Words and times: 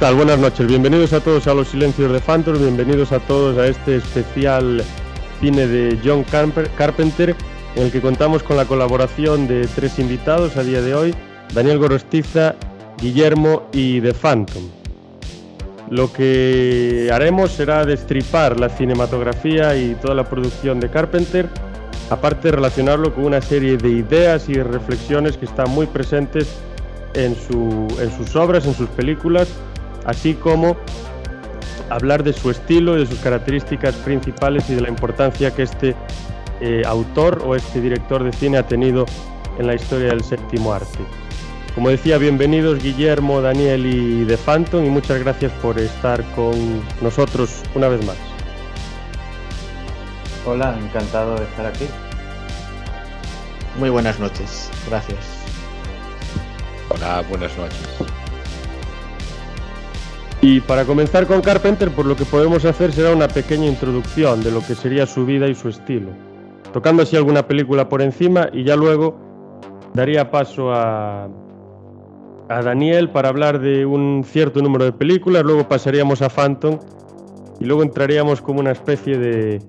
Buenas 0.00 0.38
noches. 0.38 0.66
Bienvenidos 0.66 1.12
a 1.12 1.20
todos 1.20 1.46
a 1.48 1.54
Los 1.54 1.68
Silencios 1.68 2.10
de 2.10 2.20
Phantom, 2.20 2.56
bienvenidos 2.56 3.12
a 3.12 3.18
todos 3.18 3.58
a 3.58 3.66
este 3.66 3.96
especial 3.96 4.82
cine 5.40 5.66
de 5.66 5.98
John 6.02 6.24
Carpenter, 6.24 7.36
en 7.74 7.82
el 7.82 7.92
que 7.92 8.00
contamos 8.00 8.42
con 8.42 8.56
la 8.56 8.64
colaboración 8.64 9.46
de 9.48 9.66
tres 9.66 9.98
invitados 9.98 10.56
a 10.56 10.62
día 10.62 10.80
de 10.80 10.94
hoy, 10.94 11.14
Daniel 11.52 11.78
Gorostiza, 11.78 12.54
Guillermo 12.96 13.68
y 13.72 14.00
The 14.00 14.14
Phantom. 14.14 14.62
Lo 15.90 16.10
que 16.12 17.10
haremos 17.12 17.50
será 17.50 17.84
destripar 17.84 18.58
la 18.58 18.70
cinematografía 18.70 19.76
y 19.76 19.94
toda 19.96 20.14
la 20.14 20.24
producción 20.24 20.80
de 20.80 20.90
Carpenter, 20.90 21.48
aparte 22.08 22.48
de 22.48 22.52
relacionarlo 22.52 23.14
con 23.14 23.24
una 23.24 23.42
serie 23.42 23.76
de 23.76 23.90
ideas 23.90 24.48
y 24.48 24.54
reflexiones 24.54 25.36
que 25.36 25.44
están 25.44 25.70
muy 25.70 25.86
presentes 25.86 26.48
en, 27.14 27.36
en 28.00 28.16
sus 28.16 28.36
obras, 28.36 28.64
en 28.64 28.74
sus 28.74 28.88
películas, 28.90 29.48
así 30.08 30.32
como 30.34 30.76
hablar 31.90 32.22
de 32.24 32.32
su 32.32 32.50
estilo, 32.50 32.94
de 32.94 33.06
sus 33.06 33.18
características 33.20 33.94
principales 33.96 34.68
y 34.70 34.74
de 34.74 34.80
la 34.80 34.88
importancia 34.88 35.54
que 35.54 35.62
este 35.62 35.94
eh, 36.60 36.82
autor 36.86 37.42
o 37.44 37.54
este 37.54 37.80
director 37.80 38.24
de 38.24 38.32
cine 38.32 38.56
ha 38.56 38.66
tenido 38.66 39.04
en 39.58 39.66
la 39.66 39.74
historia 39.74 40.08
del 40.08 40.24
séptimo 40.24 40.72
arte. 40.72 40.98
Como 41.74 41.90
decía, 41.90 42.16
bienvenidos 42.16 42.82
Guillermo, 42.82 43.42
Daniel 43.42 43.84
y 43.86 44.24
The 44.24 44.38
Phantom 44.38 44.84
y 44.84 44.88
muchas 44.88 45.20
gracias 45.20 45.52
por 45.62 45.78
estar 45.78 46.24
con 46.34 46.82
nosotros 47.02 47.62
una 47.74 47.88
vez 47.88 48.04
más. 48.06 48.16
Hola, 50.46 50.74
encantado 50.82 51.36
de 51.36 51.44
estar 51.44 51.66
aquí. 51.66 51.86
Muy 53.78 53.90
buenas 53.90 54.18
noches, 54.18 54.70
gracias. 54.88 55.18
Hola, 56.88 57.22
buenas 57.28 57.56
noches. 57.58 57.78
Y 60.40 60.60
para 60.60 60.84
comenzar 60.84 61.26
con 61.26 61.40
Carpenter, 61.40 61.90
pues 61.90 62.06
lo 62.06 62.14
que 62.14 62.24
podemos 62.24 62.64
hacer 62.64 62.92
será 62.92 63.12
una 63.12 63.26
pequeña 63.26 63.66
introducción 63.66 64.42
de 64.42 64.52
lo 64.52 64.60
que 64.60 64.76
sería 64.76 65.04
su 65.04 65.26
vida 65.26 65.48
y 65.48 65.54
su 65.54 65.68
estilo, 65.68 66.10
tocando 66.72 67.02
así 67.02 67.16
alguna 67.16 67.48
película 67.48 67.88
por 67.88 68.02
encima 68.02 68.48
y 68.52 68.62
ya 68.62 68.76
luego 68.76 69.18
daría 69.94 70.30
paso 70.30 70.72
a, 70.72 71.28
a 72.48 72.62
Daniel 72.62 73.10
para 73.10 73.30
hablar 73.30 73.58
de 73.58 73.84
un 73.84 74.22
cierto 74.24 74.62
número 74.62 74.84
de 74.84 74.92
películas, 74.92 75.42
luego 75.42 75.66
pasaríamos 75.66 76.22
a 76.22 76.28
Phantom 76.28 76.78
y 77.58 77.64
luego 77.64 77.82
entraríamos 77.82 78.40
como 78.40 78.60
una 78.60 78.70
especie 78.70 79.18
de, 79.18 79.60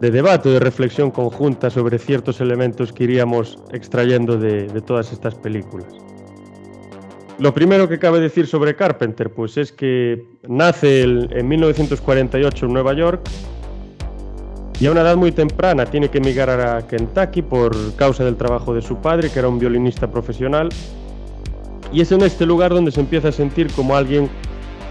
de 0.00 0.10
debate, 0.10 0.48
de 0.48 0.58
reflexión 0.58 1.12
conjunta 1.12 1.70
sobre 1.70 2.00
ciertos 2.00 2.40
elementos 2.40 2.92
que 2.92 3.04
iríamos 3.04 3.62
extrayendo 3.70 4.38
de 4.38 4.66
todas 4.80 5.12
estas 5.12 5.36
películas. 5.36 5.86
Lo 7.38 7.54
primero 7.54 7.88
que 7.88 8.00
cabe 8.00 8.18
decir 8.18 8.48
sobre 8.48 8.74
Carpenter, 8.74 9.30
pues 9.30 9.56
es 9.56 9.70
que 9.70 10.24
nace 10.48 11.02
en 11.02 11.46
1948 11.46 12.66
en 12.66 12.72
Nueva 12.72 12.94
York 12.94 13.20
y 14.80 14.86
a 14.86 14.90
una 14.90 15.02
edad 15.02 15.16
muy 15.16 15.30
temprana 15.30 15.86
tiene 15.86 16.08
que 16.08 16.18
emigrar 16.18 16.60
a 16.60 16.84
Kentucky 16.88 17.42
por 17.42 17.76
causa 17.94 18.24
del 18.24 18.36
trabajo 18.36 18.74
de 18.74 18.82
su 18.82 18.96
padre, 18.96 19.30
que 19.30 19.38
era 19.38 19.46
un 19.46 19.60
violinista 19.60 20.10
profesional. 20.10 20.68
Y 21.92 22.00
es 22.00 22.10
en 22.10 22.22
este 22.22 22.44
lugar 22.44 22.72
donde 22.72 22.90
se 22.90 22.98
empieza 23.00 23.28
a 23.28 23.32
sentir 23.32 23.70
como 23.70 23.96
alguien 23.96 24.28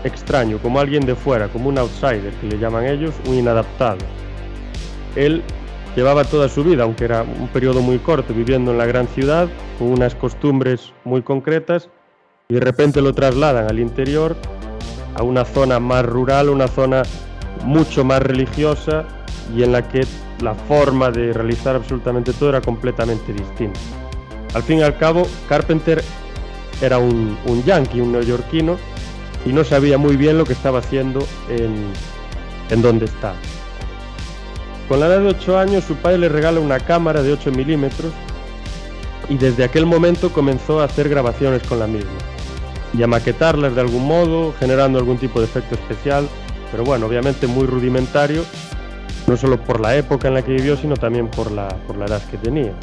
extraño, 0.05 0.57
como 0.59 0.79
alguien 0.79 1.05
de 1.05 1.15
fuera, 1.15 1.49
como 1.49 1.67
un 1.67 1.77
outsider, 1.77 2.31
que 2.39 2.47
le 2.47 2.57
llaman 2.57 2.85
ellos, 2.85 3.13
un 3.27 3.35
inadaptado. 3.35 3.99
Él 5.17 5.43
llevaba 5.97 6.23
toda 6.23 6.47
su 6.47 6.63
vida, 6.63 6.83
aunque 6.83 7.03
era 7.03 7.23
un 7.23 7.49
periodo 7.49 7.81
muy 7.81 7.97
corto, 7.97 8.33
viviendo 8.33 8.71
en 8.71 8.77
la 8.77 8.85
gran 8.85 9.07
ciudad, 9.07 9.49
con 9.77 9.89
unas 9.89 10.15
costumbres 10.15 10.93
muy 11.03 11.21
concretas, 11.21 11.89
y 12.49 12.53
de 12.53 12.59
repente 12.61 13.01
lo 13.01 13.13
trasladan 13.13 13.67
al 13.69 13.77
interior, 13.77 14.37
a 15.15 15.23
una 15.23 15.43
zona 15.43 15.81
más 15.81 16.05
rural, 16.05 16.47
una 16.49 16.67
zona 16.69 17.03
mucho 17.65 18.05
más 18.05 18.21
religiosa 18.21 19.05
y 19.55 19.63
en 19.63 19.73
la 19.73 19.87
que 19.89 20.05
la 20.41 20.55
forma 20.55 21.11
de 21.11 21.33
realizar 21.33 21.75
absolutamente 21.75 22.31
todo 22.31 22.49
era 22.49 22.61
completamente 22.61 23.33
distinta. 23.33 23.79
Al 24.53 24.63
fin 24.63 24.79
y 24.79 24.81
al 24.81 24.97
cabo, 24.97 25.27
Carpenter 25.49 26.01
era 26.81 26.99
un, 26.99 27.37
yankee, 27.65 27.99
un 27.99 28.13
neoyorquino, 28.13 28.77
y 29.45 29.51
no 29.51 29.63
sabía 29.63 29.97
muy 29.97 30.15
bien 30.15 30.37
lo 30.37 30.45
que 30.45 30.53
estaba 30.53 30.79
haciendo 30.79 31.25
en, 31.49 31.91
en 32.69 32.81
donde 32.81 33.05
está. 33.05 33.33
Con 34.87 35.01
la 35.01 35.07
edad 35.07 35.19
de 35.19 35.27
8 35.27 35.59
años, 35.59 35.83
su 35.83 35.95
padre 35.95 36.19
le 36.19 36.29
regala 36.29 36.61
una 36.61 36.79
cámara 36.79 37.21
de 37.21 37.33
8 37.33 37.51
milímetros 37.51 38.11
y 39.27 39.37
desde 39.37 39.65
aquel 39.65 39.85
momento 39.85 40.31
comenzó 40.31 40.79
a 40.79 40.85
hacer 40.85 41.09
grabaciones 41.09 41.61
con 41.63 41.79
la 41.79 41.87
misma 41.87 42.36
y 42.93 43.03
a 43.03 43.07
de 43.07 43.81
algún 43.81 44.07
modo, 44.07 44.53
generando 44.59 44.99
algún 44.99 45.17
tipo 45.17 45.39
de 45.39 45.45
efecto 45.45 45.75
especial, 45.75 46.27
pero 46.71 46.83
bueno, 46.83 47.05
obviamente 47.05 47.47
muy 47.47 47.65
rudimentario, 47.65 48.43
no 49.27 49.37
solo 49.37 49.57
por 49.57 49.79
la 49.79 49.95
época 49.95 50.27
en 50.27 50.33
la 50.33 50.41
que 50.41 50.53
vivió, 50.53 50.77
sino 50.77 50.95
también 50.95 51.27
por 51.27 51.51
la, 51.51 51.67
por 51.85 51.97
la 51.97 52.05
edad 52.05 52.21
que 52.29 52.37
tenía. 52.37 52.73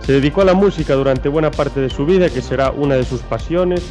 Se 0.00 0.12
dedicó 0.12 0.42
a 0.42 0.44
la 0.44 0.54
música 0.54 0.94
durante 0.94 1.28
buena 1.28 1.50
parte 1.50 1.80
de 1.80 1.90
su 1.90 2.04
vida, 2.04 2.28
que 2.28 2.42
será 2.42 2.70
una 2.70 2.96
de 2.96 3.04
sus 3.04 3.20
pasiones, 3.22 3.82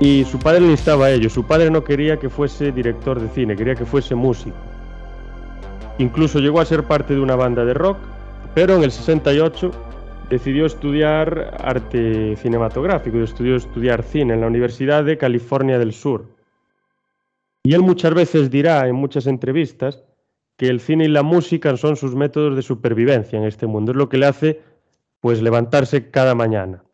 y 0.00 0.24
su 0.24 0.38
padre 0.38 0.60
le 0.60 0.70
instaba 0.70 1.06
a 1.06 1.10
ello. 1.10 1.28
Su 1.28 1.44
padre 1.44 1.70
no 1.70 1.82
quería 1.82 2.18
que 2.18 2.28
fuese 2.28 2.72
director 2.72 3.20
de 3.20 3.28
cine, 3.28 3.56
quería 3.56 3.74
que 3.74 3.84
fuese 3.84 4.14
músico. 4.14 4.56
Incluso 5.98 6.38
llegó 6.38 6.60
a 6.60 6.64
ser 6.64 6.84
parte 6.84 7.14
de 7.14 7.20
una 7.20 7.34
banda 7.34 7.64
de 7.64 7.74
rock, 7.74 7.98
pero 8.54 8.76
en 8.76 8.84
el 8.84 8.92
68 8.92 9.70
decidió 10.30 10.66
estudiar 10.66 11.56
arte 11.58 12.36
cinematográfico 12.36 13.18
y 13.18 13.22
estudió 13.22 13.56
estudiar 13.56 14.02
cine 14.02 14.34
en 14.34 14.40
la 14.40 14.46
Universidad 14.46 15.04
de 15.04 15.16
California 15.16 15.78
del 15.78 15.92
Sur. 15.92 16.26
Y 17.62 17.74
él 17.74 17.82
muchas 17.82 18.14
veces 18.14 18.50
dirá 18.50 18.86
en 18.88 18.94
muchas 18.94 19.26
entrevistas 19.26 20.04
que 20.56 20.68
el 20.68 20.80
cine 20.80 21.04
y 21.04 21.08
la 21.08 21.22
música 21.22 21.76
son 21.76 21.96
sus 21.96 22.14
métodos 22.14 22.56
de 22.56 22.62
supervivencia 22.62 23.38
en 23.38 23.44
este 23.44 23.66
mundo, 23.66 23.92
es 23.92 23.96
lo 23.96 24.08
que 24.08 24.18
le 24.18 24.26
hace 24.26 24.60
pues 25.20 25.40
levantarse 25.40 26.10
cada 26.10 26.34
mañana. 26.34 26.84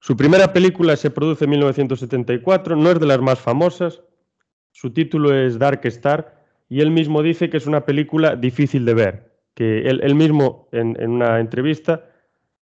Su 0.00 0.16
primera 0.16 0.52
película 0.52 0.96
se 0.96 1.10
produce 1.10 1.44
en 1.44 1.50
1974, 1.50 2.76
no 2.76 2.90
es 2.90 3.00
de 3.00 3.06
las 3.06 3.20
más 3.20 3.38
famosas, 3.38 4.02
su 4.72 4.92
título 4.92 5.34
es 5.34 5.58
Dark 5.58 5.80
Star 5.84 6.42
y 6.68 6.80
él 6.80 6.90
mismo 6.90 7.22
dice 7.22 7.48
que 7.48 7.56
es 7.56 7.66
una 7.66 7.84
película 7.84 8.36
difícil 8.36 8.84
de 8.84 8.94
ver, 8.94 9.33
que 9.54 9.88
él, 9.88 10.14
mismo 10.14 10.68
en, 10.72 10.96
una 11.08 11.40
entrevista 11.40 12.04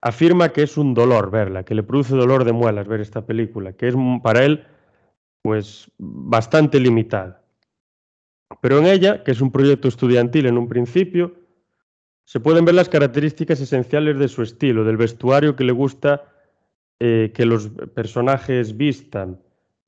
afirma 0.00 0.50
que 0.50 0.62
es 0.62 0.76
un 0.76 0.94
dolor 0.94 1.30
verla, 1.30 1.64
que 1.64 1.74
le 1.74 1.82
produce 1.82 2.14
dolor 2.14 2.44
de 2.44 2.52
muelas 2.52 2.86
ver 2.86 3.00
esta 3.00 3.26
película, 3.26 3.72
que 3.72 3.88
es 3.88 3.94
para 4.22 4.44
él 4.44 4.64
pues 5.42 5.90
bastante 5.98 6.80
limitada. 6.80 7.42
Pero 8.60 8.78
en 8.78 8.86
ella, 8.86 9.24
que 9.24 9.32
es 9.32 9.40
un 9.40 9.50
proyecto 9.50 9.88
estudiantil 9.88 10.46
en 10.46 10.58
un 10.58 10.68
principio, 10.68 11.34
se 12.24 12.40
pueden 12.40 12.64
ver 12.64 12.74
las 12.74 12.88
características 12.88 13.60
esenciales 13.60 14.18
de 14.18 14.28
su 14.28 14.42
estilo, 14.42 14.84
del 14.84 14.96
vestuario 14.96 15.54
que 15.54 15.64
le 15.64 15.72
gusta 15.72 16.24
eh, 16.98 17.32
que 17.34 17.46
los 17.46 17.68
personajes 17.94 18.76
vistan, 18.76 19.40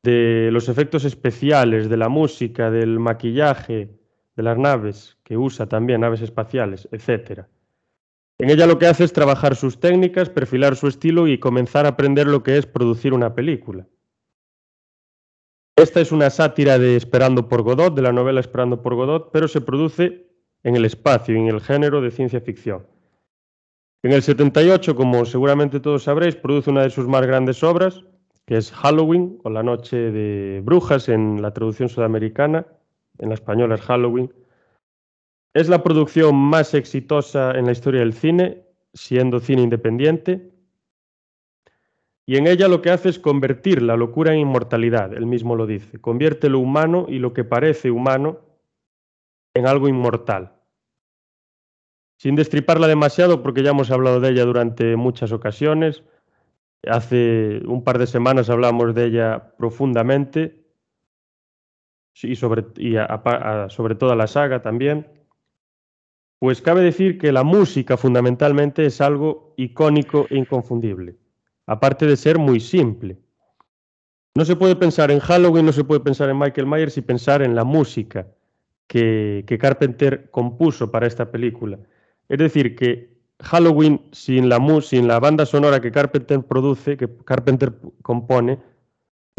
de 0.03 0.51
los 0.53 0.69
efectos 0.69 1.05
especiales, 1.05 1.89
de 1.89 1.97
la 1.97 2.09
música, 2.09 2.71
del 2.71 2.99
maquillaje, 3.01 3.98
de 4.39 4.45
las 4.45 4.57
naves 4.57 5.19
que 5.25 5.37
usa 5.37 5.67
también, 5.67 6.01
naves 6.01 6.23
espaciales, 6.23 6.89
etc. 6.93 7.43
En 8.39 8.51
ella 8.51 8.69
lo 8.69 8.79
que 8.79 8.87
hace 8.87 9.03
es 9.03 9.13
trabajar 9.13 9.57
sus 9.57 9.81
técnicas, 9.81 10.31
perfilar 10.31 10.77
su 10.77 10.87
estilo 10.87 11.27
y 11.27 11.41
comenzar 11.41 11.87
a 11.87 11.91
aprender 11.91 12.29
lo 12.29 12.45
que 12.45 12.57
es 12.57 12.65
producir 12.65 13.13
una 13.13 13.35
película. 13.35 13.89
Esta 15.75 16.01
es 16.01 16.13
una 16.13 16.31
sátira 16.31 16.79
de 16.79 16.95
Esperando 16.95 17.49
por 17.49 17.63
Godot, 17.63 17.97
de 17.97 18.03
la 18.03 18.13
novela 18.13 18.39
Esperando 18.39 18.81
por 18.81 18.95
Godot, 18.95 19.31
pero 19.33 19.49
se 19.49 19.61
produce 19.61 20.29
en 20.63 20.77
el 20.77 20.85
espacio 20.85 21.35
y 21.35 21.39
en 21.39 21.49
el 21.49 21.61
género 21.61 22.01
de 22.01 22.13
ciencia 22.13 22.41
ficción. 22.41 22.87
En 24.05 24.13
el 24.13 24.23
78, 24.23 24.95
como 24.95 25.25
seguramente 25.25 25.81
todos 25.81 26.05
sabréis, 26.05 26.37
produce 26.37 26.71
una 26.71 26.83
de 26.83 26.91
sus 26.91 27.09
más 27.09 27.27
grandes 27.27 27.65
obras, 27.65 28.05
que 28.47 28.57
es 28.57 28.71
Halloween 28.71 29.41
o 29.43 29.51
La 29.51 29.65
Noche 29.65 29.97
de 29.97 30.61
Brujas 30.65 31.09
en 31.09 31.43
la 31.43 31.53
traducción 31.53 31.89
sudamericana, 31.89 32.65
en 33.19 33.29
la 33.29 33.35
española 33.35 33.75
es 33.75 33.81
Halloween. 33.83 34.33
Es 35.55 35.69
la 35.69 35.83
producción 35.83 36.37
más 36.37 36.75
exitosa 36.75 37.53
en 37.53 37.67
la 37.67 37.73
historia 37.73 38.01
del 38.01 38.13
cine, 38.13 38.65
siendo 38.93 39.41
cine 39.41 39.63
independiente. 39.63 40.53
Y 42.27 42.37
en 42.37 42.47
ella 42.47 42.69
lo 42.69 42.83
que 42.83 42.91
hace 42.91 43.09
es 43.09 43.19
convertir 43.19 43.81
la 43.81 43.97
locura 43.97 44.33
en 44.33 44.41
inmortalidad, 44.41 45.15
él 45.15 45.27
mismo 45.27 45.57
lo 45.57 45.67
dice. 45.67 45.99
Convierte 45.99 46.51
lo 46.51 46.59
humano 46.59 47.07
y 47.09 47.19
lo 47.19 47.33
que 47.33 47.45
parece 47.45 47.91
humano 47.91 48.41
en 49.55 49.67
algo 49.67 49.89
inmortal. 49.89 50.53
Sin 52.19 52.37
destriparla 52.37 52.87
demasiado, 52.87 53.43
porque 53.43 53.63
ya 53.63 53.71
hemos 53.71 53.91
hablado 53.91 54.21
de 54.21 54.31
ella 54.31 54.45
durante 54.45 54.97
muchas 54.97 55.33
ocasiones, 55.33 56.03
hace 56.87 57.63
un 57.67 57.83
par 57.83 57.99
de 57.99 58.07
semanas 58.07 58.51
hablamos 58.51 58.95
de 58.95 59.07
ella 59.07 59.55
profundamente, 59.57 60.68
y 62.23 62.37
sobre, 62.37 62.65
y 62.77 62.95
sobre 63.69 63.95
toda 63.95 64.17
la 64.17 64.27
saga 64.27 64.63
también, 64.63 65.07
pues 66.39 66.63
cabe 66.63 66.83
decir 66.83 67.19
que 67.19 67.33
la 67.33 67.43
música 67.43 67.97
fundamentalmente 67.97 68.87
es 68.87 69.01
algo 69.01 69.55
icónico 69.57 70.27
e 70.31 70.37
inconfundible, 70.37 71.17
aparte 71.67 72.07
de 72.07 72.17
ser 72.17 72.39
muy 72.39 72.61
simple. 72.61 73.19
No 74.35 74.45
se 74.45 74.55
puede 74.55 74.77
pensar 74.77 75.11
en 75.11 75.19
Halloween, 75.19 75.67
no 75.67 75.73
se 75.73 75.85
puede 75.85 76.01
pensar 76.01 76.31
en 76.31 76.39
Michael 76.39 76.69
Myers 76.69 76.97
y 76.97 77.03
pensar 77.03 77.43
en 77.43 77.57
la 77.57 77.65
música 77.65 78.29
que, 78.87 79.45
que 79.47 79.59
Carpenter 79.59 80.31
compuso 80.31 80.93
para 80.93 81.09
esta 81.09 81.31
película. 81.31 81.79
Es 82.29 82.39
decir, 82.39 82.77
que 82.77 83.19
Halloween 83.41 84.01
sin 84.13 84.49
la, 84.49 84.59
sin 84.81 85.09
la 85.09 85.21
banda 85.21 85.47
sonora 85.47 85.81
que 85.81 85.91
Carpenter 85.93 86.43
produce, 86.43 86.97
que 86.97 87.09
Carpenter 87.25 87.73
compone, 88.03 88.59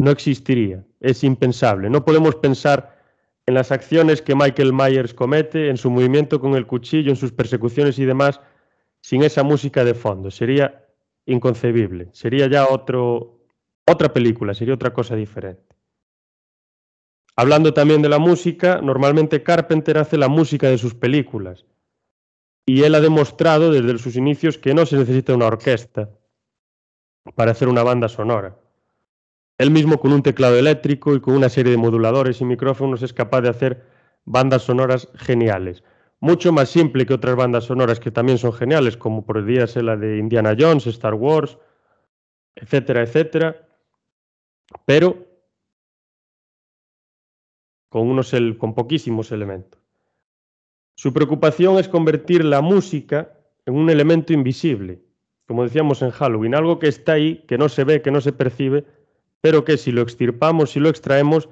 no 0.00 0.10
existiría. 0.10 0.84
Es 1.00 1.24
impensable. 1.24 1.90
No 1.90 2.04
podemos 2.04 2.34
pensar 2.36 2.98
en 3.46 3.54
las 3.54 3.72
acciones 3.72 4.22
que 4.22 4.34
Michael 4.34 4.72
Myers 4.72 5.14
comete, 5.14 5.68
en 5.68 5.76
su 5.76 5.90
movimiento 5.90 6.40
con 6.40 6.54
el 6.54 6.66
cuchillo, 6.66 7.10
en 7.10 7.16
sus 7.16 7.32
persecuciones 7.32 7.98
y 7.98 8.04
demás, 8.04 8.40
sin 9.02 9.22
esa 9.22 9.42
música 9.42 9.84
de 9.84 9.94
fondo. 9.94 10.30
Sería 10.30 10.86
inconcebible. 11.26 12.08
Sería 12.12 12.46
ya 12.48 12.66
otro, 12.68 13.40
otra 13.86 14.12
película, 14.12 14.54
sería 14.54 14.74
otra 14.74 14.92
cosa 14.92 15.16
diferente. 15.16 15.76
Hablando 17.36 17.72
también 17.72 18.02
de 18.02 18.08
la 18.08 18.18
música, 18.18 18.80
normalmente 18.82 19.42
Carpenter 19.42 19.98
hace 19.98 20.18
la 20.18 20.28
música 20.28 20.68
de 20.68 20.78
sus 20.78 20.94
películas. 20.94 21.64
Y 22.66 22.82
él 22.82 22.94
ha 22.94 23.00
demostrado 23.00 23.72
desde 23.72 23.98
sus 23.98 24.16
inicios 24.16 24.58
que 24.58 24.74
no 24.74 24.84
se 24.84 24.96
necesita 24.96 25.34
una 25.34 25.46
orquesta 25.46 26.10
para 27.34 27.52
hacer 27.52 27.68
una 27.68 27.82
banda 27.82 28.08
sonora. 28.08 28.56
Él 29.60 29.70
mismo 29.70 30.00
con 30.00 30.12
un 30.12 30.22
teclado 30.22 30.56
eléctrico 30.56 31.14
y 31.14 31.20
con 31.20 31.34
una 31.34 31.48
serie 31.48 31.72
de 31.72 31.78
moduladores 31.78 32.40
y 32.40 32.44
micrófonos 32.44 33.02
es 33.02 33.12
capaz 33.12 33.42
de 33.42 33.50
hacer 33.50 33.84
bandas 34.24 34.62
sonoras 34.62 35.08
geniales 35.14 35.82
mucho 36.20 36.52
más 36.52 36.68
simple 36.68 37.06
que 37.06 37.14
otras 37.14 37.34
bandas 37.34 37.64
sonoras 37.64 37.98
que 37.98 38.10
también 38.10 38.38
son 38.38 38.52
geniales, 38.52 38.96
como 38.96 39.24
por 39.24 39.42
ser 39.66 39.84
la 39.84 39.96
de 39.96 40.18
Indiana 40.18 40.54
Jones, 40.58 40.86
Star 40.86 41.14
Wars, 41.14 41.58
etcétera, 42.54 43.02
etcétera, 43.02 43.68
pero 44.84 45.26
con, 47.88 48.08
unos, 48.08 48.32
con 48.58 48.74
poquísimos 48.74 49.32
elementos. 49.32 49.80
Su 50.94 51.14
preocupación 51.14 51.78
es 51.78 51.88
convertir 51.88 52.44
la 52.44 52.60
música 52.60 53.32
en 53.64 53.74
un 53.74 53.88
elemento 53.88 54.34
invisible, 54.34 55.02
como 55.46 55.64
decíamos 55.64 56.02
en 56.02 56.10
Halloween, 56.10 56.54
algo 56.54 56.78
que 56.78 56.88
está 56.88 57.12
ahí, 57.12 57.44
que 57.48 57.56
no 57.56 57.70
se 57.70 57.84
ve, 57.84 58.02
que 58.02 58.10
no 58.10 58.20
se 58.20 58.32
percibe, 58.32 58.84
pero 59.40 59.64
que 59.64 59.76
si 59.76 59.92
lo 59.92 60.02
extirpamos, 60.02 60.72
si 60.72 60.80
lo 60.80 60.88
extraemos, 60.88 61.48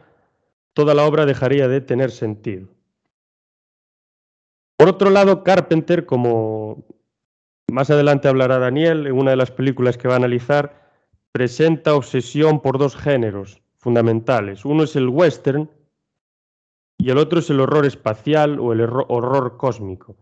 toda 0.72 0.94
la 0.94 1.04
obra 1.04 1.26
dejaría 1.26 1.68
de 1.68 1.80
tener 1.80 2.10
sentido. 2.10 2.68
Por 4.76 4.88
otro 4.88 5.10
lado, 5.10 5.42
Carpenter, 5.42 6.06
como 6.06 6.84
más 7.70 7.90
adelante 7.90 8.28
hablará 8.28 8.58
Daniel 8.58 9.06
en 9.06 9.12
una 9.12 9.32
de 9.32 9.36
las 9.36 9.50
películas 9.50 9.98
que 9.98 10.08
va 10.08 10.14
a 10.14 10.18
analizar, 10.18 10.92
presenta 11.32 11.94
obsesión 11.94 12.60
por 12.60 12.78
dos 12.78 12.96
géneros 12.96 13.60
fundamentales. 13.78 14.64
Uno 14.64 14.84
es 14.84 14.96
el 14.96 15.08
western 15.08 15.70
y 16.96 17.10
el 17.10 17.18
otro 17.18 17.40
es 17.40 17.50
el 17.50 17.60
horror 17.60 17.86
espacial 17.86 18.58
o 18.58 18.72
el 18.72 18.80
horror 18.80 19.56
cósmico. 19.56 20.16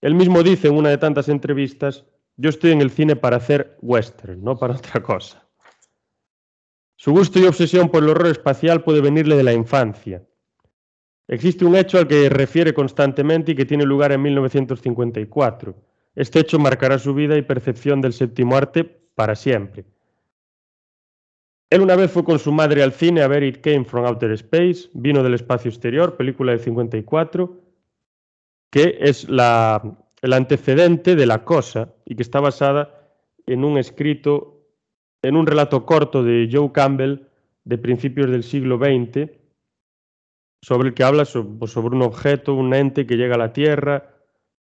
Él 0.00 0.14
mismo 0.14 0.42
dice 0.42 0.68
en 0.68 0.76
una 0.76 0.90
de 0.90 0.98
tantas 0.98 1.28
entrevistas, 1.28 2.04
yo 2.36 2.50
estoy 2.50 2.72
en 2.72 2.80
el 2.80 2.90
cine 2.90 3.16
para 3.16 3.36
hacer 3.38 3.76
western, 3.80 4.42
no 4.42 4.56
para 4.56 4.74
otra 4.74 5.02
cosa. 5.02 5.45
Su 6.96 7.12
gusto 7.12 7.38
y 7.38 7.44
obsesión 7.44 7.90
por 7.90 8.02
el 8.02 8.08
horror 8.08 8.28
espacial 8.28 8.82
puede 8.82 9.00
venirle 9.00 9.36
de 9.36 9.42
la 9.42 9.52
infancia. 9.52 10.22
Existe 11.28 11.64
un 11.64 11.76
hecho 11.76 11.98
al 11.98 12.08
que 12.08 12.28
refiere 12.28 12.72
constantemente 12.72 13.52
y 13.52 13.54
que 13.54 13.64
tiene 13.64 13.84
lugar 13.84 14.12
en 14.12 14.22
1954. 14.22 15.74
Este 16.14 16.40
hecho 16.40 16.58
marcará 16.58 16.98
su 16.98 17.14
vida 17.14 17.36
y 17.36 17.42
percepción 17.42 18.00
del 18.00 18.12
séptimo 18.12 18.56
arte 18.56 18.84
para 18.84 19.34
siempre. 19.34 19.84
Él 21.68 21.80
una 21.80 21.96
vez 21.96 22.12
fue 22.12 22.24
con 22.24 22.38
su 22.38 22.52
madre 22.52 22.82
al 22.82 22.92
cine 22.92 23.22
a 23.22 23.28
ver 23.28 23.42
It 23.42 23.60
Came 23.60 23.84
from 23.84 24.06
Outer 24.06 24.30
Space, 24.32 24.88
vino 24.94 25.22
del 25.22 25.34
espacio 25.34 25.68
exterior, 25.68 26.16
película 26.16 26.52
del 26.52 26.60
54, 26.60 27.60
que 28.70 28.98
es 29.00 29.24
el 29.24 30.32
antecedente 30.32 31.16
de 31.16 31.26
La 31.26 31.44
Cosa 31.44 31.92
y 32.04 32.14
que 32.14 32.22
está 32.22 32.38
basada 32.40 33.10
en 33.46 33.64
un 33.64 33.78
escrito, 33.78 34.55
en 35.26 35.34
un 35.34 35.46
relato 35.46 35.84
corto 35.84 36.22
de 36.22 36.48
Joe 36.50 36.70
Campbell 36.72 37.26
de 37.64 37.78
principios 37.78 38.30
del 38.30 38.44
siglo 38.44 38.78
XX, 38.78 39.28
sobre 40.62 40.88
el 40.88 40.94
que 40.94 41.02
habla 41.02 41.24
pues, 41.58 41.72
sobre 41.72 41.96
un 41.96 42.02
objeto, 42.02 42.54
un 42.54 42.72
ente 42.72 43.06
que 43.06 43.16
llega 43.16 43.34
a 43.34 43.38
la 43.38 43.52
Tierra 43.52 44.14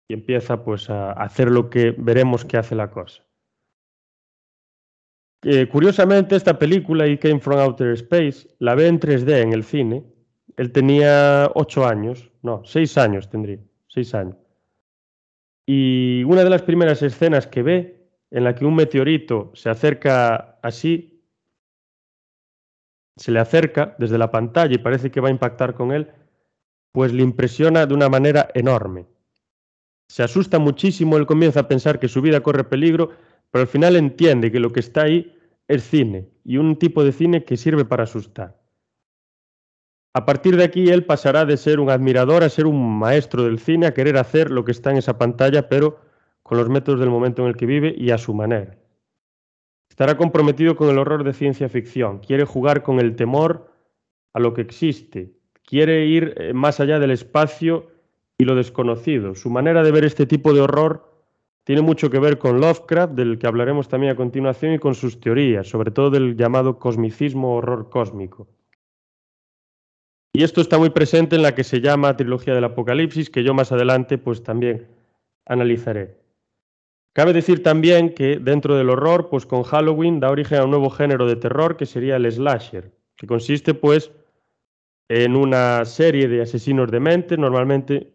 y 0.08 0.14
empieza 0.14 0.64
pues, 0.64 0.88
a 0.88 1.12
hacer 1.12 1.50
lo 1.50 1.68
que 1.68 1.94
veremos 1.96 2.46
que 2.46 2.56
hace 2.56 2.74
la 2.74 2.90
cosa. 2.90 3.22
Eh, 5.42 5.68
curiosamente, 5.68 6.34
esta 6.34 6.58
película, 6.58 7.06
It 7.06 7.20
Came 7.20 7.40
from 7.40 7.58
Outer 7.58 7.92
Space, 7.92 8.48
la 8.58 8.74
ve 8.74 8.86
en 8.86 8.98
3D 8.98 9.42
en 9.42 9.52
el 9.52 9.64
cine. 9.64 10.02
Él 10.56 10.72
tenía 10.72 11.50
ocho 11.54 11.86
años, 11.86 12.30
no, 12.40 12.62
seis 12.64 12.96
años 12.96 13.28
tendría, 13.28 13.58
seis 13.88 14.14
años. 14.14 14.36
Y 15.66 16.24
una 16.24 16.42
de 16.42 16.50
las 16.50 16.62
primeras 16.62 17.02
escenas 17.02 17.46
que 17.46 17.62
ve, 17.62 18.04
en 18.30 18.44
la 18.44 18.54
que 18.54 18.64
un 18.64 18.74
meteorito 18.74 19.52
se 19.54 19.70
acerca 19.70 20.53
así 20.64 21.22
se 23.16 23.30
le 23.30 23.38
acerca 23.38 23.94
desde 23.98 24.18
la 24.18 24.30
pantalla 24.30 24.74
y 24.74 24.78
parece 24.78 25.10
que 25.10 25.20
va 25.20 25.28
a 25.28 25.32
impactar 25.32 25.74
con 25.74 25.92
él, 25.92 26.10
pues 26.90 27.12
le 27.12 27.22
impresiona 27.22 27.86
de 27.86 27.94
una 27.94 28.08
manera 28.08 28.48
enorme. 28.54 29.06
Se 30.08 30.22
asusta 30.22 30.58
muchísimo, 30.58 31.16
él 31.16 31.26
comienza 31.26 31.60
a 31.60 31.68
pensar 31.68 32.00
que 32.00 32.08
su 32.08 32.22
vida 32.22 32.40
corre 32.40 32.64
peligro, 32.64 33.10
pero 33.50 33.62
al 33.62 33.68
final 33.68 33.94
entiende 33.94 34.50
que 34.50 34.58
lo 34.58 34.72
que 34.72 34.80
está 34.80 35.02
ahí 35.02 35.36
es 35.68 35.84
cine 35.84 36.30
y 36.44 36.56
un 36.56 36.78
tipo 36.78 37.04
de 37.04 37.12
cine 37.12 37.44
que 37.44 37.56
sirve 37.56 37.84
para 37.84 38.04
asustar. 38.04 38.58
A 40.14 40.24
partir 40.24 40.56
de 40.56 40.64
aquí 40.64 40.88
él 40.88 41.04
pasará 41.04 41.44
de 41.44 41.56
ser 41.56 41.80
un 41.80 41.90
admirador 41.90 42.42
a 42.42 42.48
ser 42.48 42.66
un 42.66 42.98
maestro 42.98 43.44
del 43.44 43.58
cine, 43.58 43.86
a 43.86 43.94
querer 43.94 44.16
hacer 44.16 44.50
lo 44.50 44.64
que 44.64 44.72
está 44.72 44.90
en 44.90 44.96
esa 44.96 45.18
pantalla, 45.18 45.68
pero 45.68 46.00
con 46.42 46.56
los 46.56 46.68
métodos 46.68 47.00
del 47.00 47.10
momento 47.10 47.42
en 47.42 47.48
el 47.48 47.56
que 47.56 47.66
vive 47.66 47.94
y 47.96 48.10
a 48.10 48.18
su 48.18 48.32
manera. 48.32 48.78
Estará 49.94 50.16
comprometido 50.16 50.74
con 50.74 50.90
el 50.90 50.98
horror 50.98 51.22
de 51.22 51.32
ciencia 51.32 51.68
ficción, 51.68 52.18
quiere 52.18 52.44
jugar 52.44 52.82
con 52.82 52.98
el 52.98 53.14
temor 53.14 53.70
a 54.32 54.40
lo 54.40 54.52
que 54.52 54.60
existe, 54.60 55.30
quiere 55.64 56.06
ir 56.06 56.34
eh, 56.36 56.52
más 56.52 56.80
allá 56.80 56.98
del 56.98 57.12
espacio 57.12 57.92
y 58.36 58.44
lo 58.44 58.56
desconocido. 58.56 59.36
Su 59.36 59.50
manera 59.50 59.84
de 59.84 59.92
ver 59.92 60.04
este 60.04 60.26
tipo 60.26 60.52
de 60.52 60.62
horror 60.62 61.14
tiene 61.62 61.80
mucho 61.80 62.10
que 62.10 62.18
ver 62.18 62.38
con 62.38 62.60
Lovecraft, 62.60 63.12
del 63.12 63.38
que 63.38 63.46
hablaremos 63.46 63.86
también 63.86 64.14
a 64.14 64.16
continuación, 64.16 64.74
y 64.74 64.80
con 64.80 64.96
sus 64.96 65.20
teorías, 65.20 65.68
sobre 65.68 65.92
todo 65.92 66.10
del 66.10 66.36
llamado 66.36 66.80
cosmicismo 66.80 67.54
horror 67.54 67.88
cósmico. 67.88 68.48
Y 70.32 70.42
esto 70.42 70.60
está 70.60 70.76
muy 70.76 70.90
presente 70.90 71.36
en 71.36 71.42
la 71.42 71.54
que 71.54 71.62
se 71.62 71.80
llama 71.80 72.16
Trilogía 72.16 72.52
del 72.52 72.64
Apocalipsis, 72.64 73.30
que 73.30 73.44
yo 73.44 73.54
más 73.54 73.70
adelante 73.70 74.18
pues 74.18 74.42
también 74.42 74.88
analizaré. 75.46 76.23
Cabe 77.14 77.32
decir 77.32 77.62
también 77.62 78.12
que 78.12 78.38
dentro 78.40 78.74
del 78.74 78.90
horror, 78.90 79.28
pues 79.30 79.46
con 79.46 79.62
Halloween 79.62 80.18
da 80.18 80.32
origen 80.32 80.58
a 80.58 80.64
un 80.64 80.70
nuevo 80.70 80.90
género 80.90 81.26
de 81.26 81.36
terror 81.36 81.76
que 81.76 81.86
sería 81.86 82.16
el 82.16 82.30
slasher, 82.30 82.90
que 83.14 83.28
consiste 83.28 83.72
pues 83.72 84.10
en 85.08 85.36
una 85.36 85.84
serie 85.84 86.26
de 86.26 86.42
asesinos 86.42 86.90
de 86.90 86.98
mente, 86.98 87.36
normalmente 87.36 88.12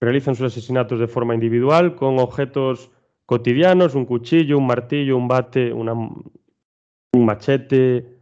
realizan 0.00 0.36
sus 0.36 0.46
asesinatos 0.46 1.00
de 1.00 1.08
forma 1.08 1.34
individual 1.34 1.96
con 1.96 2.20
objetos 2.20 2.92
cotidianos, 3.26 3.96
un 3.96 4.06
cuchillo, 4.06 4.56
un 4.58 4.68
martillo, 4.68 5.16
un 5.16 5.26
bate, 5.26 5.72
un 5.72 6.32
machete, 7.12 8.20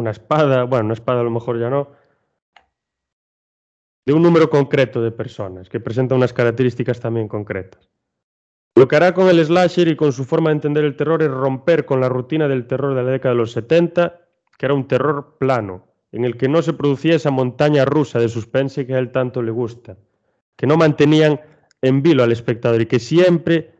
una 0.00 0.10
espada, 0.10 0.64
bueno, 0.64 0.86
una 0.86 0.94
espada 0.94 1.20
a 1.20 1.24
lo 1.24 1.30
mejor 1.30 1.60
ya 1.60 1.70
no, 1.70 1.92
de 4.04 4.12
un 4.12 4.22
número 4.22 4.50
concreto 4.50 5.00
de 5.00 5.12
personas, 5.12 5.68
que 5.68 5.78
presenta 5.78 6.16
unas 6.16 6.32
características 6.32 6.98
también 6.98 7.28
concretas. 7.28 7.95
Lo 8.76 8.88
que 8.88 8.96
hará 8.96 9.14
con 9.14 9.28
el 9.28 9.42
slasher 9.42 9.88
y 9.88 9.96
con 9.96 10.12
su 10.12 10.26
forma 10.26 10.50
de 10.50 10.56
entender 10.56 10.84
el 10.84 10.96
terror 10.96 11.22
es 11.22 11.30
romper 11.30 11.86
con 11.86 11.98
la 11.98 12.10
rutina 12.10 12.46
del 12.46 12.66
terror 12.66 12.94
de 12.94 13.02
la 13.02 13.10
década 13.10 13.34
de 13.34 13.38
los 13.38 13.52
70, 13.52 14.20
que 14.58 14.66
era 14.66 14.74
un 14.74 14.86
terror 14.86 15.38
plano, 15.38 15.86
en 16.12 16.26
el 16.26 16.36
que 16.36 16.46
no 16.46 16.60
se 16.60 16.74
producía 16.74 17.16
esa 17.16 17.30
montaña 17.30 17.86
rusa 17.86 18.18
de 18.18 18.28
suspense 18.28 18.86
que 18.86 18.94
a 18.94 18.98
él 18.98 19.12
tanto 19.12 19.40
le 19.40 19.50
gusta, 19.50 19.96
que 20.56 20.66
no 20.66 20.76
mantenían 20.76 21.40
en 21.80 22.02
vilo 22.02 22.22
al 22.22 22.32
espectador 22.32 22.82
y 22.82 22.86
que 22.86 22.98
siempre 22.98 23.72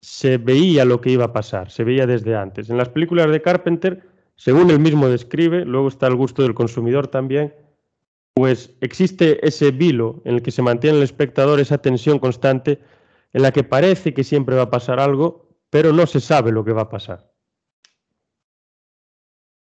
se 0.00 0.38
veía 0.38 0.86
lo 0.86 1.02
que 1.02 1.10
iba 1.10 1.26
a 1.26 1.32
pasar, 1.34 1.70
se 1.70 1.84
veía 1.84 2.06
desde 2.06 2.34
antes. 2.34 2.70
En 2.70 2.78
las 2.78 2.88
películas 2.88 3.30
de 3.30 3.42
Carpenter, 3.42 4.02
según 4.36 4.70
él 4.70 4.78
mismo 4.78 5.10
describe, 5.10 5.66
luego 5.66 5.88
está 5.88 6.06
el 6.06 6.14
gusto 6.14 6.42
del 6.42 6.54
consumidor 6.54 7.08
también, 7.08 7.52
pues 8.32 8.74
existe 8.80 9.46
ese 9.46 9.70
vilo 9.70 10.22
en 10.24 10.36
el 10.36 10.42
que 10.42 10.50
se 10.50 10.62
mantiene 10.62 10.96
el 10.96 11.02
espectador 11.02 11.60
esa 11.60 11.76
tensión 11.76 12.18
constante 12.18 12.80
en 13.32 13.42
la 13.42 13.52
que 13.52 13.64
parece 13.64 14.14
que 14.14 14.24
siempre 14.24 14.56
va 14.56 14.62
a 14.62 14.70
pasar 14.70 15.00
algo, 15.00 15.48
pero 15.70 15.92
no 15.92 16.06
se 16.06 16.20
sabe 16.20 16.52
lo 16.52 16.64
que 16.64 16.72
va 16.72 16.82
a 16.82 16.88
pasar. 16.88 17.30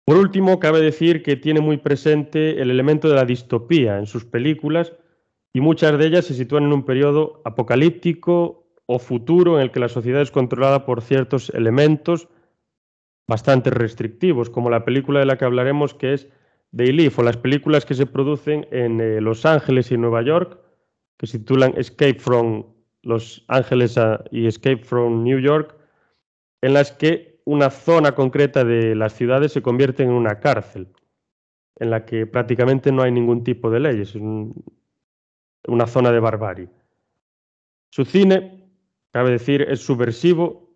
Por 0.05 0.15
último, 0.17 0.59
cabe 0.59 0.79
decir 0.79 1.21
que 1.21 1.35
tiene 1.35 1.59
muy 1.59 1.77
presente 1.77 2.61
el 2.61 2.71
elemento 2.71 3.09
de 3.09 3.15
la 3.15 3.25
distopía 3.25 3.97
en 3.97 4.05
sus 4.05 4.23
películas 4.23 4.93
y 5.53 5.59
muchas 5.59 5.97
de 5.97 6.07
ellas 6.07 6.25
se 6.25 6.33
sitúan 6.33 6.63
en 6.63 6.73
un 6.73 6.85
periodo 6.85 7.41
apocalíptico 7.43 8.69
o 8.85 8.99
futuro 8.99 9.57
en 9.57 9.63
el 9.63 9.71
que 9.71 9.81
la 9.81 9.89
sociedad 9.89 10.21
es 10.21 10.31
controlada 10.31 10.85
por 10.85 11.01
ciertos 11.01 11.49
elementos 11.49 12.29
bastante 13.27 13.69
restrictivos, 13.69 14.49
como 14.49 14.69
la 14.69 14.85
película 14.85 15.19
de 15.19 15.25
la 15.25 15.37
que 15.37 15.43
hablaremos 15.43 15.93
que 15.93 16.13
es 16.13 16.29
Live, 16.71 17.13
o 17.17 17.23
las 17.23 17.37
películas 17.37 17.85
que 17.85 17.93
se 17.93 18.05
producen 18.05 18.67
en 18.71 19.01
eh, 19.01 19.19
Los 19.19 19.45
Ángeles 19.45 19.91
y 19.91 19.97
Nueva 19.97 20.21
York, 20.21 20.59
que 21.17 21.27
se 21.27 21.39
titulan 21.39 21.73
Escape 21.75 22.19
from 22.19 22.76
Los 23.07 23.45
Ángeles 23.47 23.97
y 24.31 24.47
Escape 24.47 24.83
from 24.83 25.23
New 25.23 25.39
York, 25.39 25.75
en 26.61 26.73
las 26.73 26.91
que 26.91 27.39
una 27.45 27.69
zona 27.69 28.13
concreta 28.13 28.65
de 28.65 28.95
las 28.95 29.13
ciudades 29.13 29.53
se 29.53 29.61
convierte 29.61 30.03
en 30.03 30.09
una 30.09 30.41
cárcel, 30.41 30.89
en 31.77 31.89
la 31.89 32.03
que 32.03 32.27
prácticamente 32.27 32.91
no 32.91 33.03
hay 33.03 33.13
ningún 33.13 33.45
tipo 33.45 33.69
de 33.69 33.79
leyes, 33.79 34.09
es 34.09 34.21
una 35.67 35.87
zona 35.87 36.11
de 36.11 36.19
barbarie. 36.19 36.67
Su 37.91 38.03
cine, 38.03 38.69
cabe 39.11 39.31
decir, 39.31 39.61
es 39.61 39.79
subversivo, 39.79 40.69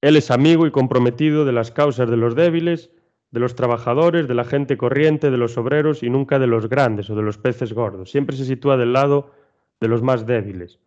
él 0.00 0.16
es 0.16 0.30
amigo 0.30 0.66
y 0.66 0.70
comprometido 0.70 1.44
de 1.44 1.52
las 1.52 1.70
causas 1.70 2.08
de 2.08 2.16
los 2.16 2.34
débiles, 2.34 2.90
de 3.30 3.40
los 3.40 3.54
trabajadores, 3.54 4.26
de 4.26 4.34
la 4.34 4.44
gente 4.44 4.78
corriente, 4.78 5.30
de 5.30 5.36
los 5.36 5.58
obreros 5.58 6.02
y 6.02 6.08
nunca 6.08 6.38
de 6.38 6.46
los 6.46 6.70
grandes 6.70 7.10
o 7.10 7.14
de 7.14 7.22
los 7.22 7.36
peces 7.36 7.74
gordos. 7.74 8.10
Siempre 8.10 8.34
se 8.38 8.46
sitúa 8.46 8.78
del 8.78 8.94
lado 8.94 9.32
de 9.80 9.88
los 9.88 10.02
más 10.02 10.24
débiles. 10.24 10.78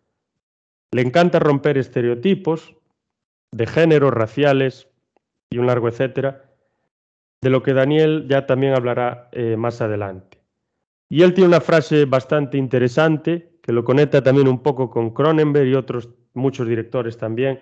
Le 0.92 1.02
encanta 1.02 1.40
romper 1.40 1.78
estereotipos 1.78 2.76
de 3.52 3.66
géneros, 3.66 4.14
raciales 4.14 4.90
y 5.50 5.58
un 5.58 5.68
largo 5.68 5.88
etcétera, 5.88 6.50
de 7.42 7.50
lo 7.50 7.64
que 7.64 7.74
Daniel 7.74 8.26
ya 8.30 8.46
también 8.46 8.74
hablará 8.74 9.30
eh, 9.32 9.56
más 9.58 9.82
adelante. 9.82 10.40
Y 11.10 11.24
él 11.24 11.34
tiene 11.34 11.50
una 11.50 11.62
frase 11.62 12.06
bastante 12.06 12.58
interesante 12.58 13.60
que 13.62 13.74
lo 13.74 13.84
conecta 13.84 14.24
también 14.24 14.48
un 14.48 14.64
poco 14.64 14.90
con 14.90 15.12
Cronenberg 15.12 15.68
y 15.68 15.76
otros 15.76 16.10
muchos 16.34 16.68
directores 16.68 17.18
también, 17.18 17.60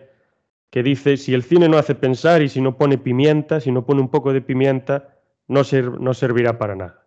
que 0.69 0.83
dice, 0.83 1.17
si 1.17 1.33
el 1.33 1.43
cine 1.43 1.67
no 1.67 1.77
hace 1.77 1.95
pensar 1.95 2.41
y 2.41 2.49
si 2.49 2.61
no 2.61 2.77
pone 2.77 2.97
pimienta, 2.97 3.59
si 3.59 3.71
no 3.71 3.85
pone 3.85 4.01
un 4.01 4.09
poco 4.09 4.33
de 4.33 4.41
pimienta, 4.41 5.17
no 5.47 5.63
servirá 5.63 6.59
para 6.59 6.75
nada. 6.75 6.98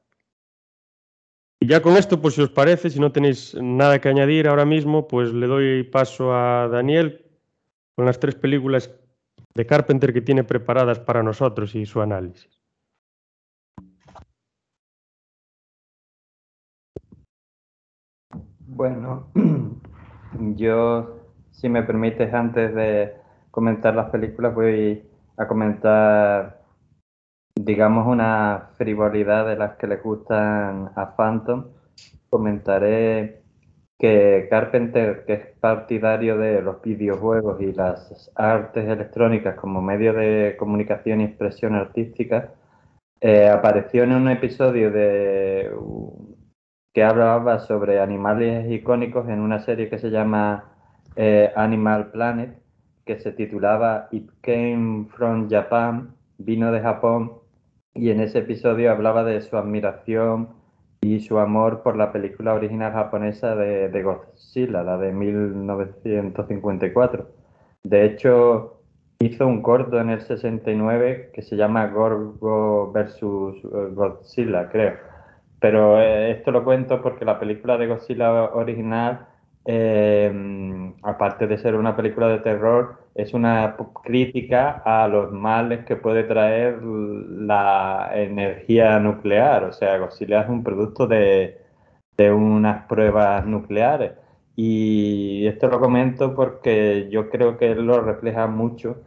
Y 1.62 1.66
ya 1.66 1.81
con 1.81 1.97
esto, 1.97 2.21
pues 2.21 2.35
si 2.35 2.42
os 2.42 2.50
parece, 2.50 2.90
si 2.90 2.99
no 2.99 3.12
tenéis 3.12 3.54
nada 3.54 4.00
que 4.00 4.09
añadir 4.09 4.49
ahora 4.49 4.64
mismo, 4.64 5.07
pues 5.07 5.33
le 5.33 5.47
doy 5.47 5.85
paso 5.85 6.35
a 6.35 6.66
Daniel 6.66 7.25
con 7.95 8.04
las 8.04 8.19
tres 8.19 8.35
películas 8.35 8.90
de 9.54 9.64
Carpenter 9.64 10.12
que 10.12 10.23
tiene 10.23 10.42
preparadas 10.42 10.99
para 10.99 11.23
nosotros 11.23 11.76
y 11.76 11.87
su 11.87 12.00
análisis. 12.00 12.50
Bueno, 18.59 19.28
yo, 20.57 21.21
si 21.52 21.69
me 21.69 21.85
permites, 21.85 22.35
antes 22.35 22.75
de 22.75 23.14
comentar 23.52 23.95
las 23.95 24.11
películas, 24.11 24.52
voy 24.52 25.00
a 25.37 25.47
comentar, 25.47 26.62
digamos, 27.54 28.06
una 28.06 28.71
frivolidad 28.76 29.47
de 29.47 29.56
las 29.56 29.76
que 29.76 29.87
le 29.87 29.97
gustan 29.97 30.90
a 30.97 31.14
Phantom. 31.16 31.66
Comentaré 32.30 33.42
que 33.99 34.49
Carpenter, 34.50 35.25
que 35.26 35.32
es 35.35 35.47
partidario 35.61 36.37
de 36.38 36.61
los 36.62 36.82
videojuegos 36.82 37.61
y 37.61 37.73
las 37.73 38.30
artes 38.35 38.88
electrónicas 38.88 39.54
como 39.56 39.80
medio 39.80 40.12
de 40.12 40.56
comunicación 40.59 41.21
y 41.21 41.25
expresión 41.25 41.75
artística, 41.75 42.54
eh, 43.21 43.49
apareció 43.49 44.02
en 44.02 44.12
un 44.12 44.28
episodio 44.28 44.90
de 44.90 45.71
que 46.92 47.04
hablaba 47.04 47.61
sobre 47.61 48.00
animales 48.00 48.71
icónicos 48.71 49.28
en 49.28 49.40
una 49.40 49.61
serie 49.61 49.88
que 49.88 49.99
se 49.99 50.11
llama 50.11 50.64
eh, 51.14 51.52
Animal 51.54 52.11
Planet, 52.11 52.59
que 53.04 53.21
se 53.21 53.32
titulaba 53.32 54.09
It 54.11 54.30
Came 54.40 55.06
from 55.16 55.49
Japan, 55.49 56.14
vino 56.38 56.73
de 56.73 56.80
Japón, 56.80 57.41
y 57.94 58.11
en 58.11 58.20
ese 58.20 58.40
episodio 58.40 58.90
hablaba 58.90 59.25
de 59.25 59.40
su 59.40 59.56
admiración 59.56 60.49
y 61.00 61.20
su 61.20 61.38
amor 61.38 61.82
por 61.82 61.96
la 61.96 62.12
película 62.12 62.52
original 62.54 62.92
japonesa 62.92 63.56
de, 63.56 64.02
Godzilla, 64.02 64.82
la 64.82 64.99
de 64.99 65.12
1954. 65.12 67.26
De 67.82 68.04
hecho, 68.04 68.82
hizo 69.18 69.46
un 69.46 69.62
corto 69.62 69.99
en 70.00 70.11
el 70.11 70.20
69 70.20 71.30
que 71.34 71.42
se 71.42 71.56
llama 71.56 71.87
Gorgo 71.88 72.92
versus 72.92 73.56
eh, 73.64 73.88
Godzilla, 73.92 74.68
creo 74.70 75.12
pero 75.62 76.00
eh, 76.00 76.32
esto 76.32 76.50
lo 76.50 76.64
cuento 76.64 77.00
porque 77.00 77.25
la 77.25 77.38
película 77.38 77.78
de 77.78 77.87
Godzilla 77.87 78.52
original, 78.52 79.28
eh, 79.64 80.92
aparte 81.04 81.46
de 81.46 81.56
ser 81.56 81.76
una 81.76 81.94
película 81.94 82.26
de 82.26 82.40
terror, 82.40 83.01
es 83.14 83.35
una 83.35 83.76
crítica 84.04 84.83
a 84.85 85.09
los 85.09 85.33
males 85.33 85.85
que 85.85 85.97
puede 85.97 86.25
traer 86.25 86.83
la 86.83 88.11
energía 88.14 88.99
nuclear. 88.99 89.64
O 89.64 89.73
sea, 89.73 89.99
Godzilla 89.99 90.42
es 90.42 90.49
un 90.49 90.64
producto 90.64 91.07
de, 91.07 91.59
de 92.16 92.33
unas 92.33 92.87
pruebas 92.87 93.45
nucleares. 93.47 94.12
Y 94.57 95.47
esto 95.47 95.69
lo 95.69 95.81
comento 95.81 96.35
porque 96.35 97.09
yo 97.11 97.31
creo 97.31 97.57
que 97.59 97.75
lo 97.75 98.00
refleja 98.00 98.47
mucho 98.47 99.02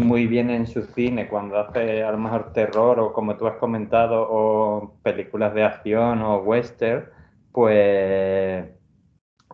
muy 0.00 0.26
bien 0.26 0.50
en 0.50 0.66
su 0.66 0.82
cine 0.82 1.28
cuando 1.28 1.58
hace 1.58 2.02
a 2.02 2.12
lo 2.12 2.18
mejor 2.18 2.52
terror 2.52 2.98
o 3.00 3.12
como 3.12 3.36
tú 3.36 3.46
has 3.46 3.56
comentado 3.56 4.26
o 4.28 4.94
películas 5.02 5.54
de 5.54 5.64
acción 5.64 6.22
o 6.22 6.38
western, 6.38 7.06
pues 7.52 8.66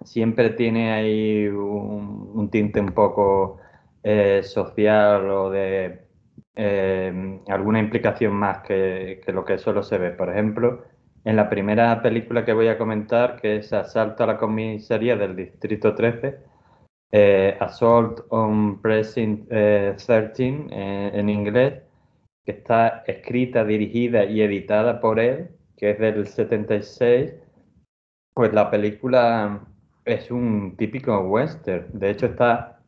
siempre 0.05 0.51
tiene 0.51 0.93
ahí 0.93 1.47
un, 1.49 2.49
tinte 2.51 2.81
un 2.81 2.93
poco 2.93 3.59
eh, 4.03 4.43
social 4.43 5.31
o 5.31 5.51
de 5.51 6.07
eh, 6.57 7.41
alguna 7.49 7.79
implicación 7.81 8.35
más 8.35 8.63
que, 8.63 9.21
que, 9.25 9.33
lo 9.33 9.45
que 9.45 9.59
solo 9.59 9.83
se 9.83 9.99
ve. 9.99 10.11
Por 10.11 10.31
ejemplo, 10.31 10.85
en 11.25 11.37
la 11.37 11.49
primera 11.49 12.03
película 12.03 12.45
que 12.45 12.53
voy 12.53 12.69
a 12.69 12.79
comentar, 12.79 13.41
que 13.41 13.57
es 13.57 13.73
Asalto 13.73 14.25
a 14.25 14.27
la 14.27 14.39
comisaría 14.39 15.17
del 15.17 15.37
Distrito 15.37 15.95
13, 15.95 16.39
eh, 17.13 17.57
Assault 17.61 18.21
on 18.31 18.81
Precinct 18.81 19.49
13 19.49 19.99
eh, 20.09 20.67
eh, 20.71 21.11
en 21.15 21.29
inglés, 21.29 21.83
que 22.45 22.53
está 22.53 23.05
escrita, 23.07 23.65
dirigida 23.65 24.25
y 24.25 24.41
editada 24.43 25.01
por 25.01 25.21
él, 25.21 25.51
que 25.77 25.91
es 25.91 25.99
del 25.99 26.27
76, 26.27 27.35
pues 28.35 28.53
la 28.53 28.71
película 28.71 29.61
es 30.05 30.31
un 30.31 30.77
típico 30.77 31.21
western. 31.21 31.87
De 31.93 32.11
hecho, 32.11 32.27
está 32.27 32.81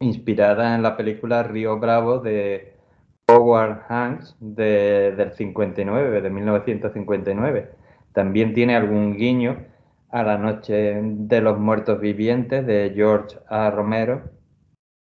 inspirada 0.00 0.74
en 0.74 0.82
la 0.82 0.96
película 0.96 1.42
Río 1.42 1.78
Bravo 1.78 2.18
de 2.18 2.74
Howard 3.28 3.82
Hanks 3.88 4.36
de, 4.40 5.14
del 5.16 5.32
59, 5.32 6.20
de 6.20 6.30
1959. 6.30 7.70
También 8.12 8.54
tiene 8.54 8.76
algún 8.76 9.16
guiño 9.16 9.64
a 10.10 10.22
la 10.22 10.38
noche 10.38 11.00
de 11.02 11.40
los 11.40 11.58
muertos 11.58 12.00
vivientes 12.00 12.66
de 12.66 12.92
George 12.94 13.36
A. 13.48 13.70
Romero, 13.70 14.22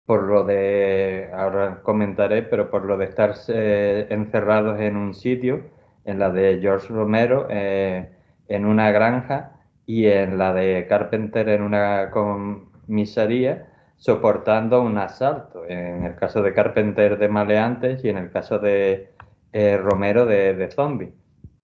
por 0.06 0.24
lo 0.24 0.44
de, 0.44 1.30
ahora 1.34 1.82
comentaré, 1.84 2.44
pero 2.44 2.70
por 2.70 2.86
lo 2.86 2.98
de 2.98 3.06
estar 3.06 3.34
encerrados 3.48 4.80
en 4.80 4.98
un 4.98 5.14
sitio, 5.14 5.62
en 6.06 6.20
la 6.20 6.30
de 6.32 6.60
George 6.62 6.88
Romero, 6.90 7.48
eh, 7.50 8.10
en 8.48 8.66
una 8.66 8.92
granja, 8.92 9.60
y 9.90 10.06
en 10.06 10.38
la 10.38 10.54
de 10.54 10.86
Carpenter 10.88 11.50
en 11.50 11.64
una 11.64 12.12
comisaría, 12.12 13.69
soportando 14.00 14.82
un 14.82 14.98
asalto. 14.98 15.66
En 15.68 16.06
el 16.06 16.16
caso 16.16 16.42
de 16.42 16.54
Carpenter 16.54 17.18
de 17.20 17.28
maleantes 17.30 18.04
y 18.04 18.10
en 18.10 18.18
el 18.18 18.32
caso 18.32 18.60
de 18.60 19.14
eh, 19.54 19.78
Romero 19.78 20.26
de, 20.26 20.56
de 20.56 20.72
zombies. 20.72 21.14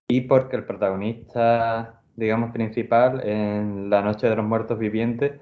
Y 0.08 0.22
porque 0.22 0.58
el 0.58 0.66
protagonista 0.66 2.02
digamos, 2.16 2.52
principal 2.52 3.22
en 3.28 3.90
La 3.90 4.02
Noche 4.02 4.30
de 4.30 4.36
los 4.36 4.46
Muertos 4.46 4.80
Vivientes 4.80 5.34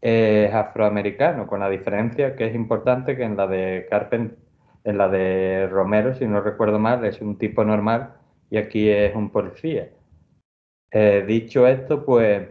es 0.00 0.52
afroamericano, 0.54 1.46
con 1.46 1.60
la 1.60 1.70
diferencia 1.70 2.36
que 2.36 2.46
es 2.46 2.54
importante 2.54 3.16
que 3.16 3.24
en 3.24 3.36
la 3.36 3.46
de 3.46 3.86
Carpent, 3.90 4.34
en 4.84 4.98
la 4.98 5.08
de 5.08 5.66
Romero, 5.68 6.14
si 6.14 6.26
no 6.26 6.40
recuerdo 6.40 6.78
mal, 6.78 7.04
es 7.04 7.20
un 7.20 7.38
tipo 7.38 7.64
normal 7.64 8.14
y 8.50 8.58
aquí 8.58 8.88
es 8.88 9.14
un 9.14 9.30
policía. 9.30 9.90
Eh, 10.90 11.24
dicho 11.26 11.66
esto, 11.66 12.04
pues 12.04 12.48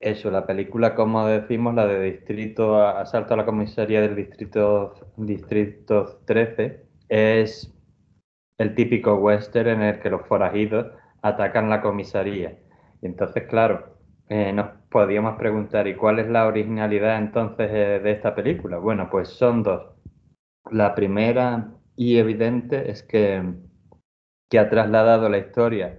eso, 0.00 0.30
la 0.30 0.46
película, 0.46 0.94
como 0.94 1.26
decimos, 1.26 1.74
la 1.74 1.86
de 1.86 2.00
Distrito, 2.02 2.82
Asalto 2.82 3.34
a 3.34 3.36
la 3.36 3.46
Comisaría 3.46 4.00
del 4.00 4.16
Distrito, 4.16 4.94
Distrito 5.16 6.20
13, 6.26 6.84
es 7.08 7.72
el 8.58 8.74
típico 8.74 9.14
western 9.16 9.68
en 9.68 9.82
el 9.82 10.00
que 10.00 10.10
los 10.10 10.26
forajidos 10.26 10.86
atacan 11.22 11.70
la 11.70 11.82
comisaría 11.82 12.58
entonces, 13.02 13.44
claro, 13.48 13.96
eh, 14.28 14.52
nos 14.52 14.70
podríamos 14.90 15.36
preguntar, 15.36 15.86
¿y 15.88 15.96
cuál 15.96 16.18
es 16.18 16.28
la 16.28 16.46
originalidad 16.46 17.18
entonces 17.18 17.70
eh, 17.72 18.00
de 18.02 18.10
esta 18.12 18.34
película? 18.34 18.78
Bueno, 18.78 19.08
pues 19.10 19.28
son 19.28 19.62
dos. 19.62 19.82
La 20.70 20.94
primera 20.94 21.72
y 21.96 22.18
evidente 22.18 22.90
es 22.90 23.02
que, 23.02 23.42
que 24.50 24.58
ha 24.58 24.68
trasladado 24.68 25.28
la 25.28 25.38
historia 25.38 25.98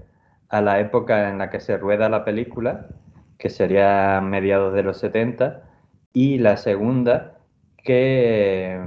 a 0.49 0.61
la 0.61 0.79
época 0.79 1.29
en 1.29 1.39
la 1.39 1.49
que 1.49 1.59
se 1.59 1.77
rueda 1.77 2.09
la 2.09 2.23
película, 2.25 2.87
que 3.41 3.49
sería 3.49 4.21
mediados 4.21 4.71
de 4.73 4.83
los 4.83 4.99
70, 4.99 5.63
y 6.13 6.37
la 6.37 6.57
segunda 6.57 7.39
que 7.83 8.79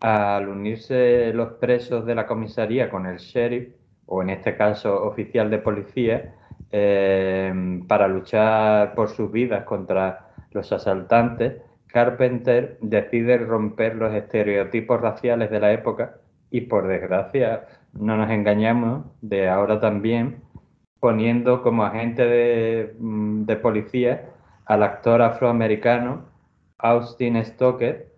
al 0.00 0.48
unirse 0.48 1.32
los 1.34 1.54
presos 1.54 2.06
de 2.06 2.14
la 2.14 2.26
comisaría 2.26 2.88
con 2.88 3.06
el 3.06 3.18
sheriff, 3.18 3.74
o 4.06 4.22
en 4.22 4.30
este 4.30 4.56
caso 4.56 5.02
oficial 5.02 5.50
de 5.50 5.58
policía, 5.58 6.34
eh, 6.70 7.52
para 7.88 8.06
luchar 8.06 8.94
por 8.94 9.08
sus 9.08 9.32
vidas 9.32 9.64
contra 9.64 10.28
los 10.52 10.70
asaltantes, 10.72 11.54
Carpenter 11.88 12.78
decide 12.80 13.38
romper 13.38 13.96
los 13.96 14.14
estereotipos 14.14 15.00
raciales 15.00 15.50
de 15.50 15.58
la 15.58 15.72
época 15.72 16.18
y 16.48 16.60
por 16.62 16.86
desgracia 16.86 17.66
no 17.92 18.16
nos 18.16 18.30
engañamos 18.30 19.06
de 19.20 19.48
ahora 19.48 19.80
también 19.80 20.42
poniendo 21.00 21.62
como 21.62 21.84
agente 21.84 22.24
de, 22.26 22.94
mm, 22.98 23.44
de 23.46 23.56
policía 23.56 24.30
al 24.66 24.82
actor 24.82 25.22
afroamericano 25.22 26.26
Austin 26.78 27.42
Stoker 27.44 28.12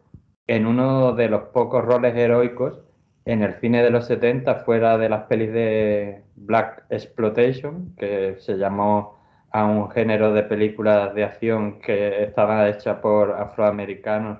en 0.46 0.66
uno 0.66 1.12
de 1.14 1.28
los 1.28 1.44
pocos 1.44 1.84
roles 1.84 2.14
heroicos 2.16 2.80
en 3.24 3.42
el 3.42 3.54
cine 3.54 3.82
de 3.82 3.90
los 3.90 4.06
70 4.06 4.56
fuera 4.64 4.98
de 4.98 5.08
las 5.08 5.24
pelis 5.24 5.52
de 5.52 6.24
Black 6.36 6.84
Exploitation, 6.90 7.94
que 7.96 8.36
se 8.40 8.56
llamó 8.56 9.18
a 9.50 9.64
un 9.64 9.90
género 9.90 10.32
de 10.32 10.42
películas 10.42 11.14
de 11.14 11.24
acción 11.24 11.80
que 11.80 12.24
estaba 12.24 12.68
hecha 12.68 13.00
por 13.00 13.32
afroamericanos 13.32 14.38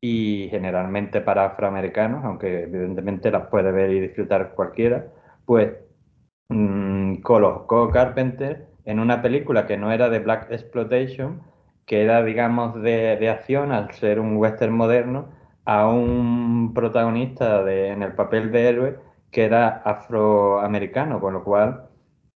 y 0.00 0.48
generalmente 0.50 1.20
para 1.20 1.46
afroamericanos, 1.46 2.24
aunque 2.24 2.62
evidentemente 2.62 3.30
las 3.30 3.48
puede 3.48 3.72
ver 3.72 3.90
y 3.90 4.00
disfrutar 4.00 4.54
cualquiera, 4.54 5.06
pues 5.44 5.72
mmm, 6.48 7.16
colocó 7.22 7.90
Carpenter 7.90 8.66
en 8.84 9.00
una 9.00 9.22
película 9.22 9.66
que 9.66 9.76
no 9.76 9.92
era 9.92 10.08
de 10.08 10.18
Black 10.20 10.50
Exploitation, 10.50 11.42
que 11.86 12.02
era, 12.02 12.22
digamos, 12.24 12.74
de, 12.82 13.16
de 13.16 13.28
acción, 13.30 13.72
al 13.72 13.92
ser 13.92 14.20
un 14.20 14.36
western 14.36 14.72
moderno, 14.74 15.28
a 15.64 15.88
un 15.88 16.72
protagonista 16.74 17.62
de, 17.64 17.88
en 17.88 18.02
el 18.02 18.14
papel 18.14 18.52
de 18.52 18.68
héroe 18.68 18.98
que 19.30 19.44
era 19.44 19.68
afroamericano, 19.84 21.20
con 21.20 21.34
lo 21.34 21.44
cual 21.44 21.88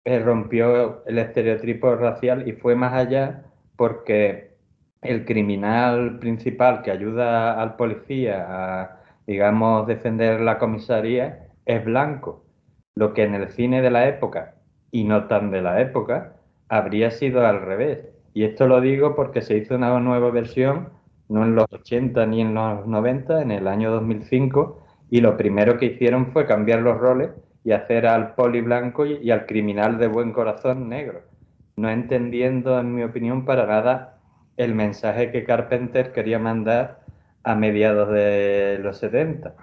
eh, 0.05 0.19
rompió 0.19 1.05
el 1.07 1.19
estereotipo 1.19 1.95
racial 1.97 2.49
y 2.49 2.53
fue 2.53 2.75
más 2.75 2.93
allá 2.95 3.45
porque 3.77 4.57
el 5.03 5.25
criminal 5.25 6.19
principal 6.19 6.83
que 6.83 6.91
ayuda 6.91 7.61
al 7.61 7.77
policía 7.77 8.47
a, 8.49 9.01
digamos, 9.27 9.87
defender 9.87 10.41
la 10.41 10.59
comisaría 10.59 11.49
es 11.65 11.85
blanco, 11.85 12.45
lo 12.95 13.15
que 13.15 13.25
en 13.25 13.35
el 13.35 13.49
cine 13.51 13.83
de 13.83 13.91
la 13.91 14.09
época, 14.09 14.55
y 14.91 15.05
no 15.05 15.27
tan 15.27 15.51
de 15.51 15.63
la 15.63 15.81
época, 15.81 16.37
habría 16.69 17.11
sido 17.11 17.47
al 17.47 17.63
revés. 17.63 18.09
Y 18.35 18.45
esto 18.45 18.67
lo 18.67 18.81
digo 18.81 19.15
porque 19.15 19.43
se 19.43 19.57
hizo 19.57 19.75
una 19.75 19.99
nueva 20.01 20.31
versión, 20.31 20.91
no 21.29 21.45
en 21.45 21.55
los 21.55 21.67
80 21.71 22.27
ni 22.27 22.41
en 22.41 22.55
los 22.55 22.87
90, 22.87 23.43
en 23.43 23.51
el 23.51 23.69
año 23.69 23.91
2005, 23.91 24.87
y 25.11 25.21
lo 25.21 25.37
primero 25.37 25.79
que 25.79 25.87
hicieron 25.87 26.33
fue 26.33 26.47
cambiar 26.47 26.81
los 26.81 26.99
roles 26.99 27.31
y 27.65 27.73
hacer 27.73 28.07
al 28.07 28.35
poli 28.35 28.61
blanco 28.61 29.05
y, 29.07 29.31
al 29.31 29.47
criminal 29.47 29.99
de 29.99 30.07
buen 30.07 30.33
corazón 30.33 30.89
negro, 30.89 31.23
no 31.77 31.91
entendiendo, 31.91 32.79
en 32.79 32.95
mi 32.95 33.03
opinión, 33.03 33.45
para 33.45 33.67
nada 33.67 34.19
el 34.57 34.75
mensaje 34.75 35.31
que 35.31 35.45
Carpenter 35.45 36.13
quería 36.13 36.39
mandar 36.39 37.01
a 37.43 37.55
mediados 37.55 38.11
de 38.11 38.79
los 38.81 38.99
70. 38.99 39.55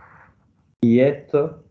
Y 0.82 1.00
esto 1.00 1.64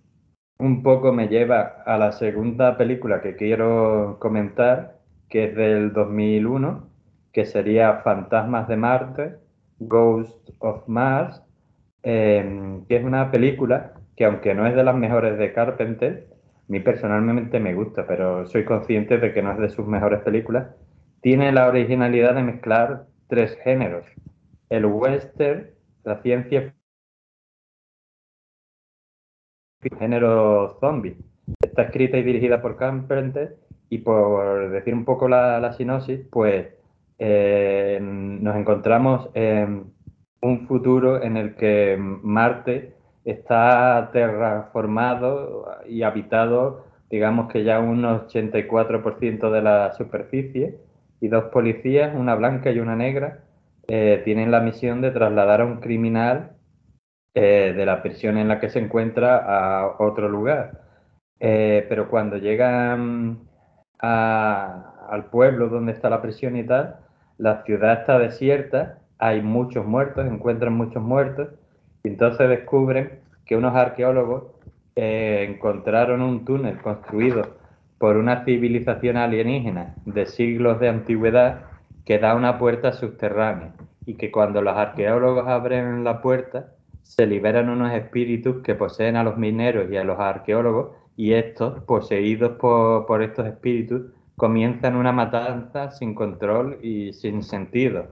un 0.59 0.83
poco 0.83 1.13
me 1.13 1.29
lleva 1.29 1.83
a 1.85 1.99
la 1.99 2.13
segunda 2.13 2.77
película 2.77 3.21
que 3.21 3.37
quiero 3.37 4.17
comentar, 4.21 4.99
que 5.29 5.45
es 5.47 5.57
del 5.57 5.93
2001, 5.93 6.89
que 7.33 7.45
sería 7.45 8.01
Fantasmas 8.05 8.69
de 8.69 8.77
Marte, 8.77 9.37
Ghost 9.79 10.51
of 10.61 10.89
Mars, 10.89 11.43
eh, 12.03 12.81
que 12.89 12.97
es 12.97 13.05
una 13.05 13.31
película 13.31 13.93
que 14.17 14.25
aunque 14.25 14.55
no 14.55 14.67
es 14.67 14.75
de 14.75 14.85
las 14.85 14.97
mejores 14.97 15.37
de 15.39 15.53
Carpenter, 15.53 16.29
a 16.33 16.65
mí 16.69 16.81
personalmente 16.81 17.61
me 17.61 17.75
gusta, 17.75 18.07
pero 18.07 18.47
soy 18.47 18.65
consciente 18.65 19.19
de 19.19 19.33
que 19.33 19.43
no 19.43 19.53
es 19.53 19.59
de 19.59 19.69
sus 19.69 19.87
mejores 19.87 20.23
películas, 20.23 20.69
tiene 21.21 21.53
la 21.53 21.69
originalidad 21.69 22.35
de 22.35 22.43
mezclar 22.43 23.07
tres 23.29 23.57
géneros. 23.63 24.07
El 24.71 24.87
western, 24.87 25.67
la 26.05 26.23
ciencia 26.23 26.75
género 29.99 30.77
zombie. 30.81 31.17
Está 31.61 31.83
escrita 31.83 32.19
y 32.19 32.23
dirigida 32.23 32.61
por 32.61 32.77
Carpenter 32.77 33.57
y 33.89 33.99
por 33.99 34.71
decir 34.71 34.95
un 34.95 35.05
poco 35.05 35.29
la, 35.29 35.73
sinopsis, 35.73 36.21
pues 36.31 36.69
eh, 37.19 37.99
nos 38.03 38.57
encontramos 38.57 39.31
en 39.35 39.93
un 40.43 40.67
futuro 40.67 41.23
en 41.23 41.37
el 41.37 41.55
que 41.55 41.97
Marte 41.99 42.95
está 43.25 44.11
terraformado 44.13 45.67
y 45.89 46.03
habitado, 46.03 46.87
digamos 47.11 47.51
que 47.51 47.65
ya 47.65 47.81
un 47.81 48.03
84% 48.03 49.51
de 49.51 49.63
la 49.63 49.93
superficie, 49.93 50.79
y 51.21 51.29
dos 51.29 51.45
policías, 51.45 52.15
una 52.15 52.35
blanca 52.35 52.71
y 52.71 52.79
una 52.79 52.95
negra, 52.95 53.41
eh, 53.89 54.21
tienen 54.25 54.51
la 54.51 54.61
misión 54.61 55.01
de 55.01 55.11
trasladar 55.11 55.61
a 55.61 55.65
un 55.65 55.77
criminal 55.81 56.56
eh, 57.39 57.75
de 57.77 57.85
la 57.85 58.03
prisión 58.03 58.39
en 58.39 58.49
la 58.49 58.59
que 58.59 58.71
se 58.71 58.79
encuentra 58.79 59.37
a 59.37 59.97
otro 59.99 60.27
lugar. 60.27 60.81
Eh, 61.39 61.85
pero 61.87 62.09
cuando 62.09 62.39
llegan 62.39 63.41
al 63.99 65.25
pueblo 65.31 65.69
donde 65.69 65.93
está 65.93 66.09
la 66.09 66.23
prisión 66.23 66.57
y 66.57 66.65
tal, 66.65 66.97
la 67.37 67.63
ciudad 67.65 68.01
está 68.01 68.19
desierta, 68.19 69.01
hay 69.19 69.43
muchos 69.43 69.85
muertos, 69.85 70.27
encuentran 70.27 70.73
muchos 70.73 71.03
muertos, 71.03 71.49
y 72.05 72.09
entonces 72.09 72.49
descubren 72.49 73.21
que 73.45 73.55
unos 73.55 73.77
arqueólogos 73.77 74.45
eh, 74.95 75.47
encontraron 75.47 76.23
un 76.23 76.47
túnel 76.47 76.81
construido 76.81 77.59
por 77.99 78.17
una 78.17 78.47
civilización 78.47 79.19
alienígena 79.19 79.95
de 80.07 80.25
siglos 80.25 80.81
de 80.81 80.89
antigüedad 80.89 81.65
que 82.07 82.19
da 82.19 82.35
una 82.35 82.59
puerta 82.59 82.93
subterránea 82.93 83.75
y 84.07 84.15
que 84.15 84.31
cuando 84.31 84.63
los 84.63 84.75
arqueólogos 84.75 85.47
abren 85.49 86.03
la 86.03 86.23
puerta 86.23 86.76
se 87.07 87.27
liberan 87.27 87.71
unos 87.71 87.93
espíritus 87.93 88.63
que 88.63 88.75
poseen 88.75 89.17
a 89.17 89.23
los 89.23 89.39
mineros 89.39 89.91
y 89.91 89.97
a 89.97 90.05
los 90.05 90.19
arqueólogos 90.19 90.97
y 91.17 91.33
estos, 91.33 91.83
poseídos 91.85 92.59
por, 92.59 93.23
estos 93.23 93.47
espíritus, 93.47 94.03
comienzan 94.37 94.97
una 94.97 95.13
matanza 95.13 95.91
sin 95.93 96.15
control 96.15 96.79
y 96.83 97.13
sin 97.13 97.43
sentido. 97.43 98.09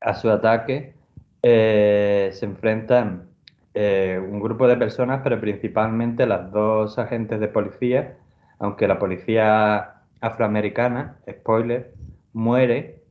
A 0.00 0.14
su 0.14 0.30
ataque 0.30 0.94
eh, 1.42 2.30
se 2.32 2.46
enfrentan 2.46 3.28
eh, 3.74 4.18
un 4.20 4.40
grupo 4.40 4.66
de 4.66 4.76
personas, 4.76 5.20
pero 5.22 5.40
principalmente 5.40 6.26
las 6.26 6.50
dos 6.50 6.98
agentes 6.98 7.38
de 7.38 7.48
policía, 7.48 8.16
aunque 8.58 8.88
la 8.88 8.98
policía 8.98 10.02
afroamericana, 10.20 11.18
spoiler, 11.30 11.94
muere 12.32 13.04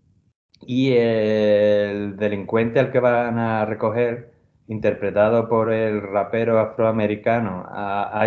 y 0.61 0.93
el 0.93 2.17
delincuente 2.17 2.79
al 2.79 2.91
que 2.91 2.99
van 2.99 3.37
a 3.37 3.65
recoger, 3.65 4.38
interpretado 4.69 5.49
por 5.49 5.73
el 5.73 6.01
rapero 6.01 6.59
afroamericano 6.59 7.67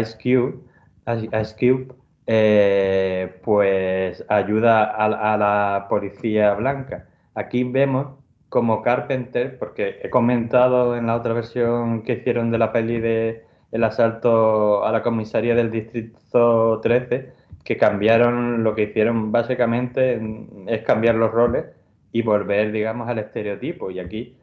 Ice 0.01 0.19
Cube, 0.23 0.59
Ice 1.07 1.57
Cube 1.59 1.95
eh, 2.27 3.41
pues 3.43 4.25
ayuda 4.29 4.85
a 4.85 5.37
la 5.39 5.87
policía 5.89 6.55
blanca. 6.55 7.07
Aquí 7.35 7.65
vemos 7.65 8.09
como 8.53 8.83
Carpenter, 8.83 9.59
porque 9.59 9.99
he 10.03 10.11
comentado 10.11 10.95
en 10.97 11.07
la 11.07 11.17
otra 11.17 11.33
versión 11.33 12.03
que 12.03 12.15
hicieron 12.15 12.51
de 12.51 12.59
la 12.59 12.71
peli 12.71 13.01
de 13.01 13.45
el 13.73 13.85
asalto 13.85 14.85
a 14.85 14.93
la 14.93 15.03
comisaría 15.03 15.55
del 15.55 15.71
distrito 15.71 16.79
13, 16.83 17.33
que 17.65 17.77
cambiaron, 17.79 18.63
lo 18.63 18.75
que 18.75 18.83
hicieron 18.83 19.33
básicamente 19.33 20.21
es 20.67 20.83
cambiar 20.83 21.15
los 21.15 21.31
roles 21.33 21.65
y 22.13 22.21
volver, 22.21 22.73
digamos, 22.73 23.09
al 23.09 23.21
estereotipo. 23.21 23.91
Y 23.91 24.01
aquí, 24.01 24.37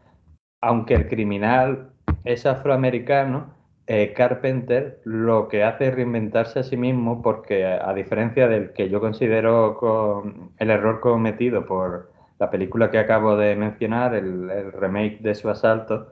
aunque 0.61 0.95
el 0.95 1.07
criminal 1.07 1.89
es 2.23 2.45
afroamericano, 2.45 3.53
eh, 3.87 4.13
Carpenter 4.13 5.01
lo 5.03 5.47
que 5.47 5.63
hace 5.63 5.87
es 5.87 5.95
reinventarse 5.95 6.59
a 6.59 6.63
sí 6.63 6.77
mismo 6.77 7.21
porque, 7.23 7.65
a 7.65 7.91
diferencia 7.93 8.47
del 8.47 8.71
que 8.73 8.89
yo 8.89 8.99
considero 8.99 9.77
con 9.77 10.51
el 10.57 10.69
error 10.69 10.99
cometido 10.99 11.65
por 11.65 12.11
la 12.37 12.51
película 12.51 12.91
que 12.91 12.99
acabo 12.99 13.35
de 13.35 13.55
mencionar, 13.55 14.13
el, 14.13 14.71
remake 14.73 15.19
de 15.21 15.35
su 15.35 15.49
asalto, 15.49 16.09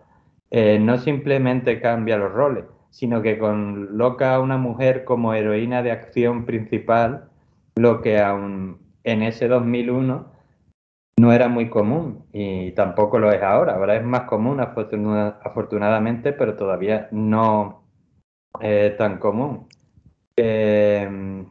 eh, 0.50 0.80
no 0.80 0.98
simplemente 0.98 1.80
cambia 1.80 2.18
los 2.18 2.32
roles, 2.32 2.66
sino 2.90 3.22
que 3.22 3.38
coloca 3.38 4.36
a 4.36 4.40
una 4.40 4.58
mujer 4.58 5.04
como 5.04 5.34
heroína 5.34 5.84
de 5.84 5.92
acción 5.92 6.46
principal, 6.46 7.30
lo 7.76 8.02
que 8.02 8.20
aún 8.20 8.80
en 9.04 9.22
ese 9.22 9.48
2001 9.48 10.37
no 11.20 11.34
era 11.34 11.48
muy 11.48 11.70
común 11.70 12.26
y 12.32 12.72
tampoco 12.74 13.20
lo 13.20 13.32
es 13.32 13.42
ahora. 13.42 13.76
Ahora 13.76 13.96
es 13.96 14.04
más 14.04 14.22
común, 14.22 14.60
afortunadamente, 14.60 16.34
pero 16.34 16.56
todavía 16.56 17.08
no 17.12 17.84
tan 18.98 19.18
común. 19.20 19.68
Eh, 20.36 21.46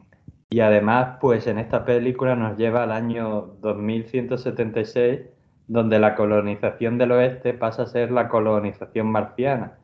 y 0.49 0.59
además, 0.61 1.17
pues 1.19 1.45
en 1.47 1.59
esta 1.59 1.83
película 1.85 2.35
nos 2.35 2.57
lleva 2.57 2.83
al 2.83 2.91
año 2.91 3.57
2176, 3.61 5.21
donde 5.67 5.99
la 5.99 6.15
colonización 6.15 6.97
del 6.97 7.11
oeste 7.11 7.53
pasa 7.53 7.83
a 7.83 7.87
ser 7.87 8.11
la 8.11 8.29
colonización 8.29 9.07
marciana. 9.11 9.77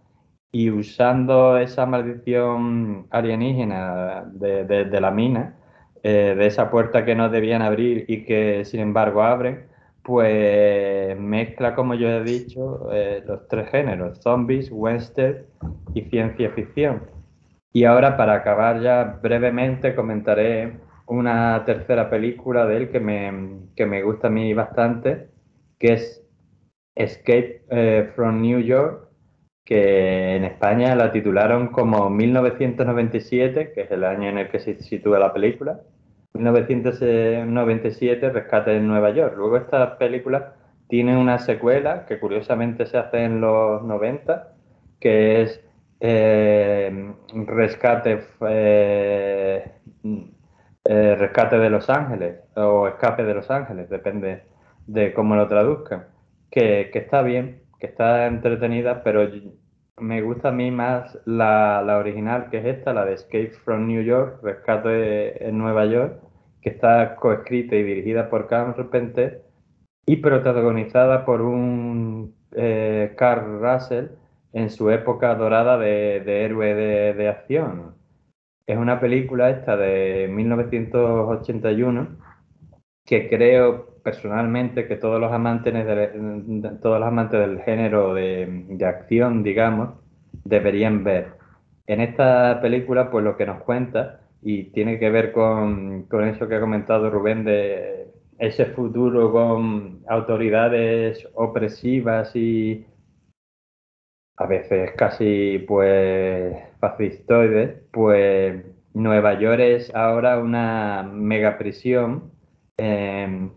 y 0.56 0.69
usando 0.69 1.58
esa 1.58 1.86
maldición 1.88 3.08
alienígena 3.12 4.26
de, 4.34 4.65
de, 4.65 5.02
la 5.02 5.12
mina, 5.12 5.56
eh, 6.04 6.36
de 6.38 6.46
esa 6.48 6.69
puerta 6.69 7.06
que 7.06 7.15
no 7.15 7.30
debían 7.30 7.62
abrir 7.63 8.06
y 8.08 8.24
que 8.26 8.63
sin 8.65 8.80
embargo 8.82 9.24
abren, 9.24 9.67
pues 10.04 11.18
mezcla, 11.18 11.76
como 11.76 11.96
yo 11.96 12.10
he 12.10 12.24
dicho, 12.24 12.89
eh, 12.94 13.24
los 13.26 13.48
tres 13.48 13.70
géneros, 13.70 14.20
zombies, 14.22 14.70
western 14.72 15.46
y 15.94 16.02
ciencia 16.04 16.52
ficción. 16.52 17.04
Y 17.72 17.86
ahora, 17.86 18.18
para 18.18 18.36
acabar 18.36 18.82
ya 18.82 19.20
brevemente, 19.22 19.96
comentaré 19.96 20.74
una 21.08 21.63
tercera 21.66 22.10
película 22.10 22.66
de 22.66 22.78
él 22.78 22.89
que 22.92 23.00
me, 23.00 23.62
que 23.76 23.86
me 23.86 24.04
gusta 24.04 24.28
a 24.28 24.32
mí 24.32 24.54
bastante, 24.54 25.30
que 25.80 25.94
es 25.94 26.24
Escape 26.96 27.66
eh, 27.70 28.12
from 28.16 28.42
New 28.42 28.60
York, 28.60 29.10
que 29.66 30.36
en 30.36 30.44
España 30.44 30.96
la 30.96 31.12
titularon 31.12 31.70
como 31.70 32.10
1997, 32.10 33.72
que 33.74 33.82
es 33.82 33.92
el 33.92 34.04
año 34.04 34.30
en 34.30 34.38
el 34.38 34.50
que 34.50 34.60
se 34.60 34.76
sitúa 34.82 35.20
la 35.20 35.34
película, 35.34 35.82
1997, 36.34 38.30
Rescate 38.30 38.76
en 38.76 38.88
Nueva 38.88 39.12
York. 39.12 39.36
Luego 39.38 39.58
esta 39.58 39.98
película 39.98 40.56
tiene 40.88 41.17
una 41.17 41.39
secuela 41.39 42.06
que 42.06 42.19
curiosamente 42.19 42.86
se 42.86 42.98
hace 42.98 43.24
en 43.24 43.41
los 43.41 43.84
90, 43.84 44.54
que 45.00 45.41
es 45.41 45.62
eh, 46.00 47.13
Rescate, 47.34 48.26
eh, 48.48 49.72
eh, 50.84 51.15
Rescate 51.15 51.58
de 51.58 51.69
Los 51.69 51.89
Ángeles 51.89 52.39
o 52.56 52.88
Escape 52.88 53.24
de 53.24 53.34
Los 53.34 53.50
Ángeles, 53.50 53.89
depende 53.89 54.43
de 54.86 55.13
cómo 55.13 55.36
lo 55.36 55.48
traduzcan, 55.48 56.08
que, 56.52 56.91
está 56.93 57.22
bien, 57.22 57.63
que 57.80 57.88
está 57.88 58.28
entretenida, 58.28 59.02
pero 59.04 59.30
me 59.98 60.22
gusta 60.22 60.50
a 60.50 60.52
mí 60.52 60.72
más 60.72 61.17
la, 61.26 61.82
la, 61.86 61.98
original, 61.98 62.50
que 62.50 62.58
es 62.58 62.65
esta, 62.65 62.93
la 62.93 63.06
de 63.06 63.13
Escape 63.13 63.52
from 63.63 63.88
New 63.88 64.04
York, 64.04 64.39
Rescate 64.43 65.48
en 65.48 65.58
Nueva 65.58 65.86
York, 65.86 66.19
que 66.63 66.69
está 66.69 67.15
coescrita 67.17 67.76
y 67.76 67.84
dirigida 67.84 68.30
por 68.30 68.47
Carpenter 68.47 69.43
y 70.06 70.17
protagonizada 70.17 71.26
por 71.26 71.41
un 71.41 72.34
eh, 72.54 73.13
Carl 73.17 73.60
Russell 73.62 74.08
en 74.54 74.69
su 74.69 74.89
época 74.89 75.36
dorada 75.36 75.78
de, 75.78 76.45
héroe 76.45 76.73
de, 76.73 77.28
acción. 77.28 77.95
Es 78.65 78.78
una 78.78 79.02
película 79.02 79.49
esta 79.49 79.76
de 79.76 80.30
1981 80.32 82.08
que 83.06 83.30
creo 83.30 83.99
personalmente 84.02 84.88
que 84.88 84.95
todos 84.95 85.19
los 85.19 85.34
amantes, 85.34 85.73
de, 85.73 86.78
todos 86.82 86.99
los 86.99 87.08
amantes 87.08 87.39
del 87.39 87.62
género 87.62 88.13
de, 88.13 88.65
de 88.69 88.86
acción, 88.86 89.43
digamos, 89.43 89.89
deberían 90.45 91.04
ver. 91.04 91.34
En 91.88 91.99
esta 91.99 92.62
película, 92.62 93.12
pues 93.12 93.26
lo 93.26 93.36
que 93.36 93.45
nos 93.45 93.62
cuenta 93.63 94.23
y 94.44 94.66
tiene 94.72 95.00
que 95.00 95.10
ver 95.10 95.32
con, 95.32 96.08
eso 96.26 96.48
que 96.48 96.56
ha 96.56 96.60
comentado 96.60 97.10
Rubén 97.10 97.44
de 97.44 98.08
ese 98.40 98.66
futuro 98.68 99.32
con 99.32 100.02
autoridades 100.08 101.28
opresivas 101.36 102.36
y 102.36 102.86
a 104.38 104.46
veces 104.48 104.92
casi 104.98 105.60
pues 105.68 106.56
fascistoides, 106.80 107.84
pues 107.92 108.66
Nueva 108.94 109.40
York 109.40 109.60
es 109.60 109.96
ahora 109.96 110.40
una 110.40 111.04
mega 111.04 111.58
prisión 111.58 112.32
en 112.78 113.52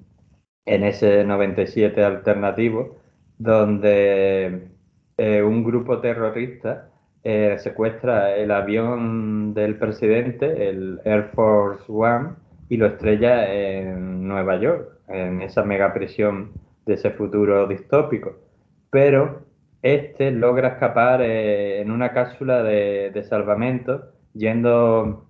ese 0.64 1.24
97 1.24 2.04
alternativo 2.04 2.96
donde 3.38 4.68
eh, 5.16 5.42
un 5.42 5.64
grupo 5.64 6.00
terrorista 6.00 6.90
eh, 7.28 7.58
secuestra 7.58 8.36
el 8.36 8.52
avión 8.52 9.52
del 9.52 9.74
presidente, 9.74 10.68
el 10.68 11.00
Air 11.04 11.30
Force 11.34 11.82
One, 11.88 12.34
y 12.68 12.76
lo 12.76 12.86
estrella 12.86 13.52
en 13.52 14.28
Nueva 14.28 14.60
York, 14.60 15.00
en 15.08 15.42
esa 15.42 15.64
mega 15.64 15.92
prisión 15.92 16.52
de 16.84 16.94
ese 16.94 17.10
futuro 17.10 17.66
distópico. 17.66 18.36
Pero 18.90 19.40
este 19.82 20.30
logra 20.30 20.68
escapar 20.68 21.20
eh, 21.20 21.80
en 21.80 21.90
una 21.90 22.12
cápsula 22.12 22.62
de, 22.62 23.24
salvamento, 23.28 24.04
yendo, 24.32 25.26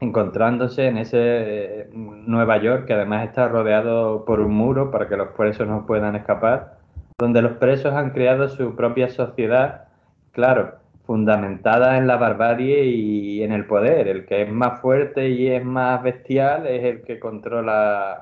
encontrándose 0.00 0.86
en 0.86 0.98
ese 0.98 1.18
eh, 1.18 1.90
Nueva 1.94 2.58
York, 2.58 2.84
que 2.84 2.92
además 2.92 3.26
está 3.26 3.48
rodeado 3.48 4.26
por 4.26 4.40
un 4.40 4.52
muro 4.52 4.90
para 4.90 5.08
que 5.08 5.16
los 5.16 5.28
presos 5.28 5.66
no 5.66 5.86
puedan 5.86 6.14
escapar, 6.14 6.76
donde 7.18 7.40
los 7.40 7.52
presos 7.52 7.94
han 7.94 8.10
creado 8.10 8.50
su 8.50 8.76
propia 8.76 9.08
sociedad, 9.08 9.88
claro, 10.32 10.74
fundamentada 11.08 11.96
en 11.96 12.06
la 12.06 12.18
barbarie 12.18 12.84
y 12.84 13.42
en 13.42 13.52
el 13.52 13.64
poder. 13.64 14.08
El 14.08 14.26
que 14.26 14.42
es 14.42 14.52
más 14.52 14.82
fuerte 14.82 15.30
y 15.30 15.48
es 15.48 15.64
más 15.64 16.02
bestial 16.02 16.66
es 16.66 16.84
el 16.84 17.00
que 17.00 17.18
controla 17.18 18.12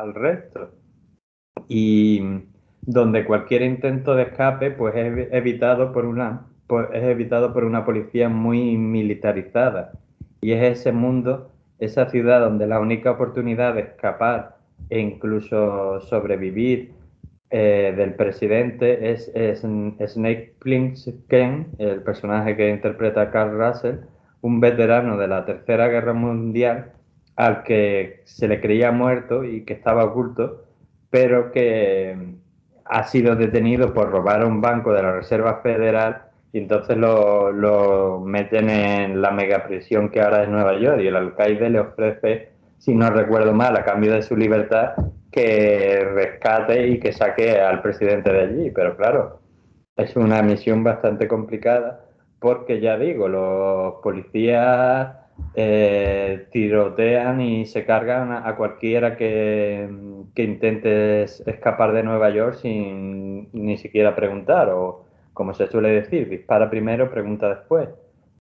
al 0.00 0.12
resto. 0.14 0.68
Y 1.68 2.20
donde 2.82 3.24
cualquier 3.24 3.62
intento 3.62 4.16
de 4.16 4.24
escape 4.24 4.72
pues 4.72 4.96
es 4.96 5.28
evitado 5.30 5.92
por 5.92 6.06
una 6.06 6.48
es 6.92 7.04
evitado 7.04 7.52
por 7.54 7.62
una 7.62 7.84
policía 7.84 8.28
muy 8.28 8.76
militarizada. 8.76 9.92
Y 10.40 10.50
es 10.50 10.80
ese 10.80 10.90
mundo, 10.90 11.52
esa 11.78 12.10
ciudad 12.10 12.40
donde 12.40 12.66
la 12.66 12.80
única 12.80 13.12
oportunidad 13.12 13.74
de 13.74 13.82
escapar 13.82 14.56
e 14.90 14.98
incluso 14.98 16.00
sobrevivir 16.00 16.97
eh, 17.50 17.94
del 17.96 18.14
presidente 18.14 19.12
es, 19.12 19.32
Snake 19.32 20.54
Plissken, 20.58 21.68
el 21.78 22.02
personaje 22.02 22.56
que 22.56 22.68
interpreta 22.68 23.30
Carl 23.30 23.58
Russell, 23.58 23.96
un 24.42 24.60
veterano 24.60 25.16
de 25.16 25.28
la 25.28 25.44
Tercera 25.44 25.88
Guerra 25.88 26.12
Mundial 26.12 26.92
al 27.36 27.62
que 27.62 28.22
se 28.24 28.48
le 28.48 28.60
creía 28.60 28.90
muerto 28.92 29.44
y 29.44 29.64
que 29.64 29.72
estaba 29.72 30.04
oculto, 30.04 30.64
pero 31.08 31.52
que 31.52 32.16
ha 32.84 33.04
sido 33.04 33.36
detenido 33.36 33.94
por 33.94 34.10
robar 34.10 34.44
un 34.44 34.60
banco 34.60 34.92
de 34.92 35.02
la 35.02 35.12
Reserva 35.12 35.60
Federal 35.62 36.22
y 36.52 36.58
entonces 36.58 36.96
lo, 36.96 37.52
lo 37.52 38.20
meten 38.20 38.70
en 38.70 39.20
la 39.20 39.30
mega 39.30 39.66
prisión 39.66 40.10
que 40.10 40.20
ahora 40.20 40.42
es 40.42 40.48
Nueva 40.48 40.78
York 40.78 41.00
y 41.00 41.06
el 41.06 41.16
alcaide 41.16 41.70
le 41.70 41.80
ofrece, 41.80 42.50
si 42.78 42.94
no 42.94 43.10
recuerdo 43.10 43.52
mal, 43.52 43.76
a 43.76 43.84
cambio 43.84 44.12
de 44.12 44.22
su 44.22 44.36
libertad, 44.36 44.94
que 45.30 46.04
rescate 46.14 46.88
y 46.88 46.98
que 46.98 47.12
saque 47.12 47.60
al 47.60 47.82
presidente 47.82 48.32
de 48.32 48.40
allí. 48.40 48.70
Pero 48.70 48.96
claro, 48.96 49.40
es 49.96 50.16
una 50.16 50.42
misión 50.42 50.82
bastante 50.84 51.28
complicada 51.28 52.04
porque 52.38 52.80
ya 52.80 52.96
digo, 52.96 53.28
los 53.28 53.94
policías 54.02 55.16
eh, 55.54 56.46
tirotean 56.52 57.40
y 57.40 57.66
se 57.66 57.84
cargan 57.84 58.32
a, 58.32 58.56
cualquiera 58.56 59.16
que, 59.16 59.88
que, 60.34 60.42
intente 60.44 61.22
escapar 61.22 61.92
de 61.92 62.02
Nueva 62.02 62.30
York 62.30 62.54
sin 62.54 63.48
ni 63.52 63.76
siquiera 63.76 64.14
preguntar 64.14 64.70
o 64.70 65.04
como 65.32 65.54
se 65.54 65.68
suele 65.68 65.90
decir, 65.90 66.28
dispara 66.28 66.68
primero, 66.70 67.10
pregunta 67.10 67.48
después. 67.48 67.88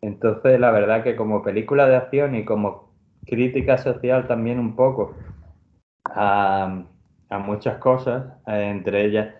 Entonces, 0.01 0.59
la 0.59 0.71
verdad 0.71 1.03
que 1.03 1.15
como 1.15 1.43
película 1.43 1.87
de 1.87 1.95
acción 1.95 2.35
y 2.35 2.45
como 2.45 2.92
crítica 3.25 3.77
social 3.77 4.27
también 4.27 4.59
un 4.59 4.75
poco 4.75 5.15
a, 6.05 6.83
muchas 7.39 7.77
cosas, 7.79 8.25
eh, 8.47 8.69
entre 8.69 9.05
ellas 9.05 9.33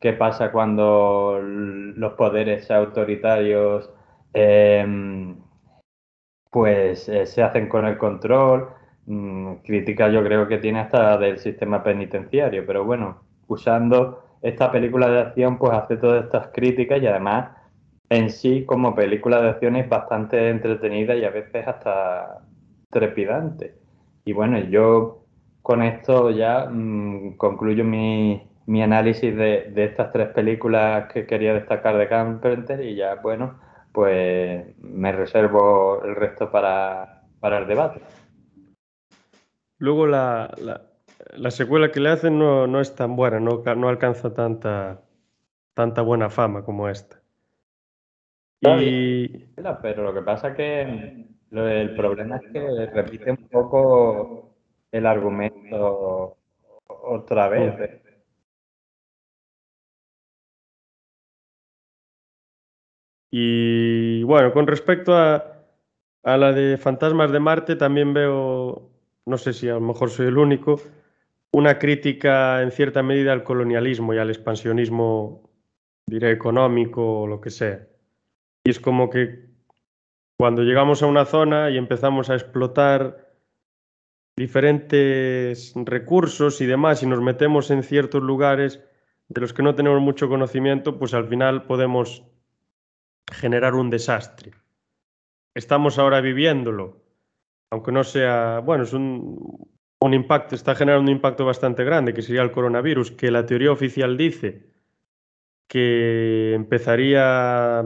qué 0.00 0.12
pasa 0.12 0.52
cuando 0.52 1.40
los 1.42 2.12
poderes 2.14 2.70
autoritarios 2.70 3.90
em, 4.32 5.36
pues 6.50 7.08
eh, 7.08 7.26
se 7.26 7.42
hacen 7.42 7.68
con 7.68 7.86
el 7.86 7.98
control. 7.98 8.68
Mm, 9.06 9.54
crítica 9.64 10.08
yo 10.10 10.22
creo 10.22 10.46
que 10.46 10.58
tiene 10.58 10.80
hasta 10.80 11.18
del 11.18 11.38
sistema 11.38 11.82
penitenciario, 11.82 12.64
pero 12.66 12.84
bueno, 12.84 13.22
usando 13.48 14.22
esta 14.42 14.70
película 14.70 15.08
de 15.08 15.20
acción 15.20 15.58
pues 15.58 15.72
hace 15.72 15.96
todas 15.96 16.24
estas 16.24 16.48
críticas 16.48 17.00
y 17.02 17.06
además 17.06 17.50
en 18.10 18.30
sí 18.30 18.64
como 18.66 18.94
película 18.94 19.40
de 19.40 19.50
acción 19.50 19.76
es 19.76 19.88
bastante 19.88 20.50
entretenida 20.50 21.14
y 21.16 21.24
a 21.24 21.30
veces 21.30 21.66
hasta 21.66 22.40
trepidante. 22.92 23.74
Y 24.24 24.32
bueno, 24.32 24.58
yo 24.58 25.24
con 25.62 25.82
esto 25.82 26.30
ya 26.30 26.68
mm, 26.70 27.36
concluyo 27.36 27.84
mi, 27.84 28.48
análisis 28.82 29.34
de, 29.34 29.72
estas 29.76 30.12
tres 30.12 30.28
películas 30.28 31.10
que 31.12 31.26
quería 31.26 31.54
destacar 31.54 31.96
de 31.96 32.08
Carpenter 32.08 32.80
y 32.82 32.94
ya, 32.94 33.16
bueno, 33.16 33.58
pues 33.92 34.64
me 34.78 35.10
reservo 35.12 36.04
el 36.04 36.14
resto 36.14 36.50
para, 36.50 37.24
el 37.42 37.66
debate. 37.66 38.00
Luego 39.78 40.06
la, 40.06 40.54
secuela 41.48 41.90
que 41.90 42.00
le 42.00 42.10
hacen 42.10 42.38
no, 42.38 42.80
es 42.80 42.94
tan 42.94 43.16
buena, 43.16 43.40
no, 43.40 43.62
no 43.76 43.88
alcanza 43.88 44.32
tanta, 44.32 45.00
tanta 45.74 46.02
buena 46.02 46.30
fama 46.30 46.64
como 46.64 46.88
esta. 46.88 47.20
Y... 48.60 49.28
Pero 49.82 50.04
lo 50.04 50.14
que 50.14 50.22
pasa 50.22 50.50
es 50.50 50.56
que 50.56 51.31
el 51.52 51.94
problema 51.94 52.36
es 52.36 52.52
que 52.52 52.86
repite 52.86 53.30
un 53.30 53.48
poco 53.48 54.54
el 54.90 55.06
argumento 55.06 56.38
otra 56.86 57.48
vez. 57.48 58.02
Y 63.30 64.22
bueno, 64.24 64.52
con 64.52 64.66
respecto 64.66 65.14
a, 65.14 65.64
a 66.22 66.36
la 66.36 66.52
de 66.52 66.76
Fantasmas 66.76 67.32
de 67.32 67.40
Marte, 67.40 67.76
también 67.76 68.12
veo, 68.12 68.90
no 69.26 69.38
sé 69.38 69.52
si 69.52 69.68
a 69.68 69.74
lo 69.74 69.80
mejor 69.80 70.10
soy 70.10 70.26
el 70.26 70.38
único, 70.38 70.80
una 71.52 71.78
crítica 71.78 72.62
en 72.62 72.70
cierta 72.70 73.02
medida 73.02 73.32
al 73.32 73.44
colonialismo 73.44 74.14
y 74.14 74.18
al 74.18 74.30
expansionismo, 74.30 75.50
diré, 76.06 76.30
económico 76.30 77.22
o 77.22 77.26
lo 77.26 77.40
que 77.40 77.50
sea. 77.50 77.86
Y 78.64 78.70
es 78.70 78.80
como 78.80 79.10
que 79.10 79.51
cuando 80.42 80.64
llegamos 80.64 81.04
a 81.04 81.06
una 81.06 81.24
zona 81.24 81.70
y 81.70 81.76
empezamos 81.76 82.28
a 82.28 82.34
explotar 82.34 83.32
diferentes 84.36 85.72
recursos 85.76 86.60
y 86.60 86.66
demás 86.66 87.00
y 87.04 87.06
nos 87.06 87.20
metemos 87.20 87.70
en 87.70 87.84
ciertos 87.84 88.20
lugares 88.24 88.82
de 89.28 89.40
los 89.40 89.52
que 89.52 89.62
no 89.62 89.76
tenemos 89.76 90.00
mucho 90.00 90.28
conocimiento, 90.28 90.98
pues 90.98 91.14
al 91.14 91.28
final 91.28 91.62
podemos 91.66 92.24
generar 93.30 93.76
un 93.76 93.88
desastre. 93.88 94.50
Estamos 95.54 96.00
ahora 96.00 96.20
viviéndolo, 96.20 97.04
aunque 97.70 97.92
no 97.92 98.02
sea, 98.02 98.58
bueno, 98.64 98.82
es 98.82 98.92
un, 98.92 99.70
impacto, 100.00 100.56
está 100.56 100.74
generando 100.74 101.08
un 101.08 101.16
impacto 101.16 101.44
bastante 101.44 101.84
grande, 101.84 102.14
que 102.14 102.22
sería 102.22 102.42
el 102.42 102.50
coronavirus, 102.50 103.12
que 103.12 103.30
la 103.30 103.46
teoría 103.46 103.70
oficial 103.70 104.16
dice 104.16 104.72
que 105.68 106.52
empezaría 106.54 107.84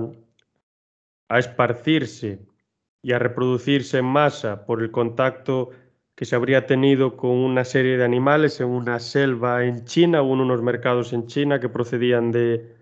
a 1.28 1.38
esparcirse 1.38 2.46
y 3.02 3.12
a 3.12 3.18
reproducirse 3.18 3.98
en 3.98 4.06
masa 4.06 4.64
por 4.66 4.82
el 4.82 4.90
contacto 4.90 5.70
que 6.14 6.24
se 6.24 6.34
habría 6.34 6.66
tenido 6.66 7.16
con 7.16 7.30
una 7.30 7.64
serie 7.64 7.98
de 7.98 8.04
animales 8.04 8.60
en 8.60 8.68
una 8.68 8.98
selva 8.98 9.64
en 9.64 9.84
China, 9.84 10.22
hubo 10.22 10.32
unos 10.32 10.62
mercados 10.62 11.12
en 11.12 11.26
China 11.26 11.60
que 11.60 11.68
procedían 11.68 12.32
de 12.32 12.74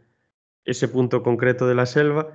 ese 0.64 0.88
punto 0.88 1.22
concreto 1.22 1.66
de 1.66 1.74
la 1.74 1.84
selva, 1.84 2.28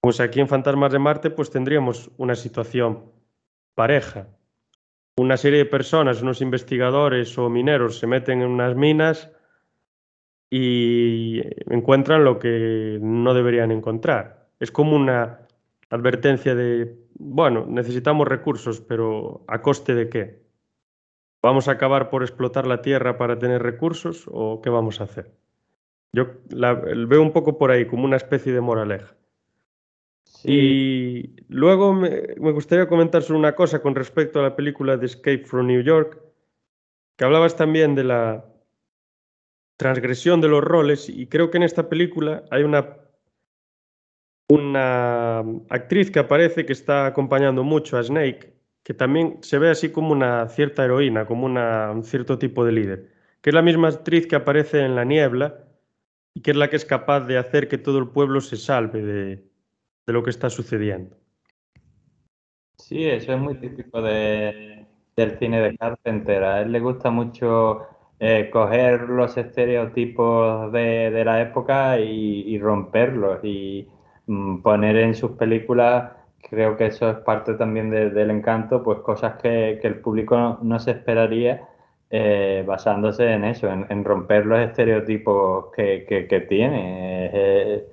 pues 0.00 0.20
aquí 0.20 0.40
en 0.40 0.48
Fantasmas 0.48 0.90
de 0.90 0.98
Marte 0.98 1.30
pues 1.30 1.50
tendríamos 1.50 2.10
una 2.16 2.34
situación 2.34 3.12
pareja. 3.74 4.28
Una 5.16 5.36
serie 5.36 5.58
de 5.58 5.66
personas, 5.66 6.22
unos 6.22 6.40
investigadores 6.40 7.36
o 7.36 7.50
mineros 7.50 7.98
se 7.98 8.06
meten 8.06 8.40
en 8.40 8.48
unas 8.48 8.74
minas 8.74 9.30
y 10.50 11.42
encuentran 11.70 12.24
lo 12.24 12.38
que 12.38 12.98
no 13.00 13.34
deberían 13.34 13.70
encontrar. 13.70 14.41
Es 14.62 14.70
como 14.70 14.94
una 14.94 15.40
advertencia 15.90 16.54
de 16.54 17.02
bueno, 17.14 17.66
necesitamos 17.68 18.28
recursos, 18.28 18.80
pero 18.80 19.44
¿a 19.48 19.60
coste 19.60 19.92
de 19.92 20.08
qué? 20.08 20.42
¿Vamos 21.42 21.66
a 21.66 21.72
acabar 21.72 22.10
por 22.10 22.22
explotar 22.22 22.68
la 22.68 22.80
tierra 22.80 23.18
para 23.18 23.40
tener 23.40 23.60
recursos 23.60 24.28
o 24.30 24.62
qué 24.62 24.70
vamos 24.70 25.00
a 25.00 25.04
hacer? 25.04 25.32
Yo 26.12 26.28
la, 26.50 26.74
veo 26.74 27.20
un 27.20 27.32
poco 27.32 27.58
por 27.58 27.72
ahí, 27.72 27.86
como 27.86 28.04
una 28.04 28.18
especie 28.18 28.52
de 28.52 28.60
moraleja. 28.60 29.16
Y 30.44 31.34
luego 31.48 31.92
me, 31.92 32.28
me, 32.36 32.52
gustaría 32.52 32.86
comentar 32.86 33.22
sobre 33.22 33.40
una 33.40 33.56
cosa 33.56 33.82
con 33.82 33.96
respecto 33.96 34.38
a 34.38 34.44
la 34.44 34.54
película 34.54 34.96
de 34.96 35.06
Escape 35.06 35.44
from 35.44 35.66
New 35.66 35.82
York, 35.82 36.20
que 37.16 37.24
hablabas 37.24 37.56
también 37.56 37.96
de 37.96 38.04
la 38.04 38.44
transgresión 39.76 40.40
de 40.40 40.46
los 40.46 40.62
roles 40.62 41.08
y 41.08 41.26
creo 41.26 41.50
que 41.50 41.56
en 41.56 41.64
esta 41.64 41.88
película 41.88 42.44
hay 42.52 42.62
una 42.62 43.01
una 44.52 45.38
actriz 45.70 46.10
que 46.10 46.18
aparece 46.18 46.66
que 46.66 46.74
está 46.74 47.06
acompañando 47.06 47.64
mucho 47.64 47.96
a 47.96 48.02
Snake, 48.02 48.52
que 48.82 48.92
también 48.92 49.38
se 49.40 49.58
ve 49.58 49.70
así 49.70 49.90
como 49.90 50.12
una 50.12 50.46
cierta 50.48 50.84
heroína, 50.84 51.24
como 51.24 51.46
una, 51.46 51.90
un 51.90 52.04
cierto 52.04 52.38
tipo 52.38 52.62
de 52.64 52.72
líder, 52.72 53.08
que 53.40 53.48
es 53.48 53.54
la 53.54 53.62
misma 53.62 53.88
actriz 53.88 54.26
que 54.26 54.36
aparece 54.36 54.84
en 54.84 54.94
La 54.94 55.04
Niebla 55.04 55.64
y 56.34 56.42
que 56.42 56.50
es 56.50 56.56
la 56.58 56.68
que 56.68 56.76
es 56.76 56.84
capaz 56.84 57.20
de 57.20 57.38
hacer 57.38 57.66
que 57.66 57.78
todo 57.78 57.98
el 57.98 58.08
pueblo 58.08 58.42
se 58.42 58.58
salve 58.58 59.02
de, 59.02 59.26
de 60.06 60.12
lo 60.12 60.22
que 60.22 60.30
está 60.30 60.50
sucediendo. 60.50 61.16
Sí, 62.76 63.06
eso 63.06 63.32
es 63.32 63.38
muy 63.38 63.54
típico 63.54 64.02
de, 64.02 64.86
del 65.16 65.38
cine 65.38 65.62
de 65.62 65.78
Carpenter. 65.78 66.44
A 66.44 66.60
él 66.60 66.72
le 66.72 66.80
gusta 66.80 67.10
mucho 67.10 67.86
eh, 68.20 68.50
coger 68.52 69.08
los 69.08 69.34
estereotipos 69.38 70.70
de, 70.72 71.10
de 71.10 71.24
la 71.24 71.40
época 71.40 71.98
y, 71.98 72.42
y 72.48 72.58
romperlos. 72.58 73.42
Y, 73.44 73.88
poner 74.26 74.96
en 74.96 75.14
sus 75.14 75.32
películas, 75.32 76.12
creo 76.48 76.76
que 76.76 76.86
eso 76.86 77.10
es 77.10 77.16
parte 77.18 77.54
también 77.54 77.90
del 77.90 78.30
encanto, 78.30 78.82
pues 78.82 79.00
cosas 79.00 79.40
que, 79.42 79.80
el 79.82 80.00
público 80.00 80.58
no, 80.62 80.78
se 80.78 80.92
esperaría 80.92 81.68
eh, 82.10 82.64
basándose 82.66 83.32
en 83.32 83.44
eso, 83.44 83.68
en, 83.70 84.04
romper 84.04 84.46
los 84.46 84.60
estereotipos 84.60 85.72
que, 85.74 86.46
tiene 86.48 87.84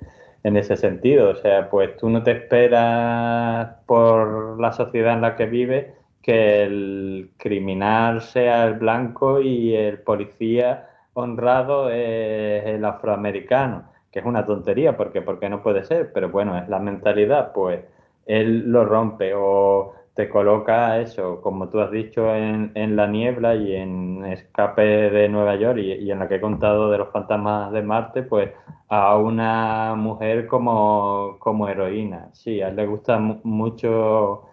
en 0.42 0.56
ese 0.56 0.76
sentido. 0.76 1.30
O 1.30 1.36
sea, 1.36 1.70
pues 1.70 1.96
tú 1.96 2.08
no 2.08 2.22
te 2.22 2.32
esperas 2.32 3.76
por 3.86 4.60
la 4.60 4.72
sociedad 4.72 5.14
en 5.14 5.22
la 5.22 5.36
que 5.36 5.46
vives 5.46 5.86
que 6.22 6.64
el 6.64 7.30
criminal 7.38 8.20
sea 8.20 8.64
el 8.66 8.74
blanco 8.74 9.40
y 9.40 9.74
el 9.74 9.98
policía 10.00 10.88
honrado 11.14 11.90
es 11.90 12.66
el 12.66 12.84
afroamericano 12.84 13.89
que 14.10 14.20
es 14.20 14.24
una 14.24 14.44
tontería, 14.46 14.96
porque 14.96 15.22
porque 15.22 15.48
no 15.48 15.62
puede 15.62 15.84
ser, 15.84 16.12
pero 16.12 16.30
bueno, 16.30 16.58
es 16.58 16.68
la 16.68 16.78
mentalidad, 16.78 17.52
pues 17.52 17.84
él 18.26 18.70
lo 18.70 18.84
rompe 18.84 19.32
o 19.34 19.94
te 20.14 20.28
coloca 20.28 21.00
eso, 21.00 21.40
como 21.40 21.68
tú 21.68 21.80
has 21.80 21.90
dicho, 21.90 22.34
en, 22.34 22.72
en 22.74 22.96
la 22.96 23.06
niebla 23.06 23.54
y 23.54 23.74
en 23.74 24.24
Escape 24.26 24.82
de 24.82 25.28
Nueva 25.28 25.56
York 25.56 25.78
y, 25.78 26.10
en 26.10 26.18
la 26.18 26.28
que 26.28 26.36
he 26.36 26.40
contado 26.40 26.90
de 26.90 26.98
los 26.98 27.10
fantasmas 27.10 27.72
de 27.72 27.82
Marte, 27.82 28.22
pues 28.22 28.50
a 28.88 29.16
una 29.16 29.94
mujer 29.94 30.46
como, 30.46 31.36
como 31.38 31.68
heroína. 31.68 32.30
Sí, 32.32 32.60
a 32.60 32.68
él 32.68 32.76
le 32.76 32.86
gusta 32.86 33.18
mucho 33.18 34.46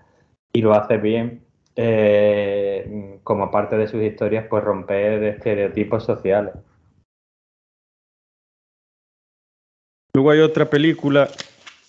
y 0.53 0.61
lo 0.61 0.73
hace 0.73 0.97
bien. 0.97 1.43
Eh, 1.75 3.19
como 3.23 3.51
parte 3.51 3.77
de 3.77 3.87
sus 3.87 4.01
historias, 4.01 4.45
pues 4.49 4.63
romper 4.63 5.23
estereotipos 5.23 6.03
sociales. 6.05 6.53
Luego 10.17 10.31
hay 10.31 10.39
otra 10.39 10.67
película 10.67 11.29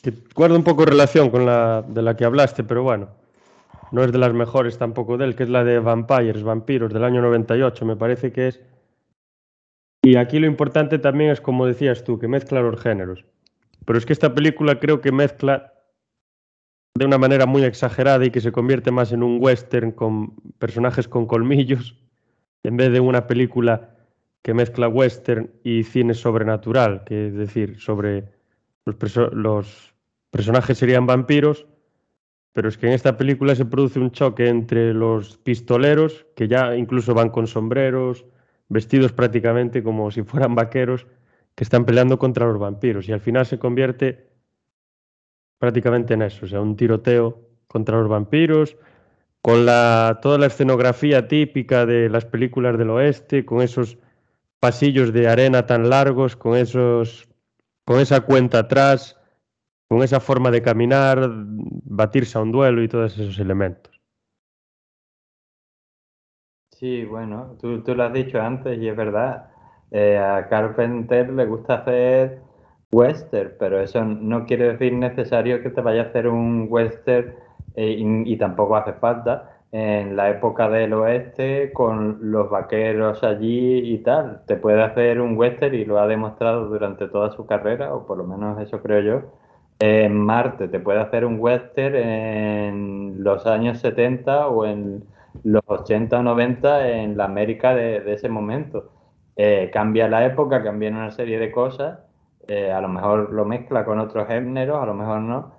que 0.02 0.12
guarda 0.34 0.54
un 0.54 0.62
poco 0.62 0.84
relación 0.84 1.30
con 1.30 1.46
la 1.46 1.80
de 1.80 2.02
la 2.02 2.14
que 2.14 2.26
hablaste, 2.26 2.62
pero 2.62 2.82
bueno, 2.82 3.08
no 3.90 4.04
es 4.04 4.12
de 4.12 4.18
las 4.18 4.34
mejores 4.34 4.76
tampoco 4.76 5.16
de 5.16 5.24
él, 5.24 5.34
que 5.34 5.44
es 5.44 5.48
la 5.48 5.64
de 5.64 5.78
Vampires, 5.78 6.42
Vampiros, 6.42 6.92
del 6.92 7.04
año 7.04 7.22
98, 7.22 7.86
me 7.86 7.96
parece 7.96 8.30
que 8.30 8.48
es. 8.48 8.60
Y 10.02 10.16
aquí 10.16 10.40
lo 10.40 10.46
importante 10.46 10.98
también 10.98 11.30
es, 11.30 11.40
como 11.40 11.64
decías 11.64 12.04
tú, 12.04 12.18
que 12.18 12.28
mezcla 12.28 12.60
los 12.60 12.78
géneros. 12.78 13.24
Pero 13.86 13.98
es 13.98 14.04
que 14.04 14.12
esta 14.12 14.34
película 14.34 14.78
creo 14.78 15.00
que 15.00 15.10
mezcla 15.10 15.72
de 16.96 17.06
una 17.06 17.16
manera 17.16 17.46
muy 17.46 17.64
exagerada 17.64 18.26
y 18.26 18.30
que 18.30 18.42
se 18.42 18.52
convierte 18.52 18.90
más 18.90 19.10
en 19.10 19.22
un 19.22 19.38
western 19.40 19.90
con 19.90 20.34
personajes 20.58 21.08
con 21.08 21.24
colmillos, 21.24 21.96
en 22.62 22.76
vez 22.76 22.92
de 22.92 23.00
una 23.00 23.26
película 23.26 23.96
que 24.42 24.54
mezcla 24.54 24.88
western 24.88 25.50
y 25.62 25.82
cine 25.84 26.14
sobrenatural, 26.14 27.04
que 27.04 27.28
es 27.28 27.34
decir, 27.34 27.78
sobre 27.80 28.24
los, 28.84 29.94
personajes 30.30 30.78
serían 30.78 31.06
vampiros, 31.06 31.66
pero 32.52 32.68
es 32.68 32.78
que 32.78 32.86
en 32.86 32.92
esta 32.92 33.16
película 33.16 33.54
se 33.54 33.64
produce 33.64 33.98
un 33.98 34.10
choque 34.10 34.48
entre 34.48 34.94
los 34.94 35.38
pistoleros, 35.38 36.26
que 36.34 36.48
ya 36.48 36.76
incluso 36.76 37.14
van 37.14 37.30
con 37.30 37.46
sombreros, 37.46 38.24
vestidos 38.68 39.12
prácticamente 39.12 39.82
como 39.82 40.10
si 40.10 40.22
fueran 40.22 40.54
vaqueros, 40.54 41.06
que 41.54 41.64
están 41.64 41.84
peleando 41.84 42.18
contra 42.18 42.46
los 42.46 42.58
vampiros, 42.58 43.08
y 43.08 43.12
al 43.12 43.20
final 43.20 43.46
se 43.46 43.58
convierte 43.58 44.28
prácticamente 45.58 46.14
en 46.14 46.22
eso, 46.22 46.46
o 46.46 46.48
sea, 46.48 46.60
un 46.60 46.76
tiroteo 46.76 47.40
contra 47.66 47.98
los 47.98 48.08
vampiros, 48.08 48.76
con 49.42 49.66
la, 49.66 50.18
toda 50.22 50.38
la 50.38 50.46
escenografía 50.46 51.28
típica 51.28 51.86
de 51.86 52.08
las 52.08 52.24
películas 52.24 52.78
del 52.78 52.90
oeste, 52.90 53.44
con 53.44 53.62
esos 53.62 53.98
pasillos 54.60 55.12
de 55.12 55.28
arena 55.28 55.66
tan 55.66 55.88
largos, 55.88 56.36
con 56.36 56.56
esos, 56.56 57.28
con 57.84 58.00
esa 58.00 58.20
cuenta 58.22 58.60
atrás, 58.60 59.18
con 59.88 60.02
esa 60.02 60.20
forma 60.20 60.50
de 60.50 60.62
caminar, 60.62 61.28
batirse 61.28 62.38
a 62.38 62.42
un 62.42 62.52
duelo 62.52 62.82
y 62.82 62.88
todos 62.88 63.18
esos 63.18 63.38
elementos. 63.38 63.98
Sí, 66.78 67.04
bueno, 67.04 67.56
tú, 67.60 67.82
lo 67.86 68.04
has 68.04 68.12
dicho 68.12 68.40
antes 68.40 68.78
y 68.78 68.88
es 68.88 68.96
verdad. 68.96 69.50
Eh, 69.90 70.16
a 70.16 70.46
Carpenter 70.48 71.28
le 71.30 71.46
gusta 71.46 71.76
hacer 71.76 72.40
western, 72.92 73.54
pero 73.58 73.80
eso 73.80 74.04
no 74.04 74.46
quiere 74.46 74.72
decir 74.72 74.92
necesario 74.92 75.62
que 75.62 75.70
te 75.70 75.80
vaya 75.80 76.02
a 76.02 76.04
hacer 76.06 76.28
un 76.28 76.66
western 76.70 77.34
eh, 77.74 77.96
y, 77.98 78.36
tampoco 78.36 78.76
hace 78.76 78.92
falta 78.94 79.57
en 79.70 80.16
la 80.16 80.30
época 80.30 80.68
del 80.70 80.94
oeste 80.94 81.72
con 81.72 82.18
los 82.30 82.50
vaqueros 82.50 83.22
allí 83.22 83.92
y 83.92 83.98
tal. 83.98 84.42
Te 84.46 84.56
puede 84.56 84.82
hacer 84.82 85.20
un 85.20 85.36
western 85.36 85.74
y 85.74 85.84
lo 85.84 85.98
ha 85.98 86.06
demostrado 86.06 86.66
durante 86.66 87.08
toda 87.08 87.30
su 87.32 87.46
carrera, 87.46 87.94
o 87.94 88.06
por 88.06 88.18
lo 88.18 88.24
menos 88.24 88.60
eso 88.60 88.82
creo 88.82 89.00
yo. 89.00 89.28
En 89.80 90.16
Marte 90.18 90.68
te 90.68 90.80
puede 90.80 91.00
hacer 91.00 91.24
un 91.24 91.38
western 91.38 91.94
en 91.96 93.22
los 93.22 93.46
años 93.46 93.78
70 93.78 94.48
o 94.48 94.64
en 94.66 95.04
los 95.44 95.62
80 95.66 96.18
o 96.18 96.22
90 96.22 96.88
en 96.88 97.16
la 97.16 97.24
América 97.24 97.74
de, 97.74 98.12
ese 98.12 98.28
momento. 98.28 98.90
Eh, 99.36 99.70
cambia 99.72 100.08
la 100.08 100.26
época, 100.26 100.62
cambian 100.64 100.96
una 100.96 101.10
serie 101.12 101.38
de 101.38 101.52
cosas, 101.52 102.00
eh, 102.48 102.72
a 102.72 102.80
lo 102.80 102.88
mejor 102.88 103.32
lo 103.32 103.44
mezcla 103.44 103.84
con 103.84 104.00
otros 104.00 104.26
géneros, 104.26 104.82
a 104.82 104.86
lo 104.86 104.94
mejor 104.94 105.20
no, 105.20 105.52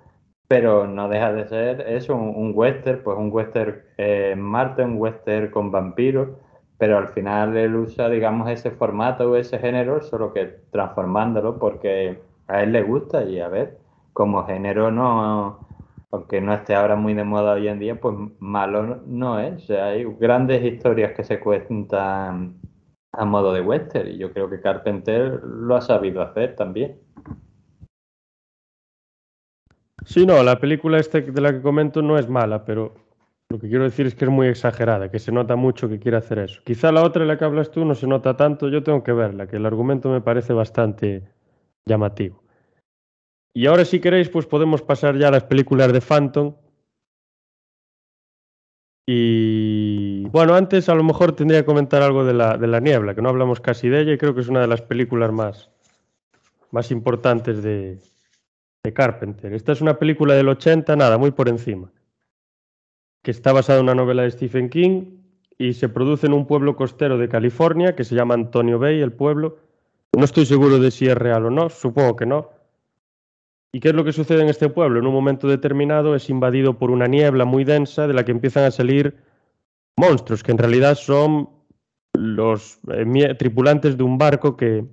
pero 0.50 0.88
no 0.88 1.08
deja 1.08 1.32
de 1.32 1.46
ser 1.46 1.80
eso, 1.82 2.16
un, 2.16 2.50
western, 2.52 3.04
pues 3.04 3.16
un 3.16 3.30
western 3.30 3.82
eh, 3.96 4.34
Marte, 4.36 4.82
un 4.82 4.96
western 4.96 5.48
con 5.52 5.70
vampiros, 5.70 6.30
pero 6.76 6.98
al 6.98 7.06
final 7.10 7.56
él 7.56 7.76
usa, 7.76 8.08
digamos, 8.08 8.50
ese 8.50 8.72
formato 8.72 9.30
o 9.30 9.36
ese 9.36 9.60
género, 9.60 10.02
solo 10.02 10.32
que 10.32 10.46
transformándolo 10.72 11.56
porque 11.60 12.20
a 12.48 12.64
él 12.64 12.72
le 12.72 12.82
gusta 12.82 13.22
y 13.22 13.38
a 13.38 13.46
ver, 13.46 13.78
como 14.12 14.44
género 14.44 14.90
no, 14.90 15.68
aunque 16.10 16.40
no 16.40 16.52
esté 16.52 16.74
ahora 16.74 16.96
muy 16.96 17.14
de 17.14 17.22
moda 17.22 17.52
hoy 17.52 17.68
en 17.68 17.78
día, 17.78 18.00
pues 18.00 18.16
malo 18.40 19.02
no 19.06 19.38
es. 19.38 19.54
O 19.54 19.66
sea, 19.66 19.86
hay 19.86 20.04
grandes 20.18 20.64
historias 20.64 21.12
que 21.12 21.22
se 21.22 21.38
cuentan 21.38 22.56
a 23.12 23.24
modo 23.24 23.52
de 23.52 23.60
western 23.60 24.08
y 24.08 24.18
yo 24.18 24.32
creo 24.32 24.50
que 24.50 24.60
Carpenter 24.60 25.44
lo 25.44 25.76
ha 25.76 25.80
sabido 25.80 26.22
hacer 26.22 26.56
también. 26.56 26.98
Sí, 30.04 30.26
no, 30.26 30.42
la 30.42 30.58
película 30.58 30.98
esta 30.98 31.20
de 31.20 31.40
la 31.40 31.52
que 31.52 31.60
comento 31.60 32.02
no 32.02 32.18
es 32.18 32.28
mala, 32.28 32.64
pero 32.64 32.94
lo 33.50 33.58
que 33.58 33.68
quiero 33.68 33.84
decir 33.84 34.06
es 34.06 34.14
que 34.14 34.24
es 34.24 34.30
muy 34.30 34.46
exagerada, 34.46 35.10
que 35.10 35.18
se 35.18 35.32
nota 35.32 35.56
mucho 35.56 35.88
que 35.88 35.98
quiere 35.98 36.16
hacer 36.16 36.38
eso. 36.38 36.60
Quizá 36.64 36.92
la 36.92 37.02
otra 37.02 37.22
de 37.22 37.28
la 37.28 37.36
que 37.36 37.44
hablas 37.44 37.70
tú 37.70 37.84
no 37.84 37.94
se 37.94 38.06
nota 38.06 38.36
tanto, 38.36 38.68
yo 38.68 38.82
tengo 38.82 39.02
que 39.02 39.12
verla, 39.12 39.46
que 39.46 39.56
el 39.56 39.66
argumento 39.66 40.08
me 40.08 40.20
parece 40.20 40.52
bastante 40.52 41.24
llamativo. 41.84 42.42
Y 43.52 43.66
ahora 43.66 43.84
si 43.84 44.00
queréis, 44.00 44.28
pues 44.28 44.46
podemos 44.46 44.82
pasar 44.82 45.18
ya 45.18 45.28
a 45.28 45.32
las 45.32 45.44
películas 45.44 45.92
de 45.92 46.00
Phantom. 46.00 46.54
Y 49.06 50.28
bueno, 50.28 50.54
antes 50.54 50.88
a 50.88 50.94
lo 50.94 51.02
mejor 51.02 51.32
tendría 51.32 51.60
que 51.60 51.66
comentar 51.66 52.00
algo 52.02 52.24
de 52.24 52.32
la, 52.32 52.56
de 52.56 52.68
la 52.68 52.78
niebla, 52.78 53.16
que 53.16 53.22
no 53.22 53.28
hablamos 53.28 53.60
casi 53.60 53.88
de 53.88 54.02
ella 54.02 54.12
y 54.12 54.18
creo 54.18 54.34
que 54.34 54.42
es 54.42 54.48
una 54.48 54.60
de 54.60 54.68
las 54.68 54.82
películas 54.82 55.32
más, 55.32 55.70
más 56.70 56.92
importantes 56.92 57.64
de, 57.64 57.98
de 58.82 58.92
Carpenter. 58.92 59.52
Esta 59.52 59.72
es 59.72 59.80
una 59.80 59.98
película 59.98 60.34
del 60.34 60.48
80, 60.48 60.96
nada, 60.96 61.18
muy 61.18 61.30
por 61.30 61.48
encima, 61.48 61.92
que 63.22 63.30
está 63.30 63.52
basada 63.52 63.78
en 63.78 63.84
una 63.84 63.94
novela 63.94 64.22
de 64.22 64.30
Stephen 64.30 64.70
King 64.70 65.18
y 65.58 65.74
se 65.74 65.88
produce 65.88 66.26
en 66.26 66.32
un 66.32 66.46
pueblo 66.46 66.76
costero 66.76 67.18
de 67.18 67.28
California 67.28 67.94
que 67.94 68.04
se 68.04 68.14
llama 68.14 68.34
Antonio 68.34 68.78
Bay, 68.78 69.00
el 69.00 69.12
pueblo. 69.12 69.58
No 70.16 70.24
estoy 70.24 70.46
seguro 70.46 70.78
de 70.78 70.90
si 70.90 71.06
es 71.06 71.16
real 71.16 71.46
o 71.46 71.50
no, 71.50 71.68
supongo 71.68 72.16
que 72.16 72.26
no. 72.26 72.50
¿Y 73.72 73.80
qué 73.80 73.90
es 73.90 73.94
lo 73.94 74.04
que 74.04 74.12
sucede 74.12 74.42
en 74.42 74.48
este 74.48 74.68
pueblo? 74.68 74.98
En 74.98 75.06
un 75.06 75.12
momento 75.12 75.46
determinado 75.46 76.16
es 76.16 76.28
invadido 76.30 76.78
por 76.78 76.90
una 76.90 77.06
niebla 77.06 77.44
muy 77.44 77.64
densa 77.64 78.06
de 78.06 78.14
la 78.14 78.24
que 78.24 78.32
empiezan 78.32 78.64
a 78.64 78.70
salir 78.70 79.16
monstruos, 79.96 80.42
que 80.42 80.50
en 80.50 80.58
realidad 80.58 80.96
son 80.96 81.50
los 82.14 82.80
eh, 82.92 83.34
tripulantes 83.38 83.96
de 83.96 84.02
un 84.02 84.18
barco 84.18 84.56
que, 84.56 84.86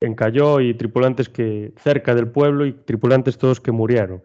encalló 0.00 0.60
y 0.60 0.74
tripulantes 0.74 1.28
que 1.28 1.72
cerca 1.76 2.14
del 2.14 2.28
pueblo 2.28 2.66
y 2.66 2.72
tripulantes 2.72 3.38
todos 3.38 3.60
que 3.60 3.72
murieron. 3.72 4.22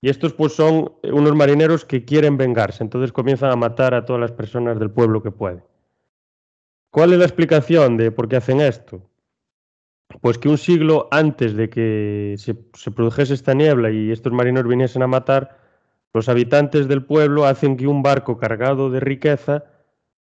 Y 0.00 0.08
estos 0.08 0.34
pues 0.34 0.52
son 0.52 0.92
unos 1.02 1.34
marineros 1.34 1.84
que 1.84 2.04
quieren 2.04 2.36
vengarse, 2.36 2.82
entonces 2.82 3.12
comienzan 3.12 3.50
a 3.50 3.56
matar 3.56 3.94
a 3.94 4.04
todas 4.04 4.20
las 4.20 4.32
personas 4.32 4.78
del 4.78 4.90
pueblo 4.90 5.22
que 5.22 5.30
pueden. 5.30 5.62
¿Cuál 6.90 7.12
es 7.12 7.18
la 7.18 7.24
explicación 7.24 7.96
de 7.96 8.10
por 8.10 8.28
qué 8.28 8.36
hacen 8.36 8.60
esto? 8.60 9.02
Pues 10.20 10.38
que 10.38 10.48
un 10.48 10.58
siglo 10.58 11.08
antes 11.10 11.54
de 11.54 11.68
que 11.68 12.34
se, 12.38 12.56
se 12.74 12.90
produjese 12.90 13.34
esta 13.34 13.54
niebla 13.54 13.90
y 13.90 14.12
estos 14.12 14.32
marineros 14.32 14.68
viniesen 14.68 15.02
a 15.02 15.06
matar, 15.06 15.58
los 16.14 16.28
habitantes 16.28 16.88
del 16.88 17.04
pueblo 17.04 17.44
hacen 17.44 17.76
que 17.76 17.86
un 17.86 18.02
barco 18.02 18.38
cargado 18.38 18.90
de 18.90 19.00
riqueza 19.00 19.64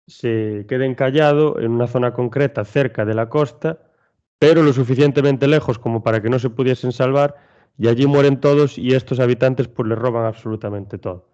se 0.06 0.66
quede 0.68 0.87
encallado 0.87 1.61
en 1.61 1.70
una 1.70 1.87
zona 1.87 2.12
concreta 2.12 2.64
cerca 2.64 3.04
de 3.04 3.14
la 3.14 3.28
costa 3.28 3.89
pero 4.40 4.62
lo 4.62 4.72
suficientemente 4.72 5.46
lejos 5.46 5.79
como 5.79 6.03
para 6.03 6.22
que 6.22 6.31
no 6.31 6.38
se 6.38 6.48
pudiesen 6.48 6.92
salvar, 6.92 7.37
y 7.79 7.88
allí 7.88 8.07
mueren 8.07 8.40
todos 8.40 8.79
y 8.79 8.94
estos 8.94 9.20
habitantes 9.20 9.68
pues 9.68 9.87
les 9.87 9.98
roban 9.98 10.24
absolutamente 10.24 10.98
todo. 10.98 11.29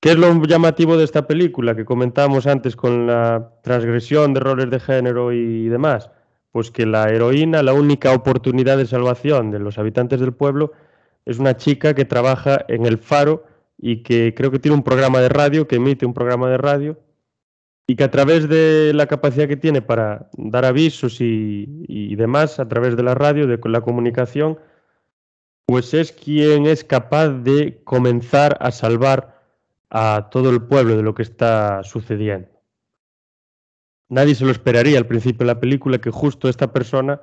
¿Qué 0.00 0.10
es 0.10 0.18
lo 0.18 0.42
llamativo 0.44 0.96
de 0.96 1.04
esta 1.04 1.26
película 1.26 1.76
que 1.76 1.84
comentábamos 1.84 2.46
antes 2.48 2.74
con 2.74 3.06
la 3.06 3.52
transgresión 3.62 4.34
de 4.34 4.40
roles 4.40 4.68
de 4.68 4.80
género 4.80 5.32
y 5.32 5.68
demás? 5.68 6.10
Pues 6.50 6.72
que 6.72 6.86
la 6.86 7.08
heroína, 7.08 7.62
la 7.62 7.72
única 7.72 8.12
oportunidad 8.12 8.76
de 8.76 8.86
salvación 8.86 9.52
de 9.52 9.60
los 9.60 9.78
habitantes 9.78 10.18
del 10.18 10.32
pueblo, 10.32 10.72
es 11.24 11.38
una 11.38 11.56
chica 11.56 11.94
que 11.94 12.04
trabaja 12.04 12.64
en 12.66 12.84
el 12.84 12.98
faro 12.98 13.44
y 13.78 14.02
que 14.02 14.34
creo 14.34 14.50
que 14.50 14.58
tiene 14.58 14.76
un 14.76 14.82
programa 14.82 15.20
de 15.20 15.28
radio, 15.28 15.68
que 15.68 15.76
emite 15.76 16.04
un 16.04 16.14
programa 16.14 16.50
de 16.50 16.56
radio, 16.56 16.98
y 17.90 17.96
que 17.96 18.04
a 18.04 18.10
través 18.12 18.48
de 18.48 18.92
la 18.94 19.08
capacidad 19.08 19.48
que 19.48 19.56
tiene 19.56 19.82
para 19.82 20.30
dar 20.34 20.64
avisos 20.64 21.16
y, 21.20 22.14
demás, 22.14 22.60
a 22.60 22.68
través 22.68 22.96
de 22.96 23.02
la 23.02 23.16
radio, 23.16 23.48
de 23.48 23.58
la 23.64 23.80
comunicación, 23.80 24.60
pues 25.66 25.92
es 25.92 26.12
quien 26.12 26.66
es 26.66 26.84
capaz 26.84 27.30
de 27.30 27.82
comenzar 27.82 28.56
a 28.60 28.70
salvar 28.70 29.42
a 29.90 30.28
todo 30.30 30.50
el 30.50 30.62
pueblo 30.62 30.96
de 30.96 31.02
lo 31.02 31.16
que 31.16 31.22
está 31.22 31.82
sucediendo. 31.82 32.48
Nadie 34.08 34.36
se 34.36 34.44
lo 34.44 34.52
esperaría 34.52 34.96
al 34.96 35.08
principio 35.08 35.40
de 35.40 35.52
la 35.52 35.58
película 35.58 35.98
que 35.98 36.12
justo 36.12 36.48
esta 36.48 36.72
persona 36.72 37.22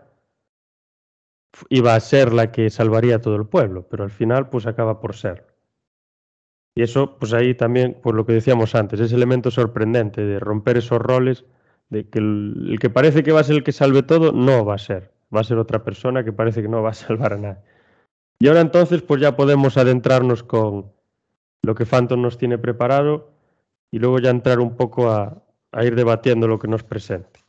iba 1.69 1.95
a 1.95 1.99
ser 2.01 2.33
la 2.33 2.51
que 2.51 2.69
salvaría 2.69 3.15
a 3.15 3.21
todo 3.21 3.37
el 3.37 3.45
pueblo, 3.45 3.87
pero 3.87 4.03
al 4.03 4.11
final 4.11 4.49
pues 4.49 4.65
acaba 4.65 4.99
por 4.99 5.15
ser. 5.15 5.46
Y 6.77 6.83
eso, 6.83 7.17
pues 7.17 7.33
ahí 7.33 7.55
también, 7.55 7.97
por 8.03 8.13
lo 8.13 8.23
que 8.27 8.33
decíamos 8.33 8.75
antes, 8.75 8.99
ese 8.99 9.15
elemento 9.15 9.49
sorprendente 9.49 10.23
de 10.23 10.39
romper 10.39 10.77
esos 10.77 10.99
roles, 10.99 11.43
de 11.89 12.07
que 12.07 12.19
el, 12.19 12.77
que 12.79 12.91
parece 12.91 13.23
que 13.23 13.31
va 13.31 13.39
a 13.39 13.43
ser 13.43 13.55
el 13.55 13.63
que 13.63 13.71
salve 13.71 14.03
todo, 14.03 14.31
no 14.31 14.63
va 14.63 14.75
a 14.75 14.77
ser. 14.77 15.11
Va 15.35 15.39
a 15.39 15.43
ser 15.43 15.57
otra 15.57 15.83
persona 15.83 16.23
que 16.23 16.33
parece 16.33 16.61
que 16.61 16.67
no 16.67 16.83
va 16.83 16.91
a 16.91 16.93
salvar 17.07 17.33
a 17.33 17.37
nadie. 17.37 17.63
Y 18.37 18.47
ahora 18.47 18.61
entonces, 18.61 19.01
pues 19.01 19.19
ya 19.19 19.35
podemos 19.35 19.75
adentrarnos 19.75 20.43
con 20.43 20.91
lo 21.63 21.73
que 21.73 21.87
Phantom 21.87 22.21
nos 22.21 22.37
tiene 22.37 22.59
preparado 22.59 23.31
y 23.89 23.97
luego 23.97 24.19
ya 24.19 24.29
entrar 24.29 24.59
un 24.59 24.77
poco 24.77 25.09
a, 25.09 25.43
a 25.71 25.83
ir 25.83 25.95
debatiendo 25.95 26.47
lo 26.47 26.59
que 26.59 26.67
nos 26.67 26.83
presente. 26.83 27.39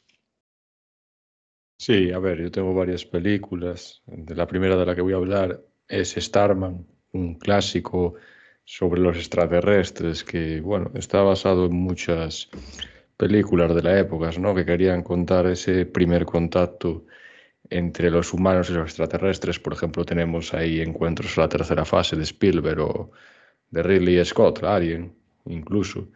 Sí, 1.78 2.12
a 2.12 2.18
ver, 2.18 2.40
yo 2.40 2.50
tengo 2.50 2.72
varias 2.72 3.04
películas. 3.04 4.00
De 4.06 4.34
la 4.34 4.46
primera 4.46 4.74
de 4.74 4.86
la 4.86 4.94
que 4.94 5.02
voy 5.02 5.12
a 5.12 5.16
hablar 5.16 5.60
es 5.86 6.12
Starman, 6.12 6.86
un 7.12 7.34
clásico 7.34 8.14
sobre 8.68 9.00
los 9.00 9.16
extraterrestres, 9.16 10.22
que 10.24 10.60
bueno, 10.60 10.90
está 10.94 11.22
basado 11.22 11.66
en 11.66 11.72
muchas 11.74 12.50
películas 13.16 13.74
de 13.74 13.82
la 13.82 13.98
época, 13.98 14.30
¿no? 14.38 14.54
que 14.54 14.66
querían 14.66 15.02
contar 15.02 15.46
ese 15.46 15.86
primer 15.86 16.26
contacto 16.26 17.06
entre 17.70 18.10
los 18.10 18.34
humanos 18.34 18.68
y 18.68 18.74
los 18.74 18.84
extraterrestres. 18.90 19.58
Por 19.58 19.72
ejemplo, 19.72 20.04
tenemos 20.04 20.52
ahí 20.52 20.82
encuentros 20.82 21.38
a 21.38 21.42
la 21.42 21.48
tercera 21.48 21.86
fase 21.86 22.14
de 22.16 22.24
Spielberg 22.24 22.80
o 22.80 23.10
de 23.70 23.82
Ridley 23.82 24.22
Scott, 24.22 24.62
Alien, 24.62 25.14
incluso. 25.46 26.06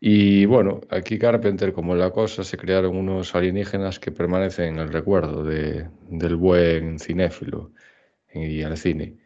Y 0.00 0.46
bueno, 0.46 0.80
aquí 0.88 1.18
Carpenter, 1.18 1.74
como 1.74 1.94
la 1.94 2.10
cosa, 2.10 2.42
se 2.42 2.56
crearon 2.56 2.96
unos 2.96 3.34
alienígenas 3.34 4.00
que 4.00 4.12
permanecen 4.12 4.76
en 4.76 4.78
el 4.80 4.88
recuerdo 4.90 5.44
de, 5.44 5.90
del 6.08 6.36
buen 6.36 6.98
cinéfilo 6.98 7.70
y 8.32 8.62
al 8.62 8.78
cine. 8.78 9.25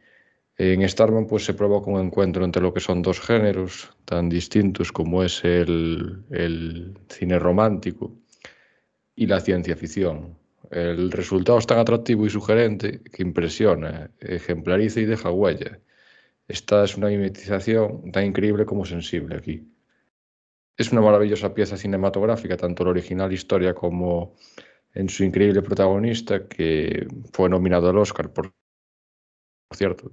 En 0.63 0.87
Starman 0.87 1.27
pues, 1.27 1.47
se 1.47 1.55
provoca 1.55 1.91
un 1.91 1.99
encuentro 1.99 2.45
entre 2.45 2.61
lo 2.61 2.75
que 2.75 2.81
son 2.81 3.01
dos 3.01 3.19
géneros 3.19 3.97
tan 4.05 4.29
distintos 4.29 4.93
como 4.93 5.23
es 5.23 5.43
el, 5.43 6.23
cine 7.09 7.39
romántico 7.39 8.15
y 9.17 9.27
la 9.27 9.41
ciencia 9.41 9.75
ficción. 9.75 10.37
El 10.71 11.13
resultado 11.13 11.57
es 11.57 11.67
tan 11.67 11.79
atractivo 11.79 12.27
y 12.27 12.29
sugerente 12.29 13.01
que 13.05 13.23
impresiona, 13.23 14.11
ejemplariza 14.21 15.01
y 15.01 15.07
deja 15.07 15.31
huella. 15.31 15.81
Esta 16.47 16.85
es 16.85 16.95
una 16.95 17.09
mimetización 17.09 18.13
tan 18.13 18.27
increíble 18.27 18.67
como 18.67 18.85
sensible 18.85 19.37
aquí. 19.37 19.67
Es 20.77 20.93
una 20.93 21.01
maravillosa 21.01 21.55
pieza 21.55 21.79
cinematográfica, 21.79 22.59
tanto 22.59 22.85
la 22.85 22.91
original 22.91 23.33
historia 23.33 23.73
como 23.73 24.37
en 24.93 25.09
su 25.09 25.25
increíble 25.25 25.63
protagonista, 25.63 26.47
que 26.47 27.09
fue 27.33 27.49
nominado 27.49 27.89
al 27.89 27.97
Oscar, 27.97 28.31
por 28.31 28.53
cierto, 29.73 30.13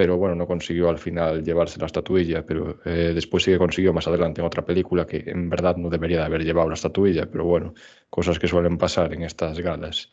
pero 0.00 0.16
bueno, 0.16 0.34
no 0.34 0.46
consiguió 0.46 0.88
al 0.88 0.96
final 0.96 1.44
llevarse 1.44 1.78
la 1.78 1.84
estatuilla, 1.84 2.46
pero 2.46 2.78
eh, 2.86 3.12
después 3.14 3.44
sí 3.44 3.50
que 3.50 3.58
consiguió 3.58 3.92
más 3.92 4.08
adelante 4.08 4.40
en 4.40 4.46
otra 4.46 4.64
película 4.64 5.06
que 5.06 5.24
en 5.26 5.50
verdad 5.50 5.76
no 5.76 5.90
debería 5.90 6.20
de 6.20 6.24
haber 6.24 6.42
llevado 6.42 6.70
la 6.70 6.74
estatuilla, 6.74 7.26
pero 7.30 7.44
bueno, 7.44 7.74
cosas 8.08 8.38
que 8.38 8.48
suelen 8.48 8.78
pasar 8.78 9.12
en 9.12 9.24
estas 9.24 9.60
galas. 9.60 10.08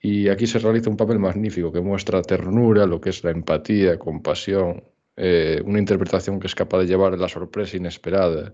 Y 0.00 0.28
aquí 0.28 0.48
se 0.48 0.58
realiza 0.58 0.90
un 0.90 0.96
papel 0.96 1.20
magnífico 1.20 1.70
que 1.70 1.80
muestra 1.80 2.20
ternura, 2.20 2.84
lo 2.84 3.00
que 3.00 3.10
es 3.10 3.22
la 3.22 3.30
empatía, 3.30 3.96
compasión, 3.96 4.82
eh, 5.16 5.62
una 5.64 5.78
interpretación 5.78 6.40
que 6.40 6.48
es 6.48 6.56
capaz 6.56 6.78
de 6.78 6.86
llevar 6.88 7.16
la 7.16 7.28
sorpresa 7.28 7.76
inesperada, 7.76 8.52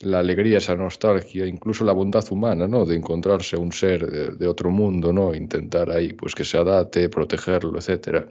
la 0.00 0.18
alegría, 0.18 0.58
esa 0.58 0.74
nostalgia, 0.74 1.46
incluso 1.46 1.84
la 1.84 1.92
bondad 1.92 2.24
humana, 2.32 2.66
¿no? 2.66 2.84
De 2.84 2.96
encontrarse 2.96 3.56
un 3.56 3.70
ser 3.70 4.36
de, 4.36 4.48
otro 4.48 4.72
mundo, 4.72 5.12
¿no? 5.12 5.32
Intentar 5.32 5.92
ahí, 5.92 6.12
pues 6.12 6.34
que 6.34 6.44
se 6.44 6.58
adapte, 6.58 7.08
protegerlo, 7.08 7.78
etcétera. 7.78 8.26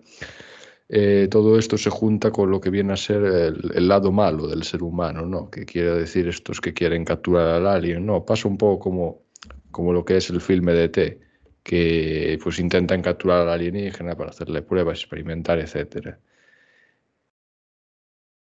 Eh, 0.91 1.27
todo 1.29 1.59
esto 1.59 1.77
se 1.77 1.91
junta 1.91 2.31
con 2.31 2.49
lo 2.49 2.59
que 2.59 2.71
viene 2.71 2.93
a 2.93 2.97
ser 2.97 3.23
el, 3.23 3.87
lado 3.87 4.11
malo 4.11 4.47
del 4.47 4.63
ser 4.63 4.81
humano, 4.81 5.23
¿no? 5.23 5.49
Que 5.51 5.63
quiere 5.65 5.91
decir 5.93 6.27
estos 6.27 6.59
que 6.59 6.73
quieren 6.73 7.05
capturar 7.05 7.47
al 7.47 7.67
alien, 7.67 8.07
¿no? 8.07 8.25
Pasa 8.25 8.47
un 8.47 8.57
poco 8.57 8.79
como, 8.79 9.21
como 9.71 9.93
lo 9.93 10.03
que 10.03 10.17
es 10.17 10.31
el 10.31 10.41
filme 10.41 10.73
de 10.73 10.89
T, 10.89 11.19
que 11.63 12.39
pues 12.43 12.59
intentan 12.59 13.03
capturar 13.03 13.41
al 13.41 13.49
alienígena 13.49 14.15
para 14.17 14.31
hacerle 14.31 14.63
pruebas, 14.63 14.99
experimentar, 14.99 15.59
etc. 15.59 16.17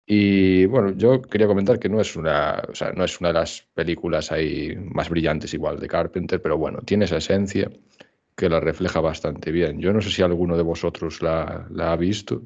Y 0.06 0.66
bueno, 0.68 0.92
yo 0.96 1.22
quería 1.22 1.48
comentar 1.48 1.80
que 1.80 1.90
no 1.90 2.00
es 2.00 2.16
una, 2.16 2.64
o 2.70 2.76
sea, 2.76 2.92
no 2.92 3.04
es 3.04 3.20
una 3.20 3.30
de 3.30 3.34
las 3.34 3.68
películas 3.74 4.32
ahí 4.32 4.76
más 4.78 5.10
brillantes 5.10 5.54
igual 5.56 5.80
de 5.80 5.88
Carpenter, 5.88 6.42
pero 6.42 6.58
bueno, 6.58 6.82
tiene 6.86 7.06
esa 7.06 7.18
esencia 7.18 7.70
que 8.38 8.48
la 8.50 8.60
refleja 8.62 9.02
bastante 9.02 9.52
bien. 9.52 9.80
Yo 9.80 9.92
no 9.92 10.00
sé 10.00 10.12
si 10.12 10.22
alguno 10.22 10.56
de 10.56 10.64
vosotros 10.64 11.22
la, 11.24 11.68
la 11.72 11.92
ha 11.92 11.96
visto. 11.98 12.44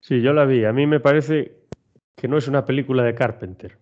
Sí, 0.00 0.22
yo 0.22 0.32
la 0.32 0.44
vi. 0.44 0.64
A 0.64 0.72
mí 0.72 0.86
me 0.86 1.00
parece 1.00 1.56
que 2.16 2.28
no 2.28 2.38
es 2.38 2.46
una 2.48 2.64
película 2.64 3.02
de 3.02 3.14
Carpenter, 3.14 3.76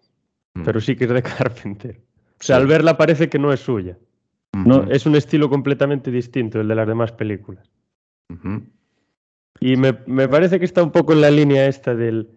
Mm. 0.54 0.64
pero 0.64 0.80
sí 0.82 0.96
que 0.96 1.04
es 1.04 1.10
de 1.10 1.22
Carpenter. 1.22 1.96
O 2.40 2.42
sea, 2.44 2.56
Sí. 2.56 2.62
al 2.62 2.66
verla 2.66 2.96
parece 2.98 3.28
que 3.28 3.38
no 3.38 3.52
es 3.52 3.60
suya. 3.60 3.96
No, 4.54 4.80
Ujú, 4.80 4.90
es 4.92 5.06
un 5.06 5.14
estilo 5.16 5.48
completamente 5.48 6.10
distinto 6.10 6.60
el 6.60 6.68
de 6.68 6.74
las 6.74 6.86
demás 6.88 7.12
películas. 7.12 7.70
Y 9.60 9.76
me, 9.76 9.96
me 10.06 10.28
parece 10.28 10.58
que 10.58 10.64
está 10.64 10.82
un 10.82 10.90
poco 10.90 11.12
en 11.12 11.20
la 11.20 11.30
línea 11.30 11.66
esta 11.68 11.94
del 11.94 12.28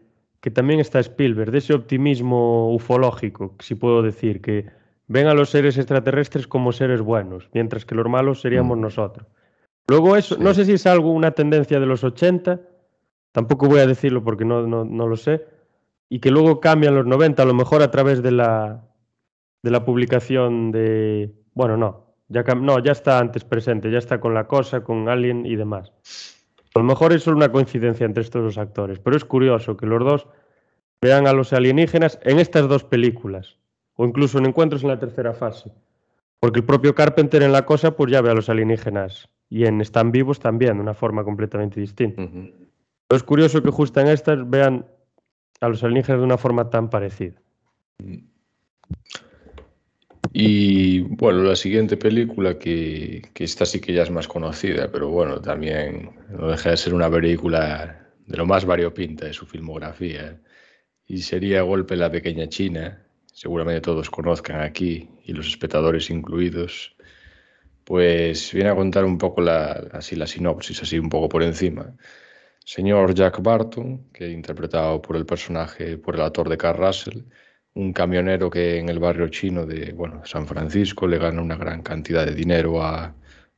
que 0.41 0.51
también 0.51 0.79
está 0.79 0.99
Spielberg, 0.99 1.51
de 1.51 1.57
ese 1.57 1.73
optimismo 1.73 2.73
ufológico, 2.73 3.55
si 3.59 3.75
puedo 3.75 4.01
decir, 4.03 4.41
que 4.41 4.67
ven 5.07 5.27
a 5.27 5.33
los 5.33 5.49
seres 5.49 5.77
extraterrestres 5.77 6.47
como 6.47 6.71
seres 6.71 7.01
buenos, 7.01 7.49
mientras 7.53 7.85
que 7.85 7.95
los 7.95 8.07
malos 8.07 8.41
seríamos 8.41 8.77
Mm. 8.77 8.81
nosotros. 8.81 9.27
Luego 9.87 10.15
eso, 10.15 10.35
Sí. 10.35 10.41
no 10.43 10.53
sé 10.53 10.65
si 10.65 10.73
es 10.73 10.87
algo, 10.87 11.11
una 11.11 11.31
tendencia 11.31 11.79
de 11.79 11.85
los 11.85 12.03
80, 12.03 12.59
tampoco 13.31 13.67
voy 13.67 13.79
a 13.79 13.87
decirlo 13.87 14.23
porque 14.23 14.45
no, 14.45 14.65
no, 14.65 14.83
no 14.83 15.07
lo 15.07 15.15
sé, 15.15 15.45
y 16.09 16.19
que 16.19 16.31
luego 16.31 16.59
cambian 16.59 16.95
los 16.95 17.05
90, 17.05 17.43
a 17.43 17.45
lo 17.45 17.53
mejor 17.53 17.81
a 17.83 17.91
través 17.91 18.23
de 18.23 18.31
la, 18.31 18.83
de 19.61 19.71
la 19.71 19.85
publicación 19.85 20.71
de... 20.71 21.31
Bueno, 21.53 21.77
no, 21.77 22.15
ya, 22.29 22.43
no, 22.43 22.79
ya 22.79 22.91
está 22.93 23.19
antes 23.19 23.43
presente, 23.43 23.91
ya 23.91 23.97
está 23.99 24.19
con 24.19 24.33
la 24.33 24.47
cosa, 24.47 24.83
con 24.83 25.09
Alien 25.09 25.45
y 25.45 25.55
demás. 25.55 25.91
A 26.73 26.79
lo 26.79 26.85
mejor 26.85 27.13
es 27.13 27.23
solo 27.23 27.37
una 27.37 27.51
coincidencia 27.51 28.05
entre 28.05 28.23
estos 28.23 28.43
dos 28.43 28.57
actores, 28.57 28.99
pero 28.99 29.15
es 29.15 29.23
curioso 29.25 29.77
que 29.77 29.85
los 29.85 30.03
dos 30.03 30.27
vean 31.01 31.27
a 31.27 31.33
los 31.33 31.53
alienígenas 31.53 32.19
en 32.23 32.39
estas 32.39 32.67
dos 32.67 32.83
películas, 32.83 33.57
o 33.95 34.05
incluso 34.05 34.37
en 34.37 34.45
encuentros 34.45 34.83
en 34.83 34.89
la 34.89 34.99
tercera 34.99 35.33
fase. 35.33 35.71
Porque 36.39 36.59
el 36.59 36.65
propio 36.65 36.93
Carpenter 36.95 37.43
en 37.43 37.51
la 37.51 37.65
cosa 37.65 37.95
pues 37.95 38.11
ya 38.11 38.21
ve 38.21 38.29
a 38.29 38.33
los 38.33 38.49
alienígenas 38.49 39.29
y 39.49 39.65
en 39.65 39.81
Están 39.81 40.11
vivos 40.11 40.39
también, 40.39 40.75
de 40.75 40.81
una 40.81 40.93
forma 40.93 41.23
completamente 41.23 41.79
distinta. 41.79 42.21
Pero 42.23 43.17
es 43.17 43.23
curioso 43.23 43.61
que 43.61 43.69
justo 43.69 43.99
en 43.99 44.07
estas 44.07 44.49
vean 44.49 44.85
a 45.61 45.69
los 45.69 45.83
alienígenas 45.83 46.19
de 46.19 46.25
una 46.25 46.37
forma 46.37 46.69
tan 46.69 46.89
parecida. 46.89 47.35
Y 50.33 50.99
bueno, 50.99 51.43
la 51.43 51.55
siguiente 51.55 51.95
película 51.95 52.59
que, 52.59 53.29
que 53.33 53.45
esta 53.45 53.65
sí 53.65 53.79
que 53.79 53.93
ya 53.93 54.03
es 54.03 54.11
más 54.11 54.27
conocida, 54.27 54.91
pero 54.91 55.09
bueno, 55.09 55.39
también 55.39 56.11
no 56.29 56.47
deja 56.47 56.71
de 56.71 56.77
ser 56.77 56.93
una 56.93 57.09
película 57.09 58.05
de 58.25 58.37
lo 58.37 58.45
más 58.45 58.65
variopinta 58.65 59.25
de 59.25 59.33
su 59.33 59.45
filmografía. 59.45 60.37
Y 61.07 61.19
sería 61.19 61.61
Golpe 61.61 61.93
en 61.93 62.01
la 62.01 62.11
Pequeña 62.11 62.49
China, 62.49 63.04
seguramente 63.35 63.81
todos 63.81 64.09
conozcan 64.09 64.61
aquí, 64.61 65.09
y 65.25 65.33
los 65.33 65.47
espectadores 65.47 66.09
incluidos. 66.09 66.95
Pues 67.83 68.53
viene 68.53 68.69
a 68.71 68.75
contar 68.75 69.05
un 69.05 69.17
poco 69.17 69.41
la, 69.41 69.73
así 69.93 70.15
la 70.15 70.27
sinopsis, 70.27 70.81
así 70.83 70.97
un 70.99 71.09
poco 71.09 71.29
por 71.29 71.43
encima. 71.43 71.95
Señor 72.65 73.13
Jack 73.13 73.41
Barton, 73.41 74.09
que 74.11 74.29
interpretado 74.29 75.01
por 75.01 75.17
el 75.17 75.25
personaje, 75.25 75.97
por 75.97 76.15
el 76.15 76.21
actor 76.21 76.49
de 76.49 76.57
Carl 76.57 76.79
Russell, 76.79 77.23
un 77.75 77.93
camionero 77.93 78.49
que 78.49 78.79
en 78.79 78.89
el 78.89 78.99
barrio 78.99 79.27
chino 79.29 79.65
de 79.65 79.91
bueno, 79.93 80.25
San 80.25 80.47
Francisco 80.47 81.07
le 81.07 81.17
gana 81.19 81.41
una 81.41 81.57
gran 81.57 81.83
cantidad 81.83 82.25
de 82.25 82.33
dinero 82.33 82.81
a, 82.81 83.15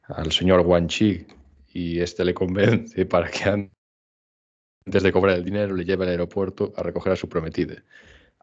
al 0.07 0.31
señor 0.31 0.61
Wang 0.61 0.87
Chi 0.87 1.25
y 1.73 1.99
este 1.99 2.25
le 2.25 2.33
convence 2.33 3.05
para 3.05 3.29
que 3.29 3.43
antes 3.45 5.03
de 5.03 5.11
cobrar 5.11 5.37
el 5.37 5.45
dinero 5.45 5.75
le 5.75 5.85
lleve 5.85 6.05
al 6.05 6.11
aeropuerto 6.11 6.73
a 6.75 6.83
recoger 6.83 7.13
a 7.13 7.15
su 7.15 7.29
prometida. 7.29 7.75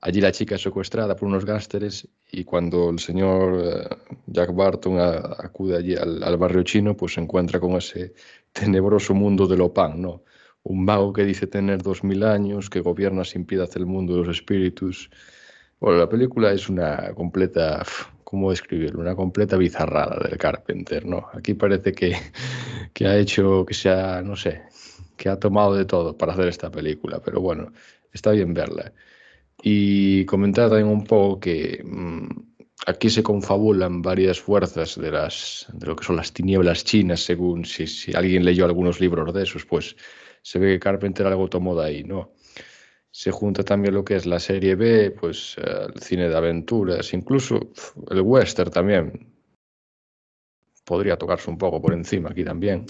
Allí 0.07 0.21
la 0.21 0.33
chica 0.33 0.57
es 0.57 0.61
secuestrada 0.61 1.17
por 1.17 1.29
unos 1.29 1.47
gángsteres 1.47 2.07
y 2.31 2.45
cuando 2.45 2.91
el 2.91 2.99
señor 2.99 3.59
eh, 3.65 3.89
Jack 4.27 4.55
Barton 4.55 4.99
acude 4.99 5.79
allí 5.79 5.97
al, 5.97 6.37
barrio 6.37 6.63
chino, 6.63 6.95
pues 6.95 7.15
se 7.15 7.23
encuentra 7.23 7.59
con 7.59 7.73
ese 7.73 8.13
tenebroso 8.53 9.15
mundo 9.15 9.47
de 9.47 9.57
Lopan, 9.57 10.03
¿no? 10.03 10.23
Un 10.63 10.85
mago 10.85 11.11
que 11.15 11.25
dice 11.25 11.47
tener 11.47 11.83
dos 11.83 12.05
mil 12.05 12.23
años, 12.23 12.69
que 12.69 12.81
gobierna 12.81 13.25
sin 13.25 13.47
piedad 13.47 13.71
el 13.77 13.87
mundo 13.87 14.13
de 14.13 14.27
los 14.27 14.37
espíritus. 14.37 15.09
Bueno, 15.81 15.97
la 16.01 16.09
película 16.11 16.53
es 16.53 16.69
una 16.69 17.15
completa, 17.15 17.83
¿cómo 18.25 18.51
describirlo? 18.51 19.01
Una 19.01 19.17
completa 19.17 19.57
bizarrada 19.57 20.19
del 20.29 20.37
Carpenter, 20.37 21.07
¿no? 21.07 21.29
Aquí 21.33 21.55
parece 21.55 21.93
que, 21.93 22.15
que 22.93 23.07
ha 23.07 23.17
hecho, 23.17 23.65
que 23.65 23.73
se 23.73 23.89
ha, 23.89 24.21
no 24.21 24.37
sé, 24.37 24.65
que 25.17 25.31
ha 25.31 25.39
tomado 25.39 25.75
de 25.75 25.87
todo 25.87 26.15
para 26.15 26.35
hacer 26.35 26.49
esta 26.49 26.71
película, 26.71 27.23
pero 27.25 27.41
bueno, 27.41 27.73
está 28.13 28.33
bien 28.33 28.53
verla. 28.53 28.93
Y 29.63 30.25
comentar 30.27 30.69
también 30.69 30.89
un 30.89 31.05
poco 31.05 31.41
que 31.41 31.83
mm, 31.85 32.29
aquí 32.87 33.09
se 33.09 33.23
confabulan 33.23 34.03
varias 34.03 34.41
fuerzas 34.41 35.01
de, 35.01 35.11
las, 35.11 35.67
de 35.73 35.87
lo 35.87 35.97
que 35.97 36.05
son 36.05 36.17
las 36.17 36.33
tinieblas 36.33 36.85
chinas, 36.85 37.21
según 37.21 37.65
si, 37.65 37.87
si 37.87 38.15
alguien 38.15 38.45
leyó 38.45 38.65
algunos 38.65 39.01
libros 39.01 39.33
de 39.33 39.43
esos, 39.43 39.65
pues 39.65 39.97
se 40.43 40.59
ve 40.59 40.73
que 40.75 40.81
Carpenter 40.81 41.27
algo 41.27 41.49
tomó 41.49 41.75
de 41.81 41.87
ahí, 41.87 42.05
¿no? 42.05 42.33
Se 43.11 43.31
junta 43.31 43.63
también 43.63 43.95
lo 43.95 44.05
que 44.05 44.17
es 44.17 44.27
la 44.27 44.41
serie 44.41 44.75
B, 44.75 45.13
pues 45.13 45.57
eh, 45.59 45.87
el 45.95 46.01
cine 46.03 46.29
de 46.29 46.37
aventuras, 46.37 47.15
incluso 47.15 47.61
el 48.11 48.21
western 48.21 48.71
también. 48.71 49.33
Podría 50.85 51.17
tocarse 51.17 51.49
un 51.49 51.57
poco 51.57 51.81
por 51.81 51.95
encima 51.95 52.31
aquí 52.31 52.45
también. 52.45 52.85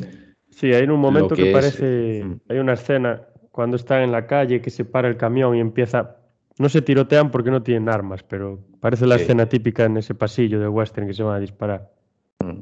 Sí, 0.51 0.73
hay 0.73 0.85
en 0.85 0.91
un 0.91 1.01
momento 1.01 1.37
que, 1.37 1.43
que 1.43 1.49
es- 1.51 1.53
parece, 1.53 2.25
Mm. 2.25 2.41
hay 2.49 2.59
una 2.59 2.73
escena 2.73 3.23
cuando 3.53 3.77
están 3.77 4.03
en 4.03 4.11
la 4.13 4.27
calle 4.27 4.61
que 4.61 4.71
se 4.71 4.85
para 4.85 5.07
el 5.09 5.17
camión 5.17 5.55
y 5.57 5.61
empieza, 5.61 6.17
no 6.59 6.69
se 6.69 6.83
tirotean 6.83 7.31
porque 7.31 7.51
no 7.51 7.63
tienen 7.63 7.89
armas, 7.89 8.23
pero 8.23 8.61
parece 8.81 9.07
la 9.07 9.17
Sí. 9.17 9.23
escena 9.23 9.49
típica 9.49 9.85
en 9.85 9.97
ese 9.97 10.15
pasillo 10.15 10.61
de 10.61 10.69
western 10.69 11.07
que 11.07 11.15
se 11.15 11.23
van 11.23 11.37
a 11.37 11.41
disparar. 11.41 11.91
Mm. 12.41 12.61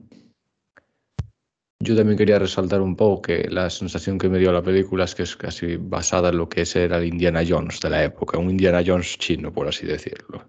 Yo 1.84 1.96
también 1.96 2.16
quería 2.16 2.38
resaltar 2.38 2.80
un 2.80 2.94
poco 2.94 3.22
que 3.22 3.48
la 3.50 3.68
sensación 3.68 4.16
que 4.16 4.28
me 4.28 4.38
dio 4.38 4.52
la 4.52 4.62
película 4.62 5.02
es 5.02 5.16
que 5.16 5.24
es 5.24 5.34
casi 5.34 5.76
basada 5.76 6.28
en 6.28 6.36
lo 6.36 6.48
que 6.48 6.64
era 6.76 6.98
el 6.98 7.06
Indiana 7.06 7.42
Jones 7.46 7.80
de 7.80 7.90
la 7.90 8.04
época, 8.04 8.38
un 8.38 8.50
Indiana 8.50 8.82
Jones 8.86 9.18
chino, 9.18 9.52
por 9.52 9.66
así 9.66 9.84
decirlo. 9.84 10.44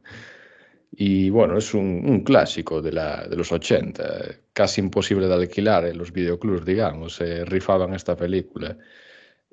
Y 0.96 1.32
bueno, 1.32 1.58
es 1.58 1.74
un, 1.74 2.04
un 2.06 2.24
clásico 2.24 2.84
de, 2.84 2.92
la, 2.92 3.28
de 3.28 3.36
los 3.36 3.52
80, 3.52 4.04
casi 4.54 4.80
imposible 4.82 5.28
de 5.28 5.34
alquilar 5.34 5.86
en 5.86 5.98
los 5.98 6.14
videoclubs, 6.14 6.66
digamos, 6.66 7.16
se 7.16 7.44
rifaban 7.46 7.96
esta 7.96 8.16
película. 8.16 8.78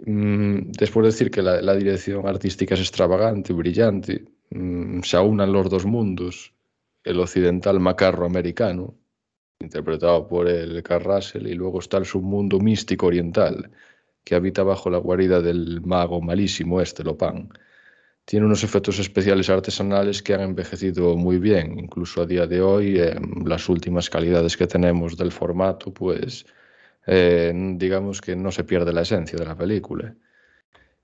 Mm, 0.07 0.73
después 0.73 1.05
de 1.05 1.13
decir 1.13 1.31
que 1.31 1.43
la, 1.43 1.75
dirección 1.75 2.27
artística 2.27 2.75
es 2.75 2.81
extravagante, 2.81 3.53
brillante, 3.53 4.25
mm, 4.51 5.01
se 5.03 5.17
aunan 5.17 5.53
los 5.53 5.69
dos 5.69 5.85
mundos, 5.85 6.55
el 7.05 7.21
occidental 7.21 7.81
macarro 7.81 8.27
americano, 8.27 8.95
interpretado 9.61 10.27
por 10.27 10.49
el 10.49 10.83
Carl 10.83 11.05
Russell, 11.05 11.47
y 11.47 11.55
luego 11.55 11.81
está 11.81 11.99
el 11.99 12.07
submundo 12.07 12.59
místico 12.61 13.07
oriental, 13.07 13.71
que 14.25 14.35
habita 14.35 14.63
bajo 14.63 14.91
la 14.91 14.99
guarida 14.99 15.41
del 15.43 15.81
mago 15.83 16.21
malísimo 16.21 16.81
este, 16.81 17.05
Lopan. 17.05 17.51
Tiene 18.25 18.47
unos 18.47 18.65
efectos 18.65 18.99
especiales 18.99 19.51
artesanales 19.51 20.23
que 20.23 20.35
han 20.35 20.43
envejecido 20.43 21.17
muy 21.17 21.39
bien, 21.39 21.79
incluso 21.79 22.23
a 22.23 22.27
día 22.27 22.47
de 22.47 22.61
hoy, 22.63 23.01
las 23.45 23.69
últimas 23.69 24.09
calidades 24.11 24.57
que 24.57 24.67
tenemos 24.67 25.17
del 25.17 25.33
formato, 25.33 25.93
pues 25.93 26.47
eh, 27.07 27.53
digamos 27.77 28.21
que 28.21 28.37
no 28.37 28.51
se 28.51 28.65
pierde 28.65 28.93
la 28.93 29.03
esencia 29.03 29.39
de 29.39 29.45
la 29.45 29.57
película. 29.57 30.15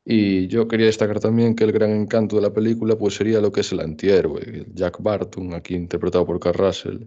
Y 0.05 0.47
yo 0.47 0.69
quería 0.69 0.87
destacar 0.87 1.19
también 1.19 1.57
que 1.57 1.65
el 1.65 1.73
gran 1.73 1.91
encanto 1.91 2.37
de 2.37 2.43
la 2.43 2.53
película 2.53 2.97
pues 2.97 3.17
sería 3.17 3.41
lo 3.41 3.51
que 3.51 3.61
es 3.61 3.73
el 3.73 3.81
antihéroe, 3.81 4.67
Jack 4.73 5.03
Barton, 5.03 5.53
aquí 5.53 5.75
interpretado 5.75 6.25
por 6.25 6.39
Carl 6.39 6.55
Russell, 6.57 6.99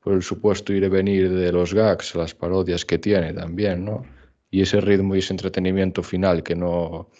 por 0.00 0.14
el 0.14 0.22
supuesto 0.22 0.72
ir 0.72 0.82
y 0.82 0.88
venir 0.88 1.30
de 1.30 1.52
los 1.52 1.72
gags, 1.72 2.16
las 2.16 2.34
parodias 2.34 2.84
que 2.84 2.98
tiene 2.98 3.32
también, 3.32 3.84
¿no? 3.84 4.04
Y 4.50 4.60
ese 4.60 4.80
ritmo 4.80 5.14
y 5.14 5.20
ese 5.20 5.32
entretenimiento 5.32 6.02
final 6.02 6.42
que 6.42 6.56
no, 6.56 7.10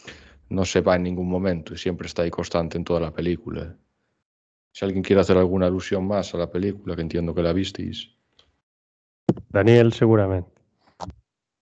no 0.48 0.64
se 0.64 0.80
va 0.80 0.96
en 0.96 1.04
ningún 1.04 1.28
momento 1.28 1.72
y 1.74 1.78
siempre 1.78 2.08
está 2.08 2.22
ahí 2.22 2.30
constante 2.30 2.76
en 2.76 2.84
toda 2.84 3.00
la 3.00 3.12
película. 3.12 3.76
Si 4.72 4.84
alguien 4.84 5.04
quiere 5.04 5.20
hacer 5.20 5.36
alguna 5.36 5.66
alusión 5.66 6.06
más 6.06 6.34
a 6.34 6.38
la 6.38 6.50
película, 6.50 6.96
que 6.96 7.02
entiendo 7.02 7.34
que 7.34 7.42
la 7.42 7.52
visteis. 7.52 8.10
Daniel, 9.50 9.92
seguramente. 9.92 10.51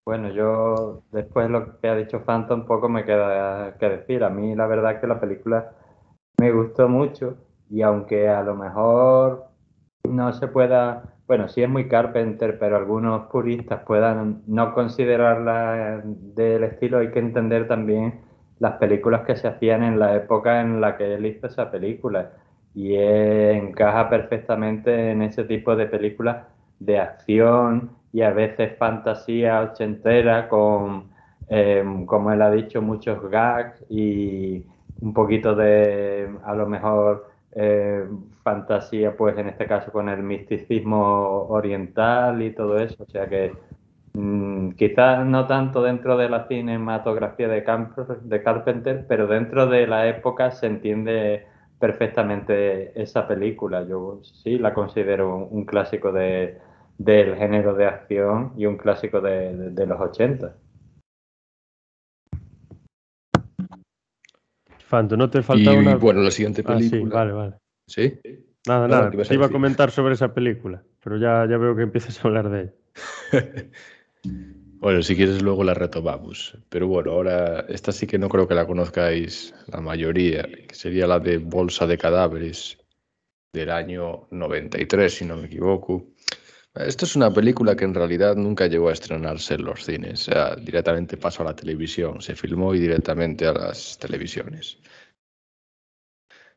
Bueno, 0.04 0.30
yo 0.30 1.02
después 1.12 1.46
de 1.46 1.52
lo 1.52 1.78
que 1.78 1.88
ha 1.88 1.94
dicho 1.94 2.22
un 2.50 2.66
poco 2.66 2.88
me 2.88 3.04
queda 3.04 3.76
que 3.78 3.88
decir. 3.88 4.24
A 4.24 4.30
mí 4.30 4.54
la 4.54 4.66
verdad 4.66 5.00
que 5.00 5.06
la 5.06 5.20
película 5.20 5.72
me 6.38 6.52
gustó 6.52 6.88
mucho 6.88 7.36
y 7.70 7.82
aunque 7.82 8.28
a 8.28 8.42
lo 8.42 8.56
mejor 8.56 9.46
no 10.08 10.32
se 10.32 10.48
pueda, 10.48 11.16
bueno, 11.26 11.48
sí 11.48 11.62
es 11.62 11.68
muy 11.68 11.88
Carpenter, 11.88 12.58
pero 12.58 12.76
algunos 12.76 13.28
puristas 13.30 13.82
puedan 13.84 14.42
no 14.46 14.74
considerarla 14.74 16.02
del 16.04 16.64
estilo, 16.64 16.98
hay 16.98 17.10
que 17.12 17.20
entender 17.20 17.68
también 17.68 18.20
las 18.58 18.74
películas 18.78 19.22
que 19.26 19.36
se 19.36 19.48
hacían 19.48 19.82
en 19.84 19.98
la 19.98 20.16
época 20.16 20.60
en 20.60 20.80
la 20.80 20.96
que 20.96 21.14
él 21.14 21.26
hizo 21.26 21.46
esa 21.46 21.70
película 21.70 22.32
y 22.74 22.96
encaja 22.96 24.08
perfectamente 24.10 25.10
en 25.12 25.22
ese 25.22 25.44
tipo 25.44 25.76
de 25.76 25.86
películas 25.86 26.46
de 26.80 26.98
acción 26.98 27.90
y 28.12 28.22
a 28.22 28.30
veces 28.30 28.76
fantasía 28.78 29.60
ochentera 29.60 30.48
con, 30.48 31.10
em, 31.48 32.06
como 32.06 32.32
él 32.32 32.42
ha 32.42 32.50
dicho, 32.50 32.82
muchos 32.82 33.22
gags 33.30 33.84
y 33.88 34.64
un 35.00 35.14
poquito 35.14 35.54
de, 35.54 36.30
a 36.44 36.54
lo 36.54 36.66
mejor, 36.66 37.30
eh, 37.52 38.06
fantasía, 38.42 39.16
pues 39.16 39.36
en 39.38 39.48
este 39.48 39.66
caso 39.66 39.90
con 39.92 40.08
el 40.08 40.22
misticismo 40.22 41.46
oriental 41.48 42.42
y 42.42 42.52
todo 42.52 42.78
eso. 42.78 43.02
O 43.04 43.10
sea 43.10 43.28
que 43.28 43.52
mm, 44.14 44.70
quizás 44.72 45.24
no 45.26 45.46
tanto 45.46 45.82
dentro 45.82 46.16
de 46.16 46.28
la 46.28 46.46
cinematografía 46.48 47.48
de, 47.48 47.64
de 48.22 48.42
Carpenter, 48.42 49.04
pero 49.08 49.26
dentro 49.26 49.66
de 49.66 49.86
la 49.86 50.08
época 50.08 50.50
se 50.50 50.66
entiende 50.66 51.46
perfectamente 51.78 52.92
esa 53.00 53.26
película. 53.26 53.84
Yo 53.88 54.20
sí 54.22 54.58
la 54.58 54.74
considero 54.74 55.36
un, 55.36 55.64
clásico 55.64 56.12
de, 56.12 56.58
del 57.00 57.34
género 57.34 57.74
de 57.74 57.86
acción 57.86 58.52
y 58.58 58.66
un 58.66 58.76
clásico 58.76 59.22
de, 59.22 59.70
de, 59.70 59.86
los 59.86 59.98
80. 59.98 60.54
Fanto, 64.84 65.16
¿no 65.16 65.30
te 65.30 65.40
falta 65.40 65.72
una...? 65.72 65.96
bueno, 65.96 66.20
la 66.20 66.30
siguiente 66.30 66.62
película... 66.62 67.00
Ah, 67.00 67.04
sí, 67.06 67.10
vale, 67.10 67.32
vale. 67.32 67.56
¿Sí? 67.86 68.20
Nada, 68.68 68.86
nada, 68.86 69.10
te 69.10 69.34
iba 69.34 69.46
a 69.46 69.50
comentar 69.50 69.90
sobre 69.90 70.12
esa 70.12 70.34
película, 70.34 70.82
pero 71.02 71.16
ya, 71.16 71.46
ya 71.48 71.56
veo 71.56 71.74
que 71.74 71.82
empiezas 71.84 72.22
a 72.22 72.28
hablar 72.28 72.50
de 72.50 72.60
ella. 72.64 72.74
bueno, 74.78 75.02
si 75.02 75.16
quieres 75.16 75.40
luego 75.40 75.64
la 75.64 75.72
retomamos. 75.72 76.58
Pero 76.68 76.86
bueno, 76.86 77.12
ahora 77.12 77.60
esta 77.70 77.92
sí 77.92 78.06
que 78.06 78.18
no 78.18 78.28
creo 78.28 78.46
que 78.46 78.54
la 78.54 78.66
conozcáis 78.66 79.54
la 79.68 79.80
mayoría, 79.80 80.42
que 80.42 80.74
sería 80.74 81.06
la 81.06 81.18
de 81.18 81.38
Bolsa 81.38 81.86
de 81.86 81.96
Cadáveres 81.96 82.76
del 83.54 83.70
año 83.70 84.28
93, 84.30 85.14
si 85.14 85.24
no 85.24 85.38
me 85.38 85.46
equivoco. 85.46 86.09
Esto 86.74 87.04
es 87.04 87.16
una 87.16 87.32
película 87.32 87.74
que 87.74 87.84
en 87.84 87.94
realidad 87.94 88.36
nunca 88.36 88.68
llegó 88.68 88.90
a 88.90 88.92
estrenarse 88.92 89.54
en 89.54 89.64
los 89.64 89.84
cines, 89.84 90.28
o 90.28 90.32
sea, 90.32 90.54
directamente 90.54 91.16
pasó 91.16 91.42
a 91.42 91.46
la 91.46 91.56
televisión, 91.56 92.20
se 92.20 92.36
filmó 92.36 92.74
y 92.74 92.78
directamente 92.78 93.44
a 93.46 93.52
las 93.52 93.98
televisiones. 93.98 94.78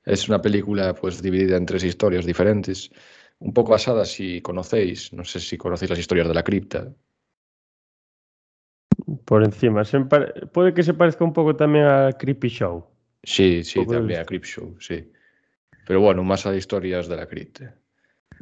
Es 0.05 0.29
una 0.29 0.39
película 0.39 0.93
pues 0.93 1.21
dividida 1.21 1.57
en 1.57 1.65
tres 1.65 1.83
historias 1.83 2.25
diferentes, 2.25 2.91
un 3.39 3.53
poco 3.53 3.71
basada 3.71 4.05
si 4.05 4.39
conocéis, 4.41 5.11
no 5.13 5.23
sé 5.25 5.39
si 5.39 5.57
conocéis 5.57 5.89
las 5.89 5.99
historias 5.99 6.27
de 6.27 6.33
la 6.33 6.43
cripta. 6.43 6.93
Por 9.25 9.43
encima, 9.43 9.81
puede 10.51 10.73
que 10.75 10.83
se 10.83 10.93
parezca 10.93 11.23
un 11.23 11.33
poco 11.33 11.55
también 11.55 11.85
a 11.85 12.11
Creepy 12.11 12.49
Show. 12.49 12.85
Sí, 13.23 13.63
sí, 13.63 13.85
también 13.87 14.19
a 14.19 14.25
Creepy 14.25 14.47
Show, 14.47 14.77
sí. 14.79 15.11
Pero 15.87 16.01
bueno, 16.01 16.23
más 16.23 16.45
a 16.45 16.55
historias 16.55 17.07
de 17.07 17.15
la 17.15 17.27
cripta. 17.27 17.75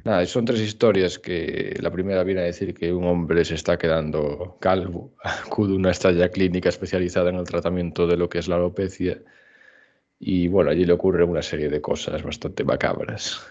Nada, 0.04 0.26
son 0.26 0.46
tres 0.46 0.62
historias 0.62 1.20
que 1.20 1.78
la 1.80 1.92
primera 1.92 2.24
viene 2.24 2.42
a 2.42 2.46
decir 2.46 2.74
que 2.74 2.92
un 2.92 3.06
hombre 3.06 3.46
se 3.46 3.56
está 3.56 3.78
quedando 3.78 4.58
calvo, 4.60 5.14
acude 5.24 5.74
a 5.74 5.76
una 5.76 5.92
estalla 5.92 6.30
clínica 6.30 6.70
especializada 6.70 7.30
en 7.30 7.36
el 7.36 7.46
tratamiento 7.46 8.08
de 8.08 8.18
lo 8.18 8.28
que 8.28 8.40
es 8.40 8.48
la 8.48 8.56
alopecia 8.56 9.22
y 10.20 10.48
bueno, 10.48 10.72
allí 10.72 10.86
le 10.86 10.94
ocurre 10.94 11.24
una 11.24 11.42
serie 11.42 11.70
de 11.70 11.82
cosas 11.82 12.22
bastante 12.24 12.64
macabras. 12.64 13.42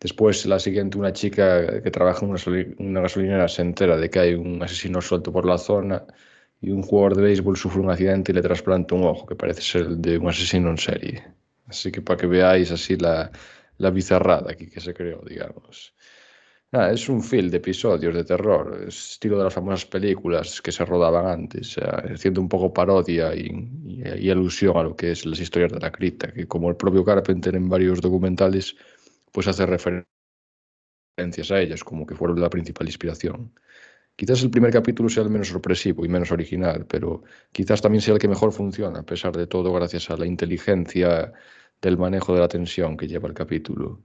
Después, 0.00 0.44
la 0.46 0.58
siguiente, 0.58 0.98
una 0.98 1.12
chica 1.12 1.80
que 1.82 1.90
trabaja 1.90 2.26
en 2.26 2.34
una, 2.78 3.00
gasolinera 3.00 3.48
se 3.48 3.62
entera 3.62 3.96
de 3.96 4.10
que 4.10 4.18
hay 4.18 4.34
un 4.34 4.62
asesino 4.62 5.00
suelto 5.00 5.32
por 5.32 5.46
la 5.46 5.58
zona 5.58 6.04
y 6.60 6.70
un 6.70 6.82
jugador 6.82 7.16
de 7.16 7.22
béisbol 7.22 7.56
sufre 7.56 7.80
un 7.80 7.90
accidente 7.90 8.32
y 8.32 8.34
le 8.34 8.42
trasplanta 8.42 8.94
un 8.94 9.04
ojo 9.04 9.26
que 9.26 9.36
parece 9.36 9.62
ser 9.62 9.82
el 9.82 10.02
de 10.02 10.18
un 10.18 10.28
asesino 10.28 10.70
en 10.70 10.78
serie. 10.78 11.24
Así 11.66 11.90
que 11.92 12.02
para 12.02 12.18
que 12.18 12.26
veáis 12.26 12.70
así 12.72 12.96
la, 12.96 13.30
la 13.78 13.90
bizarrada 13.90 14.52
aquí 14.52 14.68
que 14.68 14.80
se 14.80 14.94
creó, 14.94 15.22
digamos. 15.26 15.94
Es 16.72 17.08
un 17.08 17.22
film 17.22 17.48
de 17.48 17.58
episodios 17.58 18.14
de 18.14 18.24
terror, 18.24 18.84
estilo 18.88 19.38
de 19.38 19.44
las 19.44 19.54
famosas 19.54 19.86
películas 19.86 20.60
que 20.60 20.72
se 20.72 20.84
rodaban 20.84 21.26
antes, 21.26 21.76
haciendo 21.78 22.40
un 22.40 22.48
poco 22.48 22.72
parodia 22.72 23.34
y, 23.34 23.48
y, 23.86 24.30
alusión 24.30 24.76
a 24.76 24.82
lo 24.82 24.96
que 24.96 25.12
es 25.12 25.24
las 25.24 25.38
historias 25.40 25.72
de 25.72 25.80
la 25.80 25.92
cripta, 25.92 26.32
que 26.32 26.46
como 26.46 26.68
el 26.68 26.76
propio 26.76 27.04
Carpenter 27.04 27.54
en 27.54 27.68
varios 27.68 28.00
documentales, 28.00 28.76
pues 29.32 29.46
hace 29.46 29.64
referencias 29.64 30.06
a 31.50 31.60
ellas, 31.60 31.84
como 31.84 32.04
que 32.04 32.16
fueron 32.16 32.40
la 32.40 32.50
principal 32.50 32.88
inspiración. 32.88 33.54
Quizás 34.16 34.42
el 34.42 34.50
primer 34.50 34.72
capítulo 34.72 35.08
sea 35.08 35.22
el 35.22 35.30
menos 35.30 35.48
sorpresivo 35.48 36.04
y 36.04 36.08
menos 36.08 36.32
original, 36.32 36.84
pero 36.86 37.22
quizás 37.52 37.80
también 37.80 38.02
sea 38.02 38.14
el 38.14 38.20
que 38.20 38.28
mejor 38.28 38.52
funciona, 38.52 39.00
a 39.00 39.06
pesar 39.06 39.36
de 39.36 39.46
todo, 39.46 39.72
gracias 39.72 40.10
a 40.10 40.16
la 40.16 40.26
inteligencia 40.26 41.32
del 41.82 41.98
manejo 41.98 42.34
de 42.34 42.40
la 42.40 42.48
tensión 42.48 42.96
que 42.96 43.06
lleva 43.06 43.28
el 43.28 43.34
capítulo. 43.34 44.00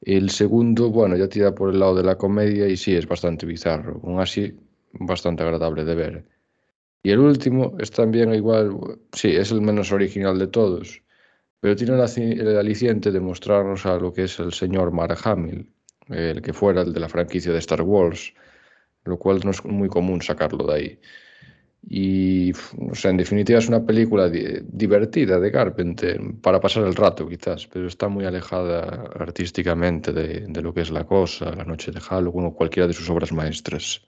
El 0.00 0.30
segundo, 0.30 0.90
bueno, 0.90 1.16
ya 1.16 1.28
tira 1.28 1.54
por 1.54 1.70
el 1.70 1.80
lado 1.80 1.94
de 1.94 2.02
la 2.02 2.16
comedia 2.16 2.68
y 2.68 2.76
sí, 2.76 2.94
es 2.94 3.06
bastante 3.06 3.46
bizarro, 3.46 4.00
aún 4.04 4.20
así 4.20 4.54
bastante 4.92 5.42
agradable 5.42 5.84
de 5.84 5.94
ver. 5.94 6.24
Y 7.02 7.10
el 7.10 7.20
último 7.20 7.76
es 7.78 7.90
también 7.90 8.34
igual, 8.34 8.98
sí, 9.12 9.28
es 9.28 9.52
el 9.52 9.60
menos 9.62 9.92
original 9.92 10.38
de 10.38 10.48
todos, 10.48 11.02
pero 11.60 11.76
tiene 11.76 11.94
el 11.94 12.56
aliciente 12.56 13.10
de 13.10 13.20
mostrarnos 13.20 13.86
a 13.86 13.96
lo 13.96 14.12
que 14.12 14.24
es 14.24 14.38
el 14.38 14.52
señor 14.52 14.92
Mark 14.92 15.18
Hamill, 15.24 15.70
el 16.08 16.42
que 16.42 16.52
fuera 16.52 16.82
el 16.82 16.92
de 16.92 17.00
la 17.00 17.08
franquicia 17.08 17.52
de 17.52 17.58
Star 17.58 17.82
Wars, 17.82 18.34
lo 19.04 19.18
cual 19.18 19.40
no 19.44 19.50
es 19.50 19.64
muy 19.64 19.88
común 19.88 20.20
sacarlo 20.20 20.66
de 20.66 20.74
ahí. 20.74 21.00
Y, 21.88 22.52
o 22.52 22.94
sea, 22.94 23.12
en 23.12 23.16
definitiva 23.16 23.60
es 23.60 23.68
una 23.68 23.84
película 23.86 24.28
divertida 24.28 25.38
de 25.38 25.52
Carpenter, 25.52 26.20
para 26.42 26.60
pasar 26.60 26.84
el 26.84 26.96
rato 26.96 27.28
quizás, 27.28 27.68
pero 27.68 27.86
está 27.86 28.08
muy 28.08 28.24
alejada 28.24 29.04
artísticamente 29.14 30.12
de, 30.12 30.46
de, 30.48 30.62
lo 30.62 30.74
que 30.74 30.80
es 30.80 30.90
La 30.90 31.04
Cosa, 31.04 31.54
La 31.54 31.64
Noche 31.64 31.92
de 31.92 32.00
Halloween 32.00 32.46
o 32.46 32.54
cualquiera 32.54 32.88
de 32.88 32.92
sus 32.92 33.08
obras 33.08 33.32
maestras. 33.32 34.04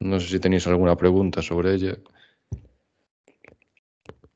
No 0.00 0.20
sé 0.20 0.28
si 0.28 0.40
tenéis 0.40 0.66
alguna 0.66 0.94
pregunta 0.96 1.40
sobre 1.40 1.72
ella. 1.72 1.96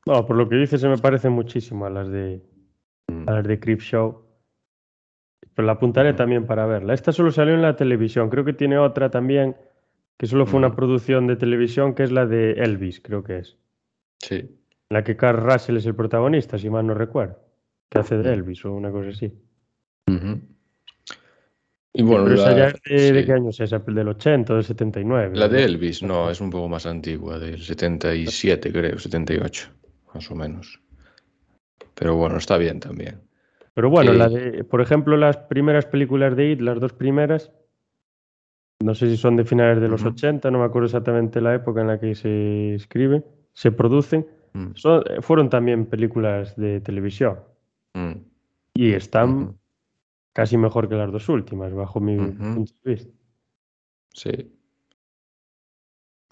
No, 0.07 0.25
por 0.25 0.35
lo 0.35 0.49
que 0.49 0.55
dices 0.55 0.81
se 0.81 0.87
me 0.87 0.97
parece 0.97 1.29
muchísimo 1.29 1.85
a 1.85 1.91
las 1.91 2.09
de, 2.09 2.41
a 3.27 3.31
las 3.31 3.45
de 3.45 3.59
Creep 3.59 3.79
Show. 3.79 4.25
Pero 5.53 5.65
la 5.67 5.73
apuntaré 5.73 6.13
también 6.13 6.47
para 6.47 6.65
verla. 6.65 6.95
Esta 6.95 7.11
solo 7.11 7.29
salió 7.31 7.53
en 7.53 7.61
la 7.61 7.75
televisión, 7.75 8.29
creo 8.31 8.43
que 8.43 8.53
tiene 8.53 8.79
otra 8.79 9.11
también 9.11 9.55
que 10.19 10.27
solo 10.27 10.45
fue 10.45 10.57
una 10.59 10.75
producción 10.75 11.27
de 11.27 11.37
televisión 11.37 11.95
que 11.95 12.03
es 12.03 12.11
la 12.11 12.25
de 12.25 12.51
Elvis, 12.51 12.99
creo 12.99 13.23
que 13.23 13.37
es. 13.37 13.57
Sí. 14.19 14.35
En 14.35 14.49
la 14.89 15.01
que 15.01 15.15
Carl 15.15 15.41
Russell 15.41 15.77
es 15.77 15.85
el 15.85 15.95
protagonista, 15.95 16.57
si 16.57 16.69
mal 16.69 16.85
no 16.85 16.93
recuerdo. 16.93 17.39
Que 17.89 17.99
hace 17.99 18.17
de 18.17 18.33
Elvis 18.33 18.65
o 18.65 18.73
una 18.73 18.91
cosa 18.91 19.09
así. 19.11 19.31
Y 21.93 22.03
bueno, 22.03 22.25
Pero 22.25 22.35
esa 22.35 22.55
ya 22.55 22.73
de, 23.13 23.25
qué 23.25 23.31
año 23.31 23.49
es 23.49 23.61
esa? 23.61 23.79
¿Del 23.79 24.09
80 24.09 24.51
o 24.51 24.55
del 24.57 24.65
79? 24.65 25.37
La 25.37 25.47
de 25.47 25.63
Elvis, 25.63 26.03
no, 26.03 26.29
es 26.29 26.41
un 26.41 26.49
poco 26.49 26.67
más 26.67 26.85
antigua, 26.85 27.39
del 27.39 27.61
77 27.61 28.73
creo, 28.73 28.99
78, 28.99 29.69
más 30.13 30.29
o 30.29 30.35
menos. 30.35 30.81
Pero 31.95 32.17
bueno, 32.17 32.37
está 32.37 32.57
bien 32.57 32.81
también. 32.81 33.21
Pero 33.73 33.89
bueno, 33.89 34.11
la 34.11 34.27
de, 34.27 34.65
por 34.65 34.81
ejemplo, 34.81 35.15
las 35.15 35.37
primeras 35.37 35.85
películas 35.85 36.35
de 36.35 36.51
It, 36.51 36.59
las 36.59 36.81
dos 36.81 36.91
primeras, 36.91 37.53
no 38.81 38.95
sé 38.95 39.09
si 39.09 39.17
son 39.17 39.35
de 39.35 39.43
finales 39.43 39.81
de 39.81 39.89
los 39.89 40.03
80, 40.03 40.49
no 40.51 40.59
me 40.59 40.65
acuerdo 40.65 40.85
exactamente 40.85 41.41
la 41.41 41.53
época 41.53 41.81
en 41.81 41.87
la 41.87 41.99
que 41.99 42.15
se 42.15 42.75
escriben, 42.75 43.25
se 43.53 43.71
producen. 43.71 44.25
Mm. 44.53 44.67
Eh, 44.71 45.21
fueron 45.21 45.49
también 45.49 45.85
películas 45.85 46.55
de 46.55 46.79
televisión. 46.79 47.39
Mm. 47.93 48.13
Y 48.73 48.93
están 48.93 49.57
casi 50.33 50.57
mejor 50.57 50.87
que 50.87 50.95
las 50.95 51.11
dos 51.11 51.27
últimas, 51.27 51.73
bajo 51.73 51.99
mi 51.99 52.15
punto 52.17 52.73
de 52.83 52.91
vista. 52.93 53.11
Sí. 54.13 54.51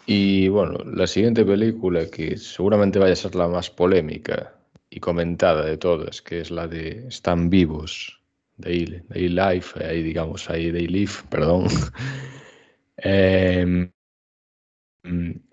Y 0.06 0.48
bueno, 0.48 0.78
la 0.86 1.06
siguiente 1.06 1.44
película, 1.44 2.06
que 2.10 2.38
seguramente 2.38 2.98
vaya 2.98 3.12
a 3.12 3.18
ser 3.18 3.36
la 3.36 3.50
más 3.50 3.70
polémica 3.70 4.54
y 4.90 5.02
comentada 5.02 5.66
de 5.66 5.78
todas, 5.78 6.22
que 6.22 6.40
es 6.40 6.50
la 6.50 6.66
de 6.68 7.06
Están 7.10 7.50
vivos, 7.50 8.22
de 8.56 9.04
Life, 9.12 9.84
ahí 9.84 10.02
digamos, 10.02 10.50
ahí 10.50 10.72
Day 10.72 10.88
Live, 10.88 11.12
perdón. 11.30 11.68
Em, 12.98 13.92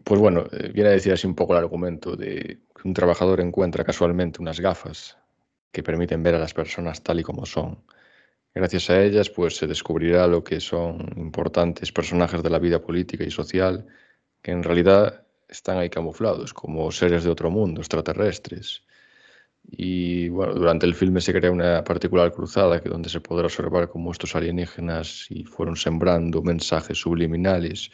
pues 0.04 0.20
bueno, 0.20 0.46
eh, 0.52 0.70
viene 0.72 0.90
a 0.90 0.92
decir 0.92 1.12
así 1.12 1.26
un 1.26 1.34
poco 1.34 1.52
el 1.54 1.58
argumento 1.60 2.16
de 2.16 2.60
que 2.74 2.88
un 2.88 2.94
trabajador 2.94 3.40
encuentra 3.40 3.84
casualmente 3.84 4.40
unas 4.42 4.60
gafas 4.60 5.16
que 5.72 5.82
permiten 5.82 6.22
ver 6.22 6.34
a 6.34 6.38
las 6.38 6.54
personas 6.54 7.02
tal 7.02 7.20
y 7.20 7.22
como 7.22 7.46
son. 7.46 7.84
Gracias 8.54 8.90
a 8.90 9.02
ellas, 9.02 9.30
pues 9.30 9.56
se 9.56 9.66
descubrirá 9.66 10.26
lo 10.28 10.44
que 10.44 10.60
son 10.60 11.12
importantes 11.16 11.92
personajes 11.92 12.42
de 12.42 12.50
la 12.50 12.58
vida 12.60 12.80
política 12.82 13.24
y 13.24 13.30
social 13.30 13.86
que 14.42 14.52
en 14.52 14.62
realidad 14.64 15.26
están 15.48 15.78
ahí 15.78 15.90
camuflados 15.90 16.54
como 16.54 16.90
seres 16.92 17.24
de 17.24 17.30
otro 17.30 17.50
mundo, 17.50 17.80
extraterrestres. 17.82 18.84
Y 19.70 20.28
bueno, 20.28 20.54
durante 20.54 20.86
el 20.86 20.94
filme 20.94 21.20
se 21.20 21.32
crea 21.32 21.50
una 21.50 21.82
particular 21.84 22.32
cruzada 22.32 22.80
que 22.80 22.88
donde 22.88 23.08
se 23.08 23.20
podrá 23.20 23.46
observar 23.46 23.88
cómo 23.88 24.12
estos 24.12 24.34
alienígenas 24.36 25.26
y 25.30 25.44
fueron 25.44 25.76
sembrando 25.76 26.42
mensajes 26.42 26.98
subliminales 26.98 27.90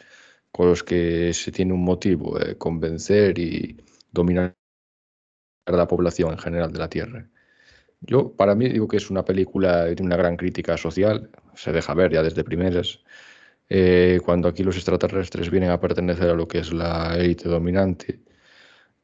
con 0.51 0.67
los 0.69 0.83
que 0.83 1.33
se 1.33 1.51
tiene 1.51 1.73
un 1.73 1.83
motivo, 1.83 2.39
eh, 2.39 2.57
convencer 2.57 3.39
y 3.39 3.77
dominar 4.11 4.55
a 5.65 5.71
la 5.71 5.87
población 5.87 6.31
en 6.31 6.37
general 6.39 6.71
de 6.73 6.79
la 6.79 6.89
Tierra. 6.89 7.29
Yo, 8.01 8.35
para 8.35 8.55
mí, 8.55 8.67
digo 8.69 8.87
que 8.87 8.97
es 8.97 9.09
una 9.09 9.23
película 9.23 9.85
de 9.85 10.03
una 10.03 10.17
gran 10.17 10.35
crítica 10.37 10.77
social, 10.77 11.29
se 11.55 11.71
deja 11.71 11.93
ver 11.93 12.11
ya 12.11 12.23
desde 12.23 12.43
primeras, 12.43 12.99
eh, 13.69 14.19
cuando 14.25 14.49
aquí 14.49 14.63
los 14.63 14.75
extraterrestres 14.75 15.49
vienen 15.49 15.71
a 15.71 15.79
pertenecer 15.79 16.29
a 16.29 16.33
lo 16.33 16.47
que 16.47 16.59
es 16.59 16.73
la 16.73 17.15
élite 17.17 17.47
dominante, 17.47 18.19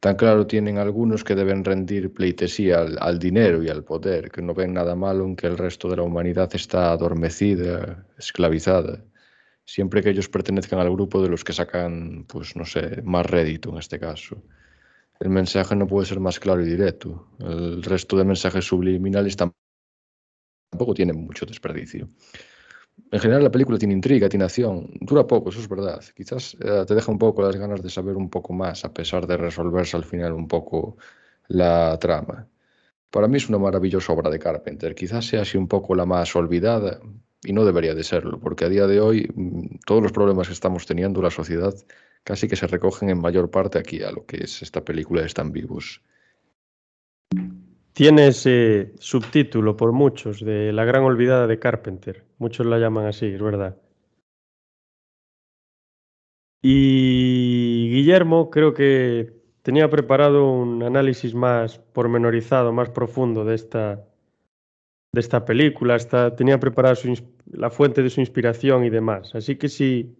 tan 0.00 0.16
claro 0.16 0.46
tienen 0.46 0.78
algunos 0.78 1.24
que 1.24 1.34
deben 1.34 1.64
rendir 1.64 2.12
pleitesía 2.12 2.80
al, 3.00 3.18
dinero 3.18 3.62
y 3.62 3.68
al 3.68 3.84
poder, 3.84 4.30
que 4.30 4.42
no 4.42 4.54
ven 4.54 4.72
nada 4.72 4.94
malo 4.94 5.24
en 5.24 5.36
que 5.36 5.46
el 5.46 5.58
resto 5.58 5.88
de 5.88 5.96
la 5.96 6.02
humanidad 6.02 6.50
está 6.54 6.92
adormecida, 6.92 8.06
esclavizada, 8.16 9.04
siempre 9.64 10.02
que 10.02 10.10
ellos 10.10 10.28
pertenezcan 10.28 10.78
al 10.78 10.90
grupo 10.90 11.22
de 11.22 11.28
los 11.28 11.44
que 11.44 11.52
sacan, 11.52 12.24
pues 12.28 12.56
no 12.56 12.64
sé, 12.64 13.02
más 13.02 13.26
rédito 13.26 13.70
en 13.70 13.78
este 13.78 13.98
caso. 13.98 14.42
El 15.20 15.30
mensaje 15.30 15.74
no 15.74 15.86
puede 15.86 16.06
ser 16.06 16.20
más 16.20 16.38
claro 16.38 16.64
y 16.64 16.68
directo. 16.70 17.28
El 17.40 17.82
resto 17.82 18.16
de 18.16 18.24
mensajes 18.24 18.64
subliminales 18.64 19.36
tampoco 19.36 20.94
tienen 20.94 21.16
mucho 21.16 21.44
desperdicio. 21.44 22.08
En 23.10 23.20
general 23.20 23.42
la 23.42 23.50
película 23.50 23.78
tiene 23.78 23.94
intriga, 23.94 24.28
tiene 24.28 24.44
acción, 24.44 24.90
dura 25.00 25.26
poco, 25.26 25.48
eso 25.48 25.60
es 25.60 25.68
verdad. 25.68 26.02
Quizás 26.14 26.56
eh, 26.60 26.84
te 26.86 26.94
deja 26.94 27.10
un 27.10 27.18
poco 27.18 27.42
las 27.42 27.56
ganas 27.56 27.82
de 27.82 27.88
saber 27.88 28.16
un 28.16 28.28
poco 28.28 28.52
más, 28.52 28.84
a 28.84 28.92
pesar 28.92 29.26
de 29.26 29.36
resolverse 29.36 29.96
al 29.96 30.04
final 30.04 30.32
un 30.32 30.46
poco 30.46 30.98
la 31.48 31.98
trama. 31.98 32.46
Para 33.10 33.28
mí 33.28 33.38
es 33.38 33.48
una 33.48 33.58
maravillosa 33.58 34.12
obra 34.12 34.30
de 34.30 34.38
Carpenter, 34.38 34.94
quizás 34.94 35.26
sea 35.26 35.42
así 35.42 35.56
un 35.56 35.68
poco 35.68 35.94
la 35.94 36.04
más 36.04 36.36
olvidada, 36.36 37.00
y 37.42 37.52
no 37.52 37.64
debería 37.64 37.94
de 37.94 38.04
serlo, 38.04 38.38
porque 38.40 38.64
a 38.64 38.68
día 38.68 38.86
de 38.86 39.00
hoy 39.00 39.28
mm, 39.34 39.78
todos 39.86 40.02
los 40.02 40.12
problemas 40.12 40.48
que 40.48 40.52
estamos 40.52 40.86
teniendo 40.86 41.22
la 41.22 41.30
sociedad 41.30 41.74
casi 42.24 42.48
que 42.48 42.56
se 42.56 42.66
recogen 42.66 43.10
en 43.10 43.20
mayor 43.20 43.50
parte 43.50 43.78
aquí 43.78 44.02
a 44.02 44.10
lo 44.10 44.26
que 44.26 44.44
es 44.44 44.60
esta 44.62 44.84
película 44.84 45.22
de 45.22 45.28
Están 45.28 45.52
vivos. 45.52 46.02
Tiene 47.98 48.28
ese 48.28 48.92
subtítulo 49.00 49.76
por 49.76 49.90
muchos 49.90 50.38
de 50.44 50.72
La 50.72 50.84
gran 50.84 51.02
olvidada 51.02 51.48
de 51.48 51.58
Carpenter. 51.58 52.24
Muchos 52.38 52.64
la 52.64 52.78
llaman 52.78 53.06
así, 53.06 53.26
es 53.26 53.42
verdad. 53.42 53.76
Y 56.62 57.90
Guillermo 57.90 58.50
creo 58.50 58.72
que 58.72 59.32
tenía 59.62 59.90
preparado 59.90 60.48
un 60.48 60.84
análisis 60.84 61.34
más 61.34 61.80
pormenorizado, 61.80 62.72
más 62.72 62.88
profundo 62.88 63.44
de 63.44 63.56
esta, 63.56 64.06
de 65.12 65.20
esta 65.20 65.44
película. 65.44 65.96
Hasta 65.96 66.36
tenía 66.36 66.60
preparada 66.60 66.94
la 67.50 67.70
fuente 67.70 68.04
de 68.04 68.10
su 68.10 68.20
inspiración 68.20 68.84
y 68.84 68.90
demás. 68.90 69.34
Así 69.34 69.56
que 69.56 69.68
si 69.68 70.16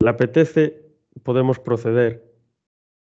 le 0.00 0.08
apetece, 0.08 0.82
podemos 1.24 1.58
proceder. 1.58 2.24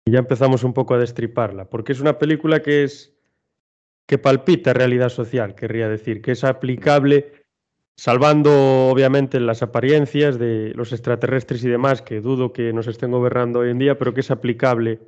Y 0.06 0.12
ya 0.12 0.20
empezamos 0.20 0.66
un 0.66 0.74
poco 0.74 0.94
a 0.94 1.00
destriparla, 1.00 1.70
porque 1.70 1.94
es 1.94 2.02
una 2.02 2.20
película 2.20 2.62
que 2.62 2.84
es 2.84 3.15
que 4.08 4.18
palpita 4.18 4.74
realidad 4.74 5.10
social, 5.10 5.56
querría 5.56 5.90
decir, 5.90 6.22
que 6.22 6.32
es 6.32 6.44
aplicable, 6.44 7.32
salvando 7.98 8.88
obviamente 8.90 9.40
las 9.40 9.64
apariencias 9.64 10.38
de 10.38 10.74
los 10.76 10.92
extraterrestres 10.94 11.64
y 11.64 11.70
demás, 11.70 12.02
que 12.02 12.22
dudo 12.22 12.54
que 12.54 12.74
nos 12.74 12.88
estén 12.88 13.12
gobernando 13.12 13.60
hoy 13.60 13.72
en 13.72 13.80
día, 13.80 13.98
pero 13.98 14.14
que 14.14 14.22
es 14.22 14.32
aplicable 14.32 15.00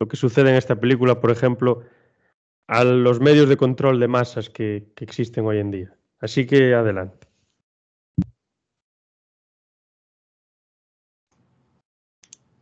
lo 0.00 0.06
que 0.06 0.16
sucede 0.16 0.50
en 0.50 0.56
esta 0.56 0.76
película, 0.76 1.20
por 1.20 1.30
ejemplo, 1.30 1.82
a 2.68 2.84
los 2.84 3.20
medios 3.20 3.48
de 3.48 3.56
control 3.56 3.98
de 3.98 4.08
masas 4.08 4.50
que, 4.50 4.92
que 4.94 5.04
existen 5.04 5.46
hoy 5.46 5.58
en 5.58 5.70
día. 5.70 5.96
Así 6.20 6.46
que 6.46 6.74
adelante. 6.74 7.26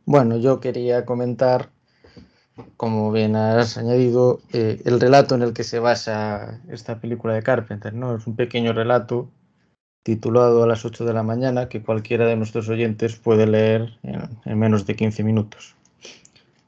Bueno, 0.07 0.39
yo 0.39 0.61
quería 0.61 1.05
comentar 1.05 1.73
como 2.77 3.13
bien 3.13 3.37
has 3.37 3.77
añadido, 3.77 4.41
eh, 4.53 4.81
el 4.85 5.01
relato 5.01 5.35
en 5.35 5.43
el 5.43 5.53
que 5.53 5.65
se 5.65 5.79
basa 5.79 6.61
esta 6.71 7.01
película 7.01 7.35
de 7.35 7.43
Carpenter, 7.43 7.93
¿no? 7.95 8.17
Es 8.17 8.27
un 8.27 8.37
pequeño 8.37 8.73
relato 8.73 9.29
titulado 10.03 10.63
a 10.63 10.67
las 10.67 10.85
8 10.85 11.05
de 11.05 11.13
la 11.13 11.23
mañana 11.23 11.69
que 11.69 11.83
cualquiera 11.83 12.27
de 12.27 12.37
nuestros 12.37 12.69
oyentes 12.69 13.17
puede 13.17 13.47
leer 13.47 13.99
en, 14.03 14.39
en 14.45 14.59
menos 14.59 14.87
de 14.87 14.97
15 14.97 15.25
minutos. 15.25 15.75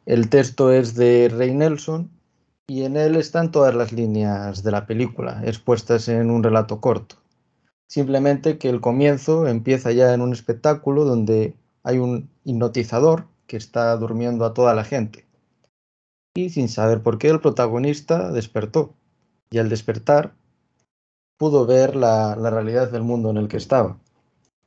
El 0.07 0.29
texto 0.29 0.73
es 0.73 0.95
de 0.95 1.31
Ray 1.35 1.55
Nelson 1.55 2.11
y 2.67 2.83
en 2.83 2.97
él 2.97 3.17
están 3.17 3.53
todas 3.53 3.75
las 3.75 3.93
líneas 3.93 4.63
de 4.63 4.71
la 4.71 4.87
película 4.87 5.43
expuestas 5.45 6.09
en 6.09 6.31
un 6.31 6.43
relato 6.43 6.81
corto. 6.81 7.17
Simplemente 7.87 8.59
que 8.59 8.69
el 8.69 8.81
comienzo 8.81 9.47
empieza 9.47 9.93
ya 9.93 10.13
en 10.13 10.21
un 10.21 10.33
espectáculo 10.33 11.05
donde 11.05 11.55
hay 11.83 11.99
un 11.99 12.29
hipnotizador 12.45 13.27
que 13.47 13.57
está 13.57 13.97
durmiendo 13.97 14.45
a 14.45 14.53
toda 14.53 14.75
la 14.75 14.85
gente 14.85 15.28
y 16.39 16.51
sin 16.51 16.69
saber 16.69 17.03
por 17.03 17.19
qué 17.19 17.29
el 17.31 17.41
protagonista 17.41 18.31
despertó. 18.31 18.95
Y 19.51 19.59
al 19.59 19.69
despertar 19.69 20.35
pudo 21.37 21.67
ver 21.67 21.97
la, 21.97 22.35
realidad 22.37 22.91
del 22.91 23.03
mundo 23.03 23.31
en 23.31 23.39
el 23.39 23.49
que 23.49 23.57
estaba. 23.57 23.99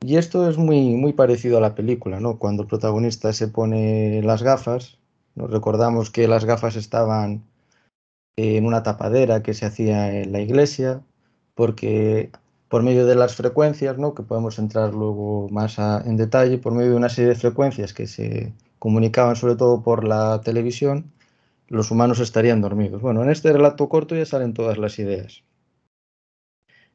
Y 0.00 0.16
esto 0.16 0.48
es 0.50 0.58
muy, 0.58 0.94
muy 0.96 1.12
parecido 1.12 1.58
a 1.58 1.60
la 1.60 1.74
película, 1.74 2.20
¿no? 2.20 2.38
Cuando 2.38 2.62
el 2.62 2.68
protagonista 2.68 3.32
se 3.32 3.48
pone 3.48 4.20
las 4.22 4.42
gafas, 4.42 4.98
nos 5.34 5.50
recordamos 5.50 6.10
que 6.10 6.28
las 6.28 6.44
gafas 6.44 6.76
estaban 6.76 7.42
en 8.36 8.66
una 8.66 8.82
tapadera 8.82 9.42
que 9.42 9.54
se 9.54 9.64
hacía 9.64 10.20
en 10.20 10.32
la 10.32 10.40
iglesia, 10.40 11.02
porque 11.54 12.30
por 12.68 12.82
medio 12.82 13.06
de 13.06 13.14
las 13.14 13.34
frecuencias, 13.36 13.98
¿no? 13.98 14.14
que 14.14 14.22
podemos 14.22 14.58
entrar 14.58 14.94
luego 14.94 15.48
más 15.50 15.78
en 15.78 16.16
detalle, 16.16 16.58
por 16.58 16.72
medio 16.72 16.90
de 16.90 16.96
una 16.96 17.10
serie 17.10 17.30
de 17.30 17.36
frecuencias 17.36 17.92
que 17.92 18.06
se 18.06 18.52
comunicaban 18.78 19.36
sobre 19.36 19.56
todo 19.56 19.82
por 19.82 20.04
la 20.04 20.40
televisión, 20.42 21.12
los 21.72 21.90
humanos 21.90 22.20
estarían 22.20 22.60
dormidos. 22.60 23.00
Bueno, 23.00 23.22
en 23.22 23.30
este 23.30 23.50
relato 23.50 23.88
corto 23.88 24.14
ya 24.14 24.26
salen 24.26 24.52
todas 24.52 24.76
las 24.76 24.98
ideas. 24.98 25.42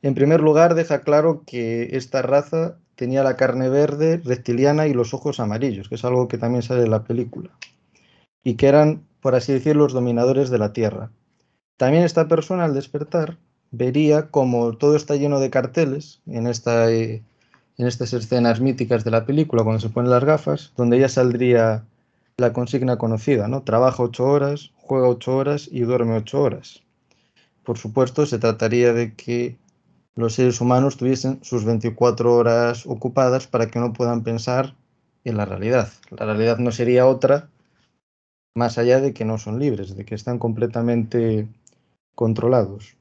En 0.04 0.14
primer 0.14 0.40
lugar, 0.40 0.76
deja 0.76 1.02
claro 1.02 1.42
que 1.48 1.98
esta 1.98 2.22
raza 2.22 2.78
tenía 2.96 3.24
la 3.24 3.38
carne 3.38 3.70
verde, 3.70 4.22
reptiliana 4.24 4.86
y 4.86 4.94
los 4.94 5.16
ojos 5.16 5.40
amarillos, 5.40 5.90
que 5.90 5.96
es 5.96 6.06
algo 6.06 6.28
que 6.28 6.38
también 6.38 6.62
sale 6.62 6.84
en 6.84 6.92
la 6.92 7.04
película, 7.04 7.50
y 8.44 8.54
que 8.54 8.68
eran, 8.68 9.02
por 9.20 9.34
así 9.34 9.52
decir, 9.52 9.76
los 9.76 9.94
dominadores 9.94 10.52
de 10.52 10.60
la 10.60 10.74
Tierra. 10.74 11.10
También 11.78 12.04
esta 12.04 12.28
persona, 12.28 12.66
al 12.66 12.76
despertar, 12.76 13.40
vería 13.72 14.30
como 14.30 14.78
todo 14.78 14.96
está 14.96 15.16
lleno 15.16 15.40
de 15.40 15.50
carteles 15.50 16.22
en, 16.28 16.46
eh, 16.46 17.24
en 17.78 17.88
estas 17.88 18.14
escenas 18.14 18.62
míticas 18.62 19.04
de 19.04 19.10
la 19.10 19.26
película, 19.26 19.64
cuando 19.64 19.80
se 19.80 19.90
ponen 19.90 20.12
las 20.12 20.24
gafas, 20.24 20.72
donde 20.78 20.98
ella 20.98 21.10
saldría 21.10 21.84
la 22.40 22.54
consigna 22.54 22.98
conocida, 22.98 23.48
¿no? 23.48 23.64
Trabaja 23.64 24.04
ocho 24.04 24.26
horas, 24.26 24.72
juega 24.76 25.10
ocho 25.10 25.36
horas 25.36 25.68
y 25.72 25.82
duerme 25.82 26.18
ocho 26.18 26.42
horas. 26.42 26.84
Por 27.64 27.80
supuesto, 27.80 28.28
se 28.28 28.38
trataría 28.38 28.94
de 28.94 29.16
que 29.16 29.58
los 30.16 30.36
seres 30.36 30.62
humanos 30.62 30.98
tuviesen 30.98 31.44
sus 31.44 31.66
24 31.66 32.36
horas 32.36 32.86
ocupadas 32.86 33.48
para 33.48 33.68
que 33.68 33.80
no 33.80 33.92
puedan 33.92 34.24
pensar 34.24 34.76
en 35.24 35.36
la 35.36 35.46
realidad. 35.46 35.92
La 36.12 36.26
realidad 36.26 36.60
no 36.60 36.72
sería 36.72 37.08
otra 37.08 37.50
más 38.56 38.78
allá 38.78 39.02
de 39.02 39.14
que 39.14 39.26
no 39.26 39.38
son 39.38 39.60
libres, 39.60 39.96
de 39.96 40.06
que 40.06 40.16
están 40.16 40.40
completamente 40.40 41.48
controlados. 42.16 42.98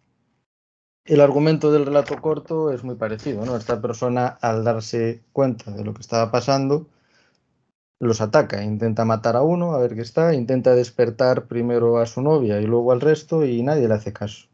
El 1.05 1.21
argumento 1.21 1.73
del 1.73 1.87
relato 1.87 2.21
corto 2.21 2.73
es 2.73 2.85
muy 2.85 2.97
parecido, 2.97 3.45
¿no? 3.45 3.57
Esta 3.57 3.81
persona, 3.81 4.27
al 4.41 4.65
darse 4.65 5.23
cuenta 5.33 5.71
de 5.71 5.85
lo 5.85 5.95
que 5.95 6.01
estaba 6.01 6.31
pasando, 6.31 6.87
los 8.01 8.21
ataca, 8.21 8.63
intenta 8.63 9.05
matar 9.05 9.37
a 9.37 9.43
uno, 9.43 9.73
a 9.73 9.79
ver 9.79 9.95
qué 9.95 10.03
está, 10.03 10.35
intenta 10.35 10.75
despertar 10.75 11.47
primero 11.47 11.99
a 11.99 12.07
su 12.07 12.23
novia 12.23 12.61
y 12.61 12.67
luego 12.67 12.93
al 12.93 13.01
resto 13.01 13.45
y 13.45 13.63
nadie 13.63 13.89
le 13.89 13.95
hace 13.95 14.13
caso. 14.13 14.47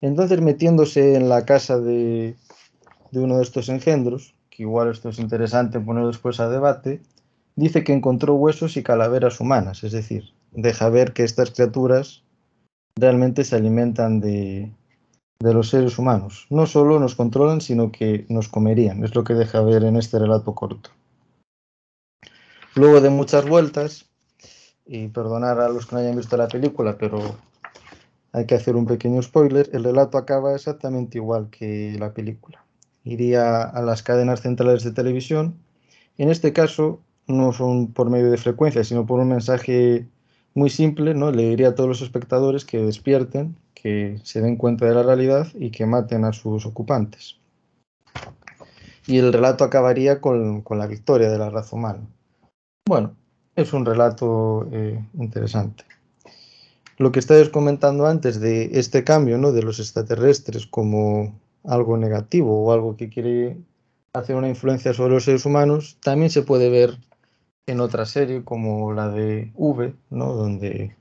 Entonces 0.00 0.40
metiéndose 0.40 1.14
en 1.14 1.28
la 1.28 1.44
casa 1.44 1.78
de, 1.78 2.36
de 3.10 3.20
uno 3.20 3.36
de 3.36 3.42
estos 3.42 3.68
engendros, 3.68 4.34
que 4.50 4.62
igual 4.64 4.90
esto 4.90 5.08
es 5.08 5.18
interesante 5.18 5.80
poner 5.80 6.06
después 6.06 6.40
a 6.40 6.48
debate, 6.48 7.00
dice 7.56 7.84
que 7.84 7.92
encontró 7.92 8.34
huesos 8.34 8.76
y 8.76 8.82
calaveras 8.82 9.40
humanas, 9.40 9.84
es 9.84 9.92
decir, 9.92 10.32
deja 10.52 10.88
ver 10.88 11.12
que 11.12 11.24
estas 11.24 11.50
criaturas 11.50 12.22
realmente 12.96 13.44
se 13.44 13.56
alimentan 13.56 14.20
de, 14.20 14.72
de 15.40 15.54
los 15.54 15.70
seres 15.70 15.98
humanos. 15.98 16.46
No 16.50 16.66
solo 16.66 16.98
nos 16.98 17.14
controlan, 17.14 17.60
sino 17.60 17.92
que 17.92 18.26
nos 18.28 18.48
comerían, 18.48 19.04
es 19.04 19.14
lo 19.14 19.24
que 19.24 19.34
deja 19.34 19.60
ver 19.62 19.84
en 19.84 19.96
este 19.96 20.18
relato 20.18 20.54
corto. 20.54 20.90
Luego 22.74 23.00
de 23.00 23.10
muchas 23.10 23.46
vueltas, 23.46 24.08
y 24.88 25.08
perdonar 25.08 25.60
a 25.60 25.68
los 25.68 25.86
que 25.86 25.94
no 25.94 26.00
hayan 26.00 26.16
visto 26.16 26.36
la 26.36 26.48
película, 26.48 26.96
pero 26.96 27.36
hay 28.32 28.46
que 28.46 28.54
hacer 28.54 28.74
un 28.74 28.86
pequeño 28.86 29.22
spoiler, 29.22 29.68
el 29.72 29.84
relato 29.84 30.18
acaba 30.18 30.54
exactamente 30.54 31.18
igual 31.18 31.50
que 31.50 31.96
la 31.98 32.12
película. 32.12 32.64
Iría 33.04 33.62
a 33.62 33.82
las 33.82 34.02
cadenas 34.02 34.40
centrales 34.40 34.84
de 34.84 34.92
televisión. 34.92 35.56
En 36.16 36.30
este 36.30 36.52
caso, 36.52 37.00
no 37.26 37.52
son 37.52 37.92
por 37.92 38.10
medio 38.10 38.30
de 38.30 38.36
frecuencia, 38.36 38.82
sino 38.84 39.06
por 39.06 39.20
un 39.20 39.28
mensaje 39.28 40.06
muy 40.54 40.70
simple, 40.70 41.14
¿no? 41.14 41.30
Le 41.30 41.50
diría 41.50 41.68
a 41.68 41.74
todos 41.74 41.88
los 41.88 42.02
espectadores 42.02 42.64
que 42.64 42.78
despierten, 42.78 43.56
que 43.74 44.18
se 44.24 44.40
den 44.40 44.56
cuenta 44.56 44.86
de 44.86 44.94
la 44.94 45.02
realidad 45.02 45.46
y 45.54 45.70
que 45.70 45.86
maten 45.86 46.24
a 46.24 46.32
sus 46.32 46.66
ocupantes. 46.66 47.36
Y 49.06 49.18
el 49.18 49.32
relato 49.32 49.64
acabaría 49.64 50.20
con, 50.20 50.62
con 50.62 50.78
la 50.78 50.86
victoria 50.86 51.30
de 51.30 51.38
la 51.38 51.50
raza 51.50 51.76
humana. 51.76 52.00
Bueno, 52.88 53.14
es 53.54 53.74
un 53.74 53.84
relato 53.84 54.66
eh, 54.72 54.98
interesante. 55.18 55.84
Lo 56.96 57.12
que 57.12 57.18
estáis 57.18 57.50
comentando 57.50 58.06
antes 58.06 58.40
de 58.40 58.70
este 58.78 59.04
cambio 59.04 59.36
¿no? 59.36 59.52
de 59.52 59.62
los 59.62 59.78
extraterrestres 59.78 60.66
como 60.66 61.38
algo 61.64 61.98
negativo 61.98 62.64
o 62.64 62.72
algo 62.72 62.96
que 62.96 63.10
quiere 63.10 63.58
hacer 64.14 64.36
una 64.36 64.48
influencia 64.48 64.94
sobre 64.94 65.12
los 65.12 65.24
seres 65.24 65.44
humanos, 65.44 65.98
también 66.02 66.30
se 66.30 66.40
puede 66.40 66.70
ver 66.70 66.96
en 67.66 67.80
otra 67.80 68.06
serie 68.06 68.42
como 68.42 68.94
la 68.94 69.10
de 69.10 69.52
V, 69.54 69.94
¿no? 70.08 70.32
donde 70.32 70.96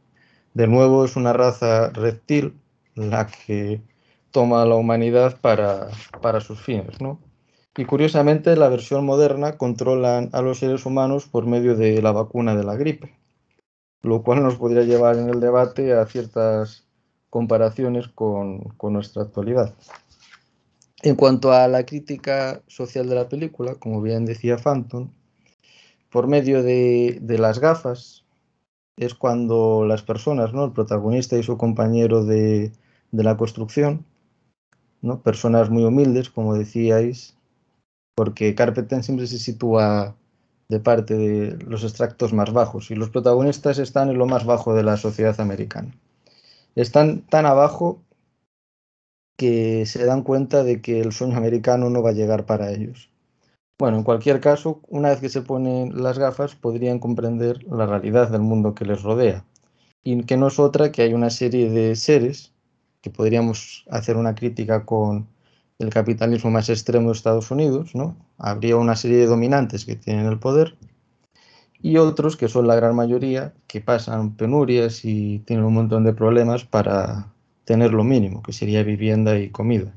de 0.56 0.68
nuevo 0.68 1.06
es 1.06 1.16
una 1.16 1.32
raza 1.32 1.90
reptil 1.92 2.54
la 2.96 3.28
que 3.28 3.80
toma 4.32 4.62
a 4.62 4.66
la 4.66 4.76
humanidad 4.76 5.40
para, 5.40 5.88
para 6.22 6.42
sus 6.42 6.60
fines. 6.60 7.00
¿no? 7.00 7.18
Y 7.78 7.86
curiosamente, 7.86 8.56
la 8.56 8.70
versión 8.70 9.06
moderna 9.06 9.56
controlan 9.58 10.32
a 10.34 10.42
los 10.42 10.58
seres 10.58 10.88
humanos 10.88 11.28
por 11.28 11.46
medio 11.46 11.76
de 11.76 12.02
la 12.02 12.12
vacuna 12.12 12.56
de 12.56 12.64
la 12.64 12.76
gripe, 12.76 13.16
lo 14.02 14.24
cual 14.24 14.42
nos 14.42 14.56
podría 14.56 14.82
llevar 14.82 15.18
en 15.18 15.30
el 15.30 15.40
debate 15.40 15.94
a 15.94 16.04
ciertas 16.08 16.88
comparaciones 17.30 18.08
con, 18.08 18.64
con 18.78 18.94
nuestra 18.94 19.22
actualidad. 19.22 19.76
En 21.04 21.16
cuanto 21.16 21.52
a 21.52 21.68
la 21.68 21.86
crítica 21.86 22.64
social 22.66 23.08
de 23.08 23.14
la 23.14 23.30
película, 23.30 23.76
como 23.76 24.02
bien 24.02 24.26
decía 24.26 24.58
Phantom, 24.58 25.12
por 26.10 26.26
medio 26.26 26.64
de, 26.64 27.20
de, 27.22 27.38
las 27.38 27.60
gafas 27.60 28.24
es 28.98 29.14
cuando 29.14 29.86
las 29.86 30.02
personas, 30.02 30.52
¿no? 30.52 30.66
el 30.66 30.72
protagonista 30.72 31.38
y 31.38 31.44
su 31.44 31.58
compañero 31.58 32.26
de, 32.26 32.72
de 33.12 33.24
la 33.24 33.38
construcción, 33.38 34.04
¿no? 35.04 35.22
personas 35.22 35.70
muy 35.70 35.84
humildes, 35.84 36.32
como 36.32 36.56
decíais, 36.56 37.37
porque 38.18 38.56
Carpenter 38.56 39.04
siempre 39.04 39.28
se 39.28 39.38
sitúa 39.38 40.16
de 40.70 40.80
parte 40.80 41.16
de 41.16 41.56
los 41.64 41.84
extractos 41.84 42.34
más 42.34 42.52
bajos 42.52 42.90
y 42.90 42.96
los 42.96 43.12
protagonistas 43.12 43.78
están 43.78 44.10
en 44.10 44.18
lo 44.18 44.26
más 44.26 44.44
bajo 44.44 44.74
de 44.74 44.82
la 44.82 44.98
sociedad 44.98 45.40
americana. 45.40 45.96
Están 46.74 47.22
tan 47.28 47.46
abajo 47.46 48.02
que 49.38 49.86
se 49.86 50.04
dan 50.04 50.24
cuenta 50.24 50.64
de 50.64 50.82
que 50.82 51.00
el 51.00 51.12
sueño 51.12 51.38
americano 51.38 51.92
no 51.92 52.02
va 52.02 52.10
a 52.10 52.14
llegar 52.14 52.48
para 52.48 52.72
ellos. 52.72 53.12
Bueno, 53.78 53.98
en 53.98 54.04
cualquier 54.04 54.42
caso, 54.42 54.82
una 54.88 55.10
vez 55.10 55.20
que 55.20 55.30
se 55.30 55.44
ponen 55.44 56.02
las 56.02 56.18
gafas, 56.18 56.56
podrían 56.56 56.98
comprender 56.98 57.64
la 57.72 57.86
realidad 57.86 58.32
del 58.32 58.42
mundo 58.42 58.74
que 58.74 58.86
les 58.86 59.04
rodea. 59.04 59.46
Y 60.04 60.24
que 60.24 60.38
no 60.38 60.48
es 60.48 60.58
otra 60.58 60.92
que 60.92 61.04
hay 61.04 61.14
una 61.14 61.30
serie 61.30 61.70
de 61.70 61.96
seres 61.96 62.52
que 63.02 63.12
podríamos 63.12 63.86
hacer 63.92 64.18
una 64.18 64.34
crítica 64.34 64.86
con 64.86 65.28
el 65.80 65.90
capitalismo 65.90 66.50
más 66.50 66.70
extremo 66.70 67.10
de 67.10 67.16
Estados 67.16 67.52
Unidos, 67.52 67.94
¿no? 67.94 68.16
Habría 68.38 68.78
una 68.78 68.96
serie 68.96 69.18
de 69.18 69.28
dominantes 69.28 69.86
que 69.86 69.96
tienen 69.96 70.26
el 70.26 70.40
poder 70.40 70.76
y 71.82 71.98
otros 71.98 72.36
que 72.36 72.48
son 72.48 72.68
la 72.68 72.76
gran 72.76 72.96
mayoría 72.96 73.54
que 73.68 73.82
pasan 73.82 74.36
penurias 74.36 75.06
y 75.06 75.40
tienen 75.40 75.66
un 75.66 75.76
montón 75.76 76.04
de 76.04 76.14
problemas 76.14 76.66
para 76.66 77.32
tener 77.66 77.94
lo 77.94 78.04
mínimo, 78.04 78.42
que 78.42 78.54
sería 78.54 78.84
vivienda 78.84 79.38
y 79.38 79.50
comida. 79.50 79.94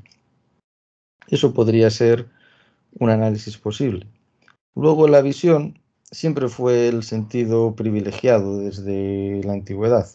Eso 1.27 1.53
podría 1.53 1.89
ser 1.89 2.27
un 2.99 3.09
análisis 3.09 3.57
posible. 3.57 4.05
Luego 4.75 5.07
la 5.07 5.21
visión 5.21 5.79
siempre 6.11 6.49
fue 6.49 6.89
el 6.89 7.03
sentido 7.03 7.75
privilegiado 7.75 8.59
desde 8.59 9.41
la 9.43 9.53
antigüedad. 9.53 10.07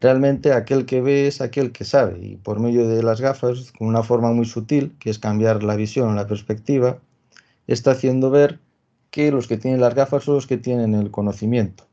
Realmente 0.00 0.54
aquel 0.54 0.86
que 0.86 1.02
ve 1.02 1.26
es 1.26 1.42
aquel 1.42 1.72
que 1.72 1.84
sabe 1.84 2.18
y 2.20 2.36
por 2.36 2.58
medio 2.58 2.88
de 2.88 3.02
las 3.02 3.20
gafas, 3.20 3.70
con 3.72 3.86
una 3.86 4.02
forma 4.02 4.32
muy 4.32 4.46
sutil, 4.46 4.96
que 4.98 5.10
es 5.10 5.18
cambiar 5.18 5.62
la 5.62 5.76
visión, 5.76 6.16
la 6.16 6.26
perspectiva, 6.26 6.98
está 7.66 7.90
haciendo 7.90 8.30
ver 8.30 8.58
que 9.10 9.30
los 9.30 9.46
que 9.46 9.58
tienen 9.58 9.80
las 9.80 9.94
gafas 9.94 10.24
son 10.24 10.36
los 10.36 10.46
que 10.46 10.56
tienen 10.56 10.94
el 10.94 11.10
conocimiento. 11.10 11.86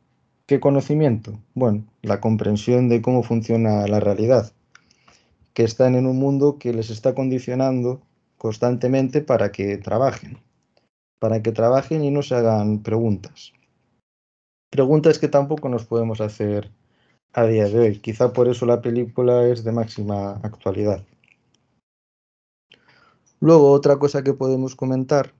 ¿Qué 0.45 0.61
conocimiento? 0.61 1.37
Bueno, 1.53 1.83
la 2.01 2.21
comprensión 2.21 2.87
de 2.87 3.01
cómo 3.01 3.23
funciona 3.23 3.85
la 3.87 3.99
realidad, 3.99 4.53
que 5.53 5.65
están 5.65 5.95
en 5.95 6.05
un 6.05 6.17
mundo 6.17 6.57
que 6.57 6.71
les 6.71 6.89
está 6.89 7.13
condicionando 7.13 8.01
constantemente 8.37 9.19
para 9.19 9.51
que 9.51 9.75
trabajen, 9.77 10.37
para 11.19 11.41
que 11.41 11.51
trabajen 11.51 12.05
y 12.05 12.11
no 12.11 12.21
se 12.21 12.35
hagan 12.35 12.83
preguntas. 12.83 13.51
Preguntas 14.69 15.19
que 15.19 15.27
tampoco 15.27 15.67
nos 15.67 15.85
podemos 15.85 16.21
hacer 16.21 16.71
a 17.37 17.45
día 17.45 17.69
de 17.69 17.79
hoy. 17.79 17.99
Quizá 17.99 18.33
por 18.33 18.47
eso 18.47 18.65
la 18.65 18.81
película 18.81 19.47
es 19.47 19.63
de 19.63 19.71
máxima 19.71 20.39
actualidad. 20.41 21.03
Luego, 23.39 23.71
otra 23.71 23.97
cosa 23.99 24.23
que 24.23 24.33
podemos 24.33 24.75
comentar 24.75 25.33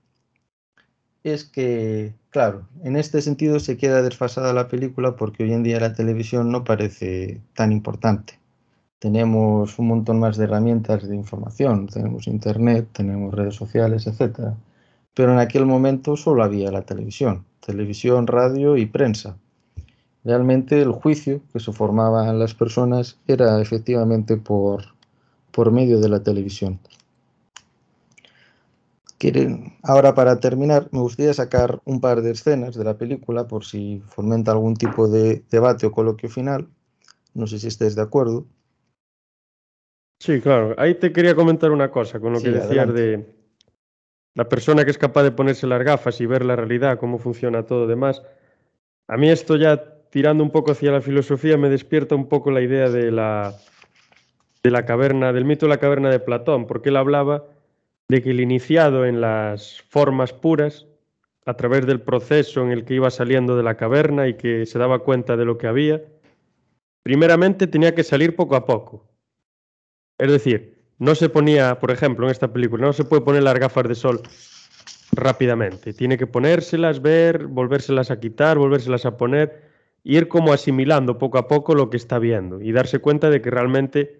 es 1.24 1.42
que, 1.44 2.14
claro, 2.30 2.68
en 2.84 2.94
este 2.94 3.20
sentido 3.20 3.58
se 3.58 3.76
queda 3.76 4.02
desfasada 4.02 4.52
la 4.52 4.68
película 4.68 5.16
porque 5.16 5.42
hoy 5.42 5.52
en 5.52 5.64
día 5.64 5.80
la 5.80 5.92
televisión 5.92 6.52
no 6.52 6.62
parece 6.62 7.40
tan 7.54 7.72
importante. 7.72 8.38
Tenemos 9.00 9.76
un 9.80 9.88
montón 9.88 10.20
más 10.20 10.36
de 10.36 10.44
herramientas 10.44 11.08
de 11.08 11.16
información, 11.16 11.88
tenemos 11.88 12.28
internet, 12.28 12.86
tenemos 12.92 13.34
redes 13.34 13.56
sociales, 13.56 14.06
etc. 14.06 14.54
Pero 15.14 15.32
en 15.32 15.40
aquel 15.40 15.66
momento 15.66 16.16
solo 16.16 16.44
había 16.44 16.70
la 16.70 16.82
televisión, 16.82 17.44
televisión, 17.58 18.28
radio 18.28 18.76
y 18.76 18.86
prensa. 18.86 19.36
Realmente 20.28 20.82
el 20.82 20.92
juicio 20.92 21.40
que 21.54 21.58
se 21.58 21.72
formaba 21.72 22.28
en 22.28 22.38
las 22.38 22.52
personas 22.52 23.16
era 23.26 23.62
efectivamente 23.62 24.36
por, 24.36 24.84
por 25.52 25.72
medio 25.72 26.00
de 26.00 26.10
la 26.10 26.22
televisión. 26.22 26.78
Ahora 29.82 30.14
para 30.14 30.38
terminar, 30.38 30.86
me 30.92 31.00
gustaría 31.00 31.32
sacar 31.32 31.80
un 31.86 32.02
par 32.02 32.20
de 32.20 32.32
escenas 32.32 32.74
de 32.74 32.84
la 32.84 32.98
película 32.98 33.48
por 33.48 33.64
si 33.64 34.02
fomenta 34.10 34.52
algún 34.52 34.76
tipo 34.76 35.08
de 35.08 35.44
debate 35.50 35.86
o 35.86 35.92
coloquio 35.92 36.28
final. 36.28 36.68
No 37.32 37.46
sé 37.46 37.58
si 37.58 37.68
estés 37.68 37.94
de 37.96 38.02
acuerdo. 38.02 38.44
Sí, 40.20 40.42
claro. 40.42 40.74
Ahí 40.76 40.94
te 40.96 41.10
quería 41.10 41.34
comentar 41.34 41.70
una 41.70 41.90
cosa 41.90 42.20
con 42.20 42.34
lo 42.34 42.38
Sí, 42.38 42.44
que 42.44 42.50
decías 42.50 42.70
adelante. 42.70 43.00
de 43.00 43.34
la 44.34 44.46
persona 44.46 44.84
que 44.84 44.90
es 44.90 44.98
capaz 44.98 45.22
de 45.22 45.32
ponerse 45.32 45.66
las 45.66 45.82
gafas 45.82 46.20
y 46.20 46.26
ver 46.26 46.44
la 46.44 46.54
realidad, 46.54 46.98
cómo 46.98 47.18
funciona 47.18 47.64
todo 47.64 47.86
demás. 47.86 48.22
A 49.06 49.16
mí 49.16 49.30
esto 49.30 49.56
ya 49.56 49.94
tirando 50.10 50.42
un 50.42 50.50
poco 50.50 50.72
hacia 50.72 50.92
la 50.92 51.00
filosofía 51.00 51.56
me 51.56 51.68
despierta 51.68 52.14
un 52.14 52.28
poco 52.28 52.50
la 52.50 52.60
idea 52.60 52.88
de 52.90 53.10
la 53.10 53.54
de 54.62 54.70
la 54.70 54.84
caverna, 54.84 55.32
del 55.32 55.44
mito 55.44 55.66
de 55.66 55.70
la 55.70 55.78
caverna 55.78 56.10
de 56.10 56.18
Platón, 56.18 56.66
porque 56.66 56.88
él 56.88 56.96
hablaba 56.96 57.44
de 58.08 58.22
que 58.22 58.30
el 58.30 58.40
iniciado 58.40 59.06
en 59.06 59.20
las 59.20 59.82
formas 59.88 60.32
puras, 60.32 60.86
a 61.46 61.54
través 61.54 61.86
del 61.86 62.00
proceso 62.00 62.62
en 62.62 62.72
el 62.72 62.84
que 62.84 62.94
iba 62.94 63.10
saliendo 63.10 63.56
de 63.56 63.62
la 63.62 63.76
caverna 63.76 64.28
y 64.28 64.34
que 64.34 64.66
se 64.66 64.78
daba 64.78 64.98
cuenta 64.98 65.36
de 65.36 65.44
lo 65.44 65.56
que 65.56 65.66
había, 65.66 66.02
primeramente 67.02 67.66
tenía 67.66 67.94
que 67.94 68.04
salir 68.04 68.36
poco 68.36 68.56
a 68.56 68.66
poco. 68.66 69.08
Es 70.18 70.30
decir, 70.30 70.78
no 70.98 71.14
se 71.14 71.28
ponía, 71.28 71.78
por 71.78 71.90
ejemplo, 71.90 72.26
en 72.26 72.32
esta 72.32 72.52
película, 72.52 72.86
no 72.86 72.92
se 72.92 73.04
puede 73.04 73.22
poner 73.22 73.42
las 73.44 73.58
gafas 73.58 73.88
de 73.88 73.94
sol 73.94 74.20
rápidamente. 75.12 75.94
Tiene 75.94 76.18
que 76.18 76.26
ponérselas, 76.26 77.00
ver, 77.00 77.46
volvérselas 77.46 78.10
a 78.10 78.20
quitar, 78.20 78.58
volvérselas 78.58 79.06
a 79.06 79.16
poner, 79.16 79.67
ir 80.08 80.26
como 80.26 80.54
asimilando 80.54 81.18
poco 81.18 81.36
a 81.36 81.46
poco 81.48 81.74
lo 81.74 81.90
que 81.90 81.98
está 81.98 82.18
viendo 82.18 82.62
y 82.62 82.72
darse 82.72 82.98
cuenta 82.98 83.28
de 83.28 83.42
que 83.42 83.50
realmente 83.50 84.18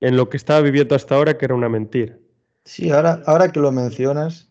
en 0.00 0.16
lo 0.16 0.30
que 0.30 0.38
estaba 0.38 0.62
viviendo 0.62 0.94
hasta 0.94 1.14
ahora 1.14 1.36
que 1.36 1.44
era 1.44 1.54
una 1.54 1.68
mentira. 1.68 2.16
Sí, 2.64 2.90
ahora, 2.90 3.22
ahora 3.26 3.52
que 3.52 3.60
lo 3.60 3.70
mencionas, 3.70 4.48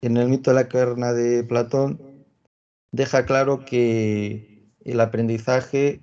en 0.00 0.16
el 0.16 0.28
mito 0.28 0.50
de 0.50 0.56
la 0.56 0.66
caverna 0.66 1.12
de 1.12 1.44
Platón 1.44 2.00
deja 2.90 3.24
claro 3.26 3.64
que 3.64 4.64
el 4.84 5.00
aprendizaje 5.00 6.00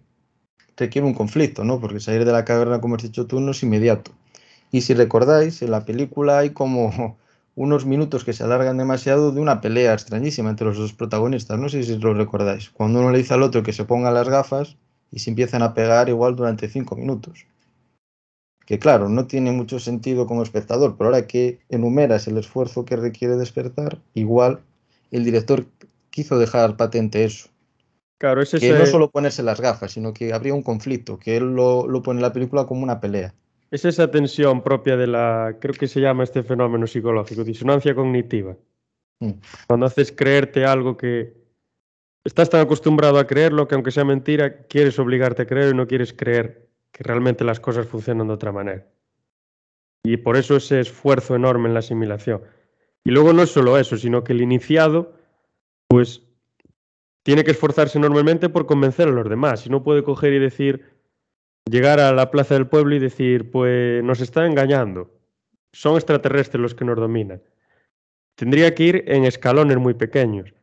requiere 0.77 1.05
un 1.05 1.13
conflicto, 1.13 1.65
¿no? 1.65 1.81
Porque 1.81 1.99
salir 1.99 2.23
de 2.23 2.31
la 2.31 2.45
caverna, 2.45 2.79
como 2.79 2.95
has 2.95 3.03
dicho 3.03 3.27
tú, 3.27 3.41
no 3.41 3.51
es 3.51 3.61
inmediato. 3.63 4.11
Y 4.71 4.79
si 4.79 4.93
recordáis, 4.93 5.61
en 5.61 5.71
la 5.71 5.83
película 5.83 6.39
hay 6.39 6.51
como 6.51 7.17
unos 7.59 7.85
minutos 7.85 8.23
que 8.23 8.31
se 8.31 8.45
alargan 8.45 8.77
demasiado 8.77 9.33
de 9.33 9.41
una 9.41 9.59
pelea 9.59 9.91
extrañísima 9.91 10.49
entre 10.49 10.65
los 10.65 10.77
dos 10.77 10.93
protagonistas. 10.93 11.59
No 11.59 11.67
sé 11.67 11.83
si 11.83 11.97
lo 11.97 12.13
recordáis. 12.13 12.69
Cuando 12.69 13.01
uno 13.01 13.11
le 13.11 13.17
dice 13.17 13.33
al 13.33 13.43
otro 13.43 13.63
que 13.63 13.73
se 13.73 13.83
ponga 13.83 14.11
las 14.11 14.29
gafas 14.29 14.77
y 15.11 15.19
se 15.19 15.31
empiezan 15.31 15.61
a 15.61 15.73
pegar 15.73 16.07
igual 16.07 16.37
durante 16.37 16.69
cinco 16.69 16.95
minutos. 16.95 17.45
Que 18.65 18.79
claro, 18.79 19.09
no 19.09 19.27
tiene 19.27 19.51
mucho 19.51 19.77
sentido 19.77 20.25
como 20.25 20.41
espectador, 20.41 20.95
pero 20.95 21.09
ahora 21.09 21.27
que 21.27 21.59
enumeras 21.67 22.29
el 22.29 22.37
esfuerzo 22.37 22.85
que 22.85 22.95
requiere 22.95 23.35
despertar, 23.35 23.99
igual 24.13 24.61
el 25.11 25.25
director 25.25 25.65
quiso 26.11 26.39
dejar 26.39 26.77
patente 26.77 27.25
eso. 27.25 27.49
Claro, 28.19 28.41
es 28.41 28.51
Que 28.51 28.71
no 28.71 28.85
solo 28.85 29.11
ponerse 29.11 29.43
las 29.43 29.59
gafas, 29.59 29.91
sino 29.91 30.13
que 30.13 30.31
habría 30.31 30.53
un 30.53 30.63
conflicto, 30.63 31.19
que 31.19 31.35
él 31.35 31.55
lo, 31.55 31.87
lo 31.87 32.03
pone 32.03 32.19
en 32.19 32.23
la 32.23 32.31
película 32.31 32.65
como 32.67 32.83
una 32.83 33.01
pelea. 33.01 33.33
Es 33.71 33.85
esa 33.85 34.09
tensión 34.09 34.63
propia 34.63 34.97
de 34.97 35.07
la, 35.07 35.57
creo 35.59 35.73
que 35.73 35.87
se 35.87 36.01
llama 36.01 36.23
este 36.23 36.43
fenómeno 36.43 36.87
psicológico, 36.87 37.43
disonancia 37.43 37.93
cognitiva. 37.93 38.57
Mm. 39.19 39.31
Cuando 39.67 39.85
haces 39.85 40.11
creerte 40.11 40.65
algo 40.65 40.97
que 40.97 41.33
estás 42.23 42.49
tan 42.49 42.61
acostumbrado 42.61 43.19
a 43.19 43.27
creerlo 43.27 43.67
que 43.67 43.75
aunque 43.75 43.91
sea 43.91 44.05
mentira, 44.05 44.63
quieres 44.63 44.97
obligarte 44.97 45.43
a 45.43 45.45
creer 45.45 45.73
y 45.73 45.77
no 45.77 45.87
quieres 45.87 46.13
creer 46.13 46.69
que 46.91 47.03
realmente 47.03 47.43
las 47.43 47.59
cosas 47.59 47.87
funcionan 47.87 48.27
de 48.27 48.33
otra 48.33 48.51
manera. 48.51 48.87
Y 50.03 50.17
por 50.17 50.37
eso 50.37 50.55
ese 50.55 50.79
esfuerzo 50.79 51.35
enorme 51.35 51.67
en 51.67 51.73
la 51.73 51.79
asimilación. 51.79 52.41
Y 53.03 53.11
luego 53.11 53.33
no 53.33 53.43
es 53.43 53.49
solo 53.49 53.77
eso, 53.77 53.97
sino 53.97 54.23
que 54.23 54.33
el 54.33 54.41
iniciado, 54.41 55.13
pues, 55.87 56.23
tiene 57.23 57.43
que 57.43 57.51
esforzarse 57.51 57.97
enormemente 57.97 58.49
por 58.49 58.65
convencer 58.65 59.07
a 59.07 59.11
los 59.11 59.29
demás. 59.29 59.65
Y 59.65 59.69
no 59.69 59.83
puede 59.83 60.03
coger 60.03 60.33
y 60.33 60.39
decir, 60.39 60.98
llegar 61.69 61.99
a 61.99 62.13
la 62.13 62.31
plaza 62.31 62.55
del 62.55 62.67
pueblo 62.67 62.95
y 62.95 62.99
decir, 62.99 63.51
pues 63.51 64.03
nos 64.03 64.21
está 64.21 64.45
engañando, 64.45 65.11
son 65.71 65.95
extraterrestres 65.95 66.61
los 66.61 66.75
que 66.75 66.85
nos 66.85 66.97
dominan. 66.97 67.41
tendría 68.35 68.73
que 68.75 68.83
ir 68.83 69.03
en 69.07 69.25
escalones 69.25 69.77
muy 69.77 69.93
pequeños. 69.93 70.53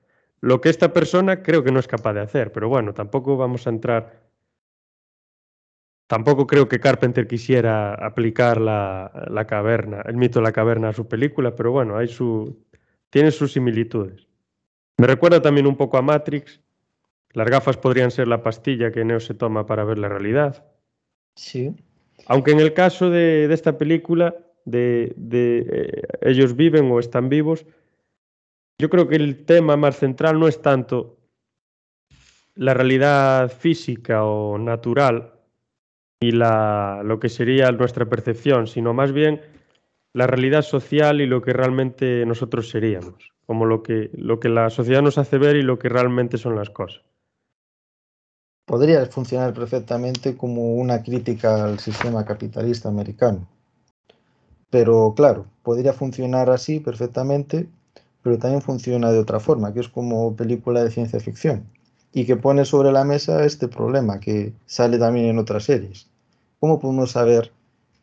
Lo 0.40 0.60
que 0.60 0.70
esta 0.70 0.92
persona 0.92 1.42
creo 1.42 1.62
que 1.64 1.72
no 1.72 1.80
es 1.80 1.88
capaz 1.88 2.14
de 2.14 2.20
hacer, 2.20 2.52
pero 2.52 2.68
bueno, 2.68 2.94
tampoco 2.94 3.36
vamos 3.36 3.66
a 3.66 3.70
entrar. 3.70 4.22
Tampoco 6.06 6.46
creo 6.46 6.68
que 6.68 6.80
Carpenter 6.80 7.26
quisiera 7.26 7.94
aplicar 7.94 8.60
la, 8.60 9.26
la 9.28 9.46
caverna, 9.46 10.02
el 10.06 10.16
mito 10.16 10.38
de 10.38 10.44
la 10.44 10.52
caverna 10.52 10.90
a 10.90 10.92
su 10.92 11.08
película, 11.08 11.54
pero 11.56 11.72
bueno, 11.72 11.96
hay 11.98 12.08
su, 12.08 12.64
tiene 13.10 13.30
sus 13.30 13.52
similitudes. 13.52 14.26
Me 14.98 15.06
recuerda 15.06 15.42
también 15.42 15.66
un 15.66 15.76
poco 15.76 15.98
a 15.98 16.02
Matrix. 16.02 16.60
Las 17.32 17.48
gafas 17.50 17.76
podrían 17.76 18.10
ser 18.10 18.28
la 18.28 18.42
pastilla 18.42 18.92
que 18.92 19.04
Neo 19.04 19.20
se 19.20 19.34
toma 19.34 19.66
para 19.66 19.84
ver 19.84 19.98
la 19.98 20.08
realidad. 20.08 20.64
Sí. 21.36 21.74
Aunque 22.26 22.50
en 22.50 22.60
el 22.60 22.74
caso 22.74 23.10
de, 23.10 23.52
esta 23.52 23.78
película, 23.78 24.34
de, 24.64 25.12
de 25.16 25.66
eh, 25.70 26.02
ellos 26.22 26.56
viven 26.56 26.90
o 26.90 26.98
están 26.98 27.28
vivos, 27.28 27.64
yo 28.78 28.90
creo 28.90 29.06
que 29.06 29.16
el 29.16 29.44
tema 29.44 29.76
más 29.76 29.96
central 29.96 30.40
no 30.40 30.48
es 30.48 30.60
tanto 30.60 31.16
la 32.56 32.74
realidad 32.74 33.50
física 33.50 34.24
o 34.24 34.58
natural 34.58 35.34
y 36.20 36.32
la, 36.32 37.02
lo 37.04 37.20
que 37.20 37.28
sería 37.28 37.70
nuestra 37.72 38.06
percepción, 38.06 38.66
sino 38.66 38.94
más 38.94 39.12
bien 39.12 39.40
la 40.14 40.26
realidad 40.26 40.62
social 40.62 41.20
y 41.20 41.26
lo 41.26 41.42
que 41.42 41.52
realmente 41.52 42.24
nosotros 42.26 42.70
seríamos, 42.70 43.32
como 43.44 43.66
lo 43.66 43.82
que, 43.82 44.10
lo 44.14 44.40
que 44.40 44.48
la 44.48 44.70
sociedad 44.70 45.02
nos 45.02 45.18
hace 45.18 45.36
ver 45.36 45.56
y 45.56 45.62
lo 45.62 45.78
que 45.78 45.90
realmente 45.90 46.38
son 46.38 46.56
las 46.56 46.70
cosas. 46.70 47.02
Podría 48.66 49.06
funcionar 49.06 49.54
perfectamente 49.54 50.36
como 50.36 50.74
una 50.74 51.02
crítica 51.02 51.64
al 51.64 51.78
sistema 51.78 52.24
capitalista 52.24 52.88
americano. 52.88 53.46
Pero 54.70 55.14
claro, 55.14 55.46
podría 55.62 55.92
funcionar 55.92 56.50
así 56.50 56.80
perfectamente, 56.80 57.68
pero 58.22 58.38
también 58.38 58.62
funciona 58.62 59.12
de 59.12 59.20
otra 59.20 59.38
forma, 59.38 59.72
que 59.72 59.80
es 59.80 59.88
como 59.88 60.34
película 60.34 60.82
de 60.82 60.90
ciencia 60.90 61.20
ficción 61.20 61.70
y 62.12 62.26
que 62.26 62.36
pone 62.36 62.64
sobre 62.64 62.90
la 62.90 63.04
mesa 63.04 63.44
este 63.44 63.68
problema 63.68 64.18
que 64.18 64.52
sale 64.66 64.98
también 64.98 65.26
en 65.26 65.38
otras 65.38 65.62
series. 65.64 66.08
¿Cómo 66.58 66.80
podemos 66.80 67.12
saber 67.12 67.52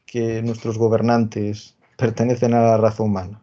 que 0.05 0.41
nuestros 0.43 0.77
gobernantes 0.77 1.75
pertenecen 1.97 2.53
a 2.53 2.61
la 2.61 2.77
raza 2.77 3.03
humana? 3.03 3.42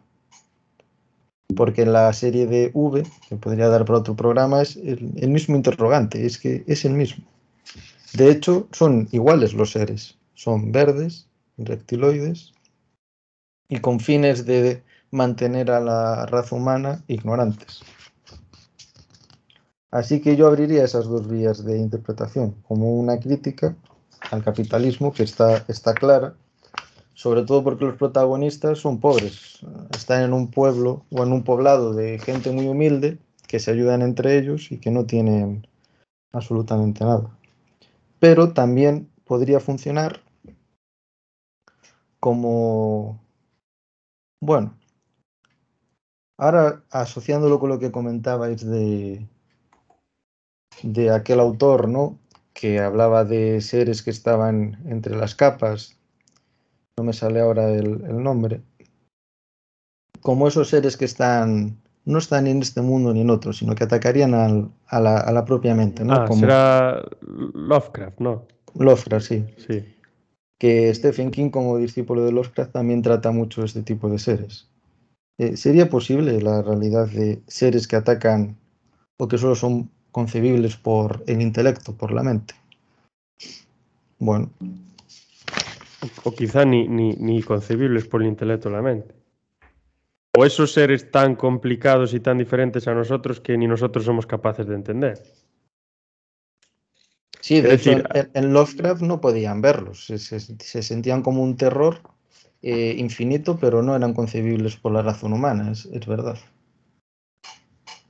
Porque 1.55 1.83
en 1.83 1.93
la 1.93 2.11
serie 2.13 2.47
de 2.47 2.71
V, 2.73 3.03
que 3.27 3.35
podría 3.35 3.67
dar 3.67 3.85
para 3.85 3.99
otro 3.99 4.15
programa, 4.15 4.61
es 4.61 4.75
el, 4.77 5.29
mismo 5.29 5.55
interrogante, 5.55 6.25
es 6.25 6.37
que 6.37 6.63
es 6.67 6.85
el 6.85 6.93
mismo. 6.93 7.25
De 8.13 8.29
hecho, 8.31 8.67
son 8.71 9.07
iguales 9.11 9.53
los 9.53 9.71
seres, 9.71 10.17
son 10.33 10.71
verdes, 10.71 11.27
reptiloides, 11.57 12.53
y 13.69 13.79
con 13.79 13.99
fines 13.99 14.45
de 14.45 14.83
mantener 15.11 15.71
a 15.71 15.79
la 15.79 16.25
raza 16.25 16.55
humana 16.55 17.03
ignorantes. 17.07 17.81
Así 19.91 20.21
que 20.21 20.37
yo 20.37 20.47
abriría 20.47 20.85
esas 20.85 21.05
dos 21.05 21.27
vías 21.27 21.65
de 21.65 21.77
interpretación, 21.77 22.55
como 22.67 22.95
una 22.95 23.19
crítica 23.19 23.75
al 24.29 24.43
capitalismo 24.43 25.11
que 25.11 25.23
está, 25.23 25.65
está 25.67 25.93
clara, 25.93 26.35
sobre 27.13 27.43
todo 27.43 27.63
porque 27.63 27.85
los 27.85 27.97
protagonistas 27.97 28.79
son 28.79 28.99
pobres, 28.99 29.59
están 29.95 30.23
en 30.23 30.33
un 30.33 30.49
pueblo 30.49 31.05
o 31.11 31.23
en 31.23 31.31
un 31.31 31.43
poblado 31.43 31.93
de 31.93 32.19
gente 32.19 32.51
muy 32.51 32.67
humilde 32.67 33.17
que 33.47 33.59
se 33.59 33.71
ayudan 33.71 34.01
entre 34.01 34.37
ellos 34.37 34.71
y 34.71 34.77
que 34.77 34.91
no 34.91 35.05
tienen 35.05 35.67
absolutamente 36.31 37.03
nada. 37.03 37.29
Pero 38.19 38.53
también 38.53 39.09
podría 39.25 39.59
funcionar 39.59 40.21
como, 42.19 43.19
bueno, 44.39 44.77
ahora 46.37 46.83
asociándolo 46.91 47.59
con 47.59 47.69
lo 47.69 47.79
que 47.79 47.91
comentabais 47.91 48.65
de, 48.65 49.27
de 50.83 51.11
aquel 51.11 51.39
autor, 51.39 51.89
¿no? 51.89 52.19
Que 52.53 52.79
hablaba 52.79 53.25
de 53.25 53.61
seres 53.61 54.01
que 54.01 54.11
estaban 54.11 54.81
entre 54.85 55.15
las 55.15 55.35
capas, 55.35 55.97
no 56.97 57.03
me 57.03 57.13
sale 57.13 57.39
ahora 57.39 57.69
el, 57.71 58.03
el 58.05 58.23
nombre, 58.23 58.61
como 60.21 60.47
esos 60.47 60.69
seres 60.69 60.97
que 60.97 61.05
están 61.05 61.81
no 62.05 62.17
están 62.17 62.45
ni 62.45 62.51
en 62.51 62.61
este 62.61 62.81
mundo 62.81 63.13
ni 63.13 63.21
en 63.21 63.29
otro, 63.29 63.53
sino 63.53 63.75
que 63.75 63.83
atacarían 63.83 64.33
al, 64.33 64.71
a, 64.87 64.99
la, 64.99 65.17
a, 65.17 65.31
la, 65.31 65.45
propia 65.45 65.75
mente. 65.75 66.03
¿no? 66.03 66.13
Ah, 66.13 66.25
Como 66.25 66.39
será 66.39 67.03
Lovecraft, 67.21 68.19
¿no? 68.19 68.47
Lovecraft, 68.75 69.25
sí. 69.25 69.45
Sí. 69.57 69.95
Que 70.59 70.93
Stephen 70.93 71.31
King, 71.31 71.49
como 71.49 71.77
discípulo 71.77 72.23
de 72.23 72.31
Lovecraft, 72.31 72.71
también 72.71 73.01
trata 73.01 73.31
mucho 73.31 73.63
este 73.63 73.83
tipo 73.83 74.09
de 74.09 74.19
seres. 74.19 74.67
Eh, 75.37 75.57
¿Sería 75.57 75.89
posible 75.89 76.41
la 76.41 76.61
realidad 76.61 77.07
de 77.07 77.41
seres 77.47 77.87
que 77.87 77.95
atacan 77.95 78.57
o 79.17 79.27
que 79.27 79.37
solo 79.37 79.55
son 79.55 79.89
concebibles 80.11 80.77
por 80.77 81.23
el 81.27 81.41
intelecto, 81.41 81.95
por 81.95 82.11
la 82.11 82.23
mente? 82.23 82.55
Bueno. 84.19 84.49
O, 86.23 86.31
quizá 86.31 86.65
ni, 86.65 86.87
ni, 86.87 87.13
ni 87.13 87.43
concebibles 87.43 88.07
por 88.07 88.21
el 88.21 88.29
intelecto 88.29 88.69
o 88.69 88.71
la 88.71 88.81
mente 88.81 89.21
o 90.37 90.45
esos 90.45 90.71
seres 90.71 91.11
tan 91.11 91.35
complicados 91.35 92.13
y 92.13 92.19
tan 92.19 92.37
diferentes 92.37 92.87
a 92.87 92.93
nosotros 92.93 93.39
que 93.39 93.57
ni 93.57 93.67
nosotros 93.67 94.05
somos 94.05 94.25
capaces 94.25 94.65
de 94.67 94.75
entender. 94.75 95.21
Sí, 97.41 97.59
de 97.59 97.73
hecho, 97.73 97.91
decir, 97.91 98.07
en, 98.13 98.29
en, 98.33 98.53
Lovecraft 98.53 99.01
no 99.01 99.19
podían 99.19 99.61
verlos, 99.61 100.05
se, 100.05 100.19
se, 100.19 100.39
se 100.39 100.83
sentían 100.83 101.23
como 101.23 101.41
un 101.43 101.57
terror 101.57 102.01
eh, 102.61 102.95
infinito, 102.97 103.57
pero 103.59 103.81
no 103.81 103.95
eran 103.95 104.13
concebibles 104.13 104.77
por 104.77 104.91
la 104.91 105.01
razón 105.01 105.33
humana, 105.33 105.71
es, 105.71 105.85
es, 105.85 106.05
verdad. 106.05 106.37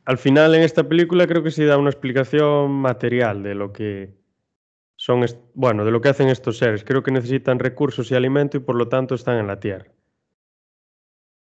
Al 0.05 0.17
final, 0.17 0.53
en 0.53 0.63
esta 0.63 0.87
película 0.87 1.27
creo 1.27 1.43
que 1.43 1.51
se 1.51 1.65
da 1.65 1.77
una 1.77 1.89
explicación 1.89 2.71
material 2.71 3.41
de 3.41 3.55
lo 3.55 3.71
que 3.71 4.20
son, 5.01 5.25
bueno, 5.55 5.83
de 5.83 5.89
lo 5.89 5.99
que 5.99 6.09
hacen 6.09 6.29
estos 6.29 6.59
seres. 6.59 6.83
Creo 6.83 7.01
que 7.01 7.09
necesitan 7.09 7.57
recursos 7.57 8.11
y 8.11 8.13
alimento 8.13 8.57
y 8.57 8.59
por 8.59 8.75
lo 8.75 8.87
tanto 8.87 9.15
están 9.15 9.39
en 9.39 9.47
la 9.47 9.59
Tierra. 9.59 9.91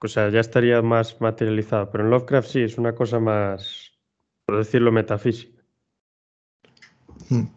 O 0.01 0.07
sea, 0.07 0.29
ya 0.29 0.39
estaría 0.39 0.81
más 0.81 1.19
materializado. 1.19 1.91
Pero 1.91 2.05
en 2.05 2.09
Lovecraft 2.09 2.47
sí, 2.47 2.61
es 2.61 2.77
una 2.77 2.95
cosa 2.95 3.19
más, 3.19 3.91
por 4.45 4.59
decirlo, 4.59 4.93
metafísica. 4.93 5.61
Mm. 7.27 7.47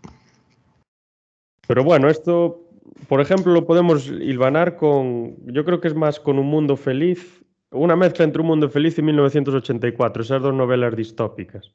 Pero 1.69 1.85
bueno, 1.85 2.09
esto, 2.09 2.69
por 3.09 3.21
ejemplo, 3.21 3.53
lo 3.53 3.65
podemos 3.65 4.09
hilvanar 4.09 4.75
con, 4.75 5.37
yo 5.47 5.65
creo 5.65 5.81
que 5.81 5.87
es 5.87 5.95
más 5.95 6.19
con 6.19 6.41
Un 6.41 6.47
Mundo 6.47 6.77
Feliz, 6.77 7.45
una 7.71 7.95
mezcla 7.95 8.25
entre 8.25 8.43
Un 8.43 8.49
Mundo 8.49 8.69
Feliz 8.69 8.99
y 8.99 9.03
1984, 9.03 10.25
esas 10.25 10.43
dos 10.43 10.53
novelas 10.53 10.97
distópicas. 10.97 11.73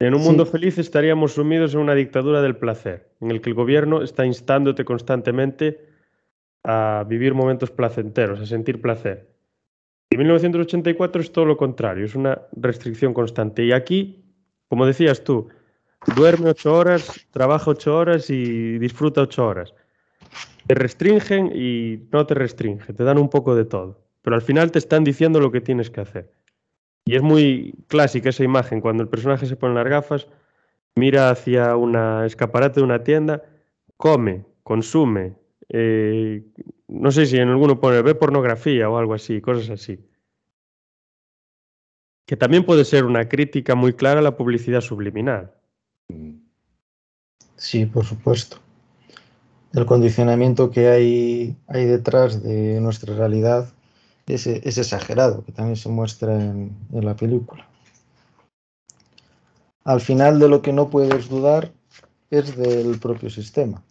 En 0.00 0.14
Un 0.14 0.22
Mundo 0.22 0.46
sí. 0.46 0.52
Feliz 0.52 0.78
estaríamos 0.78 1.34
sumidos 1.34 1.74
en 1.74 1.80
una 1.80 1.94
dictadura 1.94 2.40
del 2.40 2.56
placer, 2.56 3.12
en 3.20 3.30
el 3.30 3.42
que 3.42 3.50
el 3.50 3.54
gobierno 3.54 4.02
está 4.02 4.24
instándote 4.24 4.82
constantemente 4.84 5.86
a 6.64 7.04
vivir 7.06 7.34
momentos 7.34 7.70
placenteros, 7.70 8.40
a 8.40 8.46
sentir 8.46 8.80
placer. 8.80 9.28
Y 10.08 10.16
1984 10.16 11.20
es 11.20 11.32
todo 11.32 11.44
lo 11.44 11.58
contrario, 11.58 12.06
es 12.06 12.14
una 12.14 12.40
restricción 12.52 13.12
constante. 13.12 13.62
Y 13.62 13.72
aquí, 13.72 14.24
como 14.68 14.86
decías 14.86 15.22
tú, 15.22 15.50
duerme 16.16 16.48
ocho 16.48 16.74
horas, 16.74 17.26
trabaja 17.30 17.70
ocho 17.70 17.94
horas 17.94 18.30
y 18.30 18.78
disfruta 18.78 19.20
ocho 19.20 19.46
horas. 19.46 19.74
Te 20.66 20.74
restringen 20.74 21.52
y 21.54 22.08
no 22.10 22.26
te 22.26 22.34
restringen, 22.34 22.78
te 22.78 23.04
dan 23.04 23.18
un 23.18 23.28
poco 23.28 23.54
de 23.54 23.66
todo. 23.66 24.02
Pero 24.22 24.34
al 24.34 24.42
final 24.42 24.72
te 24.72 24.78
están 24.78 25.04
diciendo 25.04 25.40
lo 25.40 25.52
que 25.52 25.60
tienes 25.60 25.90
que 25.90 26.00
hacer. 26.00 26.32
Y 27.04 27.16
es 27.16 27.22
muy 27.22 27.74
clásica 27.88 28.28
esa 28.28 28.44
imagen, 28.44 28.80
cuando 28.80 29.02
el 29.02 29.08
personaje 29.08 29.46
se 29.46 29.56
pone 29.56 29.74
las 29.74 29.88
gafas, 29.88 30.28
mira 30.94 31.30
hacia 31.30 31.76
una 31.76 32.26
escaparate 32.26 32.80
de 32.80 32.84
una 32.84 33.02
tienda, 33.02 33.42
come, 33.96 34.44
consume, 34.62 35.34
eh, 35.68 36.44
no 36.88 37.12
sé 37.12 37.26
si 37.26 37.36
en 37.36 37.48
alguno 37.48 37.80
pone 37.80 38.02
ve 38.02 38.14
pornografía 38.14 38.90
o 38.90 38.98
algo 38.98 39.14
así, 39.14 39.40
cosas 39.40 39.70
así. 39.70 39.98
Que 42.26 42.36
también 42.36 42.64
puede 42.64 42.84
ser 42.84 43.04
una 43.04 43.28
crítica 43.28 43.74
muy 43.74 43.92
clara 43.92 44.20
a 44.20 44.22
la 44.22 44.36
publicidad 44.36 44.80
subliminal. 44.80 45.52
Sí, 47.56 47.86
por 47.86 48.04
supuesto. 48.04 48.58
El 49.72 49.86
condicionamiento 49.86 50.70
que 50.70 50.88
hay, 50.88 51.56
hay 51.68 51.84
detrás 51.84 52.42
de 52.42 52.80
nuestra 52.80 53.14
realidad 53.14 53.72
es, 54.34 54.46
es 54.46 54.78
exagerado, 54.78 55.44
que 55.44 55.52
también 55.52 55.76
se 55.76 55.88
muestra 55.88 56.34
en, 56.34 56.76
en 56.92 57.04
la 57.04 57.16
película. 57.16 57.66
Al 59.84 60.00
final 60.00 60.38
de 60.38 60.48
lo 60.48 60.62
que 60.62 60.72
no 60.72 60.90
puedes 60.90 61.28
dudar 61.28 61.72
es 62.30 62.56
del 62.56 62.98
propio 62.98 63.30
sistema 63.30 63.82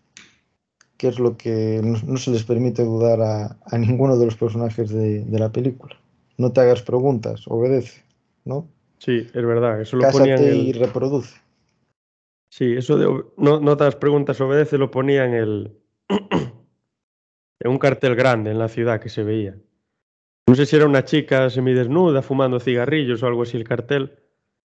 que 1.00 1.08
es 1.08 1.18
lo 1.18 1.38
que 1.38 1.80
no, 1.82 1.98
no 2.06 2.18
se 2.18 2.30
les 2.30 2.44
permite 2.44 2.84
dudar 2.84 3.22
a, 3.22 3.58
a, 3.64 3.78
ninguno 3.78 4.18
de 4.18 4.26
los 4.26 4.36
personajes 4.36 4.90
de, 4.90 5.24
de, 5.24 5.40
la 5.40 5.50
película. 5.50 5.98
No 6.38 6.52
te 6.52 6.60
hagas 6.60 6.82
preguntas, 6.82 7.46
obedece, 7.48 8.04
¿no? 8.44 8.68
Sí, 8.98 9.26
es 9.34 9.46
verdad, 9.46 9.80
eso 9.80 9.96
lo 9.96 10.04
Cásate 10.04 10.20
ponía 10.20 10.36
en 10.36 10.44
el... 10.44 10.58
y 10.58 10.74
reproduce. 10.74 11.40
Sí, 12.50 12.74
eso 12.74 12.98
de 12.98 13.06
no, 13.38 13.62
no 13.62 13.78
te 13.78 13.84
hagas 13.86 13.96
preguntas, 13.96 14.42
obedece, 14.42 14.78
lo 14.78 14.92
ponía 14.92 15.24
en 15.24 15.34
el 15.36 15.78
en 16.10 17.72
un 17.72 17.78
cartel 17.78 18.16
grande 18.16 18.52
en 18.52 18.60
la 18.60 18.68
ciudad 18.68 19.00
que 19.00 19.08
se 19.08 19.24
veía. 19.24 19.56
No 20.50 20.56
sé 20.56 20.66
si 20.66 20.76
era 20.76 20.88
una 20.88 21.06
chica 21.06 21.48
semidesnuda 21.52 22.24
fumando 22.24 22.60
cigarrillos 22.60 23.22
o 23.22 23.28
algo 23.28 23.44
así 23.44 23.56
el 23.56 23.64
cartel. 23.64 24.18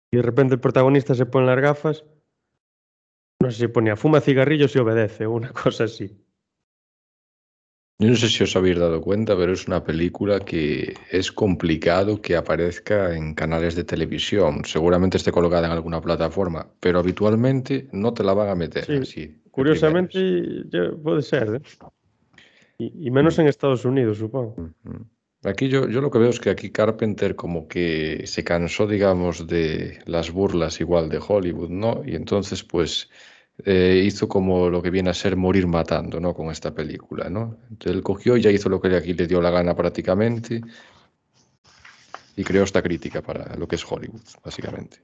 Y 0.10 0.18
de 0.18 0.24
repente 0.24 0.56
el 0.56 0.60
protagonista 0.60 1.14
se 1.14 1.28
pone 1.28 1.46
las 1.46 1.62
gafas. 1.62 2.04
No 3.40 3.52
sé 3.52 3.60
si 3.60 3.68
ponía 3.68 3.96
fuma 3.96 4.20
cigarrillos 4.20 4.76
y 4.76 4.80
obedece 4.80 5.28
o 5.28 5.34
una 5.34 5.50
cosa 5.64 5.84
así. 5.84 6.18
Yo 8.00 8.10
no 8.10 8.16
sé 8.16 8.28
si 8.28 8.44
os 8.44 8.56
habéis 8.56 8.80
dado 8.80 9.02
cuenta, 9.02 9.38
pero 9.38 9.54
es 9.54 9.68
una 9.68 9.84
película 9.84 10.40
que 10.40 10.96
es 11.12 11.32
complicado 11.32 12.24
que 12.24 12.36
aparezca 12.36 13.16
en 13.16 13.36
canales 13.36 13.76
de 13.76 13.84
televisión. 13.84 14.66
Seguramente 14.66 15.18
esté 15.18 15.32
colocada 15.32 15.68
en 15.68 15.74
alguna 15.74 16.02
plataforma, 16.02 16.68
pero 16.80 16.98
habitualmente 16.98 17.88
no 17.92 18.16
te 18.16 18.24
la 18.24 18.34
van 18.34 18.50
a 18.50 18.56
meter 18.56 18.86
Sí, 18.86 18.94
así. 18.94 19.42
Curiosamente, 19.52 20.64
puede 21.04 21.22
ser. 21.22 21.62
¿eh? 21.62 21.62
Y, 22.80 23.08
y 23.08 23.12
menos 23.12 23.38
en 23.38 23.46
Estados 23.46 23.86
Unidos, 23.86 24.18
supongo. 24.18 24.56
Aquí 25.44 25.70
yo, 25.70 25.88
yo 25.88 26.02
lo 26.02 26.10
que 26.10 26.18
veo 26.18 26.30
es 26.30 26.40
que 26.40 26.50
aquí 26.50 26.72
Carpenter 26.72 27.36
como 27.36 27.68
que 27.68 28.26
se 28.26 28.44
cansó, 28.44 28.88
digamos, 28.88 29.48
de 29.48 30.00
las 30.06 30.32
burlas 30.32 30.82
igual 30.82 31.10
de 31.10 31.20
Hollywood, 31.26 31.70
¿no? 31.70 32.02
Y 32.06 32.16
entonces 32.16 32.64
pues 32.64 33.10
eh, 33.64 34.02
hizo 34.06 34.28
como 34.28 34.70
lo 34.70 34.82
que 34.82 34.90
viene 34.90 35.12
a 35.12 35.14
ser 35.14 35.36
morir 35.36 35.68
matando, 35.68 36.20
¿no? 36.20 36.34
Con 36.34 36.50
esta 36.50 36.74
película, 36.74 37.30
¿no? 37.30 37.58
Entonces 37.70 37.96
él 37.96 38.04
cogió 38.04 38.36
y 38.36 38.42
ya 38.42 38.52
hizo 38.52 38.70
lo 38.70 38.82
que 38.82 38.96
aquí 38.96 39.14
le 39.14 39.28
dio 39.28 39.42
la 39.42 39.52
gana 39.52 39.76
prácticamente 39.76 40.62
y 42.36 42.44
creó 42.44 42.64
esta 42.64 42.82
crítica 42.82 43.22
para 43.22 43.56
lo 43.56 43.68
que 43.68 43.76
es 43.76 43.92
Hollywood, 43.92 44.22
básicamente. 44.44 44.98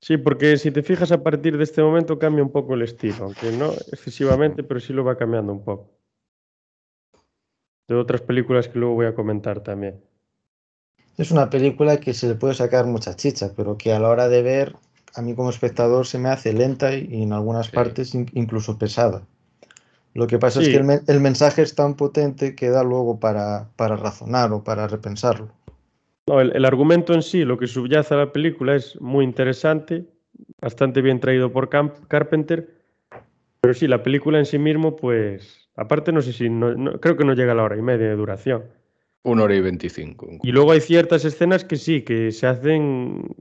Sí, 0.00 0.18
porque 0.18 0.56
si 0.58 0.70
te 0.70 0.82
fijas 0.82 1.10
a 1.10 1.22
partir 1.22 1.56
de 1.56 1.64
este 1.64 1.82
momento 1.82 2.18
cambia 2.18 2.44
un 2.44 2.52
poco 2.52 2.74
el 2.74 2.82
estilo, 2.82 3.24
aunque 3.24 3.50
no 3.52 3.72
excesivamente, 3.72 4.62
pero 4.62 4.78
sí 4.78 4.92
lo 4.92 5.04
va 5.04 5.16
cambiando 5.16 5.52
un 5.52 5.64
poco. 5.64 5.90
De 7.88 7.94
otras 7.94 8.20
películas 8.22 8.68
que 8.68 8.78
luego 8.78 8.94
voy 8.94 9.06
a 9.06 9.14
comentar 9.14 9.60
también. 9.60 10.00
Es 11.16 11.30
una 11.30 11.48
película 11.48 11.98
que 11.98 12.12
se 12.14 12.28
le 12.28 12.34
puede 12.34 12.54
sacar 12.54 12.86
mucha 12.86 13.14
chicha, 13.16 13.52
pero 13.56 13.78
que 13.78 13.92
a 13.92 14.00
la 14.00 14.08
hora 14.10 14.28
de 14.28 14.42
ver, 14.42 14.76
a 15.14 15.22
mí 15.22 15.34
como 15.34 15.50
espectador 15.50 16.06
se 16.06 16.18
me 16.18 16.28
hace 16.28 16.52
lenta 16.52 16.94
y 16.94 17.22
en 17.22 17.32
algunas 17.32 17.66
Sí. 17.66 17.72
partes 17.72 18.14
in- 18.14 18.30
incluso 18.34 18.78
pesada. 18.78 19.22
Lo 20.14 20.26
que 20.26 20.38
pasa 20.38 20.60
es 20.60 20.68
que 20.68 20.76
el, 20.76 21.00
el 21.06 21.20
mensaje 21.20 21.62
es 21.62 21.74
tan 21.74 21.94
potente 21.94 22.54
que 22.54 22.70
da 22.70 22.82
luego 22.82 23.20
para, 23.20 23.68
para 23.76 23.96
razonar 23.96 24.52
o 24.52 24.64
para 24.64 24.88
repensarlo. 24.88 25.48
No, 26.28 26.40
el, 26.40 26.56
el 26.56 26.64
argumento 26.64 27.12
en 27.14 27.22
sí, 27.22 27.44
lo 27.44 27.58
que 27.58 27.66
subyace 27.66 28.14
a 28.14 28.18
la 28.18 28.32
película 28.32 28.74
es 28.74 29.00
muy 29.00 29.24
interesante, 29.24 30.06
bastante 30.60 31.02
bien 31.02 31.20
traído 31.20 31.52
por 31.52 31.68
Camp- 31.68 32.06
Carpenter, 32.08 32.74
pero 33.60 33.74
sí, 33.74 33.86
la 33.86 34.02
película 34.02 34.38
en 34.38 34.46
sí 34.46 34.58
mismo, 34.58 34.96
pues, 34.96 35.65
aparte 35.76 36.12
no 36.12 36.22
sé 36.22 36.32
si, 36.32 36.48
no- 36.50 36.74
no- 36.74 37.00
creo 37.00 37.16
que 37.16 37.24
no 37.24 37.34
llega 37.34 37.52
a 37.52 37.54
la 37.54 37.62
hora 37.62 37.76
y 37.76 37.82
media 37.82 38.08
de 38.08 38.16
duración. 38.16 38.64
Una 39.22 39.44
hora 39.44 39.54
y 39.56 39.60
veinticinco. 39.60 40.28
Y 40.42 40.52
luego 40.52 40.72
hay 40.72 40.80
ciertas 40.80 41.24
escenas 41.24 41.64
que 41.64 41.76
sí, 41.76 42.02
que 42.02 42.30
se 42.32 42.46
hacen 42.46 43.34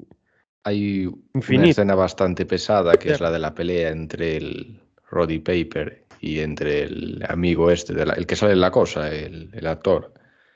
Hay 0.63 1.05
una 1.07 1.67
escena 1.67 1.93
bastante 1.95 2.45
pesada 2.45 2.93
que 2.97 3.11
es 3.11 3.21
la 3.21 3.29
de 3.31 3.37
la 3.39 3.53
pelea 3.53 3.89
entre 3.89 4.37
el 4.37 4.79
Roddy 5.11 5.37
Paper 5.39 6.05
y 6.21 6.39
entre 6.39 6.83
el 6.83 7.23
amigo 7.29 7.69
este, 7.69 7.93
de 7.93 8.05
la- 8.07 8.13
el 8.13 8.25
que 8.25 8.35
sale 8.35 8.53
en 8.53 8.61
la 8.61 8.71
cosa, 8.71 9.13
el, 9.13 9.49
el 9.53 9.67
actor. 9.67 10.11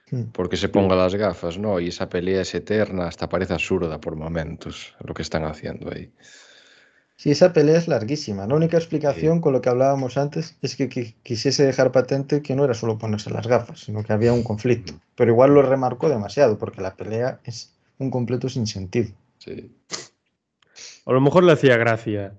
Mm. 0.09 0.23
Porque 0.33 0.57
se 0.57 0.69
ponga 0.69 0.95
las 0.95 1.13
gafas, 1.13 1.59
¿no? 1.59 1.79
Y 1.79 1.89
esa 1.89 2.09
pelea 2.09 2.41
es 2.41 2.55
eterna, 2.55 3.05
hasta 3.05 3.29
parece 3.29 3.53
absurda 3.53 4.01
por 4.01 4.15
momentos 4.15 4.95
lo 5.05 5.13
que 5.13 5.21
están 5.21 5.43
haciendo 5.43 5.91
ahí. 5.93 6.09
Sí, 7.19 7.31
esa 7.31 7.51
pelea 7.51 7.77
es 7.77 7.89
larguísima. 7.89 8.47
La 8.47 8.55
única 8.55 8.77
explicación 8.77 9.41
con 9.41 9.51
lo 9.51 9.59
que 9.59 9.67
hablábamos 9.67 10.15
antes 10.17 10.55
es 10.61 10.77
que, 10.77 10.89
qui- 10.89 11.15
quisiese 11.21 11.65
dejar 11.65 11.91
patente 11.91 12.41
que 12.41 12.55
no 12.55 12.63
era 12.63 12.73
solo 12.73 12.97
ponerse 12.97 13.29
las 13.29 13.45
gafas, 13.45 13.81
sino 13.81 14.05
que 14.05 14.13
había 14.13 14.31
un 14.31 14.41
conflicto. 14.41 14.93
Pero 15.15 15.31
igual 15.31 15.53
lo 15.53 15.61
remarcó 15.61 16.07
demasiado, 16.07 16.57
porque 16.57 16.79
la 16.81 16.95
pelea 16.95 17.41
es 17.43 17.75
un 17.97 18.09
completo 18.09 18.47
sinsentido. 18.47 19.09
Sí. 19.37 19.69
A 21.05 21.11
lo 21.11 21.19
mejor 21.19 21.43
le 21.43 21.51
hacía 21.51 21.75
gracia 21.75 22.35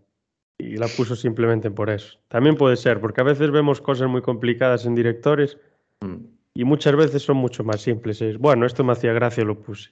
y 0.56 0.78
la 0.78 0.88
puso 0.88 1.14
simplemente 1.14 1.70
por 1.70 1.90
eso. 1.90 2.16
También 2.28 2.56
puede 2.56 2.78
ser, 2.78 3.02
porque 3.02 3.20
a 3.20 3.24
veces 3.24 3.50
vemos 3.50 3.82
cosas 3.82 4.08
muy 4.08 4.22
complicadas 4.22 4.86
en 4.86 4.94
directores 4.94 5.58
Mm. 6.00 6.24
y 6.54 6.64
muchas 6.64 6.96
veces 6.96 7.22
son 7.22 7.36
mucho 7.36 7.64
más 7.64 7.82
simples. 7.82 8.22
Es, 8.22 8.38
bueno, 8.38 8.64
esto 8.64 8.82
me 8.82 8.92
hacía 8.94 9.12
gracia, 9.12 9.44
lo 9.44 9.60
puse. 9.60 9.90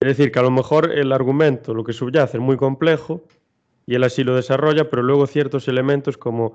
Es 0.00 0.16
decir, 0.16 0.32
que 0.32 0.38
a 0.38 0.42
lo 0.42 0.50
mejor 0.50 0.92
el 0.92 1.12
argumento, 1.12 1.74
lo 1.74 1.84
que 1.84 1.92
subyace 1.92 2.38
es 2.38 2.42
muy 2.42 2.56
complejo 2.56 3.22
y 3.86 3.96
él 3.96 4.04
así 4.04 4.24
lo 4.24 4.34
desarrolla, 4.34 4.88
pero 4.88 5.02
luego 5.02 5.26
ciertos 5.26 5.68
elementos 5.68 6.16
como, 6.16 6.54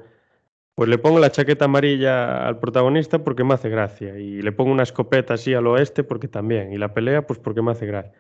pues 0.73 0.89
le 0.89 0.97
pongo 0.97 1.19
la 1.19 1.31
chaqueta 1.31 1.65
amarilla 1.65 2.47
al 2.47 2.57
protagonista 2.57 3.23
porque 3.23 3.43
me 3.43 3.53
hace 3.53 3.69
gracia 3.69 4.17
y 4.17 4.41
le 4.41 4.51
pongo 4.51 4.71
una 4.71 4.81
escopeta 4.81 5.35
así 5.35 5.53
al 5.53 5.67
oeste 5.67 6.03
porque 6.03 6.27
también 6.27 6.73
y 6.73 6.79
la 6.79 6.95
pelea 6.95 7.27
pues 7.27 7.37
porque 7.37 7.61
me 7.61 7.71
hace 7.71 7.85
gracia. 7.85 8.13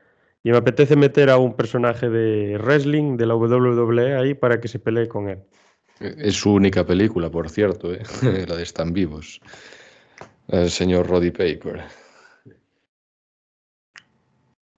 Y 0.43 0.51
me 0.51 0.57
apetece 0.57 0.95
meter 0.95 1.31
a 1.31 1.37
un 1.37 1.55
personaje 1.55 2.07
de 2.07 2.59
wrestling 2.59 3.17
de 3.17 3.25
la 3.25 3.33
WWE 3.33 4.15
ahí 4.15 4.35
para 4.35 4.61
que 4.61 4.67
se 4.67 4.77
pelee 4.77 5.07
con 5.07 5.29
él. 5.29 5.39
Es 5.99 6.35
su 6.35 6.53
única 6.53 6.85
película, 6.85 7.31
por 7.31 7.49
cierto, 7.49 7.91
¿eh? 7.91 8.03
la 8.47 8.55
de 8.55 8.61
Están 8.61 8.93
vivos. 8.93 9.41
El 10.49 10.69
señor 10.69 11.07
Roddy 11.07 11.31
Paper. 11.31 12.04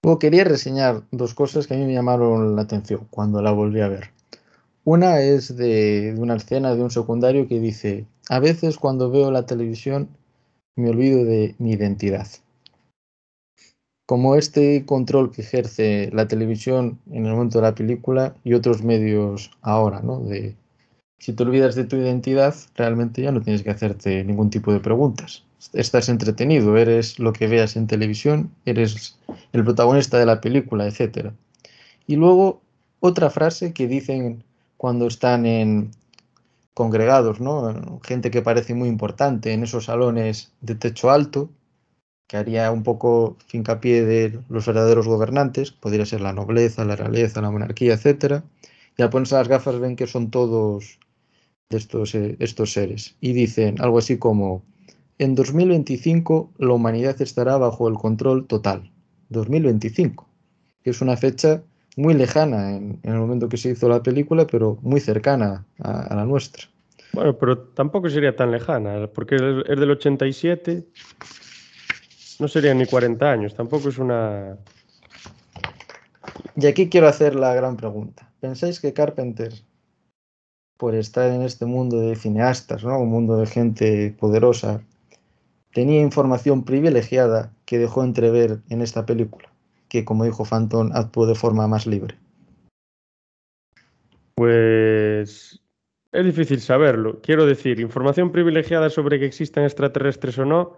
Luego 0.02 0.18
quería 0.18 0.44
reseñar 0.44 1.02
dos 1.10 1.34
cosas 1.34 1.66
que 1.66 1.74
a 1.74 1.76
mí 1.76 1.84
me 1.84 1.94
llamaron 1.94 2.54
la 2.54 2.62
atención 2.62 3.06
cuando 3.10 3.42
la 3.42 3.50
volví 3.50 3.80
a 3.80 3.88
ver. 3.88 4.10
Una 4.84 5.20
es 5.20 5.56
de, 5.56 6.14
una 6.16 6.36
escena 6.36 6.74
de 6.74 6.82
un 6.82 6.90
secundario 6.90 7.48
que 7.48 7.60
dice, 7.60 8.06
a 8.28 8.38
veces 8.38 8.78
cuando 8.78 9.10
veo 9.10 9.30
la 9.30 9.44
televisión 9.44 10.08
me 10.76 10.90
olvido 10.90 11.24
de 11.24 11.56
mi 11.58 11.72
identidad. 11.72 12.26
Como 14.06 14.36
este 14.36 14.86
control 14.86 15.32
que 15.32 15.42
ejerce 15.42 16.10
la 16.14 16.28
televisión 16.28 17.00
en 17.10 17.26
el 17.26 17.32
momento 17.32 17.58
de 17.58 17.62
la 17.62 17.74
película 17.74 18.34
y 18.44 18.54
otros 18.54 18.82
medios 18.82 19.50
ahora, 19.60 20.00
¿no? 20.00 20.24
Si 21.18 21.32
te 21.32 21.42
olvidas 21.42 21.74
de 21.74 21.84
tu 21.84 21.96
identidad, 21.96 22.54
realmente 22.74 23.22
ya 23.22 23.32
no 23.32 23.42
tienes 23.42 23.62
que 23.62 23.70
hacerte 23.70 24.24
ningún 24.24 24.48
tipo 24.48 24.72
de 24.72 24.80
preguntas. 24.80 25.44
Estás 25.72 26.08
entretenido, 26.08 26.76
eres 26.76 27.18
lo 27.18 27.32
que 27.32 27.48
veas 27.48 27.76
en 27.76 27.86
televisión, 27.86 28.52
eres 28.64 29.18
el 29.52 29.64
protagonista 29.64 30.18
de 30.18 30.26
la 30.26 30.40
película, 30.40 30.86
etc. 30.86 31.32
Y 32.06 32.16
luego 32.16 32.62
otra 33.00 33.30
frase 33.30 33.72
que 33.72 33.86
dicen 33.86 34.44
cuando 34.76 35.06
están 35.06 35.46
en 35.46 35.90
congregados, 36.74 37.40
¿no? 37.40 38.00
Gente 38.04 38.30
que 38.30 38.40
parece 38.42 38.74
muy 38.74 38.88
importante 38.88 39.52
en 39.52 39.64
esos 39.64 39.86
salones 39.86 40.52
de 40.60 40.76
techo 40.76 41.10
alto, 41.10 41.50
que 42.28 42.36
haría 42.36 42.70
un 42.70 42.84
poco 42.84 43.36
hincapié 43.52 44.04
de 44.04 44.38
los 44.48 44.66
verdaderos 44.66 45.08
gobernantes, 45.08 45.72
podría 45.72 46.06
ser 46.06 46.20
la 46.20 46.32
nobleza, 46.32 46.84
la 46.84 46.94
realeza, 46.94 47.42
la 47.42 47.50
monarquía, 47.50 47.94
etc. 47.94 48.42
Y 48.96 49.02
al 49.02 49.10
ponerse 49.10 49.34
las 49.34 49.48
gafas 49.48 49.80
ven 49.80 49.96
que 49.96 50.06
son 50.06 50.30
todos 50.30 51.00
estos, 51.70 52.14
eh, 52.14 52.36
estos 52.38 52.72
seres. 52.72 53.16
Y 53.20 53.32
dicen 53.32 53.80
algo 53.80 53.98
así 53.98 54.18
como, 54.18 54.62
en 55.18 55.34
2025 55.34 56.52
la 56.58 56.72
humanidad 56.72 57.20
estará 57.20 57.56
bajo 57.58 57.88
el 57.88 57.94
control 57.94 58.46
total. 58.46 58.90
2025, 59.30 60.26
que 60.82 60.90
es 60.90 61.00
una 61.00 61.16
fecha 61.16 61.62
muy 61.96 62.14
lejana 62.14 62.76
en, 62.76 63.00
en 63.02 63.12
el 63.12 63.18
momento 63.18 63.48
que 63.48 63.56
se 63.56 63.70
hizo 63.70 63.88
la 63.88 64.02
película, 64.02 64.46
pero 64.46 64.78
muy 64.82 65.00
cercana 65.00 65.66
a, 65.80 66.02
a 66.02 66.16
la 66.16 66.24
nuestra. 66.24 66.64
Bueno, 67.12 67.36
pero 67.36 67.58
tampoco 67.58 68.08
sería 68.08 68.36
tan 68.36 68.52
lejana, 68.52 69.08
porque 69.08 69.36
es 69.36 69.42
es 69.68 69.80
del 69.80 69.90
87, 69.90 70.86
no 72.38 72.48
serían 72.48 72.78
ni 72.78 72.86
40 72.86 73.30
años, 73.30 73.54
tampoco 73.54 73.88
es 73.88 73.98
una... 73.98 74.56
Y 76.56 76.66
aquí 76.66 76.88
quiero 76.88 77.08
hacer 77.08 77.34
la 77.34 77.54
gran 77.54 77.76
pregunta. 77.76 78.30
¿Pensáis 78.40 78.80
que 78.80 78.92
Carpenter, 78.92 79.52
por 80.76 80.94
estar 80.94 81.30
en 81.30 81.42
este 81.42 81.66
mundo 81.66 82.00
de 82.00 82.14
cineastas, 82.14 82.84
¿no? 82.84 83.00
un 83.00 83.10
mundo 83.10 83.36
de 83.36 83.46
gente 83.46 84.14
poderosa, 84.18 84.82
tenía 85.72 86.00
información 86.00 86.64
privilegiada 86.64 87.52
que 87.64 87.78
dejó 87.78 88.04
entrever 88.04 88.60
en 88.68 88.82
esta 88.82 89.06
película? 89.06 89.52
Que, 89.88 90.04
como 90.04 90.24
dijo 90.24 90.44
Phantom, 90.44 90.90
actuó 90.92 91.26
de 91.26 91.34
forma 91.34 91.66
más 91.66 91.86
libre. 91.86 92.16
Pues 94.34 95.60
es 96.12 96.24
difícil 96.24 96.60
saberlo. 96.60 97.20
Quiero 97.22 97.46
decir, 97.46 97.80
información 97.80 98.32
privilegiada 98.32 98.90
sobre 98.90 99.18
que 99.18 99.26
existan 99.26 99.64
extraterrestres 99.64 100.38
o 100.38 100.44
no, 100.44 100.76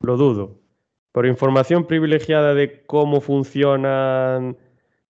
lo 0.00 0.16
dudo. 0.16 0.60
Pero 1.12 1.28
información 1.28 1.86
privilegiada 1.86 2.54
de 2.54 2.84
cómo 2.86 3.20
funcionan 3.20 4.56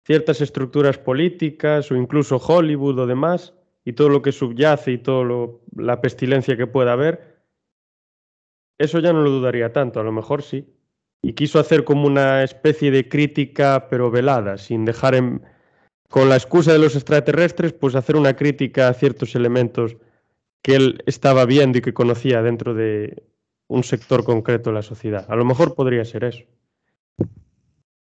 ciertas 0.04 0.42
estructuras 0.42 0.98
políticas 0.98 1.92
o 1.92 1.96
incluso 1.96 2.38
Hollywood 2.38 3.00
o 3.00 3.08
demás, 3.08 3.54
y 3.86 3.94
todo 3.94 4.10
lo 4.10 4.22
que 4.22 4.32
subyace 4.32 4.92
y 4.92 4.98
toda 4.98 5.50
la 5.76 6.02
pestilencia 6.02 6.58
que 6.58 6.68
pueda 6.68 6.94
haber, 6.94 7.35
eso 8.78 9.00
ya 9.00 9.14
no 9.14 9.22
lo 9.22 9.30
dudaría 9.30 9.74
tanto, 9.74 10.00
a 10.00 10.04
lo 10.04 10.12
mejor 10.12 10.42
sí. 10.42 10.68
Y 11.22 11.34
quiso 11.34 11.60
hacer 11.60 11.84
como 11.84 12.08
una 12.08 12.44
especie 12.44 12.92
de 12.92 13.10
crítica, 13.10 13.88
pero 13.90 14.12
velada, 14.12 14.58
sin 14.58 14.86
dejar 14.86 15.16
en, 15.16 15.42
con 16.10 16.30
la 16.30 16.36
excusa 16.36 16.72
de 16.72 16.80
los 16.80 16.96
extraterrestres, 16.96 17.74
pues 17.74 17.96
hacer 17.96 18.16
una 18.16 18.36
crítica 18.36 18.88
a 18.88 18.94
ciertos 18.94 19.36
elementos 19.36 19.98
que 20.62 20.76
él 20.76 21.04
estaba 21.06 21.46
viendo 21.46 21.78
y 21.80 21.82
que 21.82 21.94
conocía 21.94 22.42
dentro 22.42 22.74
de, 22.74 23.24
un 23.68 23.84
sector 23.84 24.24
concreto 24.24 24.70
de 24.70 24.76
la 24.76 24.82
sociedad. 24.82 25.26
A 25.30 25.36
lo 25.36 25.46
mejor 25.46 25.76
podría 25.76 26.06
ser 26.06 26.26
eso. 26.26 26.44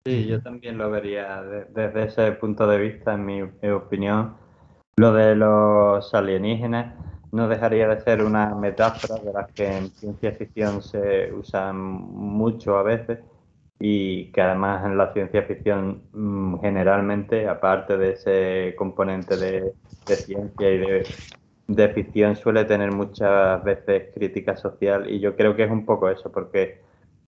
Sí, 0.06 0.26
yo 0.26 0.42
también 0.42 0.78
lo 0.78 0.90
vería 0.90 1.44
desde 1.44 2.06
ese 2.06 2.32
punto 2.34 2.66
de 2.66 2.80
vista, 2.80 3.14
en 3.14 3.26
mi, 3.26 3.42
opinión. 3.70 4.36
Lo 4.98 5.14
de 5.14 5.36
los 5.36 6.14
alienígenas 6.14 6.96
no 7.32 7.48
dejaría 7.48 7.88
de 7.88 8.02
ser 8.02 8.24
una 8.24 8.54
metáfora 8.56 9.16
de 9.22 9.34
las 9.34 9.52
que 9.54 9.78
en 9.78 9.90
ciencia 9.92 10.34
ficción 10.34 10.82
se 10.82 11.32
usan 11.34 11.78
mucho 11.78 12.78
a 12.78 12.84
veces 12.84 13.20
y 13.80 14.32
que 14.32 14.42
además 14.42 14.86
en 14.86 14.98
la 14.98 15.12
ciencia 15.14 15.44
ficción 15.44 16.04
mm, 16.14 16.60
generalmente, 16.60 17.48
aparte 17.48 17.98
de 17.98 18.12
ese 18.12 18.76
componente 18.78 19.38
de, 19.38 19.74
ciencia 20.06 20.72
y 20.72 20.78
de, 20.78 21.08
de, 21.68 21.90
ficción, 21.90 22.36
suele 22.36 22.66
tener 22.66 22.92
muchas 22.92 23.64
veces 23.64 24.14
crítica 24.14 24.56
social. 24.56 25.10
Y 25.10 25.20
yo 25.20 25.36
creo 25.36 25.56
que 25.56 25.64
es 25.64 25.72
un 25.72 25.86
poco 25.86 26.10
eso, 26.10 26.32
porque 26.32 26.82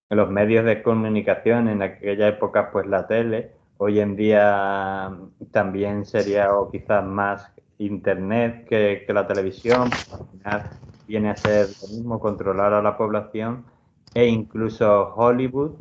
los 0.09 0.29
medios 0.29 0.65
de 0.65 0.83
comunicación, 0.83 1.69
en 1.69 1.81
aquella 1.81 2.27
época 2.27 2.71
pues 2.71 2.85
la 2.87 3.07
tele, 3.07 3.51
hoy 3.77 3.99
en 3.99 4.15
día 4.15 5.11
también 5.51 6.05
sería 6.05 6.53
o 6.53 6.69
quizás 6.69 7.03
más 7.03 7.51
internet 7.77 8.65
que, 8.67 9.05
la 9.13 9.27
televisión, 9.27 9.89
al 10.11 10.27
final 10.31 10.69
viene 11.07 11.29
a 11.29 11.35
ser 11.35 11.67
lo 11.81 11.87
mismo, 11.89 12.19
controlar 12.19 12.73
a 12.73 12.81
la 12.81 12.97
población 12.97 13.65
e 14.13 14.27
incluso 14.27 15.13
Hollywood 15.15 15.71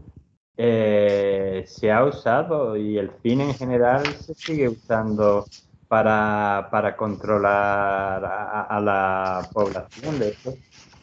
eh, 0.57 1.65
se 1.67 1.91
ha 1.91 2.05
usado 2.05 2.77
y 2.77 2.99
el 2.99 3.11
cine 3.23 3.45
en 3.45 3.55
general 3.55 4.07
se 4.07 4.35
sigue 4.35 4.69
usando 4.69 5.47
para, 5.89 6.95
controlar 6.97 8.25
a, 8.25 8.63
a 8.63 8.81
la 8.81 9.49
población. 9.53 10.19
De 10.19 10.29
hecho, 10.31 10.55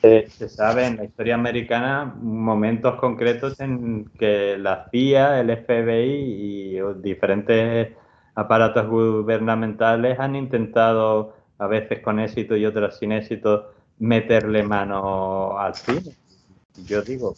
se 0.01 0.49
sabe 0.49 0.85
en 0.85 0.97
la 0.97 1.05
historia 1.05 1.35
americana 1.35 2.05
momentos 2.05 2.95
concretos 2.99 3.59
en 3.59 4.05
que 4.17 4.57
la 4.57 4.87
CIA, 4.89 5.41
el 5.41 5.51
FBI 5.51 6.77
y 6.77 6.79
diferentes 7.01 7.89
aparatos 8.39 8.87
gubernamentales 8.87 10.19
han 10.19 10.35
intentado, 10.35 11.33
a 11.57 11.67
veces 11.67 11.99
con 11.99 12.19
éxito 12.19 12.55
y 12.55 12.65
otras 12.65 12.97
sin 12.97 13.11
éxito, 13.11 13.71
meterle 13.99 14.63
mano 14.63 15.57
al 15.59 15.75
cine. 15.75 16.15
Yo 16.85 17.01
digo, 17.01 17.35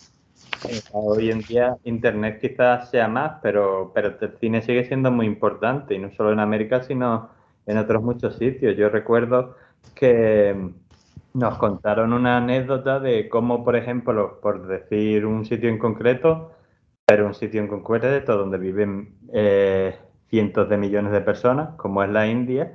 eh, 0.70 0.82
hoy 0.92 1.32
en 1.32 1.40
día 1.40 1.76
Internet 1.86 2.40
quizás 2.40 2.92
sea 2.92 3.08
más, 3.08 3.40
pero, 3.42 3.92
pero 3.96 4.16
el 4.20 4.38
cine 4.40 4.62
sigue 4.62 4.86
siendo 4.86 5.10
muy 5.12 5.26
importante, 5.26 5.96
y 5.96 6.00
no 6.00 6.12
solo 6.12 6.32
en 6.32 6.40
América, 6.40 6.84
sino 6.84 7.30
en 7.66 7.78
otros 7.78 8.04
muchos 8.04 8.36
sitios. 8.36 8.78
Yo 8.78 8.90
recuerdo 8.90 9.56
que 9.96 10.56
nos 11.34 11.58
contaron 11.58 12.14
una 12.14 12.38
anécdota 12.38 13.00
de 13.00 13.28
cómo, 13.28 13.64
por 13.64 13.76
ejemplo, 13.76 14.40
por 14.42 14.68
decir 14.68 15.26
un 15.26 15.46
sitio 15.46 15.70
en 15.70 15.80
concreto, 15.80 16.52
pero 17.06 17.26
un 17.26 17.34
sitio 17.34 17.60
en 17.62 17.68
concreto 17.68 18.38
donde 18.38 18.58
viven 18.58 19.16
eh, 19.34 19.96
cientos 20.32 20.68
de 20.70 20.78
millones 20.78 21.12
de 21.12 21.22
personas, 21.22 21.76
como 21.76 22.04
es 22.04 22.10
la 22.10 22.26
India, 22.26 22.74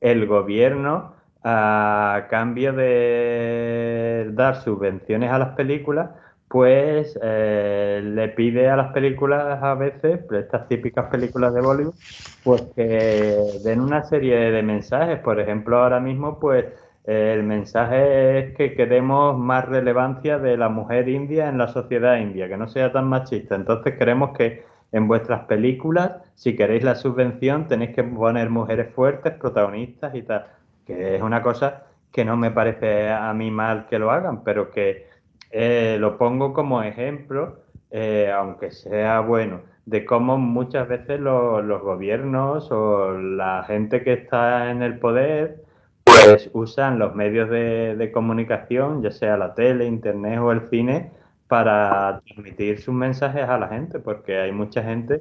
el 0.00 0.26
gobierno, 0.26 1.14
a 1.44 2.26
cambio 2.30 2.72
de 2.72 4.30
dar 4.32 4.56
subvenciones 4.62 5.30
a 5.30 5.38
las 5.38 5.50
películas, 5.50 6.10
pues 6.48 7.18
eh, 7.22 8.00
le 8.02 8.28
pide 8.28 8.70
a 8.70 8.76
las 8.76 8.92
películas 8.92 9.62
a 9.62 9.74
veces, 9.74 10.20
estas 10.30 10.68
típicas 10.68 11.06
películas 11.10 11.52
de 11.52 11.60
Bollywood, 11.60 11.94
pues 12.42 12.62
que 12.74 13.36
den 13.62 13.80
una 13.80 14.04
serie 14.04 14.36
de 14.50 14.62
mensajes. 14.62 15.18
Por 15.18 15.40
ejemplo, 15.40 15.78
ahora 15.78 16.00
mismo, 16.00 16.38
pues 16.38 16.66
el 17.04 17.42
mensaje 17.42 18.38
es 18.38 18.56
que 18.56 18.74
queremos 18.74 19.38
más 19.38 19.66
relevancia 19.68 20.38
de 20.38 20.56
la 20.56 20.70
mujer 20.70 21.08
india 21.08 21.48
en 21.48 21.58
la 21.58 21.68
sociedad 21.68 22.16
india, 22.16 22.48
que 22.48 22.56
no 22.56 22.68
sea 22.68 22.92
tan 22.92 23.08
machista. 23.08 23.54
Entonces 23.56 23.96
queremos 23.98 24.36
que 24.36 24.64
en 24.94 25.08
vuestras 25.08 25.46
películas, 25.46 26.12
si 26.36 26.54
queréis 26.54 26.84
la 26.84 26.94
subvención, 26.94 27.66
tenéis 27.66 27.96
que 27.96 28.04
poner 28.04 28.48
mujeres 28.48 28.94
fuertes, 28.94 29.32
protagonistas 29.34 30.14
y 30.14 30.22
tal. 30.22 30.46
Que 30.86 31.16
es 31.16 31.22
una 31.22 31.42
cosa 31.42 31.86
que 32.12 32.24
no 32.24 32.36
me 32.36 32.52
parece 32.52 33.10
a 33.10 33.34
mí 33.34 33.50
mal 33.50 33.86
que 33.88 33.98
lo 33.98 34.12
hagan, 34.12 34.44
pero 34.44 34.70
que 34.70 35.08
eh, 35.50 35.96
lo 35.98 36.16
pongo 36.16 36.52
como 36.52 36.80
ejemplo, 36.84 37.58
eh, 37.90 38.30
aunque 38.32 38.70
sea 38.70 39.18
bueno, 39.18 39.62
de 39.84 40.04
cómo 40.04 40.38
muchas 40.38 40.86
veces 40.86 41.18
los 41.18 41.82
gobiernos 41.82 42.70
o 42.70 43.18
la 43.18 43.64
gente 43.66 44.04
que 44.04 44.12
está 44.12 44.70
en 44.70 44.82
el 44.82 45.00
poder 45.00 45.64
pues 46.04 46.50
usan 46.52 47.00
los 47.00 47.16
medios 47.16 47.50
de, 47.50 48.10
comunicación, 48.14 49.02
ya 49.02 49.10
sea 49.10 49.36
la 49.36 49.54
tele, 49.54 49.86
internet 49.86 50.38
o 50.38 50.52
el 50.52 50.70
cine, 50.70 51.10
para 51.48 52.20
transmitir 52.24 52.80
sus 52.80 52.94
mensajes 52.94 53.42
a 53.42 53.58
la 53.58 53.68
gente, 53.68 53.98
porque 53.98 54.38
hay 54.38 54.52
mucha 54.52 54.82
gente 54.82 55.20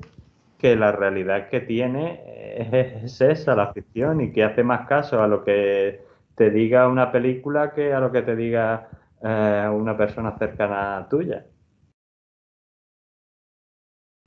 que 0.58 0.76
la 0.76 0.92
realidad 0.92 1.50
que 1.50 1.60
tiene 1.60 2.24
es, 2.56 3.20
esa, 3.22 3.56
la 3.56 3.74
ficción, 3.74 4.22
y 4.22 4.32
que 4.32 4.44
hace 4.44 4.64
más 4.64 4.88
caso 4.88 5.22
a 5.22 5.28
lo 5.28 5.44
que 5.44 6.02
te 6.36 6.50
diga 6.50 6.88
una 6.88 7.12
película 7.12 7.74
que 7.74 7.94
a 7.94 8.00
lo 8.00 8.12
que 8.12 8.22
te 8.22 8.36
diga 8.36 8.88
eh, 9.22 9.70
una 9.72 9.98
persona 9.98 10.38
cercana 10.38 11.06
tuya. 11.10 11.46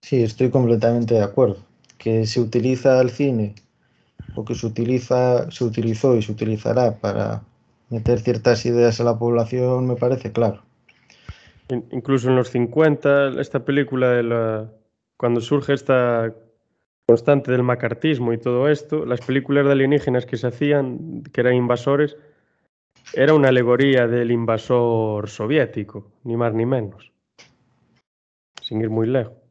Sí, 0.03 0.23
estoy 0.23 0.51
completamente 0.51 1.15
de 1.15 1.23
acuerdo. 1.23 1.57
Que 1.99 2.27
se 2.27 2.41
utiliza 2.41 3.01
el 3.01 3.11
cine 3.11 3.55
o 4.35 4.45
que 4.45 4.55
se 4.55 4.67
utiliza, 4.67 5.51
se 5.51 5.65
utilizó 5.65 6.15
y 6.15 6.23
se 6.23 6.33
utilizará 6.33 6.99
para 6.99 7.43
meter 7.89 8.21
ciertas 8.21 8.67
ideas 8.67 9.01
a 9.01 9.05
la 9.05 9.19
población 9.19 9.87
me 9.87 9.97
parece 9.97 10.33
claro. 10.33 10.66
Incluso 11.69 12.29
en 12.29 12.37
los 12.37 12.51
50, 12.51 13.41
esta 13.41 13.65
película 13.65 14.11
de 14.11 14.23
la, 14.23 14.73
cuando 15.17 15.41
surge 15.41 15.73
esta 15.73 16.33
constante 17.07 17.53
del 17.53 17.63
macartismo 17.63 18.33
y 18.33 18.39
todo 18.39 18.69
esto, 18.69 19.05
las 19.07 19.21
películas 19.21 19.67
de 19.67 19.73
alienígenas 19.73 20.27
que 20.27 20.37
se 20.37 20.49
hacían, 20.49 21.23
que 21.33 21.41
eran 21.41 21.55
invasores, 21.55 22.17
era 23.15 23.35
una 23.35 23.49
alegoría 23.49 24.07
del 24.07 24.31
invasor 24.31 25.29
soviético, 25.29 26.11
ni 26.25 26.37
más 26.37 26.53
ni 26.55 26.67
menos, 26.67 27.13
sin 28.61 28.81
ir 28.81 28.91
muy 28.91 29.07
lejos. 29.07 29.46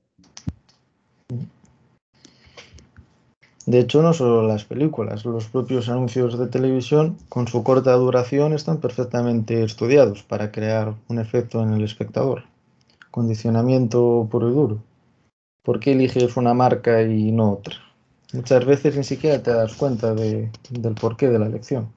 De 3.66 3.80
hecho, 3.80 4.04
no 4.04 4.14
solo 4.14 4.48
las 4.48 4.64
películas, 4.64 5.26
los 5.26 5.48
propios 5.48 5.90
anuncios 5.90 6.38
de 6.38 6.46
televisión, 6.48 7.18
con 7.30 7.48
su 7.48 7.64
corta 7.64 7.94
duración, 7.94 8.54
están 8.54 8.80
perfectamente 8.80 9.64
estudiados 9.64 10.22
para 10.22 10.52
crear 10.52 10.94
un 11.08 11.18
efecto 11.18 11.64
en 11.64 11.74
el 11.74 11.84
espectador. 11.84 12.44
Condicionamiento 13.10 14.28
puro 14.30 14.52
y 14.52 14.54
duro. 14.54 14.84
¿Por 15.64 15.80
qué 15.80 15.94
eliges 15.94 16.38
una 16.38 16.54
marca 16.54 17.02
y 17.02 17.32
no 17.32 17.54
otra? 17.54 17.76
Muchas 18.34 18.66
veces 18.66 18.96
ni 18.98 19.04
siquiera 19.04 19.42
te 19.42 19.52
das 19.52 19.74
cuenta 19.74 20.14
de, 20.14 20.52
del 20.70 20.94
porqué 20.94 21.30
de 21.30 21.40
la 21.40 21.48
elección. 21.48 21.90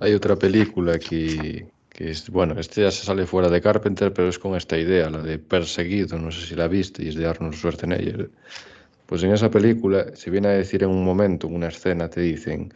Hay 0.00 0.12
otra 0.12 0.36
película 0.36 0.98
que, 0.98 1.66
que 1.88 2.10
es, 2.10 2.28
bueno, 2.28 2.58
este 2.58 2.82
ya 2.82 2.90
se 2.90 3.06
sale 3.06 3.24
fuera 3.24 3.48
de 3.48 3.60
Carpenter, 3.62 4.12
pero 4.12 4.28
es 4.28 4.38
con 4.38 4.54
esta 4.54 4.76
idea, 4.76 5.08
la 5.08 5.22
de 5.22 5.38
Perseguido, 5.38 6.18
no 6.18 6.30
sé 6.30 6.46
si 6.46 6.54
la 6.54 6.68
viste, 6.68 7.04
y 7.04 7.08
es 7.08 7.14
de 7.14 7.26
Arnold 7.26 7.54
Schwarzenegger 7.54 8.30
pues 9.10 9.24
en 9.24 9.32
esa 9.32 9.50
película 9.50 10.14
se 10.14 10.30
viene 10.30 10.46
a 10.46 10.52
decir 10.52 10.84
en 10.84 10.90
un 10.90 11.04
momento, 11.04 11.48
en 11.48 11.56
una 11.56 11.66
escena, 11.66 12.08
te 12.08 12.20
dicen, 12.20 12.72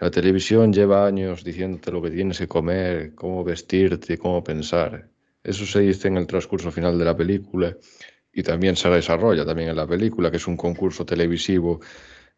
la 0.00 0.10
televisión 0.10 0.72
lleva 0.72 1.06
años 1.06 1.44
diciéndote 1.44 1.92
lo 1.92 2.02
que 2.02 2.10
tienes 2.10 2.38
que 2.38 2.48
comer, 2.48 3.14
cómo 3.14 3.44
vestirte, 3.44 4.18
cómo 4.18 4.42
pensar. 4.42 5.08
Eso 5.44 5.64
se 5.64 5.78
dice 5.82 6.08
en 6.08 6.16
el 6.16 6.26
transcurso 6.26 6.72
final 6.72 6.98
de 6.98 7.04
la 7.04 7.16
película 7.16 7.76
y 8.32 8.42
también 8.42 8.74
se 8.74 8.88
desarrolla 8.88 9.46
también 9.46 9.68
en 9.68 9.76
la 9.76 9.86
película, 9.86 10.28
que 10.28 10.38
es 10.38 10.48
un 10.48 10.56
concurso 10.56 11.06
televisivo 11.06 11.78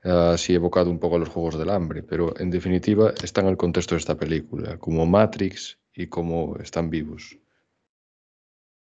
así 0.02 0.52
evocado 0.52 0.90
un 0.90 0.98
poco 0.98 1.16
a 1.16 1.20
los 1.20 1.30
Juegos 1.30 1.58
del 1.58 1.70
Hambre, 1.70 2.02
pero 2.02 2.38
en 2.38 2.50
definitiva 2.50 3.14
está 3.22 3.40
en 3.40 3.46
el 3.46 3.56
contexto 3.56 3.94
de 3.94 4.00
esta 4.00 4.18
película, 4.18 4.76
como 4.76 5.06
Matrix 5.06 5.78
y 5.94 6.08
como 6.08 6.58
están 6.58 6.90
vivos. 6.90 7.38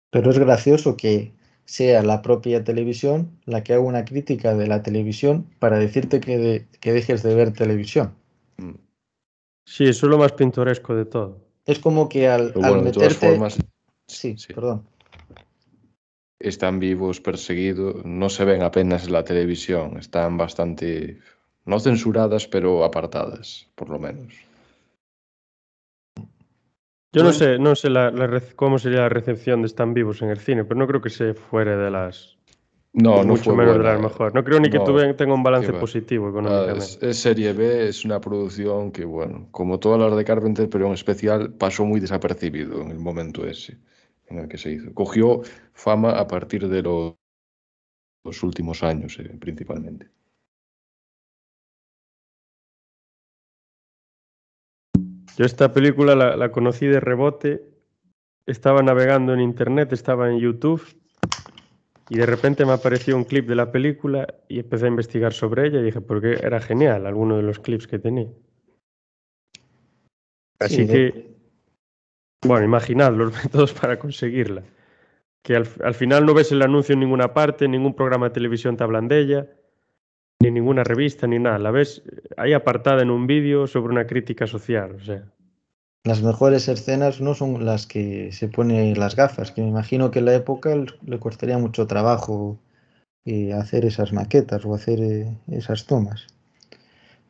Pero 0.10 0.32
es 0.32 0.40
gracioso 0.40 0.98
que 0.98 1.36
sea 1.66 2.04
la 2.04 2.22
propia 2.22 2.64
televisión 2.64 3.32
la 3.46 3.64
que 3.64 3.74
haga 3.74 3.82
una 3.82 4.06
crítica 4.06 4.56
de 4.56 4.68
la 4.68 4.84
televisión 4.84 5.48
para 5.60 5.80
decirte 5.80 6.20
que, 6.20 6.66
que 6.80 6.94
dejes 6.94 7.24
de 7.24 7.36
ver 7.36 7.52
televisión. 7.52 8.14
Mm. 8.58 8.76
Sí, 9.66 9.86
eso 9.86 10.06
es 10.06 10.10
lo 10.10 10.18
más 10.18 10.32
pintoresco 10.32 10.96
de 10.96 11.06
todo. 11.06 11.46
Es 11.66 11.80
como 11.80 12.08
que 12.08 12.28
al, 12.28 12.54
meterte... 12.84 13.40
sí, 14.08 14.38
sí, 14.38 14.54
perdón. 14.54 14.86
Están 16.40 16.80
vivos, 16.80 17.20
perseguidos, 17.20 18.06
no 18.06 18.30
se 18.30 18.46
ven 18.46 18.62
apenas 18.62 19.08
en 19.08 19.14
la 19.14 19.24
televisión, 19.24 19.98
están 19.98 20.38
bastante, 20.38 21.20
no 21.66 21.80
censuradas, 21.80 22.48
pero 22.48 22.84
apartadas, 22.84 23.68
por 23.74 23.90
lo 23.90 23.98
menos. 23.98 24.36
Yo 27.16 27.24
no 27.24 27.32
sé, 27.32 27.58
no 27.58 27.76
sé 27.76 27.90
la, 27.90 28.14
cómo 28.56 28.78
sería 28.78 29.00
la 29.02 29.10
recepción 29.10 29.62
de 29.62 29.68
Están 29.68 29.94
vivos 29.94 30.22
en 30.22 30.30
el 30.30 30.40
cine, 30.40 30.66
pero 30.66 30.80
no 30.80 30.86
creo 30.86 31.02
que 31.02 31.10
se 31.10 31.34
fuere 31.34 31.78
de 31.78 31.90
las 31.90 32.38
No, 32.94 33.24
no 33.24 33.30
mucho 33.34 33.46
fue 33.46 33.56
menos 33.56 33.78
de 33.78 33.84
las 33.84 34.00
mejores. 34.02 34.34
No 34.34 34.44
creo 34.44 34.60
ni 34.60 34.70
que 34.70 34.80
No, 34.80 34.86
tuve- 34.86 35.14
tenga 35.16 35.34
un 35.34 35.44
balance 35.44 35.72
positivo 35.74 36.30
económicamente. 36.30 36.84
es, 36.84 37.02
es 37.02 37.18
Serie 37.18 37.54
B, 37.54 37.88
es 37.88 38.04
una 38.06 38.20
producción 38.20 38.92
que, 38.92 39.06
bueno, 39.06 39.48
como 39.52 39.80
todas 39.80 40.00
las 40.00 40.16
de 40.18 40.26
Carpenter, 40.26 40.70
pero 40.70 40.88
en 40.88 40.94
especial 40.94 41.54
pasó 41.54 41.86
muy 41.86 42.00
desapercibido 42.00 42.82
en 42.82 42.92
el 42.92 43.00
momento 43.00 43.46
ese 43.46 43.78
en 44.28 44.40
el 44.40 44.48
que 44.48 44.58
se 44.58 44.72
hizo. 44.72 44.94
Cogió 44.94 45.42
fama 45.74 46.12
a 46.20 46.28
partir 46.28 46.68
de 46.68 46.82
lo- 46.82 47.18
los 48.26 48.44
últimos 48.44 48.84
años, 48.84 49.18
eh, 49.20 49.30
principalmente. 49.40 50.10
Yo 55.38 55.46
esta 55.46 55.74
película 55.74 56.16
la, 56.16 56.36
la 56.38 56.52
conocí 56.52 56.88
de 56.88 57.00
rebote, 57.00 57.64
estaba 58.46 58.82
navegando 58.82 59.34
en 59.34 59.42
internet, 59.42 59.92
estaba 59.92 60.30
en 60.30 60.40
YouTube 60.40 60.82
y 62.10 62.18
de 62.18 62.26
repente 62.26 62.66
me 62.66 62.74
apareció 62.74 63.16
un 63.18 63.24
clip 63.24 63.48
de 63.48 63.56
la 63.56 63.72
película 63.72 64.28
y 64.48 64.60
empecé 64.60 64.86
a 64.86 64.90
investigar 64.90 65.34
sobre 65.34 65.68
ella 65.68 65.80
y 65.80 65.84
dije, 65.84 66.02
porque 66.02 66.34
era 66.34 66.62
genial 66.62 67.06
alguno 67.06 67.38
de 67.38 67.44
los 67.44 67.60
clips 67.60 67.88
que 67.88 68.00
tenía. 68.00 68.28
Así 70.60 70.78
Sí, 70.78 70.88
que, 70.88 71.36
bueno, 72.44 72.64
imaginad 72.64 73.14
los 73.14 73.34
métodos 73.44 73.74
para 73.74 73.98
conseguirla. 73.98 74.64
Que 75.42 75.56
al, 75.56 75.68
al 75.84 75.94
final 75.94 76.26
no 76.26 76.34
ves 76.34 76.52
el 76.52 76.62
anuncio 76.62 76.94
en 76.94 77.00
ninguna 77.00 77.34
parte, 77.34 77.68
ningún 77.68 77.96
programa 77.96 78.28
de 78.28 78.34
televisión 78.34 78.78
te 78.78 78.84
hablan 78.84 79.08
de 79.08 79.20
ella, 79.20 79.50
ni 80.42 80.52
ninguna 80.52 80.84
revista, 80.84 81.28
ni 81.28 81.40
nada. 81.40 81.60
La 81.60 81.72
ves 81.72 82.04
ahí 82.38 82.54
apartada 82.54 83.02
en 83.02 83.12
un 83.12 83.28
vídeo 83.28 83.68
sobre 83.68 83.94
una 83.94 84.08
crítica 84.08 84.48
social. 84.48 84.98
Las 86.04 86.22
mejores 86.22 86.68
escenas 86.68 87.20
no 87.20 87.34
son 87.34 87.66
las 87.66 87.88
que 87.88 88.32
se 88.32 88.48
pone 88.48 88.96
las 88.96 89.16
gafas, 89.16 89.52
que 89.52 89.62
me 89.62 89.70
imagino 89.70 90.12
que 90.12 90.20
en 90.20 90.26
la 90.26 90.36
época 90.36 90.76
le 90.76 91.20
costaría 91.20 91.58
mucho 91.58 91.88
trabajo 91.88 92.60
eh, 93.26 93.54
hacer 93.54 93.86
esas 93.86 94.14
maquetas 94.14 94.66
o 94.66 94.76
hacer 94.76 95.00
eh, 95.02 95.36
esas 95.50 95.88
tomas. 95.88 96.28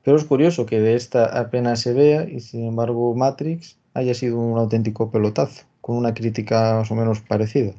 Pero 0.03 0.18
es 0.18 0.26
curioso 0.26 0.65
que 0.65 0.82
de 0.82 0.95
esta 0.95 1.40
apenas 1.40 1.80
se 1.80 1.94
vea 1.94 2.30
y 2.30 2.41
sin 2.41 2.68
embargo 2.68 3.15
Matrix 3.15 3.77
haya 3.94 4.14
sido 4.14 4.38
un 4.38 4.60
auténtico 4.60 5.10
pelotazo, 5.10 5.64
con 5.80 5.95
una 5.95 6.14
crítica 6.14 6.76
más 6.76 6.91
o 6.91 6.95
menos 6.95 7.22
parecida. 7.22 7.73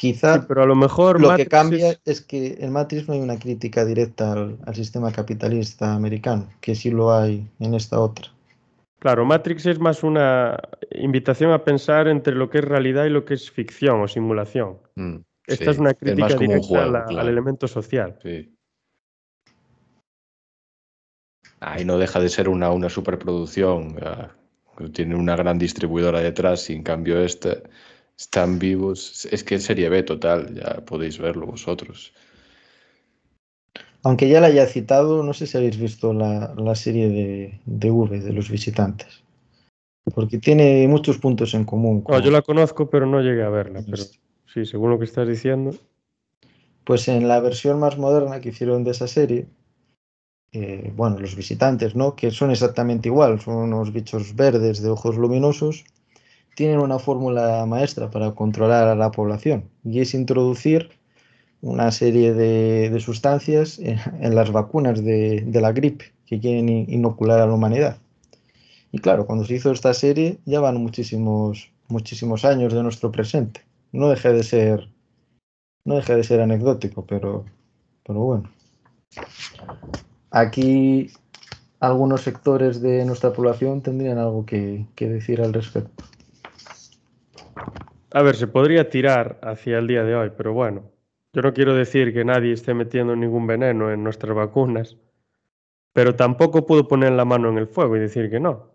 Quizá 0.00 0.38
Sí, 0.38 0.46
pero 0.48 0.62
a 0.62 0.66
lo 0.66 0.74
mejor 0.74 1.20
lo 1.20 1.28
Matrix 1.28 1.44
que 1.44 1.50
cambia 1.50 1.90
es- 1.90 2.00
es... 2.06 2.20
que 2.22 2.56
en 2.58 2.72
Matrix 2.72 3.06
no 3.06 3.12
hay 3.12 3.20
una 3.20 3.38
crítica 3.38 3.84
directa 3.84 4.32
al, 4.32 4.56
al 4.64 4.74
sistema 4.74 5.12
capitalista 5.12 5.92
americano, 5.94 6.48
que 6.62 6.74
sí 6.74 6.90
lo 6.90 7.12
hay 7.12 7.46
en 7.58 7.74
esta 7.74 8.00
otra. 8.00 8.28
Claro, 8.98 9.26
Matrix 9.26 9.66
es 9.66 9.78
más 9.78 10.02
una 10.02 10.58
invitación 10.92 11.52
a 11.52 11.64
pensar 11.64 12.08
entre 12.08 12.34
lo 12.34 12.48
que 12.48 12.58
es 12.60 12.64
realidad 12.64 13.04
y 13.04 13.10
lo 13.10 13.26
que 13.26 13.34
es 13.34 13.50
ficción 13.50 14.00
o 14.00 14.08
simulación. 14.08 14.78
Mm, 14.94 15.16
Esta 15.46 15.64
sí, 15.66 15.70
es 15.70 15.78
una 15.78 15.92
crítica 15.92 16.34
directa 16.34 16.66
juego, 16.66 16.82
a 16.82 16.86
la- 16.86 17.20
al 17.20 17.28
elemento 17.28 17.68
social. 17.68 18.16
Sí. 18.22 18.54
Ahí 21.60 21.84
no 21.84 21.98
deja 21.98 22.20
de 22.20 22.30
ser 22.30 22.48
una, 22.48 22.70
una 22.70 22.88
superproducción. 22.88 23.96
Tiene 24.94 25.14
una 25.14 25.36
gran 25.36 25.58
distribuidora 25.58 26.20
detrás 26.20 26.70
y 26.70 26.72
en 26.72 26.82
cambio 26.82 27.20
esta 27.20 27.58
están 28.20 28.58
vivos. 28.58 29.26
Es 29.32 29.42
que 29.42 29.54
es 29.56 29.64
serie 29.64 29.88
B 29.88 30.02
total, 30.02 30.54
ya 30.54 30.84
podéis 30.84 31.18
verlo 31.18 31.46
vosotros. 31.46 32.12
Aunque 34.02 34.28
ya 34.28 34.40
la 34.40 34.48
haya 34.48 34.66
citado, 34.66 35.22
no 35.22 35.32
sé 35.32 35.46
si 35.46 35.56
habéis 35.56 35.78
visto 35.78 36.12
la, 36.12 36.54
la 36.56 36.74
serie 36.74 37.08
de, 37.08 37.60
de 37.64 37.90
V, 37.90 38.20
de 38.20 38.32
los 38.32 38.50
visitantes. 38.50 39.24
Porque 40.14 40.38
tiene 40.38 40.86
muchos 40.88 41.18
puntos 41.18 41.54
en 41.54 41.64
común. 41.64 41.98
No, 41.98 42.04
con- 42.04 42.22
yo 42.22 42.30
la 42.30 42.42
conozco, 42.42 42.88
pero 42.88 43.06
no 43.06 43.20
llegué 43.20 43.42
a 43.42 43.50
verla. 43.50 43.82
Pero 43.84 44.04
sí, 44.52 44.64
según 44.64 44.90
lo 44.90 44.98
que 44.98 45.04
estás 45.04 45.28
diciendo. 45.28 45.74
Pues 46.84 47.08
en 47.08 47.28
la 47.28 47.40
versión 47.40 47.78
más 47.78 47.98
moderna 47.98 48.40
que 48.40 48.48
hicieron 48.50 48.84
de 48.84 48.90
esa 48.92 49.06
serie, 49.06 49.46
eh, 50.52 50.92
bueno, 50.96 51.18
los 51.18 51.36
visitantes, 51.36 51.94
¿no? 51.94 52.16
Que 52.16 52.30
son 52.30 52.50
exactamente 52.50 53.08
igual, 53.08 53.40
son 53.40 53.56
unos 53.56 53.92
bichos 53.92 54.34
verdes 54.34 54.82
de 54.82 54.90
ojos 54.90 55.16
luminosos, 55.16 55.84
tienen 56.54 56.80
una 56.80 56.98
fórmula 56.98 57.64
maestra 57.66 58.10
para 58.10 58.32
controlar 58.32 58.88
a 58.88 58.94
la 58.94 59.10
población 59.10 59.64
y 59.84 60.00
es 60.00 60.14
introducir 60.14 60.90
una 61.62 61.90
serie 61.90 62.32
de, 62.32 62.90
de 62.90 63.00
sustancias 63.00 63.78
en, 63.78 64.34
las 64.34 64.50
vacunas 64.50 65.04
de, 65.04 65.42
de 65.46 65.60
la 65.60 65.72
gripe 65.72 66.12
que 66.26 66.40
quieren 66.40 66.68
inocular 66.68 67.40
a 67.40 67.46
la 67.46 67.54
humanidad. 67.54 67.98
Y 68.92 68.98
claro, 68.98 69.26
cuando 69.26 69.44
se 69.44 69.54
hizo 69.54 69.70
esta 69.70 69.94
serie 69.94 70.38
ya 70.46 70.60
van 70.60 70.76
muchísimos, 70.76 71.70
muchísimos 71.88 72.44
años 72.44 72.72
de 72.72 72.82
nuestro 72.82 73.12
presente. 73.12 73.62
No 73.92 74.08
deja 74.08 74.32
de 74.32 74.42
ser 74.42 74.88
no 75.84 75.96
deja 75.96 76.14
de 76.14 76.24
ser 76.24 76.40
anecdótico, 76.40 77.06
pero, 77.06 77.44
pero 78.06 78.20
bueno. 78.20 78.50
Aquí 80.30 81.10
algunos 81.80 82.22
sectores 82.22 82.80
de 82.80 83.04
nuestra 83.04 83.32
población 83.32 83.80
tendrían 83.80 84.18
algo 84.18 84.44
que, 84.44 84.86
que 84.94 85.08
decir 85.08 85.40
al 85.40 85.52
respecto. 85.52 86.04
A 88.12 88.22
ver, 88.22 88.34
se 88.36 88.48
podría 88.48 88.90
tirar 88.90 89.38
hacia 89.42 89.78
el 89.78 89.86
día 89.86 90.02
de 90.04 90.14
hoy, 90.16 90.32
pero 90.36 90.52
bueno. 90.52 90.90
Yo 91.32 91.42
no 91.42 91.52
quiero 91.54 91.74
decir 91.74 92.12
que 92.12 92.24
nadie 92.24 92.52
esté 92.52 92.74
metiendo 92.74 93.14
ningún 93.14 93.46
veneno 93.46 93.92
en 93.92 94.02
nuestras 94.02 94.34
vacunas, 94.34 94.96
pero 95.92 96.16
tampoco 96.16 96.66
puedo 96.66 96.88
poner 96.88 97.12
la 97.12 97.24
mano 97.24 97.50
en 97.50 97.58
el 97.58 97.68
fuego 97.68 97.96
y 97.96 98.00
decir 98.00 98.28
que 98.30 98.40
no. 98.40 98.66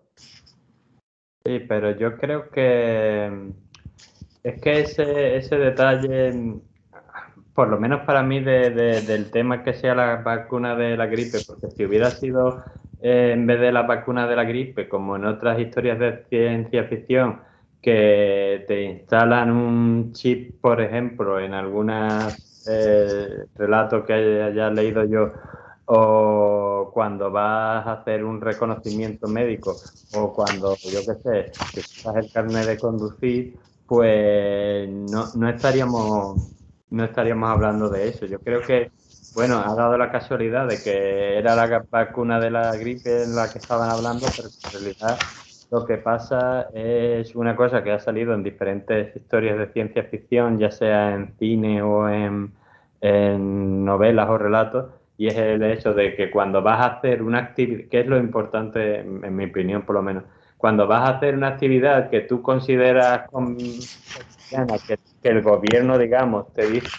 Sí, 1.45 1.59
pero 1.67 1.91
yo 1.91 2.17
creo 2.17 2.49
que 2.49 3.29
es 4.43 4.61
que 4.61 4.79
ese, 4.79 5.35
ese 5.35 5.57
detalle, 5.57 6.61
por 7.53 7.67
lo 7.67 7.79
menos 7.79 8.01
para 8.05 8.23
mí, 8.23 8.39
de- 8.39 8.69
del 8.69 9.31
tema 9.31 9.63
que 9.63 9.73
sea 9.73 9.95
la 9.95 10.15
vacuna 10.17 10.75
de 10.75 10.95
la 10.95 11.07
gripe, 11.07 11.39
porque 11.45 11.67
si 11.75 11.85
hubiera 11.85 12.11
sido 12.11 12.63
eh, 13.01 13.31
en 13.33 13.45
vez 13.45 13.59
de 13.59 13.71
la 13.73 13.81
vacuna 13.83 14.27
de 14.27 14.35
la 14.35 14.45
gripe, 14.45 14.87
como 14.87 15.17
en 15.17 15.25
otras 15.25 15.59
historias 15.59 15.99
de 15.99 16.23
ciencia 16.29 16.85
ficción, 16.85 17.41
que 17.85 18.65
te 18.67 18.81
instalan 18.83 19.51
un 19.51 20.11
chip, 20.13 20.59
por 20.59 20.81
ejemplo, 20.81 21.39
en 21.39 21.53
algunos 21.53 22.33
relatos 23.55 24.05
que 24.05 24.13
haya, 24.13 24.69
leído 24.71 25.05
yo, 25.05 25.31
o 25.85 26.89
cuando 26.93 27.29
vas 27.31 27.85
a 27.85 27.93
hacer 27.93 28.23
un 28.23 28.41
reconocimiento 28.41 29.27
médico, 29.27 29.81
o 30.11 30.33
cuando, 30.33 30.79
yo 30.91 31.05
qué 31.05 31.13
sé, 31.23 31.53
te 31.71 31.83
sacas 31.83 32.23
el 32.25 32.31
carnet 32.31 32.65
de 32.67 32.79
conducir, 32.79 33.59
pues 33.85 34.89
no, 34.89 35.31
no 35.35 35.49
estaríamos 35.49 36.51
no 36.89 37.03
estaríamos 37.03 37.49
hablando 37.49 37.89
de 37.89 38.09
eso. 38.09 38.25
Yo 38.25 38.39
creo 38.39 38.65
que, 38.65 38.91
bueno, 39.33 39.59
ha 39.59 39.75
dado 39.75 39.97
la 39.97 40.11
casualidad 40.11 40.67
de 40.67 40.81
que 40.81 41.37
era 41.37 41.55
la 41.55 41.85
vacuna 41.91 42.39
de 42.39 42.51
la 42.51 42.75
gripe 42.77 43.23
en 43.23 43.35
la 43.35 43.51
que 43.51 43.59
estaban 43.59 43.89
hablando, 43.89 44.33
pero 44.35 44.49
en 44.49 44.71
realidad 44.71 45.21
lo 45.71 45.85
que 45.85 45.97
pasa 45.97 46.69
es 46.73 47.35
una 47.35 47.55
cosa 47.55 47.83
que 47.83 47.91
ha 47.91 47.99
salido 47.99 48.33
en 48.33 48.43
diferentes 48.43 49.15
historias 49.15 49.57
de 49.57 49.71
ciencia 49.73 50.03
ficción, 50.05 50.57
ya 50.59 50.71
sea 50.71 51.13
en 51.15 51.35
cine 51.37 51.81
o 51.81 52.07
en, 52.09 52.53
novelas 53.85 54.29
o 54.29 54.37
relatos, 54.37 54.91
y 55.17 55.27
es 55.27 55.35
el 55.37 55.63
hecho 55.63 55.93
de 55.93 56.15
que 56.15 56.31
cuando 56.31 56.61
vas 56.61 56.79
a 56.81 56.95
hacer 56.97 57.21
una 57.21 57.39
actividad, 57.39 57.89
que 57.89 57.99
es 58.01 58.07
lo 58.07 58.17
importante, 58.17 58.99
en 58.99 59.35
mi 59.35 59.45
opinión 59.45 59.83
por 59.83 59.95
lo 59.95 60.01
menos, 60.01 60.23
cuando 60.57 60.87
vas 60.87 61.01
a 61.01 61.17
hacer 61.17 61.35
una 61.35 61.49
actividad 61.49 62.09
que 62.09 62.21
tú 62.21 62.41
consideras 62.41 63.29
con- 63.29 63.87
que 65.21 65.29
el 65.29 65.41
gobierno, 65.41 65.97
digamos, 65.97 66.53
te 66.53 66.67
dice 66.67 66.89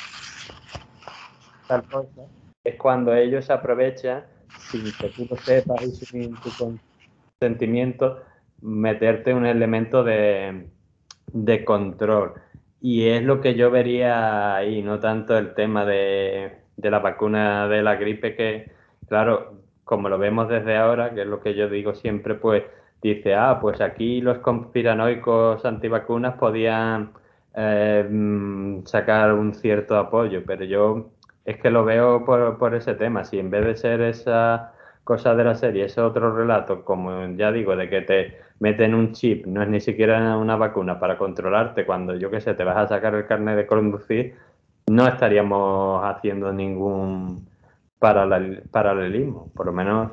tal 1.67 1.87
cosa, 1.89 2.29
es 2.65 2.77
cuando 2.77 3.15
ellos 3.15 3.51
aprovechan, 3.51 4.25
sin 4.55 4.93
que 4.97 5.11
tú 5.11 5.27
lo 5.31 5.37
sepas 5.37 5.81
y 5.83 5.93
sin 5.93 6.37
tu 6.43 6.55
consentimiento, 7.41 8.23
meterte 8.63 9.35
un 9.35 9.47
elemento 9.47 10.05
de, 10.05 10.69
de 11.33 11.65
control. 11.65 12.35
Y 12.81 13.09
es 13.09 13.23
lo 13.23 13.41
que 13.41 13.55
yo 13.55 13.71
vería 13.71 14.57
ahí, 14.57 14.83
no 14.83 15.01
tanto 15.01 15.37
el 15.37 15.55
tema 15.55 15.85
de, 15.85 16.59
de 16.77 16.91
la 16.91 17.01
vacuna 17.01 17.69
de 17.69 17.83
la 17.83 17.97
gripe, 17.97 18.37
que, 18.37 18.71
claro, 19.09 19.55
como 19.85 20.09
lo 20.09 20.19
vemos 20.19 20.49
desde 20.49 20.77
ahora, 20.77 21.15
que 21.15 21.23
es 21.23 21.27
lo 21.27 21.41
que 21.41 21.55
yo 21.55 21.69
digo 21.69 21.95
siempre, 21.95 22.35
pues 22.35 22.65
dice, 23.03 23.35
ah, 23.35 23.59
pues 23.61 23.81
aquí 23.81 24.21
los 24.21 24.39
conspiranoicos 24.39 25.65
antivacunas 25.65 26.35
podían 26.35 27.13
eh, 27.55 28.07
mm, 28.09 28.85
sacar 28.85 29.33
un 29.33 29.55
cierto 29.55 29.97
apoyo, 29.97 30.43
pero 30.47 30.65
yo 30.65 31.11
es 31.45 31.59
que 31.59 31.71
lo 31.71 31.85
veo 31.85 32.25
por, 32.25 32.59
por 32.59 32.75
ese 32.75 32.95
tema. 32.95 33.25
Si 33.25 33.39
en 33.39 33.51
vez 33.51 33.65
de 33.65 33.77
ser 33.77 34.01
esa 34.03 34.73
cosa 35.05 35.35
de 35.35 35.45
la 35.45 35.55
serie, 35.55 35.85
ese 35.85 36.01
otro 36.01 36.35
relato, 36.37 36.85
como 36.85 37.27
ya 37.37 37.53
digo, 37.53 37.77
de 37.77 37.89
que 37.89 38.03
te 38.03 38.39
meten 38.61 38.95
un 38.95 39.13
chip, 39.13 39.47
no 39.47 39.63
es 39.63 39.69
ni 39.69 39.81
siquiera 39.81 40.37
una 40.37 40.57
vacuna 40.57 40.99
para 40.99 41.19
controlarte 41.19 41.85
cuando 41.85 42.15
yo 42.17 42.31
qué 42.31 42.41
sé, 42.41 42.55
te 42.55 42.65
vas 42.65 42.77
a 42.77 42.89
sacar 42.89 43.15
el 43.15 43.27
carnet 43.27 43.57
de 43.57 43.67
conducir, 43.67 44.35
no 44.89 45.07
estaríamos 45.07 46.05
haciendo 46.05 46.53
ningún 46.53 47.47
paralel- 47.99 48.63
paralelismo. 48.71 49.51
Por 49.55 49.67
lo 49.67 49.73
menos 49.73 50.13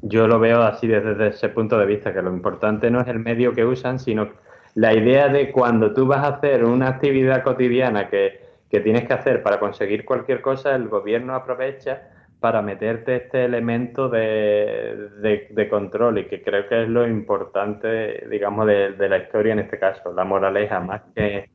yo 0.00 0.26
lo 0.26 0.38
veo 0.38 0.62
así 0.62 0.86
desde 0.86 1.28
ese 1.28 1.48
punto 1.48 1.78
de 1.78 1.86
vista, 1.86 2.12
que 2.12 2.22
lo 2.22 2.32
importante 2.32 2.90
no 2.90 3.00
es 3.00 3.08
el 3.08 3.18
medio 3.18 3.52
que 3.52 3.64
usan, 3.64 3.98
sino 3.98 4.28
la 4.74 4.94
idea 4.94 5.28
de 5.28 5.50
cuando 5.52 5.92
tú 5.92 6.06
vas 6.06 6.24
a 6.24 6.36
hacer 6.36 6.64
una 6.64 6.88
actividad 6.88 7.42
cotidiana 7.42 8.08
que, 8.08 8.40
que 8.70 8.80
tienes 8.80 9.06
que 9.06 9.12
hacer 9.14 9.42
para 9.42 9.58
conseguir 9.60 10.04
cualquier 10.04 10.40
cosa, 10.40 10.74
el 10.74 10.88
gobierno 10.88 11.34
aprovecha 11.34 12.08
para 12.42 12.60
meterte 12.60 13.16
este 13.16 13.44
elemento 13.44 14.08
de, 14.08 15.68
control 15.70 16.18
y 16.18 16.26
que 16.26 16.42
creo 16.42 16.68
que 16.68 16.82
es 16.82 16.88
lo 16.88 17.08
importante, 17.08 18.26
digamos, 18.28 18.66
de, 18.66 18.92
de, 18.92 19.08
la 19.08 19.18
historia 19.18 19.52
en 19.52 19.60
este 19.60 19.78
caso, 19.78 20.12
la 20.12 20.24
moraleja, 20.24 20.80
más 20.80 21.02
que 21.14 21.48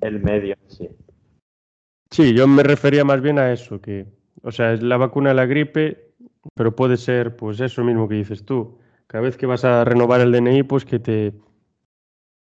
el 0.00 0.20
medio 0.20 0.56
en 0.60 0.70
sí. 0.70 0.88
Sí, 2.10 2.34
yo 2.34 2.48
me 2.48 2.64
refería 2.64 3.04
más 3.04 3.22
bien 3.22 3.38
a 3.38 3.52
eso, 3.52 3.80
que, 3.80 4.06
o 4.42 4.50
sea, 4.50 4.72
es 4.72 4.82
la 4.82 4.96
vacuna 4.96 5.30
de 5.30 5.36
la 5.36 5.46
gripe, 5.46 6.10
pero 6.54 6.74
puede 6.74 6.96
ser, 6.96 7.36
pues 7.36 7.60
eso 7.60 7.84
mismo 7.84 8.08
que 8.08 8.16
dices 8.16 8.44
tú, 8.44 8.78
cada 9.06 9.22
vez 9.22 9.36
que 9.36 9.46
vas 9.46 9.64
a 9.64 9.84
renovar 9.84 10.20
el 10.20 10.32
DNI, 10.32 10.64
pues 10.64 10.84
que 10.84 10.98
te 10.98 11.32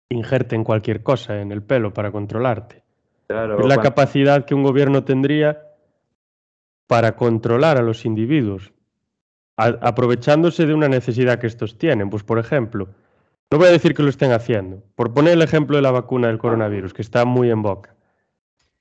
injerten 0.08 0.64
cualquier 0.64 1.04
cosa 1.04 1.40
en 1.40 1.52
el 1.52 1.62
pelo 1.62 1.94
para 1.94 2.10
controlarte. 2.10 2.82
es 3.28 3.66
la 3.66 3.78
capacidad 3.78 4.44
que 4.44 4.56
un 4.56 4.64
gobierno 4.64 5.04
tendría 5.04 5.65
para 6.86 7.16
controlar 7.16 7.78
a 7.78 7.82
los 7.82 8.04
individuos, 8.04 8.72
aprovechándose 9.56 10.66
de 10.66 10.74
una 10.74 10.88
necesidad 10.88 11.38
que 11.38 11.46
estos 11.46 11.78
tienen. 11.78 12.10
Pues, 12.10 12.22
por 12.22 12.38
ejemplo, 12.38 12.88
no 13.50 13.58
voy 13.58 13.68
a 13.68 13.72
decir 13.72 13.94
que 13.94 14.02
lo 14.02 14.10
estén 14.10 14.32
haciendo, 14.32 14.82
por 14.94 15.14
poner 15.14 15.34
el 15.34 15.42
ejemplo 15.42 15.76
de 15.76 15.82
la 15.82 15.90
vacuna 15.90 16.28
del 16.28 16.38
coronavirus, 16.38 16.92
que 16.92 17.02
está 17.02 17.24
muy 17.24 17.50
en 17.50 17.62
boca, 17.62 17.94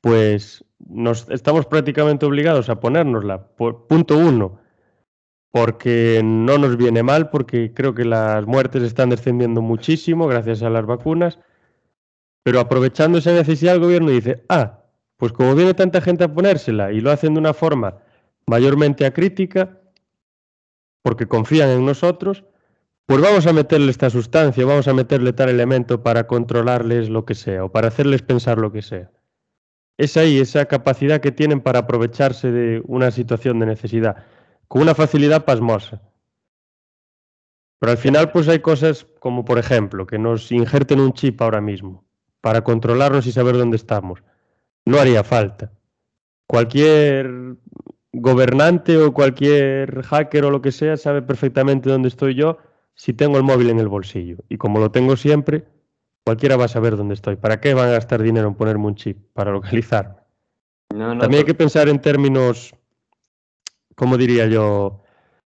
pues 0.01 0.65
nos 0.79 1.29
estamos 1.29 1.65
prácticamente 1.65 2.25
obligados 2.25 2.69
a 2.69 2.79
ponérnosla. 2.79 3.47
Punto 3.55 4.17
uno, 4.17 4.59
porque 5.51 6.21
no 6.23 6.57
nos 6.57 6.77
viene 6.77 7.01
mal, 7.01 7.29
porque 7.29 7.73
creo 7.73 7.95
que 7.95 8.05
las 8.05 8.45
muertes 8.45 8.83
están 8.83 9.09
descendiendo 9.09 9.61
muchísimo 9.61 10.27
gracias 10.27 10.61
a 10.63 10.69
las 10.69 10.85
vacunas, 10.85 11.39
pero 12.43 12.59
aprovechando 12.59 13.17
esa 13.17 13.31
necesidad 13.31 13.75
el 13.75 13.81
gobierno 13.81 14.11
dice, 14.11 14.43
ah, 14.49 14.84
pues 15.17 15.31
como 15.31 15.55
viene 15.55 15.73
tanta 15.73 16.01
gente 16.01 16.23
a 16.23 16.33
ponérsela 16.33 16.91
y 16.91 17.01
lo 17.01 17.11
hacen 17.11 17.33
de 17.33 17.39
una 17.39 17.53
forma 17.53 17.97
mayormente 18.47 19.05
acrítica, 19.05 19.79
porque 21.01 21.27
confían 21.27 21.69
en 21.69 21.85
nosotros, 21.85 22.43
pues 23.05 23.21
vamos 23.21 23.45
a 23.45 23.53
meterle 23.53 23.91
esta 23.91 24.09
sustancia, 24.09 24.65
vamos 24.65 24.87
a 24.87 24.93
meterle 24.93 25.33
tal 25.33 25.49
elemento 25.49 26.01
para 26.01 26.25
controlarles 26.25 27.09
lo 27.09 27.25
que 27.25 27.35
sea 27.35 27.65
o 27.65 27.71
para 27.71 27.89
hacerles 27.89 28.23
pensar 28.23 28.57
lo 28.57 28.71
que 28.71 28.81
sea. 28.81 29.11
Es 29.97 30.17
ahí 30.17 30.39
esa 30.39 30.65
capacidad 30.65 31.21
que 31.21 31.31
tienen 31.31 31.61
para 31.61 31.79
aprovecharse 31.79 32.51
de 32.51 32.81
una 32.85 33.11
situación 33.11 33.59
de 33.59 33.67
necesidad 33.67 34.25
con 34.67 34.81
una 34.81 34.95
facilidad 34.95 35.45
pasmosa. 35.45 36.01
Pero 37.79 37.91
al 37.91 37.97
final 37.97 38.31
pues 38.31 38.47
hay 38.47 38.59
cosas 38.59 39.05
como 39.19 39.45
por 39.45 39.59
ejemplo 39.59 40.07
que 40.07 40.17
nos 40.17 40.51
injerten 40.51 40.99
un 40.99 41.13
chip 41.13 41.41
ahora 41.41 41.61
mismo 41.61 42.03
para 42.41 42.63
controlarnos 42.63 43.27
y 43.27 43.31
saber 43.31 43.57
dónde 43.57 43.77
estamos. 43.77 44.23
No 44.85 44.99
haría 44.99 45.23
falta. 45.23 45.71
Cualquier 46.47 47.55
gobernante 48.13 48.97
o 48.97 49.13
cualquier 49.13 50.03
hacker 50.03 50.45
o 50.45 50.51
lo 50.51 50.61
que 50.61 50.71
sea 50.71 50.95
sabe 50.95 51.21
perfectamente 51.21 51.89
dónde 51.89 52.07
estoy 52.07 52.35
yo 52.35 52.57
si 52.93 53.13
tengo 53.13 53.37
el 53.37 53.43
móvil 53.43 53.69
en 53.69 53.79
el 53.79 53.87
bolsillo. 53.87 54.37
Y 54.47 54.57
como 54.57 54.79
lo 54.79 54.91
tengo 54.91 55.17
siempre, 55.17 55.65
cualquiera 56.23 56.55
va 56.55 56.65
a 56.65 56.69
saber 56.69 56.95
dónde 56.95 57.15
estoy. 57.15 57.35
¿Para 57.35 57.59
qué 57.59 57.73
van 57.73 57.89
a 57.89 57.93
gastar 57.93 58.21
dinero 58.21 58.47
en 58.47 58.55
ponerme 58.55 58.85
un 58.85 58.95
chip? 58.95 59.17
Para 59.33 59.51
localizarme. 59.51 60.15
También 60.89 61.35
hay 61.35 61.43
que 61.43 61.55
pensar 61.55 61.89
en 61.89 61.99
términos 61.99 62.73
¿cómo 63.95 64.17
diría 64.17 64.45
yo? 64.47 65.01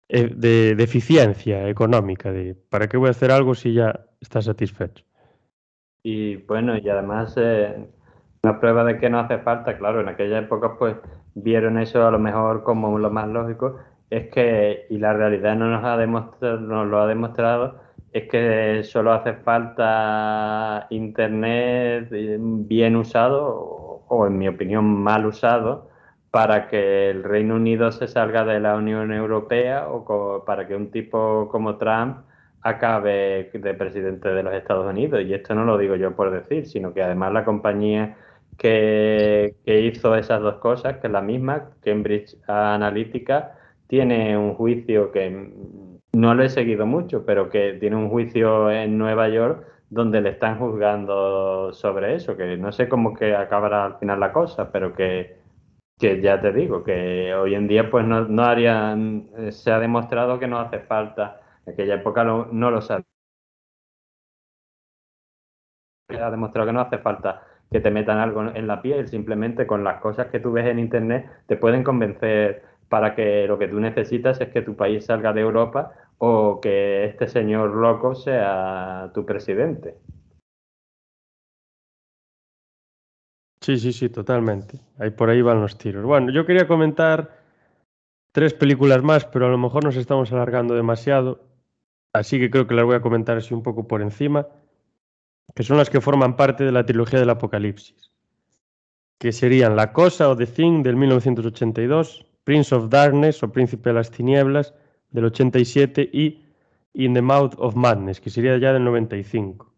Eh, 0.10 0.32
de, 0.34 0.72
eficiencia 0.82 1.68
económica, 1.68 2.32
de 2.32 2.56
para 2.56 2.88
qué 2.88 2.96
voy 2.96 3.10
a 3.10 3.12
hacer 3.12 3.30
algo 3.30 3.54
si 3.56 3.74
ya 3.74 4.08
está 4.22 4.42
satisfecho. 4.42 5.04
Y 6.02 6.38
bueno, 6.38 6.78
y 6.78 6.88
además 6.88 7.34
eh, 7.36 7.90
una 8.48 8.60
prueba 8.60 8.84
de 8.84 8.98
que 8.98 9.10
no 9.10 9.20
hace 9.20 9.40
falta, 9.40 9.78
claro, 9.78 10.00
en 10.02 10.10
aquella 10.10 10.40
época 10.40 10.78
pues 10.78 10.96
vieron 11.36 11.78
eso 11.78 12.06
a 12.08 12.12
lo 12.12 12.20
mejor 12.20 12.64
como 12.64 12.98
lo 12.98 13.10
más 13.10 13.28
lógico, 13.28 13.78
es 14.10 14.30
que, 14.30 14.86
y 14.90 14.98
la 15.00 15.14
realidad 15.14 15.56
no 15.56 15.70
nos, 15.70 15.84
ha 15.84 15.98
demostrado, 15.98 16.60
nos 16.62 16.88
lo 16.88 17.02
ha 17.02 17.08
demostrado, 17.08 17.80
es 18.14 18.30
que 18.30 18.84
solo 18.84 19.12
hace 19.12 19.34
falta 19.34 20.88
Internet 20.90 22.08
eh, 22.12 22.38
bien 22.40 22.96
usado 22.96 24.04
o 24.08 24.28
en 24.28 24.38
mi 24.38 24.48
opinión 24.48 24.86
mal 24.86 25.26
usado 25.26 25.90
para 26.32 26.68
que 26.70 27.10
el 27.10 27.24
Reino 27.24 27.56
Unido 27.56 27.92
se 27.92 28.08
salga 28.08 28.46
de 28.46 28.60
la 28.62 28.76
Unión 28.76 29.12
Europea 29.12 29.88
o 29.90 30.44
para 30.46 30.68
que 30.68 30.76
un 30.76 30.92
tipo 30.92 31.50
como 31.52 31.78
Trump 31.78 32.20
acabe 32.62 33.50
de 33.54 33.74
presidente 33.74 34.30
de 34.30 34.44
los 34.44 34.54
Estados 34.54 34.88
Unidos. 34.90 35.22
Y 35.26 35.34
esto 35.34 35.56
no 35.56 35.66
lo 35.66 35.78
digo 35.78 35.96
yo 35.96 36.16
por 36.16 36.32
decir, 36.32 36.66
sino 36.66 36.94
que 36.94 37.02
además 37.04 37.34
la 37.34 37.46
compañía 37.46 38.18
que, 38.58 39.56
hizo 39.66 40.16
esas 40.16 40.42
dos 40.42 40.56
cosas, 40.56 40.98
que 40.98 41.08
es 41.08 41.14
la 41.14 41.22
misma, 41.22 41.72
Cambridge 41.82 42.38
Analytica, 42.48 43.58
tiene 43.88 44.38
un 44.38 44.56
juicio 44.56 45.12
que 45.12 45.52
no 46.14 46.34
lo 46.36 46.44
he 46.44 46.50
seguido 46.50 46.86
mucho, 46.86 47.26
pero 47.26 47.50
que 47.50 47.74
tiene 47.80 47.96
un 47.96 48.10
juicio 48.10 48.72
en 48.72 48.98
Nueva 48.98 49.30
York 49.30 49.66
donde 49.90 50.22
le 50.22 50.32
están 50.32 50.60
juzgando 50.60 51.72
sobre 51.74 52.16
eso, 52.16 52.36
que 52.36 52.58
no 52.58 52.72
sé 52.72 52.90
cómo 52.90 53.14
que 53.14 53.36
acabará 53.36 53.86
al 53.86 54.00
final 54.00 54.20
la 54.20 54.34
cosa, 54.34 54.72
pero 54.72 54.94
que 54.94 55.38
que 56.00 56.22
ya 56.22 56.40
te 56.42 56.52
digo, 56.54 56.84
que 56.84 57.34
hoy 57.34 57.56
en 57.56 57.68
día 57.68 57.90
pues 57.90 58.06
no, 58.06 58.26
no 58.26 58.44
harían, 58.44 59.30
eh, 59.38 59.52
se 59.52 59.72
ha 59.72 59.80
demostrado 59.80 60.40
que 60.40 60.48
no 60.48 60.60
hace 60.60 60.80
falta, 60.80 61.42
en 61.66 61.74
aquella 61.74 61.96
época 61.96 62.24
no 62.24 62.72
lo 62.72 62.82
sabía. 62.82 63.06
Ha 66.10 66.32
demostrado 66.32 66.68
que 66.68 66.74
no 66.74 66.82
hace 66.82 66.98
falta 67.00 67.44
que 67.72 67.80
te 67.80 67.92
metan 67.92 68.20
algo 68.20 68.44
en 68.54 68.68
la 68.68 68.82
piel, 68.82 69.08
simplemente 69.08 69.68
con 69.68 69.84
las 69.84 70.00
cosas 70.00 70.28
que 70.28 70.40
tú 70.40 70.52
ves 70.52 70.66
en 70.68 70.80
Internet 70.80 71.26
te 71.48 71.58
pueden 71.58 71.84
convencer 71.84 72.64
para 72.90 73.16
que 73.16 73.46
lo 73.48 73.58
que 73.58 73.68
tú 73.68 73.80
necesitas 73.80 74.40
es 74.40 74.50
que 74.50 74.62
tu 74.62 74.76
país 74.76 75.06
salga 75.06 75.34
de 75.34 75.42
Europa 75.42 75.92
o 76.18 76.62
que 76.62 77.06
este 77.06 77.28
señor 77.28 77.76
loco 77.76 78.16
sea 78.16 79.12
tu 79.14 79.26
presidente. 79.26 79.96
Sí, 83.62 83.78
sí, 83.78 83.92
sí, 83.92 84.08
totalmente. 84.10 84.80
Ahí 84.98 85.10
por 85.10 85.30
ahí 85.30 85.42
van 85.42 85.60
los 85.60 85.78
tiros. 85.78 86.06
Bueno, 86.06 86.32
yo 86.32 86.46
quería 86.46 86.68
comentar 86.68 87.38
tres 88.32 88.54
películas 88.54 89.04
más, 89.04 89.26
pero 89.26 89.48
a 89.48 89.50
lo 89.50 89.58
mejor 89.58 89.84
nos 89.84 89.98
estamos 89.98 90.32
alargando 90.32 90.74
demasiado. 90.74 91.42
Así 92.14 92.40
que 92.40 92.50
creo 92.50 92.66
que 92.66 92.76
las 92.76 92.86
voy 92.86 92.96
a 92.96 93.02
comentar 93.02 93.36
así 93.36 93.54
un 93.54 93.64
poco 93.64 93.88
por 93.88 94.02
encima, 94.02 94.48
que 95.56 95.64
son 95.64 95.78
las 95.78 95.90
que 95.90 96.02
forman 96.02 96.36
parte 96.36 96.64
de 96.64 96.72
la 96.72 96.86
trilogía 96.86 97.20
del 97.20 97.30
Apocalipsis, 97.30 98.12
que 99.18 99.32
serían 99.32 99.76
La 99.76 99.94
Cosa 99.94 100.30
o 100.30 100.38
The 100.38 100.46
Thing 100.46 100.84
del 100.84 100.96
1982, 100.96 102.26
Prince 102.44 102.74
of 102.76 102.90
Darkness 102.90 103.44
o 103.44 103.52
Príncipe 103.52 103.90
de 103.90 103.96
las 103.96 104.12
Tinieblas 104.12 104.74
del 105.12 105.26
87 105.26 106.10
y 106.14 106.44
In 106.94 107.14
the 107.14 107.22
Mouth 107.22 107.54
of 107.58 107.76
Madness, 107.76 108.20
que 108.22 108.30
sería 108.30 108.58
ya 108.58 108.74
del 108.74 108.84
95. 108.84 109.72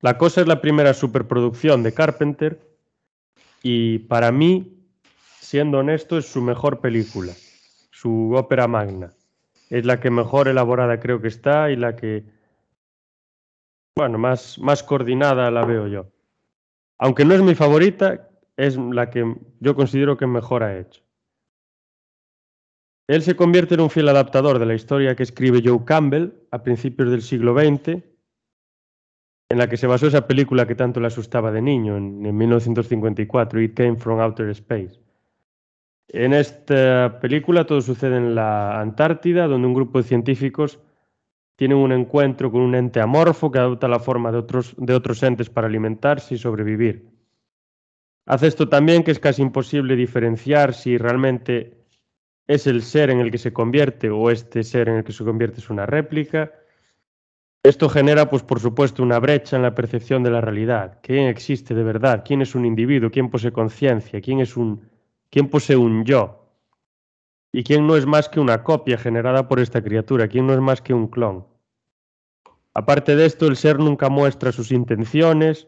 La 0.00 0.16
cosa 0.16 0.42
es 0.42 0.46
la 0.46 0.60
primera 0.60 0.94
superproducción 0.94 1.82
de 1.82 1.92
Carpenter 1.92 2.60
y 3.62 3.98
para 4.00 4.30
mí, 4.30 4.78
siendo 5.40 5.78
honesto, 5.78 6.18
es 6.18 6.26
su 6.26 6.40
mejor 6.40 6.80
película, 6.80 7.32
su 7.90 8.32
ópera 8.34 8.68
magna. 8.68 9.12
Es 9.70 9.84
la 9.84 9.98
que 9.98 10.10
mejor 10.10 10.48
elaborada 10.48 11.00
creo 11.00 11.20
que 11.20 11.28
está 11.28 11.70
y 11.70 11.76
la 11.76 11.96
que, 11.96 12.24
bueno, 13.98 14.16
más, 14.16 14.60
más 14.60 14.84
coordinada 14.84 15.50
la 15.50 15.64
veo 15.64 15.88
yo. 15.88 16.06
Aunque 16.98 17.24
no 17.24 17.34
es 17.34 17.42
mi 17.42 17.56
favorita, 17.56 18.28
es 18.56 18.76
la 18.76 19.10
que 19.10 19.34
yo 19.58 19.74
considero 19.74 20.16
que 20.16 20.24
mejor 20.28 20.62
ha 20.62 20.78
hecho. 20.78 21.02
Él 23.08 23.22
se 23.22 23.34
convierte 23.34 23.74
en 23.74 23.80
un 23.80 23.90
fiel 23.90 24.08
adaptador 24.08 24.60
de 24.60 24.66
la 24.66 24.74
historia 24.74 25.16
que 25.16 25.24
escribe 25.24 25.62
Joe 25.64 25.84
Campbell 25.84 26.32
a 26.52 26.62
principios 26.62 27.10
del 27.10 27.22
siglo 27.22 27.58
XX 27.58 28.04
en 29.50 29.58
la 29.58 29.68
que 29.68 29.76
se 29.76 29.88
basó 29.88 30.06
esa 30.06 30.28
película 30.28 30.68
que 30.68 30.76
tanto 30.76 31.00
le 31.00 31.08
asustaba 31.08 31.50
de 31.50 31.60
niño, 31.60 31.96
en, 31.96 32.20
1954, 32.36 33.60
It 33.62 33.74
Came 33.74 33.96
from 33.96 34.20
Outer 34.20 34.50
Space. 34.50 35.00
En 36.06 36.34
esta 36.34 37.18
película 37.20 37.66
todo 37.66 37.80
sucede 37.80 38.16
en 38.16 38.36
la 38.36 38.80
Antártida, 38.80 39.48
donde 39.48 39.66
un 39.66 39.74
grupo 39.74 39.98
de 39.98 40.04
científicos 40.04 40.78
tienen 41.58 41.76
un 41.76 41.92
encuentro 41.92 42.50
con 42.50 42.62
un 42.62 42.74
ente 42.74 43.00
amorfo 43.00 43.50
que 43.50 43.58
adopta 43.58 43.86
la 43.86 43.98
forma 43.98 44.32
de 44.32 44.38
otros, 44.38 44.74
de 44.78 44.94
otros 44.94 45.22
entes 45.22 45.50
para 45.50 45.66
alimentarse 45.66 46.36
y 46.36 46.38
sobrevivir. 46.38 47.10
Hace 48.24 48.46
esto 48.46 48.70
también 48.70 49.02
que 49.02 49.10
es 49.10 49.18
casi 49.18 49.42
imposible 49.42 49.96
diferenciar 49.96 50.72
si 50.72 50.96
realmente 50.96 51.84
es 52.46 52.66
el 52.66 52.82
ser 52.82 53.10
en 53.10 53.20
el 53.20 53.30
que 53.30 53.38
se 53.38 53.52
convierte 53.52 54.08
o 54.08 54.30
este 54.30 54.62
ser 54.62 54.88
en 54.88 54.96
el 54.96 55.04
que 55.04 55.12
se 55.12 55.24
convierte 55.24 55.60
es 55.60 55.68
una 55.68 55.84
réplica 55.84 56.52
esto 57.68 57.88
genera, 57.88 58.30
pues 58.30 58.42
por 58.42 58.60
supuesto, 58.60 59.02
una 59.02 59.18
brecha 59.18 59.56
en 59.56 59.62
la 59.62 59.74
percepción 59.74 60.22
de 60.22 60.30
la 60.30 60.40
realidad. 60.40 61.00
¿Quién 61.02 61.28
existe 61.28 61.74
de 61.74 61.82
verdad? 61.82 62.22
¿Quién 62.24 62.40
es 62.40 62.54
un 62.54 62.64
individuo? 62.64 63.10
¿Quién 63.10 63.28
posee 63.30 63.52
conciencia? 63.52 64.20
¿Quién 64.20 64.40
es 64.40 64.56
un 64.56 64.88
quién 65.28 65.48
posee 65.50 65.76
un 65.76 66.04
yo? 66.04 66.47
¿Y 67.52 67.64
quién 67.64 67.86
no 67.86 67.96
es 67.96 68.06
más 68.06 68.28
que 68.28 68.40
una 68.40 68.62
copia 68.62 68.98
generada 68.98 69.48
por 69.48 69.60
esta 69.60 69.82
criatura? 69.82 70.28
¿Quién 70.28 70.46
no 70.46 70.52
es 70.52 70.60
más 70.60 70.82
que 70.82 70.94
un 70.94 71.08
clon? 71.08 71.46
Aparte 72.74 73.16
de 73.16 73.26
esto, 73.26 73.46
el 73.46 73.56
ser 73.56 73.78
nunca 73.78 74.08
muestra 74.08 74.52
sus 74.52 74.70
intenciones, 74.70 75.66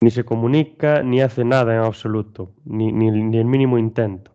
ni 0.00 0.10
se 0.10 0.24
comunica, 0.24 1.02
ni 1.02 1.20
hace 1.20 1.44
nada 1.44 1.74
en 1.74 1.82
absoluto, 1.82 2.54
ni, 2.64 2.92
ni, 2.92 3.10
ni 3.10 3.38
el 3.38 3.44
mínimo 3.44 3.78
intento. 3.78 4.32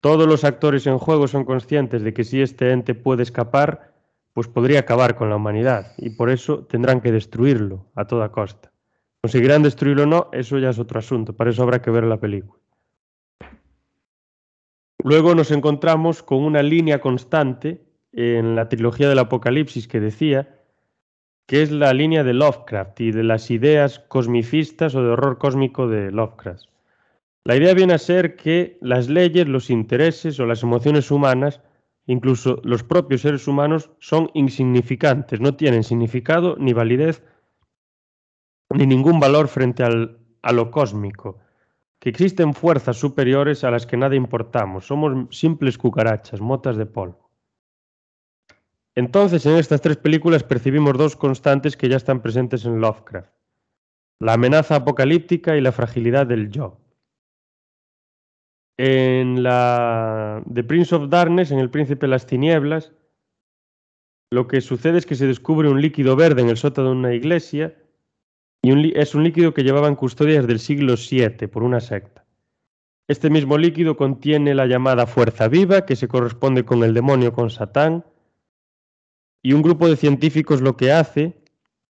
Todos 0.00 0.26
los 0.26 0.44
actores 0.44 0.86
en 0.86 0.98
juego 0.98 1.28
son 1.28 1.44
conscientes 1.44 2.02
de 2.02 2.12
que 2.12 2.24
si 2.24 2.42
este 2.42 2.72
ente 2.72 2.94
puede 2.94 3.22
escapar, 3.22 3.92
pues 4.32 4.48
podría 4.48 4.80
acabar 4.80 5.14
con 5.14 5.28
la 5.28 5.36
humanidad, 5.36 5.92
y 5.98 6.10
por 6.10 6.30
eso 6.30 6.64
tendrán 6.64 7.00
que 7.00 7.12
destruirlo 7.12 7.86
a 7.94 8.06
toda 8.06 8.32
costa. 8.32 8.72
Conseguirán 9.20 9.62
destruirlo 9.62 10.04
o 10.04 10.06
no, 10.06 10.28
eso 10.32 10.58
ya 10.58 10.70
es 10.70 10.78
otro 10.78 10.98
asunto, 10.98 11.36
para 11.36 11.50
eso 11.50 11.62
habrá 11.62 11.82
que 11.82 11.90
ver 11.90 12.04
la 12.04 12.18
película. 12.18 12.60
Luego 15.04 15.34
nos 15.34 15.50
encontramos 15.50 16.22
con 16.22 16.44
una 16.44 16.62
línea 16.62 17.00
constante 17.00 17.82
en 18.12 18.54
la 18.54 18.68
trilogía 18.68 19.08
del 19.08 19.18
Apocalipsis 19.18 19.88
que 19.88 20.00
decía 20.00 20.60
que 21.46 21.62
es 21.62 21.72
la 21.72 21.92
línea 21.92 22.22
de 22.22 22.34
Lovecraft 22.34 23.00
y 23.00 23.10
de 23.10 23.24
las 23.24 23.50
ideas 23.50 23.98
cosmicistas 23.98 24.94
o 24.94 25.02
de 25.02 25.10
horror 25.10 25.38
cósmico 25.38 25.88
de 25.88 26.12
Lovecraft. 26.12 26.64
La 27.44 27.56
idea 27.56 27.74
viene 27.74 27.94
a 27.94 27.98
ser 27.98 28.36
que 28.36 28.78
las 28.80 29.08
leyes, 29.08 29.48
los 29.48 29.70
intereses 29.70 30.38
o 30.38 30.46
las 30.46 30.62
emociones 30.62 31.10
humanas, 31.10 31.60
incluso 32.06 32.60
los 32.62 32.84
propios 32.84 33.22
seres 33.22 33.48
humanos, 33.48 33.90
son 33.98 34.30
insignificantes, 34.34 35.40
no 35.40 35.56
tienen 35.56 35.82
significado 35.82 36.56
ni 36.58 36.72
validez 36.72 37.24
ni 38.70 38.86
ningún 38.86 39.18
valor 39.18 39.48
frente 39.48 39.82
a 39.82 40.52
lo 40.52 40.70
cósmico, 40.70 41.38
que 42.02 42.08
existen 42.08 42.52
fuerzas 42.52 42.96
superiores 42.96 43.62
a 43.62 43.70
las 43.70 43.86
que 43.86 43.96
nada 43.96 44.16
importamos, 44.16 44.86
somos 44.86 45.28
simples 45.30 45.78
cucarachas, 45.78 46.40
motas 46.40 46.76
de 46.76 46.84
polvo. 46.84 47.30
Entonces, 48.96 49.46
en 49.46 49.54
estas 49.54 49.80
tres 49.80 49.98
películas 49.98 50.42
percibimos 50.42 50.98
dos 50.98 51.14
constantes 51.14 51.76
que 51.76 51.88
ya 51.88 51.96
están 51.96 52.20
presentes 52.20 52.64
en 52.64 52.80
Lovecraft, 52.80 53.30
la 54.18 54.32
amenaza 54.32 54.74
apocalíptica 54.74 55.56
y 55.56 55.60
la 55.60 55.70
fragilidad 55.70 56.26
del 56.26 56.50
yo. 56.50 56.80
En 58.76 59.44
la 59.44 60.42
The 60.52 60.64
Prince 60.64 60.92
of 60.96 61.08
Darkness, 61.08 61.52
en 61.52 61.60
El 61.60 61.70
Príncipe 61.70 62.06
de 62.06 62.10
las 62.10 62.26
Tinieblas, 62.26 62.90
lo 64.32 64.48
que 64.48 64.60
sucede 64.60 64.98
es 64.98 65.06
que 65.06 65.14
se 65.14 65.28
descubre 65.28 65.68
un 65.68 65.80
líquido 65.80 66.16
verde 66.16 66.42
en 66.42 66.48
el 66.48 66.56
sótano 66.56 66.88
de 66.88 66.96
una 66.96 67.14
iglesia 67.14 67.76
y 68.62 68.70
un 68.70 68.92
es 68.94 69.14
un 69.14 69.24
líquido 69.24 69.52
que 69.52 69.64
llevaba 69.64 69.88
en 69.88 69.96
custodia 69.96 70.40
desde 70.40 70.52
el 70.52 70.60
siglo 70.60 70.94
VII 70.94 71.48
por 71.48 71.64
una 71.64 71.80
secta. 71.80 72.24
Este 73.08 73.28
mismo 73.28 73.58
líquido 73.58 73.96
contiene 73.96 74.54
la 74.54 74.66
llamada 74.66 75.06
fuerza 75.06 75.48
viva, 75.48 75.84
que 75.84 75.96
se 75.96 76.06
corresponde 76.06 76.64
con 76.64 76.84
el 76.84 76.94
demonio, 76.94 77.32
con 77.32 77.50
Satán, 77.50 78.04
y 79.42 79.52
un 79.52 79.62
grupo 79.62 79.88
de 79.88 79.96
científicos 79.96 80.60
lo 80.60 80.76
que 80.76 80.92
hace, 80.92 81.42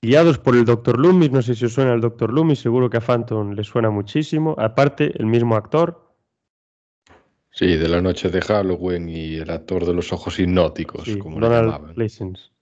guiados 0.01 0.39
por 0.39 0.55
el 0.55 0.65
Dr. 0.65 0.99
Loomis, 0.99 1.31
no 1.31 1.43
sé 1.43 1.53
si 1.53 1.65
os 1.65 1.73
suena 1.73 1.93
el 1.93 2.01
Dr. 2.01 2.33
Loomis, 2.33 2.59
seguro 2.59 2.89
que 2.89 2.97
a 2.97 3.01
Phantom 3.01 3.51
le 3.51 3.63
suena 3.63 3.91
muchísimo, 3.91 4.55
aparte 4.57 5.13
el 5.19 5.27
mismo 5.27 5.55
actor. 5.55 6.15
Sí, 7.51 7.77
de 7.77 7.87
la 7.87 8.01
noche 8.01 8.29
de 8.29 8.41
Halloween 8.41 9.07
y 9.07 9.35
el 9.35 9.49
actor 9.51 9.85
de 9.85 9.93
los 9.93 10.11
ojos 10.11 10.39
hipnóticos, 10.39 11.03
Sí, 11.03 11.19
como 11.19 11.39
le 11.39 11.47
Donald 11.47 11.71
llamaban. 11.71 11.93
Pleasence. 11.93 12.54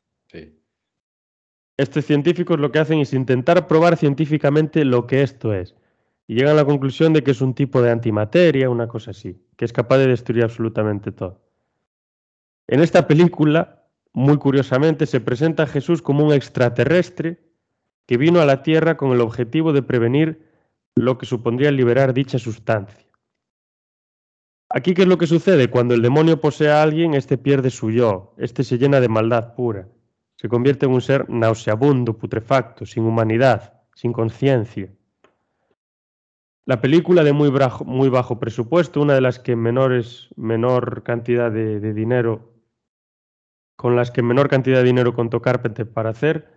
Estos 1.78 2.06
científicos 2.06 2.60
lo 2.60 2.72
que 2.72 2.80
hacen 2.80 3.00
es 3.00 3.14
intentar 3.14 3.68
probar 3.68 3.98
científicamente 3.98 4.86
lo 4.86 5.08
que 5.08 5.24
esto 5.24 5.54
es. 5.54 5.76
Y 6.28 6.36
llegan 6.36 6.54
a 6.54 6.58
la 6.58 6.66
conclusión 6.66 7.14
de 7.14 7.24
que 7.24 7.32
es 7.32 7.42
un 7.42 7.56
tipo 7.56 7.82
de 7.82 7.90
antimateria, 7.90 8.70
una 8.70 8.88
cosa 8.88 9.12
así, 9.12 9.42
que 9.58 9.66
es 9.66 9.74
capaz 9.74 9.98
de 9.98 10.08
destruir 10.08 10.44
absolutamente 10.44 11.12
todo. 11.12 11.42
En 12.68 12.80
esta 12.80 13.08
película, 13.08 13.88
muy 14.14 14.38
curiosamente, 14.38 15.08
se 15.08 15.20
presenta 15.20 15.64
a 15.64 15.68
Jesús 15.68 16.02
como 16.02 16.24
un 16.24 16.32
extraterrestre 16.32 17.44
que 18.06 18.18
vino 18.18 18.40
a 18.40 18.46
la 18.46 18.62
Tierra 18.62 18.96
con 18.96 19.12
el 19.12 19.22
objetivo 19.22 19.74
de 19.74 19.82
prevenir 19.82 20.48
lo 20.96 21.18
que 21.18 21.26
supondría 21.26 21.72
liberar 21.72 22.14
dicha 22.14 22.38
sustancia. 22.38 23.04
Aquí, 24.70 24.94
¿qué 24.94 25.02
es 25.04 25.08
lo 25.08 25.18
que 25.18 25.28
sucede? 25.28 25.70
Cuando 25.70 25.96
el 25.96 26.02
demonio 26.04 26.40
posee 26.40 26.70
a 26.70 26.84
alguien, 26.84 27.16
este 27.16 27.38
pierde 27.38 27.72
su 27.72 27.92
yo, 27.92 28.36
este 28.38 28.64
se 28.64 28.78
llena 28.78 29.02
de 29.02 29.10
maldad 29.10 29.56
pura 29.56 29.88
se 30.44 30.50
convierte 30.50 30.88
en 30.88 30.92
un 30.92 31.00
ser 31.00 31.30
nauseabundo, 31.30 32.18
putrefacto, 32.18 32.86
sin 32.86 33.06
humanidad, 33.06 33.82
sin 33.96 34.12
conciencia. 34.12 34.92
La 36.66 36.82
película 36.82 37.24
de 37.24 37.32
muy 37.32 37.50
bajo, 37.50 38.40
presupuesto, 38.42 39.00
una 39.00 39.14
de 39.14 39.22
las 39.22 39.40
que 39.40 39.56
menores, 39.56 40.28
menor 40.36 41.04
cantidad 41.04 41.50
de, 41.50 41.80
de, 41.80 41.94
dinero, 41.94 42.56
con 43.78 43.96
las 43.96 44.12
que 44.12 44.22
menor 44.22 44.50
cantidad 44.50 44.80
de 44.80 44.84
dinero 44.84 45.14
contó 45.14 45.42
Carpenter 45.42 45.90
para 45.90 46.10
hacer, 46.10 46.52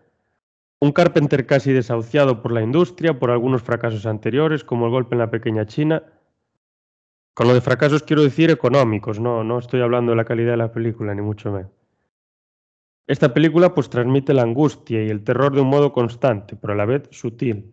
un 0.81 0.91
Carpenter 0.91 1.47
casi 1.47 1.73
desahuciado 1.73 2.43
por 2.43 2.51
la 2.51 2.63
industria, 2.63 3.21
por 3.21 3.31
algunos 3.31 3.63
fracasos 3.63 4.05
anteriores, 4.05 4.65
como 4.65 4.87
el 4.87 4.91
golpe 4.91 5.15
en 5.15 5.21
la 5.21 5.31
pequeña 5.31 5.65
China. 5.65 6.03
Con 7.35 7.47
lo 7.47 7.55
de 7.55 7.61
fracasos 7.61 8.03
quiero 8.03 8.25
decir 8.25 8.51
económicos, 8.51 9.21
no, 9.21 9.45
no 9.45 9.61
estoy 9.61 9.81
hablando 9.81 10.11
de 10.11 10.17
la 10.17 10.25
calidad 10.25 10.51
de 10.51 10.57
la 10.57 10.73
película, 10.73 11.15
ni 11.15 11.23
mucho 11.23 11.53
menos. 11.53 11.76
Esta 13.07 13.33
película 13.33 13.73
pues 13.73 13.89
transmite 13.89 14.35
la 14.35 14.43
angustia 14.43 15.05
y 15.05 15.09
el 15.09 15.23
terror 15.23 15.55
de 15.55 15.61
un 15.61 15.69
modo 15.69 15.93
constante, 15.93 16.57
pero 16.57 16.73
a 16.73 16.77
la 16.77 16.87
vez 16.87 17.09
sutil. 17.13 17.73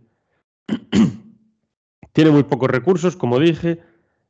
Tiene 2.14 2.30
muy 2.30 2.44
pocos 2.44 2.70
recursos, 2.70 3.16
como 3.16 3.40
dije, 3.40 3.82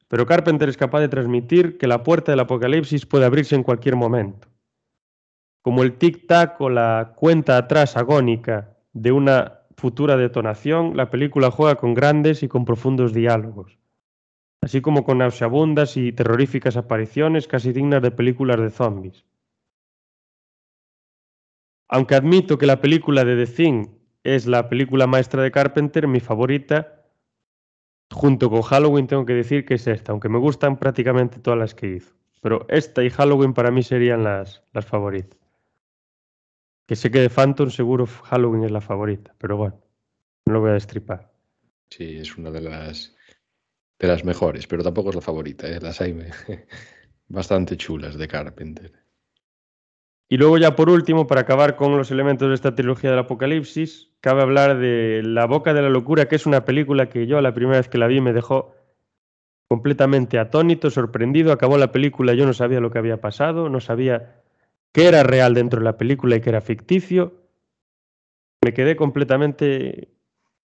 pero 0.08 0.26
Carpenter 0.26 0.70
es 0.70 0.78
capaz 0.78 1.02
de 1.02 1.10
transmitir 1.10 1.78
que 1.78 1.88
la 1.88 2.04
puerta 2.04 2.32
del 2.32 2.40
apocalipsis 2.40 3.06
puede 3.06 3.26
abrirse 3.26 3.56
en 3.56 3.64
cualquier 3.64 3.98
momento. 3.98 4.48
Como 5.62 5.84
el 5.84 5.98
tic-tac 5.98 6.56
o 6.60 6.70
la 6.70 7.14
cuenta 7.16 7.58
atrás 7.58 7.98
agónica 7.98 8.78
de 8.94 9.12
una 9.12 9.60
futura 9.76 10.16
detonación, 10.16 10.96
la 10.96 11.10
película 11.10 11.52
juega 11.52 11.76
con 11.76 11.94
grandes 11.94 12.44
y 12.44 12.48
con 12.48 12.64
profundos 12.64 13.14
diálogos, 13.14 13.78
así 14.62 14.80
como 14.80 15.04
con 15.04 15.18
nauseabundas 15.18 15.98
y 15.98 16.14
terroríficas 16.14 16.78
apariciones 16.78 17.48
casi 17.48 17.74
dignas 17.74 18.02
de 18.02 18.12
películas 18.12 18.60
de 18.62 18.70
zombies. 18.70 19.26
Aunque 21.90 22.16
admito 22.16 22.58
que 22.58 22.66
la 22.66 22.82
película 22.82 23.24
de 23.26 23.46
The 23.46 23.52
Thing 23.52 23.88
es 24.24 24.46
la 24.46 24.70
película 24.70 25.08
maestra 25.08 25.44
de 25.44 25.52
Carpenter, 25.52 26.08
mi 26.08 26.20
favorita, 26.20 27.06
junto 28.12 28.50
con 28.50 28.62
Halloween 28.62 29.08
tengo 29.08 29.26
que 29.26 29.34
decir 29.34 29.66
que 29.66 29.76
es 29.76 29.88
esta, 29.88 30.12
aunque 30.12 30.30
me 30.30 30.40
gustan 30.40 30.78
prácticamente 30.78 31.40
todas 31.40 31.60
las 31.60 31.76
que 31.76 31.88
hizo. 31.88 32.14
Pero 32.42 32.66
esta 32.70 33.04
y 33.04 33.10
Halloween 33.10 33.54
para 33.54 33.72
mí 33.72 33.84
serían 33.84 34.24
las, 34.24 34.64
las 34.74 34.86
favoritas. 34.86 35.40
Que 36.86 36.96
sé 36.96 37.10
que 37.12 37.20
de 37.20 37.30
Phantom 37.30 37.70
seguro 37.70 38.06
Halloween 38.06 38.66
es 38.66 38.72
la 38.72 38.82
favorita, 38.82 39.34
pero 39.38 39.58
bueno, 39.58 39.82
no 40.46 40.54
lo 40.54 40.62
voy 40.62 40.72
a 40.72 40.74
destripar. 40.74 41.32
Sí, 41.90 42.18
es 42.18 42.38
una 42.38 42.52
de 42.52 42.62
las 42.62 43.16
de 44.00 44.08
las 44.08 44.26
mejores, 44.26 44.68
pero 44.68 44.84
tampoco 44.84 45.10
es 45.10 45.16
la 45.16 45.22
favorita, 45.22 45.68
¿eh? 45.68 45.80
las 45.80 46.02
hay 46.02 46.14
bastante 47.28 47.78
chulas 47.78 48.18
de 48.18 48.28
Carpenter. 48.28 49.03
Y 50.34 50.38
luego 50.38 50.58
ya 50.58 50.76
por 50.76 50.90
último, 50.90 51.28
para 51.28 51.42
acabar 51.42 51.76
con 51.76 51.96
los 51.96 52.10
elementos 52.10 52.50
de 52.50 52.56
esta 52.56 52.74
trilogía 52.74 53.12
del 53.12 53.20
Apocalipsis, 53.20 54.10
cabe 54.20 54.42
hablar 54.42 54.80
de 54.80 55.22
La 55.24 55.46
Boca 55.46 55.76
de 55.76 55.84
la 55.84 55.90
Locura, 55.90 56.28
que 56.28 56.36
es 56.36 56.48
una 56.48 56.66
película 56.66 57.08
que 57.08 57.28
yo 57.28 57.40
la 57.40 57.54
primera 57.54 57.78
vez 57.78 57.88
que 57.88 58.00
la 58.00 58.08
vi 58.08 58.20
me 58.20 58.34
dejó 58.34 58.74
completamente 59.68 60.40
atónito, 60.40 60.90
sorprendido. 60.90 61.52
Acabó 61.52 61.78
la 61.78 61.92
película, 61.92 62.34
yo 62.34 62.48
no 62.48 62.54
sabía 62.54 62.80
lo 62.80 62.90
que 62.90 62.98
había 62.98 63.22
pasado, 63.22 63.70
no 63.70 63.80
sabía 63.80 64.42
qué 64.92 65.06
era 65.06 65.22
real 65.22 65.54
dentro 65.54 65.82
de 65.82 65.86
la 65.86 65.98
película 65.98 66.36
y 66.36 66.42
qué 66.42 66.50
era 66.50 66.62
ficticio. 66.62 67.34
Me 68.64 68.74
quedé 68.74 68.96
completamente... 68.96 70.10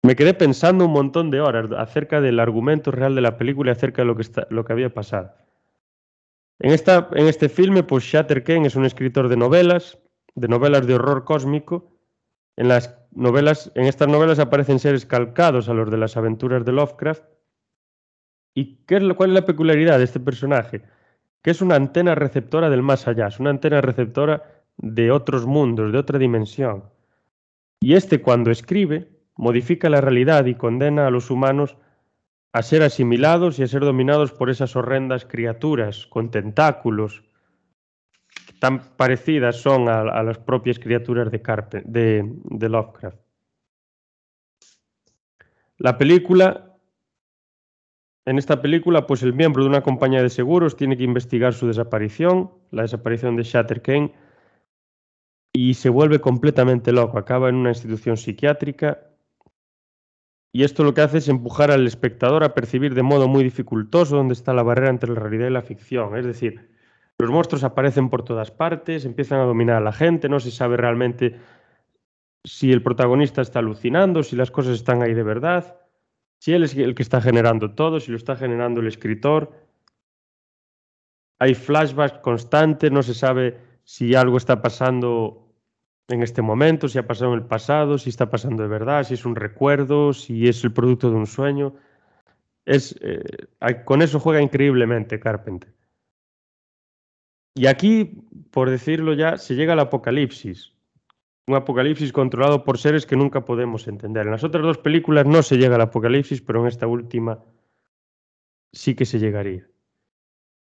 Me 0.03 0.17
quedé 0.17 0.35
pensando 0.35 0.87
un 0.87 0.93
montón 0.93 1.31
de 1.31 1.41
horas 1.41 1.71
acerca 1.79 2.21
del 2.21 2.41
argumento 2.41 2.91
real 2.91 3.15
de 3.15 3.21
la 3.21 3.39
película 3.39 3.71
y 3.71 3.77
acerca 3.77 4.03
de 4.03 4.07
lo 4.07 4.17
que, 4.17 4.27
lo 4.51 4.65
que 4.65 4.73
había 4.73 4.93
pasado. 4.93 5.37
En, 6.59 6.71
esta, 6.73 7.09
en 7.15 7.27
este 7.27 7.49
filme, 7.49 7.83
pues 7.83 8.05
Shatter 8.05 8.45
Kane 8.45 8.67
es 8.67 8.77
un 8.77 8.85
escritor 8.85 9.29
de 9.29 9.37
novelas, 9.37 9.99
de 10.35 10.49
novelas 10.49 10.87
de 10.87 10.95
horror 10.95 11.25
cósmico. 11.25 11.99
En 12.57 12.69
las 12.69 12.97
novelas, 13.11 13.73
en 13.75 13.87
estas 13.87 14.09
novelas 14.09 14.39
aparecen 14.39 14.79
seres 14.79 15.07
calcados 15.07 15.69
a 15.69 15.75
los 15.75 15.91
de 15.91 15.97
las 15.97 16.17
aventuras 16.17 16.65
de 16.65 16.73
Lovecraft. 16.73 17.25
¿Y 18.55 18.85
qué 18.85 18.97
es 18.97 19.15
cuál 19.15 19.31
es 19.31 19.35
la 19.35 19.47
peculiaridad 19.47 19.99
de 19.99 20.05
este 20.05 20.21
personaje? 20.21 20.83
Que 21.43 21.51
es 21.51 21.63
una 21.63 21.75
antena 21.75 22.15
receptora 22.15 22.71
del 22.71 22.83
más 22.83 23.09
allá, 23.09 23.29
es 23.29 23.41
una 23.41 23.51
antena 23.51 23.81
receptora 23.81 24.63
de 24.77 25.11
otros 25.11 25.47
mundos, 25.47 25.93
de 25.93 25.99
otra 25.99 26.19
dimensión. 26.19 26.85
Y 27.81 27.95
este 27.95 28.21
cuando 28.21 28.51
escribe, 28.51 29.09
modifica 29.37 29.91
la 29.91 30.01
realidad 30.01 30.45
y 30.47 30.55
condena 30.55 31.07
a 31.07 31.11
los 31.11 31.31
humanos 31.31 31.77
a 32.53 32.63
ser 32.63 32.83
asimilados 32.83 33.59
y 33.59 33.63
a 33.63 33.67
ser 33.67 33.81
dominados 33.81 34.33
por 34.33 34.51
esas 34.51 34.77
horrendas 34.77 35.25
criaturas 35.25 36.07
con 36.07 36.31
tentáculos 36.31 37.23
tan 38.59 38.79
parecidas 38.97 39.57
son 39.57 39.89
a, 39.89 40.23
las 40.23 40.39
propias 40.39 40.79
criaturas 40.79 41.33
de, 41.33 41.43
Carpe, 41.43 41.83
de, 41.85 42.23
de, 42.45 42.69
Lovecraft. 42.69 43.19
La 45.79 45.99
película, 45.99 46.77
en 48.25 48.39
esta 48.39 48.63
película, 48.63 49.05
pues 49.07 49.25
el 49.25 49.33
miembro 49.33 49.65
de 49.65 49.69
una 49.69 49.83
compañía 49.83 50.23
de 50.23 50.31
seguros 50.31 50.77
tiene 50.77 50.97
que 50.97 51.03
investigar 51.03 51.55
su 51.55 51.67
desaparición, 51.67 52.53
la 52.71 52.83
desaparición 52.83 53.35
de 53.35 53.43
Shatter 53.43 53.83
Kane, 53.83 54.15
y 55.53 55.75
se 55.75 55.89
vuelve 55.89 56.21
completamente 56.21 56.93
loco. 56.93 57.19
Acaba 57.19 57.49
en 57.49 57.57
una 57.57 57.71
institución 57.71 58.17
psiquiátrica 58.17 59.12
Y 60.53 60.65
esto 60.65 60.85
lo 60.85 60.93
que 60.93 61.01
hace 61.01 61.19
es 61.19 61.29
empujar 61.29 61.71
al 61.71 61.87
espectador 61.87 62.45
a 62.45 62.55
percibir 62.55 62.95
de 62.95 63.03
modo 63.03 63.27
muy 63.27 63.43
dificultoso 63.43 64.17
dónde 64.17 64.35
está 64.35 64.53
la 64.53 64.63
barrera 64.63 64.91
entre 64.91 65.11
la 65.11 65.21
realidad 65.21 65.49
y 65.49 65.53
la 65.53 65.63
ficción. 65.63 66.17
Es 66.17 66.27
decir, 66.27 66.71
los 67.19 67.31
monstruos 67.31 67.65
aparecen 67.65 68.11
por 68.11 68.23
todas 68.23 68.51
partes, 68.51 69.07
empiezan 69.07 69.41
a 69.41 69.45
dominar 69.45 69.77
a 69.77 69.81
la 69.81 69.93
gente, 69.93 70.29
no 70.29 70.41
se 70.41 70.51
sabe 70.51 70.77
realmente 70.77 71.41
si 72.45 72.71
el 72.71 72.83
protagonista 72.83 73.41
está 73.41 73.61
alucinando, 73.61 74.23
si 74.23 74.37
las 74.37 74.51
cosas 74.51 74.75
están 74.75 75.03
ahí 75.03 75.15
de 75.15 75.23
verdad, 75.23 75.79
si 76.39 76.53
él 76.53 76.65
es 76.65 76.75
el 76.77 76.95
que 76.95 77.03
está 77.03 77.21
generando 77.21 77.75
todo, 77.75 78.01
si 78.01 78.11
lo 78.11 78.17
está 78.17 78.37
generando 78.37 78.81
el 78.81 78.89
escritor. 78.89 79.53
Hay 81.39 81.55
flashbacks 81.55 82.19
constantes, 82.19 82.91
no 82.91 83.03
se 83.03 83.15
sabe 83.15 83.59
si 83.85 84.15
algo 84.15 84.37
está 84.37 84.61
pasando 84.61 85.52
en 86.13 86.23
este 86.23 86.43
momento, 86.43 86.89
si 86.89 86.99
ha 86.99 87.07
pasado 87.07 87.33
en 87.33 87.41
el 87.41 87.47
pasado, 87.47 87.97
si 87.97 88.11
está 88.11 88.29
pasando 88.29 88.63
de 88.63 88.69
verdad, 88.69 89.05
si 89.05 89.15
es 89.15 89.25
un 89.25 89.35
recuerdo, 89.35 90.13
si 90.13 90.47
es 90.47 90.63
el 90.63 90.73
producto 90.73 91.11
de 91.11 91.17
un 91.17 91.27
sueño. 91.27 91.75
Es, 92.67 92.95
eh, 93.01 93.23
con 93.85 94.03
eso 94.03 94.21
juega 94.21 94.43
increíblemente 94.43 95.19
Carpenter. 95.19 95.73
Y 97.55 97.67
aquí, 97.67 98.25
por 98.51 98.71
decirlo 98.71 99.15
ya, 99.15 99.39
se 99.39 99.55
llega 99.55 99.73
al 99.73 99.81
apocalipsis. 99.81 100.73
Un 101.47 101.57
apocalipsis 101.57 102.13
controlado 102.13 102.63
por 102.63 102.79
seres 102.79 103.05
que 103.07 103.17
nunca 103.17 103.45
podemos 103.45 103.89
entender. 103.89 104.27
En 104.27 104.33
las 104.33 104.45
otras 104.45 104.63
dos 104.63 104.79
películas 104.79 105.27
no 105.27 105.43
se 105.43 105.57
llega 105.57 105.75
al 105.75 105.81
apocalipsis, 105.81 106.41
pero 106.41 106.61
en 106.61 106.69
esta 106.69 106.87
última 106.87 107.43
sí 108.73 108.95
que 108.95 109.07
se 109.07 109.19
llegaría. 109.19 109.67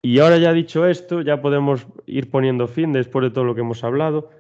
Y 0.02 0.18
ahora 0.20 0.38
ya 0.38 0.52
dicho 0.52 0.86
esto, 0.86 1.20
ya 1.22 1.42
podemos 1.42 1.86
ir 2.06 2.30
poniendo 2.30 2.68
fin 2.68 2.92
después 2.92 3.22
de 3.24 3.30
todo 3.30 3.44
lo 3.44 3.54
que 3.54 3.60
hemos 3.60 3.84
hablado. 3.84 4.30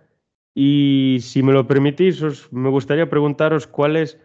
Y 0.54 1.18
si 1.20 1.42
me 1.42 1.52
lo 1.52 1.66
permitís, 1.66 2.22
os, 2.22 2.52
me 2.52 2.68
gustaría 2.70 3.08
preguntaros 3.08 3.66
cuál 3.66 3.96
es 3.96 4.18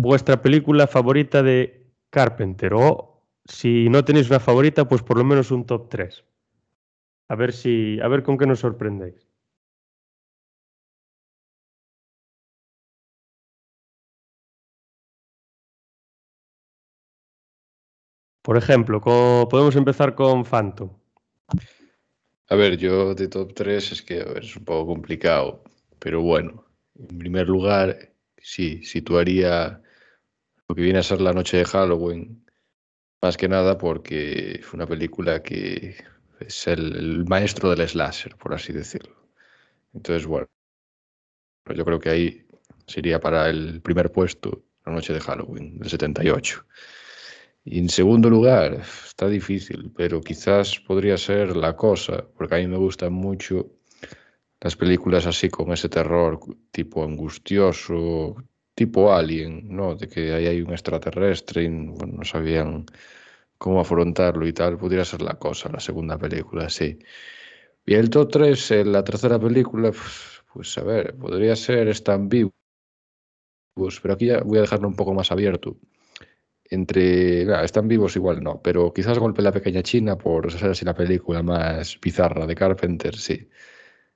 vuestra 0.00 0.42
película 0.42 0.86
favorita 0.86 1.42
de 1.42 1.86
Carpenter. 2.10 2.74
O 2.74 3.22
si 3.44 3.88
no 3.88 4.04
tenéis 4.04 4.28
una 4.28 4.40
favorita, 4.40 4.88
pues 4.88 5.02
por 5.02 5.18
lo 5.18 5.24
menos 5.24 5.50
un 5.50 5.64
top 5.66 5.88
3. 5.88 6.24
A 7.28 7.34
ver 7.36 7.52
si, 7.52 8.00
a 8.00 8.08
ver 8.08 8.22
con 8.22 8.38
qué 8.38 8.46
nos 8.46 8.60
sorprendéis. 8.60 9.28
Por 18.42 18.56
ejemplo, 18.56 19.00
podemos 19.50 19.76
empezar 19.76 20.14
con 20.14 20.44
Phantom. 20.44 20.90
A 22.50 22.56
ver, 22.56 22.78
yo 22.78 23.14
de 23.14 23.28
top 23.28 23.52
3 23.54 23.92
es 23.92 24.02
que 24.02 24.24
es 24.40 24.56
un 24.56 24.64
poco 24.64 24.86
complicado, 24.86 25.62
pero 25.98 26.22
bueno, 26.22 26.64
en 26.98 27.18
primer 27.18 27.46
lugar, 27.46 28.12
sí, 28.38 28.82
situaría 28.84 29.82
lo 30.68 30.74
que 30.74 30.82
viene 30.82 31.00
a 31.00 31.02
ser 31.02 31.20
la 31.20 31.34
noche 31.34 31.58
de 31.58 31.64
Halloween, 31.66 32.44
más 33.22 33.36
que 33.36 33.48
nada 33.48 33.78
porque 33.78 34.60
fue 34.62 34.78
una 34.78 34.86
película 34.86 35.42
que 35.42 35.96
es 36.40 36.66
el, 36.68 37.24
maestro 37.26 37.70
del 37.74 37.86
slasher, 37.88 38.36
por 38.36 38.54
así 38.54 38.72
decirlo. 38.72 39.16
Entonces, 39.94 40.26
bueno, 40.26 40.48
yo 41.74 41.84
creo 41.84 42.00
que 42.00 42.10
ahí 42.10 42.46
sería 42.86 43.20
para 43.20 43.50
el 43.50 43.82
primer 43.82 44.10
puesto 44.10 44.64
la 44.86 44.92
noche 44.92 45.12
de 45.12 45.20
Halloween, 45.20 45.78
del 45.78 45.90
78. 45.90 46.64
Y 47.70 47.80
en 47.80 47.90
segundo 47.90 48.30
lugar, 48.30 48.80
está 49.06 49.28
difícil, 49.28 49.92
pero 49.94 50.22
quizás 50.22 50.80
podría 50.80 51.18
ser 51.18 51.54
La 51.54 51.76
Cosa, 51.76 52.24
porque 52.34 52.54
a 52.54 52.58
mí 52.58 52.66
me 52.66 52.78
gustan 52.78 53.12
mucho 53.12 53.68
las 54.60 54.74
películas 54.74 55.26
así 55.26 55.50
con 55.50 55.70
ese 55.72 55.90
terror 55.90 56.40
tipo 56.70 57.04
angustioso, 57.04 58.36
tipo 58.74 59.12
Alien, 59.12 59.68
¿no? 59.68 59.94
De 59.96 60.08
que 60.08 60.32
ahí 60.32 60.46
hay 60.46 60.62
un 60.62 60.72
extraterrestre 60.72 61.64
y 61.64 61.68
no 61.68 62.24
sabían 62.24 62.86
cómo 63.58 63.80
afrontarlo 63.80 64.46
y 64.46 64.54
tal, 64.54 64.78
podría 64.78 65.04
ser 65.04 65.20
la 65.22 65.34
cosa, 65.38 65.68
la 65.70 65.80
segunda 65.80 66.16
película, 66.18 66.70
sí. 66.70 66.98
Y 67.86 67.94
el 67.94 68.10
top 68.10 68.30
3, 68.32 68.70
en 68.72 68.92
la 68.92 69.04
tercera 69.04 69.38
película, 69.38 69.90
pues, 69.90 70.42
pues, 70.54 70.78
a 70.78 70.84
ver, 70.84 71.16
podría 71.18 71.54
ser 71.56 71.88
Están 71.88 72.28
vivos, 72.30 72.52
pero 74.02 74.14
aquí 74.14 74.26
ya 74.26 74.40
voy 74.42 74.58
a 74.58 74.62
dejarlo 74.62 74.88
un 74.88 74.96
poco 74.96 75.14
más 75.14 75.30
abierto. 75.32 75.76
Entre, 76.70 77.42
están 77.64 77.88
vivos 77.88 78.14
igual 78.16 78.42
no, 78.42 78.60
pero 78.62 78.92
quizás 78.92 79.18
Golpe 79.18 79.40
la 79.40 79.52
Pequeña 79.52 79.82
China 79.82 80.18
por 80.18 80.52
ser 80.52 80.70
así 80.70 80.84
la 80.84 80.94
película 80.94 81.42
más 81.42 81.98
bizarra 82.00 82.46
de 82.46 82.54
Carpenter, 82.54 83.16
sí. 83.16 83.48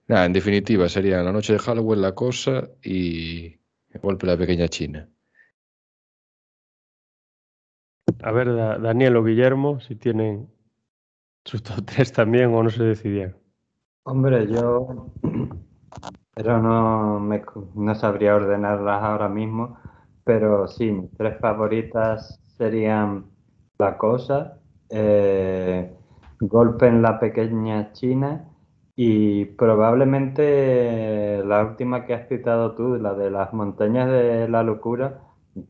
Nada, 0.09 0.27
en 0.27 0.33
definitiva 0.33 0.89
sería 0.89 1.23
La 1.23 1.33
Noche 1.33 1.55
de 1.55 1.59
Halloween, 1.59 2.03
La 2.03 2.15
Cosa 2.15 2.69
y 2.83 3.57
Golpe 4.03 4.27
la 4.27 4.37
Pequeña 4.37 4.69
China. 4.69 5.09
A 8.23 8.33
ver, 8.33 8.55
Daniel 8.55 9.17
o 9.17 9.25
Guillermo, 9.25 9.81
si 9.81 9.97
tienen 9.97 10.49
sus 11.45 11.63
top 11.63 11.85
3 11.87 12.13
también 12.13 12.55
o 12.55 12.63
no 12.63 12.71
se 12.71 12.83
decidieron. 12.83 13.37
Hombre, 14.05 14.47
yo 14.49 15.11
pero 16.35 16.61
no, 16.61 17.21
me, 17.21 17.43
no 17.75 17.95
sabría 17.95 18.35
ordenarlas 18.35 19.03
ahora 19.03 19.29
mismo, 19.29 19.79
pero 20.25 20.67
sí, 20.67 20.91
mis 20.91 21.11
tres 21.13 21.39
favoritas 21.41 22.41
serían 22.63 23.25
La 23.77 23.99
Cosa, 23.99 24.59
eh, 24.89 25.93
Golpe 26.39 26.87
en 26.87 27.03
la 27.03 27.19
Pequeña 27.19 27.93
China 27.93 28.45
y 28.95 29.47
probablemente 29.47 31.43
la 31.45 31.65
última 31.65 32.05
que 32.05 32.15
has 32.15 32.29
citado 32.29 32.77
tú, 32.77 32.97
la 32.97 33.15
de 33.15 33.33
las 33.33 33.53
montañas 33.53 34.09
de 34.09 34.49
la 34.49 34.63
locura, 34.63 35.19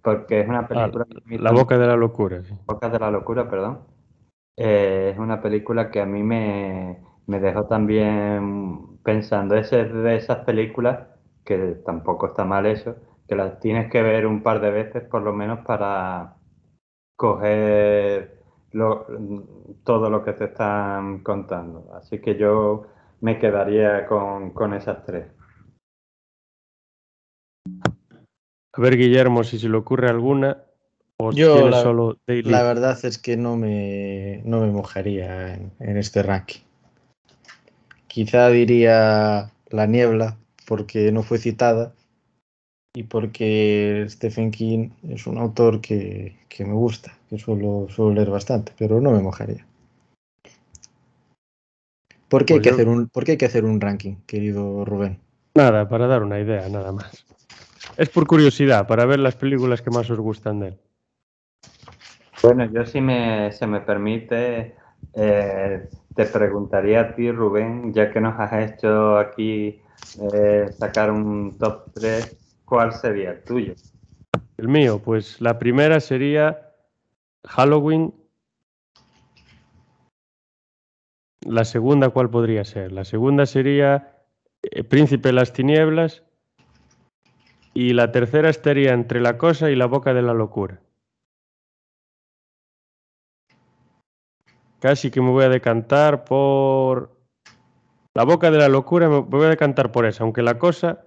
porque 0.02 0.40
es 0.40 0.48
una 0.48 0.60
ah, 0.60 0.68
película... 0.68 1.06
la 1.26 1.52
boca 1.52 1.78
de 1.78 1.86
la 1.86 1.96
locura. 1.96 2.42
Sí. 2.42 2.54
Boca 2.66 2.90
de 2.90 2.98
la 2.98 3.10
locura, 3.10 3.48
perdón. 3.48 3.78
Eh, 4.58 5.12
es 5.14 5.18
una 5.18 5.40
película 5.40 5.90
que 5.90 6.02
a 6.02 6.06
mí 6.06 6.22
me, 6.22 6.98
me 7.26 7.40
dejó 7.40 7.64
también 7.64 8.98
pensando. 9.02 9.54
Es 9.54 9.70
de 9.70 10.16
esas 10.16 10.44
películas, 10.44 11.06
que 11.44 11.56
tampoco 11.86 12.26
está 12.26 12.44
mal 12.44 12.66
eso, 12.66 12.96
que 13.26 13.34
las 13.34 13.60
tienes 13.60 13.90
que 13.90 14.02
ver 14.02 14.26
un 14.26 14.42
par 14.42 14.60
de 14.60 14.70
veces 14.70 15.04
por 15.04 15.22
lo 15.22 15.32
menos 15.32 15.60
para 15.60 16.36
coger 17.22 18.42
todo 19.84 20.10
lo 20.10 20.24
que 20.24 20.32
te 20.32 20.46
están 20.46 21.20
contando. 21.20 21.92
Así 21.94 22.20
que 22.20 22.36
yo 22.36 22.88
me 23.20 23.38
quedaría 23.38 24.06
con, 24.08 24.50
con 24.50 24.74
esas 24.74 25.06
tres. 25.06 25.26
A 28.72 28.80
ver, 28.80 28.96
Guillermo, 28.96 29.44
si 29.44 29.60
se 29.60 29.68
le 29.68 29.76
ocurre 29.76 30.08
alguna. 30.08 30.64
O 31.18 31.30
Yo, 31.30 31.68
la, 31.68 31.80
solo 31.82 32.18
la 32.26 32.62
verdad 32.64 32.98
es 33.04 33.18
que 33.18 33.36
no 33.36 33.56
me, 33.56 34.42
no 34.44 34.60
me 34.60 34.72
mojaría 34.72 35.54
en, 35.54 35.96
este 35.96 36.24
ranking. 36.24 36.62
Quizá 38.08 38.48
diría 38.48 39.52
La 39.70 39.86
Niebla, 39.86 40.38
porque 40.66 41.12
no 41.12 41.22
fue 41.22 41.38
citada 41.38 41.94
y 42.94 43.04
porque 43.04 44.04
Stephen 44.08 44.50
King 44.50 44.90
es 45.08 45.26
un 45.26 45.38
autor 45.38 45.80
que, 45.80 46.36
que 46.48 46.64
me 46.64 46.74
gusta, 46.74 47.16
que 47.28 47.38
suelo, 47.38 47.86
suelo, 47.88 48.12
leer 48.12 48.30
bastante, 48.30 48.72
pero 48.76 49.00
no 49.00 49.10
me 49.12 49.20
mojaría. 49.20 49.66
¿Por 52.28 52.44
qué, 52.44 52.54
hay 52.54 52.60
pues 52.60 52.68
que 52.68 52.74
hacer 52.74 52.88
un, 52.88 53.08
¿Por 53.08 53.24
qué 53.24 53.32
hay 53.32 53.38
que 53.38 53.46
hacer 53.46 53.64
un 53.64 53.80
ranking, 53.80 54.16
querido 54.26 54.84
Rubén? 54.84 55.18
Nada, 55.54 55.88
para 55.88 56.06
dar 56.06 56.22
una 56.22 56.40
idea, 56.40 56.68
nada 56.68 56.92
más. 56.92 57.26
Es 57.96 58.08
por 58.08 58.26
curiosidad, 58.26 58.86
para 58.86 59.04
ver 59.04 59.18
las 59.18 59.36
películas 59.36 59.82
que 59.82 59.90
más 59.90 60.08
os 60.10 60.18
gustan 60.18 60.60
de 60.60 60.68
él. 60.68 60.78
Bueno, 62.42 62.64
yo 62.72 62.84
si 62.84 63.00
me, 63.00 63.52
se 63.52 63.66
me 63.66 63.80
permite, 63.80 64.74
eh, 65.14 65.88
te 66.14 66.24
preguntaría 66.26 67.00
a 67.00 67.14
ti, 67.14 67.30
Rubén, 67.30 67.92
ya 67.92 68.10
que 68.10 68.20
nos 68.20 68.38
has 68.38 68.52
hecho 68.52 69.18
aquí 69.18 69.80
eh, 70.32 70.70
sacar 70.76 71.10
un 71.10 71.56
top 71.58 71.92
3, 71.94 72.41
¿cuál 72.72 72.94
sería 72.94 73.32
el 73.32 73.44
tuyo? 73.44 73.74
El 74.56 74.68
mío, 74.68 75.02
pues 75.02 75.42
la 75.42 75.58
primera 75.58 76.00
sería 76.00 76.72
Halloween. 77.44 78.14
La 81.42 81.66
segunda, 81.66 82.08
¿cuál 82.08 82.30
podría 82.30 82.64
ser? 82.64 82.90
La 82.90 83.04
segunda 83.04 83.44
sería 83.44 84.24
eh, 84.62 84.84
Príncipe 84.84 85.28
de 85.28 85.32
las 85.34 85.52
Tinieblas. 85.52 86.22
Y 87.74 87.92
la 87.92 88.10
tercera 88.10 88.48
estaría 88.48 88.94
entre 88.94 89.20
la 89.20 89.36
cosa 89.36 89.70
y 89.70 89.76
la 89.76 89.84
boca 89.84 90.14
de 90.14 90.22
la 90.22 90.32
locura. 90.32 90.80
Casi 94.80 95.10
que 95.10 95.20
me 95.20 95.28
voy 95.28 95.44
a 95.44 95.50
decantar 95.50 96.24
por... 96.24 97.20
La 98.14 98.24
boca 98.24 98.50
de 98.50 98.56
la 98.56 98.70
locura 98.70 99.10
me 99.10 99.18
voy 99.18 99.44
a 99.44 99.50
decantar 99.50 99.92
por 99.92 100.06
esa, 100.06 100.24
aunque 100.24 100.40
la 100.40 100.58
cosa 100.58 101.04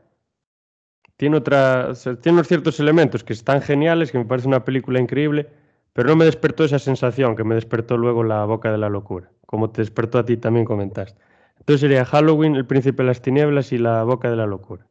tiene, 1.18 1.38
otra, 1.38 1.94
tiene 2.22 2.36
unos 2.38 2.48
ciertos 2.48 2.80
elementos 2.80 3.24
que 3.24 3.34
están 3.34 3.62
geniales, 3.62 4.12
que 4.12 4.18
me 4.18 4.26
parece 4.26 4.48
una 4.48 4.64
película 4.66 5.00
increíble, 5.00 5.50
pero 5.94 6.10
no 6.10 6.16
me 6.16 6.26
despertó 6.26 6.66
esa 6.66 6.80
sensación 6.80 7.36
que 7.36 7.44
me 7.44 7.56
despertó 7.56 7.98
luego 7.98 8.24
la 8.24 8.46
boca 8.46 8.72
de 8.72 8.78
la 8.78 8.90
locura, 8.90 9.32
como 9.46 9.70
te 9.72 9.82
despertó 9.82 10.20
a 10.20 10.26
ti 10.26 10.38
también 10.38 10.66
comentaste. 10.66 11.20
Entonces 11.60 11.82
sería 11.82 12.06
Halloween, 12.06 12.56
El 12.56 12.66
Príncipe 12.68 13.04
de 13.04 13.08
las 13.08 13.22
Tinieblas 13.22 13.72
y 13.72 13.78
La 13.78 14.04
Boca 14.04 14.30
de 14.30 14.36
la 14.36 14.46
Locura. 14.46 14.88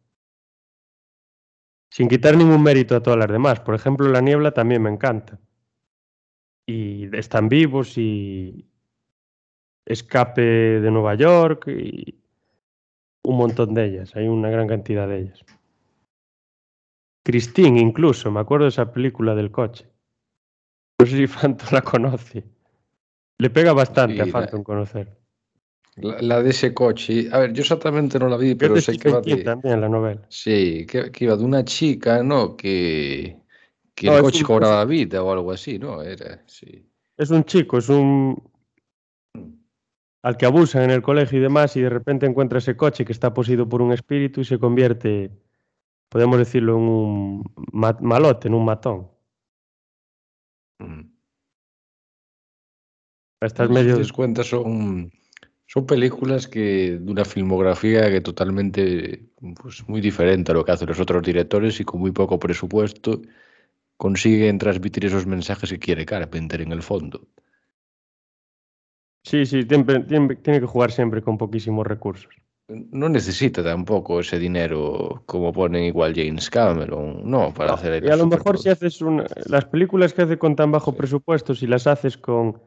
sin 1.90 2.08
quitar 2.08 2.36
ningún 2.36 2.62
mérito 2.62 2.96
a 2.96 3.02
todas 3.02 3.18
las 3.18 3.28
demás. 3.30 3.60
Por 3.60 3.74
ejemplo, 3.74 4.08
La 4.08 4.20
Niebla 4.20 4.52
también 4.52 4.82
me 4.82 4.90
encanta. 4.90 5.38
Y 6.66 7.14
están 7.16 7.48
vivos 7.48 7.96
y 7.98 8.66
Escape 9.86 10.40
de 10.42 10.90
Nueva 10.90 11.14
York 11.14 11.68
y 11.68 12.20
un 13.22 13.36
montón 13.36 13.74
de 13.74 13.84
ellas. 13.86 14.16
Hay 14.16 14.26
una 14.28 14.50
gran 14.50 14.66
cantidad 14.66 15.06
de 15.08 15.20
ellas. 15.20 15.44
Christine, 17.24 17.80
incluso, 17.80 18.30
me 18.30 18.40
acuerdo 18.40 18.64
de 18.64 18.68
esa 18.70 18.92
película 18.92 19.34
del 19.34 19.50
coche. 19.50 19.88
No 21.00 21.06
sé 21.06 21.16
si 21.16 21.26
Phantom 21.26 21.68
la 21.72 21.80
conoce. 21.82 22.44
Le 23.38 23.50
pega 23.50 23.72
bastante 23.72 24.14
Sí, 24.14 24.20
a 24.20 24.26
la- 24.26 24.32
Phantom 24.32 24.62
conocer. 24.62 25.18
La, 25.96 26.20
la 26.20 26.42
de 26.42 26.50
ese 26.50 26.74
coche, 26.74 27.28
a 27.32 27.38
ver, 27.38 27.52
yo 27.52 27.62
exactamente 27.62 28.18
no 28.18 28.28
la 28.28 28.36
vi, 28.36 28.54
pero 28.56 28.80
sé 28.80 28.98
que 28.98 29.10
va 29.10 29.20
de, 29.20 29.36
también 29.38 29.80
la 29.80 29.88
novela. 29.88 30.22
sí, 30.28 30.84
que, 30.86 31.10
que 31.12 31.24
iba 31.24 31.36
de 31.36 31.44
una 31.44 31.64
chica, 31.64 32.22
¿no? 32.22 32.56
Que, 32.56 33.40
que 33.94 34.08
No, 34.08 34.16
el 34.16 34.22
coche 34.22 34.38
un- 34.38 34.44
cobraba 34.44 34.78
la 34.78 34.84
vida 34.84 35.22
o 35.22 35.32
algo 35.32 35.52
así, 35.52 35.78
¿no? 35.78 36.02
Era, 36.02 36.42
sí. 36.46 36.84
Es 37.16 37.30
un 37.30 37.44
chico, 37.44 37.78
es 37.78 37.88
un 37.88 38.42
al 40.22 40.36
que 40.36 40.46
abusan 40.46 40.82
en 40.84 40.90
el 40.90 41.02
colegio 41.02 41.38
y 41.38 41.42
demás 41.42 41.76
y 41.76 41.82
de 41.82 41.90
repente 41.90 42.26
encuentra 42.26 42.58
ese 42.58 42.76
coche 42.76 43.04
que 43.04 43.12
está 43.12 43.32
poseído 43.32 43.68
por 43.68 43.80
un 43.82 43.92
espíritu 43.92 44.40
y 44.40 44.44
se 44.44 44.58
convierte, 44.58 45.30
podemos 46.14 46.38
decirlo, 46.38 46.76
en 46.76 46.82
un 46.82 47.44
ma- 47.72 47.98
malote, 48.00 48.46
en 48.46 48.54
un 48.54 48.64
matón. 48.64 49.08
Mm. 50.78 51.10
Estás 53.40 53.66
Si 53.66 53.74
medio... 53.74 54.00
te 54.00 54.12
cuenta, 54.12 54.44
son, 54.44 55.10
son 55.66 55.86
películas 55.86 56.46
que 56.46 56.98
de 57.00 57.10
una 57.10 57.24
filmografía 57.24 58.08
que 58.12 58.20
totalmente 58.20 59.26
pues, 59.60 59.88
muy 59.88 60.00
diferente 60.00 60.52
a 60.52 60.54
lo 60.54 60.64
que 60.64 60.70
hacen 60.70 60.88
los 60.88 61.00
otros 61.00 61.20
directores 61.24 61.80
y 61.80 61.84
con 61.84 61.98
muy 61.98 62.12
poco 62.12 62.38
presupuesto 62.38 63.20
consiguen 63.96 64.58
transmitir 64.58 65.06
esos 65.06 65.26
mensajes 65.26 65.68
que 65.68 65.80
quiere 65.80 66.06
Carpenter 66.06 66.60
en 66.60 66.70
el 66.70 66.82
fondo. 66.84 67.26
Sí, 69.24 69.46
sí, 69.46 69.64
tiene 69.64 70.60
que 70.60 70.66
jugar 70.66 70.92
siempre 70.92 71.22
con 71.22 71.38
poquísimos 71.38 71.84
recursos. 71.84 72.32
No 72.68 73.10
necesita 73.10 73.62
tampoco 73.62 74.20
ese 74.20 74.38
dinero 74.38 75.22
como 75.26 75.52
ponen 75.52 75.84
igual 75.84 76.14
James 76.16 76.48
Cameron, 76.48 77.20
no, 77.30 77.52
para 77.52 77.68
No, 77.70 77.74
hacer 77.74 78.02
y 78.02 78.06
a 78.08 78.16
lo 78.16 78.24
las 78.24 78.38
mejor 78.38 78.58
si 78.58 78.70
haces 78.70 79.02
una, 79.02 79.26
las 79.48 79.66
películas 79.66 80.14
que 80.14 80.22
hace 80.22 80.38
con 80.38 80.56
tan 80.56 80.72
bajo 80.72 80.92
Sí. 80.92 80.96
presupuesto, 80.96 81.54
si 81.54 81.66
las 81.66 81.86
haces 81.86 82.16
con 82.16 82.58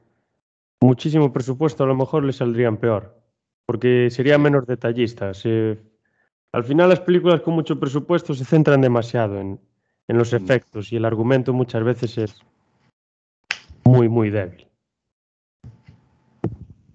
muchísimo 0.82 1.34
presupuesto, 1.34 1.84
a 1.84 1.88
lo 1.88 1.96
mejor 1.96 2.24
le 2.24 2.32
saldrían 2.34 2.78
peor, 2.78 3.20
porque 3.66 4.10
sería 4.12 4.36
Sí. 4.36 4.42
menos 4.42 4.68
detallista. 4.68 5.34
se- 5.34 5.80
al 6.54 6.64
final 6.64 6.90
las 6.90 7.00
películas 7.02 7.42
con 7.42 7.56
mucho 7.56 7.80
presupuesto 7.80 8.36
se 8.36 8.46
centran 8.46 8.82
demasiado 8.82 9.40
en, 9.40 9.60
en 10.08 10.18
los 10.18 10.32
Mm. 10.32 10.36
efectos 10.38 10.92
y 10.94 10.98
el 10.98 11.06
argumento 11.06 11.54
muchas 11.54 11.84
veces 11.84 12.18
es 12.20 12.40
muy, 13.84 14.08
muy 14.10 14.30
débil. 14.30 14.68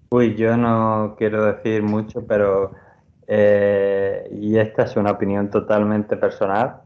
Uy, 0.09 0.35
yo 0.35 0.55
no 0.57 1.15
quiero 1.17 1.45
decir 1.45 1.83
mucho, 1.83 2.25
pero 2.25 2.71
eh, 3.27 4.27
y 4.31 4.57
esta 4.57 4.83
es 4.83 4.95
una 4.95 5.11
opinión 5.11 5.49
totalmente 5.49 6.17
personal. 6.17 6.81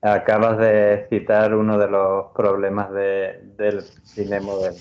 Acabas 0.00 0.58
de 0.58 1.06
citar 1.08 1.54
uno 1.54 1.78
de 1.78 1.88
los 1.88 2.26
problemas 2.34 2.90
de- 2.92 3.40
del 3.56 3.82
cine 4.02 4.40
moderno. 4.40 4.78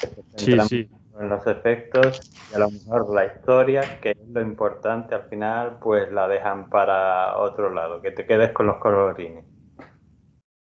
que 0.00 0.22
se 0.38 0.44
Sí, 0.44 0.60
sí. 0.68 0.88
en 1.18 1.28
los 1.28 1.46
efectos 1.46 2.22
y 2.50 2.54
a 2.54 2.58
lo 2.58 2.70
mejor 2.70 3.14
la 3.14 3.26
historia, 3.26 4.00
que 4.00 4.10
es 4.10 4.28
lo 4.32 4.40
importante 4.42 5.14
al 5.14 5.22
final, 5.24 5.78
pues 5.80 6.10
la 6.12 6.28
dejan 6.28 6.68
para 6.68 7.38
otro 7.38 7.72
lado, 7.72 8.02
que 8.02 8.10
te 8.10 8.26
quedes 8.26 8.52
con 8.52 8.66
los 8.66 8.76
colorines. 8.78 9.44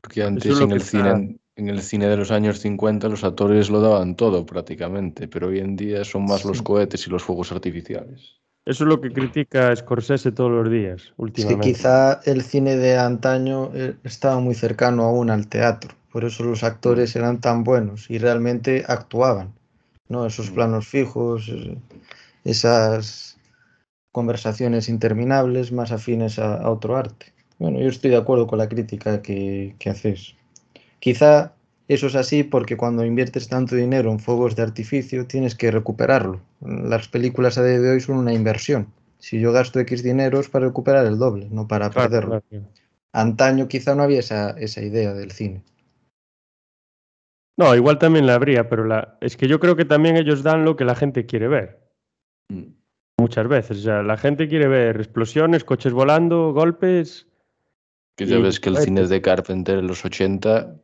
Porque 0.01 0.21
es 0.21 0.27
antes 0.27 0.61
en 0.61 0.71
el 0.71 0.81
cine, 0.81 1.39
en 1.55 1.69
el 1.69 1.81
cine 1.81 2.07
de 2.07 2.17
los 2.17 2.31
años 2.31 2.59
50 2.59 3.09
los 3.09 3.23
actores 3.23 3.69
lo 3.69 3.81
daban 3.81 4.15
todo 4.15 4.45
prácticamente, 4.45 5.27
pero 5.27 5.47
hoy 5.47 5.59
en 5.59 5.75
día 5.75 6.03
son 6.05 6.25
más 6.25 6.45
los 6.45 6.61
cohetes 6.61 7.05
y 7.05 7.09
los 7.09 7.23
fuegos 7.23 7.51
artificiales. 7.51 8.38
Eso 8.69 8.83
es 8.83 8.87
lo 8.87 9.01
que 9.01 9.11
critica 9.11 9.75
Scorsese 9.75 10.31
todos 10.31 10.51
los 10.51 10.69
días, 10.71 11.11
últimamente. 11.17 11.63
quizá 11.73 12.21
el 12.25 12.43
cine 12.43 12.75
de 12.77 12.97
antaño 12.99 13.71
eh, 13.73 13.95
estaba 14.03 14.39
muy 14.39 14.53
cercano 14.53 15.03
aún 15.05 15.31
al 15.31 15.47
teatro, 15.47 15.89
por 16.11 16.23
eso 16.23 16.43
los 16.43 16.63
actores 16.63 17.15
eran 17.15 17.41
tan 17.41 17.63
buenos 17.63 18.09
y 18.11 18.19
realmente 18.19 18.85
actuaban, 18.87 19.53
¿no? 20.07 20.25
Esos 20.27 20.51
Mm. 20.51 20.53
planos 20.55 20.87
fijos, 20.87 21.49
eh, 21.49 21.77
esas 22.43 23.37
conversaciones 24.11 24.89
interminables 24.89 25.71
más 25.71 25.91
afines 25.91 26.39
a, 26.39 26.55
a 26.55 26.69
otro 26.71 26.97
arte. 26.97 27.33
Bueno, 27.59 27.79
yo 27.79 27.87
estoy 27.89 28.11
de 28.11 28.17
acuerdo 28.17 28.47
con 28.47 28.59
la 28.59 28.69
crítica 28.69 29.21
que, 29.21 29.75
que 29.79 29.89
haces. 29.89 30.35
Quizá 30.99 31.53
eso 31.89 32.05
es 32.05 32.15
así 32.15 32.43
porque 32.43 32.77
cuando 32.77 33.03
inviertes 33.03 33.49
tanto 33.49 33.75
dinero 33.75 34.11
en 34.11 34.19
fuegos 34.19 34.55
de 34.55 34.61
artificio 34.61 35.25
tienes 35.25 35.55
que 35.55 35.71
recuperarlo. 35.71 36.39
Las 36.61 37.07
películas 37.07 37.57
a 37.57 37.65
día 37.65 37.79
de 37.79 37.91
hoy 37.91 37.99
son 37.99 38.17
una 38.17 38.31
inversión. 38.31 38.93
Si 39.17 39.39
yo 39.39 39.51
gasto 39.51 39.79
X 39.79 40.03
dinero 40.03 40.39
es 40.39 40.49
para 40.49 40.67
recuperar 40.67 41.07
el 41.07 41.17
doble, 41.17 41.47
no 41.49 41.67
para 41.67 41.89
Claro, 41.89 42.09
perderlo. 42.09 42.41
claro. 42.47 42.65
Antaño 43.11 43.67
quizá 43.67 43.95
no 43.95 44.03
había 44.03 44.19
esa, 44.19 44.51
esa 44.51 44.81
idea 44.83 45.15
del 45.15 45.31
cine. 45.31 45.63
No, 47.57 47.75
igual 47.75 47.97
también 47.97 48.27
la 48.27 48.35
habría, 48.35 48.69
pero 48.69 48.85
la... 48.85 49.17
es 49.19 49.35
que 49.35 49.47
yo 49.47 49.59
creo 49.59 49.75
que 49.75 49.83
también 49.83 50.15
ellos 50.15 50.43
dan 50.43 50.63
lo 50.63 50.75
que 50.75 50.85
la 50.85 50.93
gente 50.95 51.25
quiere 51.25 51.47
ver. 51.47 51.79
Mm. 52.49 52.65
Muchas 53.17 53.47
veces. 53.47 53.79
O 53.79 53.81
sea, 53.81 54.03
la 54.03 54.15
gente 54.15 54.47
quiere 54.47 54.67
ver 54.67 54.95
explosiones, 54.97 55.63
coches 55.63 55.91
volando, 55.91 56.53
golpes. 56.53 57.27
Que 58.15 58.27
ya 58.27 58.37
Y 58.37 58.41
ves 58.43 58.59
que 58.59 58.69
el 58.69 58.77
cine 58.77 59.07
de 59.07 59.21
Carpenter 59.21 59.79
en 59.79 59.87
los 59.87 60.05
80 60.05 60.75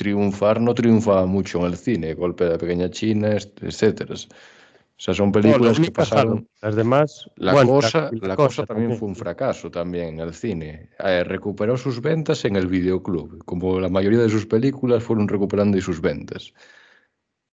triunfar 0.00 0.60
no 0.62 0.72
triunfaba 0.74 1.26
mucho 1.26 1.58
en 1.60 1.66
el 1.66 1.76
cine, 1.76 2.14
Golpe 2.14 2.44
de 2.44 2.50
la 2.52 2.58
Pequeña 2.58 2.88
China, 2.88 3.36
etcétera. 3.36 4.14
O 4.14 5.02
sea, 5.02 5.12
son 5.14 5.28
No, 5.28 5.32
películas 5.32 5.78
que 5.78 5.90
pasaron. 5.90 6.48
Las 6.62 6.74
demás. 6.74 7.28
La 7.36 7.52
bueno, 7.52 7.72
cosa, 7.72 8.10
la 8.12 8.34
cosa 8.36 8.64
también 8.64 8.96
fue 8.98 9.08
un 9.08 9.14
fracaso 9.14 9.70
también 9.70 10.14
en 10.14 10.20
el 10.20 10.32
cine. 10.34 10.88
Eh, 10.98 11.22
recuperó 11.24 11.76
sus 11.76 12.00
ventas 12.00 12.44
en 12.46 12.56
el 12.56 12.66
videoclub, 12.66 13.44
como 13.44 13.78
la 13.78 13.90
mayoría 13.90 14.20
de 14.20 14.30
sus 14.30 14.46
películas 14.46 15.02
fueron 15.04 15.28
recuperando 15.28 15.76
y 15.76 15.82
sus 15.82 16.00
ventas. 16.00 16.52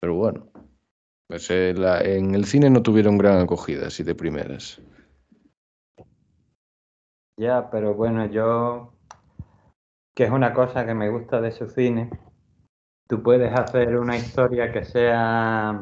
Pero 0.00 0.14
bueno, 0.16 0.48
pues, 1.26 1.50
eh, 1.50 1.72
la- 1.74 2.02
en 2.02 2.34
el 2.34 2.44
cine 2.44 2.68
no 2.68 2.82
tuvieron 2.82 3.16
gran 3.16 3.38
acogida, 3.40 3.86
así 3.86 4.02
de 4.02 4.14
primeras. 4.14 4.80
Ya, 7.36 7.68
pero 7.70 7.94
bueno, 7.94 8.26
yo, 8.26 8.92
que 10.14 10.24
es 10.24 10.30
una 10.30 10.54
cosa 10.54 10.86
que 10.86 10.94
me 10.94 11.10
gusta 11.10 11.40
de 11.40 11.50
su 11.50 11.68
cine, 11.68 12.10
tú 13.06 13.22
puedes 13.22 13.52
hacer 13.52 13.96
una 13.96 14.16
historia 14.16 14.72
que 14.72 14.84
sea 14.84 15.80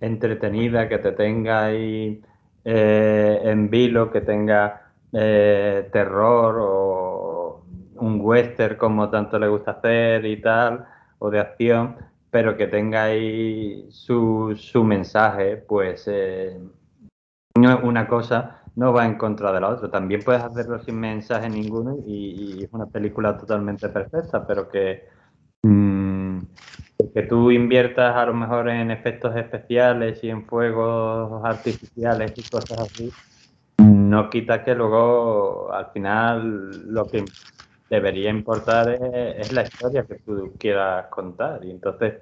entretenida, 0.00 0.88
que 0.88 0.98
te 0.98 1.12
tenga 1.12 1.64
ahí 1.66 2.22
eh, 2.64 3.40
en 3.44 3.70
vilo, 3.70 4.10
que 4.10 4.20
tenga 4.20 4.92
eh, 5.12 5.88
terror 5.92 6.56
o 6.60 7.64
un 7.96 8.20
western 8.20 8.76
como 8.76 9.08
tanto 9.10 9.38
le 9.38 9.48
gusta 9.48 9.72
hacer 9.72 10.26
y 10.26 10.40
tal, 10.40 10.86
o 11.18 11.30
de 11.30 11.40
acción, 11.40 11.96
pero 12.30 12.56
que 12.56 12.66
tenga 12.66 13.04
ahí 13.04 13.86
su, 13.90 14.54
su 14.56 14.84
mensaje, 14.84 15.56
pues 15.56 16.04
eh, 16.08 16.58
una 17.54 18.06
cosa 18.08 18.62
no 18.76 18.92
va 18.92 19.06
en 19.06 19.16
contra 19.16 19.52
de 19.52 19.60
la 19.60 19.68
otra. 19.70 19.90
También 19.90 20.22
puedes 20.22 20.42
hacerlo 20.42 20.78
sin 20.78 21.00
mensaje 21.00 21.48
ninguno 21.48 21.96
y, 22.06 22.64
es 22.64 22.72
una 22.72 22.86
película 22.86 23.36
totalmente 23.36 23.88
perfecta, 23.88 24.46
pero 24.46 24.68
que, 24.68 25.08
que 27.14 27.22
tú 27.22 27.50
inviertas 27.50 28.16
a 28.16 28.26
lo 28.26 28.34
mejor 28.34 28.68
en 28.68 28.90
efectos 28.90 29.36
especiales 29.36 30.22
y 30.22 30.30
en 30.30 30.46
fuegos 30.46 31.44
artificiales 31.44 32.32
y 32.36 32.42
cosas 32.44 32.78
así, 32.78 33.12
no 33.78 34.30
quita 34.30 34.64
que 34.64 34.74
luego 34.74 35.72
al 35.72 35.90
final 35.92 36.92
lo 36.92 37.10
que 37.10 37.28
debería 37.90 38.30
importar 38.30 38.88
es, 38.88 39.52
la 39.52 39.62
historia 39.62 40.04
que 40.06 40.16
tú 40.16 40.56
quieras 40.58 41.06
contar. 41.08 41.64
Y 41.64 41.70
entonces 41.70 42.14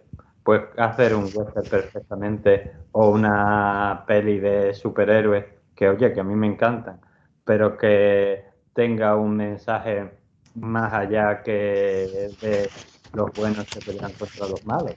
puedes 0.42 0.64
hacer 0.78 1.14
un 1.14 1.30
western 1.32 1.68
perfectamente 1.68 2.72
o 2.92 3.10
una 3.10 4.05
peli 4.06 4.38
de 4.38 4.74
superhéroes 4.74 5.46
que, 5.74 5.88
oye, 5.88 6.12
que 6.12 6.20
a 6.20 6.24
mí 6.24 6.34
me 6.34 6.46
encantan, 6.46 7.01
pero 7.44 7.76
que 7.76 8.44
tenga 8.72 9.16
un 9.16 9.36
mensaje 9.36 10.10
más 10.55 10.93
allá 10.93 11.43
que 11.43 12.31
de 12.40 12.68
los 13.12 13.35
buenos 13.35 13.66
que 13.66 13.81
pelean 13.81 14.12
contra 14.12 14.48
los 14.48 14.64
malos. 14.64 14.94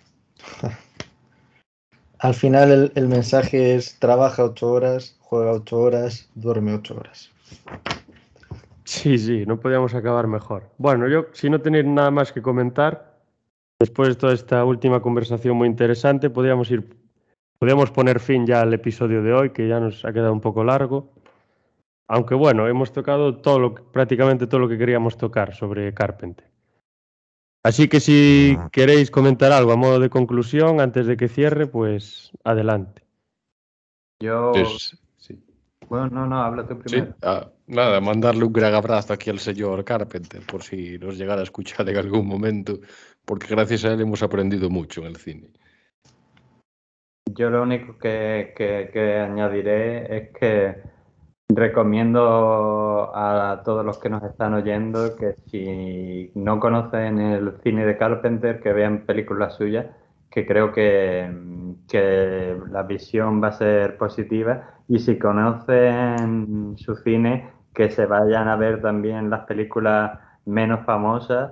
Al 2.20 2.34
final 2.34 2.72
el, 2.72 2.92
el 2.96 3.08
mensaje 3.08 3.76
es 3.76 4.00
trabaja 4.00 4.44
ocho 4.44 4.72
horas, 4.72 5.16
juega 5.20 5.52
ocho 5.52 5.80
horas, 5.80 6.28
duerme 6.34 6.74
ocho 6.74 6.96
horas. 6.98 7.30
Sí, 8.86 9.18
sí, 9.18 9.46
no 9.46 9.60
podíamos 9.60 9.94
acabar 9.94 10.28
mejor. 10.28 10.70
Bueno, 10.78 11.08
yo, 11.08 11.26
si 11.34 11.50
no 11.50 11.60
tenéis 11.60 11.86
nada 11.86 12.10
más 12.10 12.32
que 12.32 12.42
comentar, 12.42 13.20
después 13.80 14.10
de 14.10 14.16
toda 14.16 14.34
esta 14.34 14.64
última 14.64 15.02
conversación 15.02 15.58
muy 15.58 15.68
interesante, 15.68 16.30
podríamos 16.30 16.72
ir, 16.72 16.98
podríamos 17.60 17.92
poner 17.92 18.20
fin 18.20 18.48
ya 18.48 18.62
al 18.62 18.74
episodio 18.74 19.22
de 19.22 19.34
hoy, 19.34 19.50
que 19.52 19.68
ya 19.68 19.80
nos 19.80 20.06
ha 20.06 20.14
quedado 20.14 20.32
un 20.32 20.42
poco 20.42 20.64
largo. 20.64 21.12
Aunque 22.10 22.36
bueno, 22.36 22.68
hemos 22.68 22.92
tocado 22.94 23.38
todo 23.42 23.60
lo, 23.60 23.76
prácticamente 23.76 24.48
todo 24.48 24.62
lo 24.62 24.70
que 24.70 24.78
queríamos 24.78 25.18
tocar 25.18 25.54
sobre 25.54 25.94
Carpenter. 25.94 26.50
Así 27.64 27.90
que 27.90 28.00
si 28.00 28.58
queréis 28.72 29.12
comentar 29.12 29.52
algo 29.52 29.74
a 29.74 29.76
modo 29.76 30.00
de 30.00 30.10
conclusión 30.10 30.80
antes 30.80 31.06
de 31.06 31.18
que 31.18 31.28
cierre, 31.28 31.68
pues 31.68 32.32
adelante. 32.46 33.04
Yo. 34.22 34.52
Pues, 34.54 34.98
sí. 35.18 35.44
Bueno, 35.90 36.08
no, 36.10 36.28
no, 36.28 36.42
habla 36.42 36.66
tú 36.66 36.76
Sí, 36.86 36.96
primero. 36.96 37.16
ah, 37.24 37.50
nada, 37.68 38.00
mandarle 38.00 38.46
un 38.46 38.54
gran 38.54 38.74
abrazo 38.74 39.14
aquí 39.14 39.30
al 39.30 39.40
señor 39.40 39.84
Carpenter, 39.84 40.42
por 40.46 40.64
si 40.64 40.98
nos 40.98 41.18
llegara 41.18 41.42
a 41.42 41.44
escuchar 41.44 41.88
en 41.90 41.98
algún 41.98 42.26
momento, 42.28 42.80
porque 43.26 43.48
gracias 43.48 43.84
a 43.84 43.94
él 43.94 44.02
hemos 44.02 44.24
aprendido 44.24 44.70
mucho 44.70 45.02
en 45.02 45.08
el 45.08 45.18
cine. 45.18 45.50
Yo 47.36 47.50
lo 47.50 47.64
único 47.64 47.98
que, 47.98 48.54
que- 48.56 48.90
que 48.94 49.16
añadiré 49.18 50.18
es 50.18 50.30
que 50.38 50.82
recomiendo 51.50 53.12
a 53.16 53.62
todos 53.64 53.86
los 53.86 53.98
que 54.00 54.10
nos 54.10 54.24
están 54.24 54.54
oyendo 54.54 55.16
que 55.16 55.36
si 55.50 56.32
no 56.36 56.60
conocen 56.60 57.20
el 57.20 57.54
cine 57.64 57.86
de 57.86 57.98
Carpenter, 57.98 58.60
que 58.60 58.74
vean 58.74 59.06
películas 59.06 59.56
suyas, 59.56 59.86
que 60.30 60.46
creo 60.46 60.72
que, 60.74 61.32
que 61.88 62.58
la 62.70 62.84
visión 62.84 63.42
va 63.42 63.48
a 63.48 63.52
ser 63.54 63.98
positiva. 63.98 64.72
Y 64.90 65.00
si 65.00 65.18
conocen 65.18 66.76
su 66.78 66.96
cine, 66.98 67.50
que 67.74 67.90
se 67.92 68.06
vayan 68.06 68.48
a 68.48 68.56
ver 68.56 68.82
también 68.82 69.30
las 69.30 69.46
películas 69.46 70.20
menos 70.46 70.86
famosas, 70.86 71.52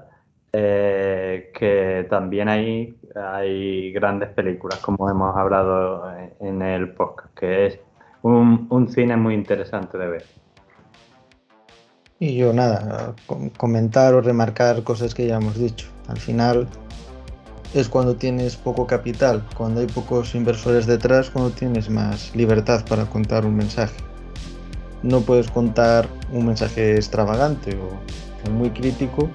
eh, 0.53 1.51
que 1.53 2.05
también 2.09 2.47
hay, 2.49 2.97
hay 3.15 3.91
grandes 3.91 4.29
películas, 4.29 4.79
como 4.79 5.09
hemos 5.09 5.35
hablado 5.35 6.09
en- 6.39 6.61
el 6.61 6.93
podcast, 6.93 7.33
que 7.37 7.65
es 7.67 7.79
un, 8.33 8.67
un 8.69 8.89
cine 8.89 9.15
muy 9.15 9.35
interesante 9.35 9.97
de 9.97 10.07
ver. 10.07 10.25
Y 12.19 12.37
yo 12.37 12.53
nada, 12.53 13.13
com- 13.27 13.49
comentar 13.49 14.13
o 14.13 14.21
remarcar 14.21 14.83
cosas 14.83 15.13
que 15.13 15.27
ya 15.27 15.37
hemos 15.37 15.57
dicho. 15.57 15.87
Al 16.07 16.17
final 16.17 16.67
es 17.73 17.89
cuando 17.89 18.15
tienes 18.15 18.55
poco 18.55 18.87
capital, 18.87 19.43
cuando 19.55 19.81
hay 19.81 19.87
pocos 19.87 20.33
inversores 20.33 20.87
detrás, 20.87 21.29
cuando 21.29 21.51
tienes 21.51 21.89
más 21.89 22.35
libertad 22.35 22.83
para 22.87 23.05
contar 23.05 23.45
un 23.45 23.55
mensaje. 23.55 23.95
No 25.03 25.21
puedes 25.21 25.51
contar 25.51 26.07
un 26.31 26.47
mensaje 26.47 26.95
extravagante 26.95 27.77
o 27.77 28.49
muy 28.51 28.71
crítico 28.71 29.29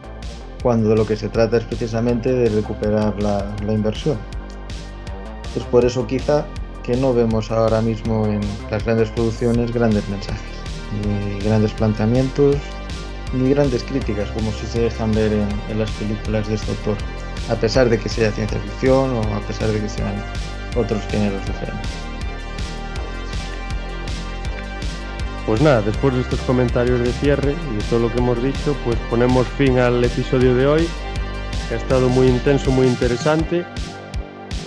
cuando 0.63 0.89
de 0.89 0.97
lo 0.97 1.07
que 1.07 1.17
se 1.17 1.29
trata 1.29 1.59
es 1.59 1.65
precisamente 1.65 2.33
de 2.33 2.49
recuperar 2.49 3.23
la, 3.23 3.55
la 3.65 3.73
inversión. 3.73 4.19
Es 5.57 5.63
por 5.65 5.85
eso 5.85 6.07
quizá 6.07 6.45
que 6.83 6.97
no 6.97 7.13
vemos 7.15 7.51
ahora 7.51 7.81
mismo 7.81 8.27
en 8.27 8.41
las 8.71 8.85
grandes 8.85 9.11
producciones 9.11 9.73
grandes 9.73 10.09
mensajes 10.09 10.61
ni 10.93 11.39
grandes 11.41 11.73
planteamientos, 11.73 12.57
ni 13.33 13.51
grandes 13.51 13.83
críticas 13.85 14.31
como 14.31 14.51
si 14.53 14.67
se 14.67 14.81
dejan 14.83 15.13
ver 15.13 15.33
en, 15.33 15.79
las 15.79 15.91
películas 15.93 16.49
de 16.49 16.55
este 16.55 16.71
autor, 16.73 16.97
a 17.49 17.55
pesar 17.55 17.89
de 17.89 17.99
que 17.99 18.09
sea 18.09 18.31
ciencia 18.33 18.59
ficción 18.59 19.11
o 19.17 19.21
a 19.35 19.41
pesar 19.41 19.69
de 19.69 19.81
que 19.81 19.89
sean 19.89 20.15
otros 20.77 21.03
géneros 21.11 21.45
diferentes. 21.47 21.91
Pues 25.47 25.61
nada, 25.63 25.83
después 25.83 26.15
de 26.15 26.21
estos 26.21 26.41
comentarios 26.41 27.01
de 27.01 27.13
cierre 27.15 27.57
y 27.73 27.77
de 27.77 27.83
todo 27.89 28.01
lo 28.01 28.13
que 28.13 28.19
hemos 28.19 28.41
dicho, 28.43 28.77
pues 28.85 28.97
ponemos 29.09 29.47
fin 29.49 29.79
al 29.79 30.03
episodio 30.05 30.55
de 30.55 30.67
hoy, 30.67 30.89
que 31.69 31.75
ha 31.75 31.79
estado 31.79 32.09
muy 32.09 32.29
intenso, 32.29 32.71
muy 32.71 32.87
interesante. 32.87 33.65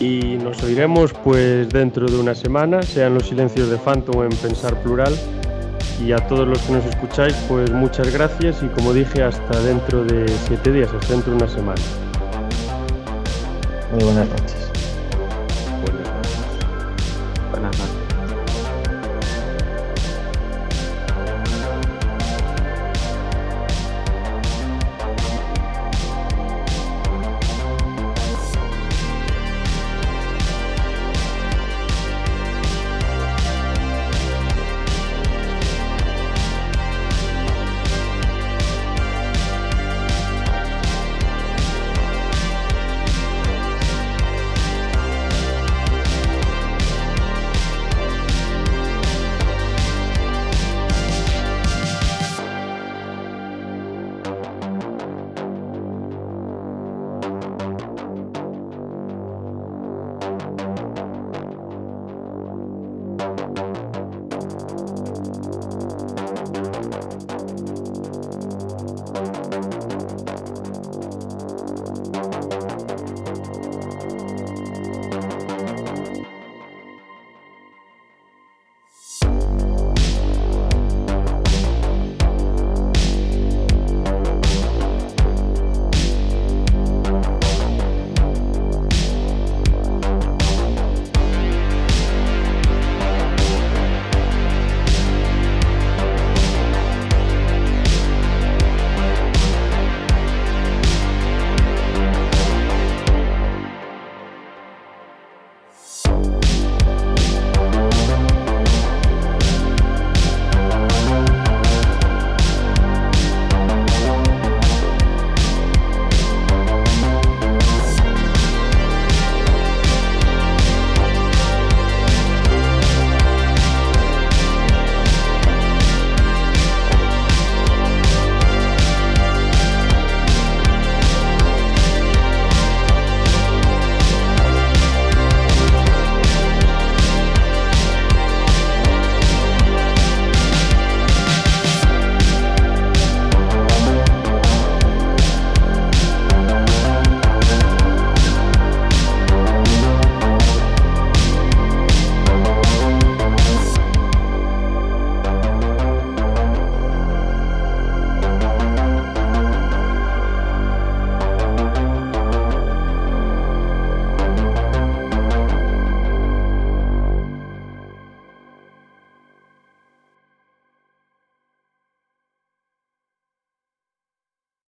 Y 0.04 0.38
nos 0.38 0.62
oiremos 0.64 1.14
pues 1.14 1.70
dentro 1.70 2.06
de 2.08 2.20
una 2.20 2.36
semana, 2.36 2.82
sean 2.82 3.14
los 3.14 3.30
silencios 3.30 3.70
de 3.70 3.78
Phantom 3.78 4.24
en 4.24 4.36
Pensar 4.36 4.76
Plural. 4.84 5.16
Y 6.06 6.12
a 6.12 6.18
todos 6.28 6.46
los 6.46 6.60
que 6.64 6.74
nos 6.74 6.86
escucháis, 6.86 7.34
pues 7.48 7.72
muchas 7.72 8.12
gracias 8.12 8.62
y 8.62 8.66
como 8.68 8.92
dije, 8.92 9.24
hasta 9.24 9.62
dentro 9.62 10.04
de 10.04 10.26
siete 10.46 10.74
días, 10.74 10.90
hasta 10.94 11.14
dentro 11.14 11.32
de 11.32 11.38
una 11.38 11.48
semana. 11.48 11.82
Muy 13.94 14.04
buenas 14.04 14.28
noches. 14.28 14.73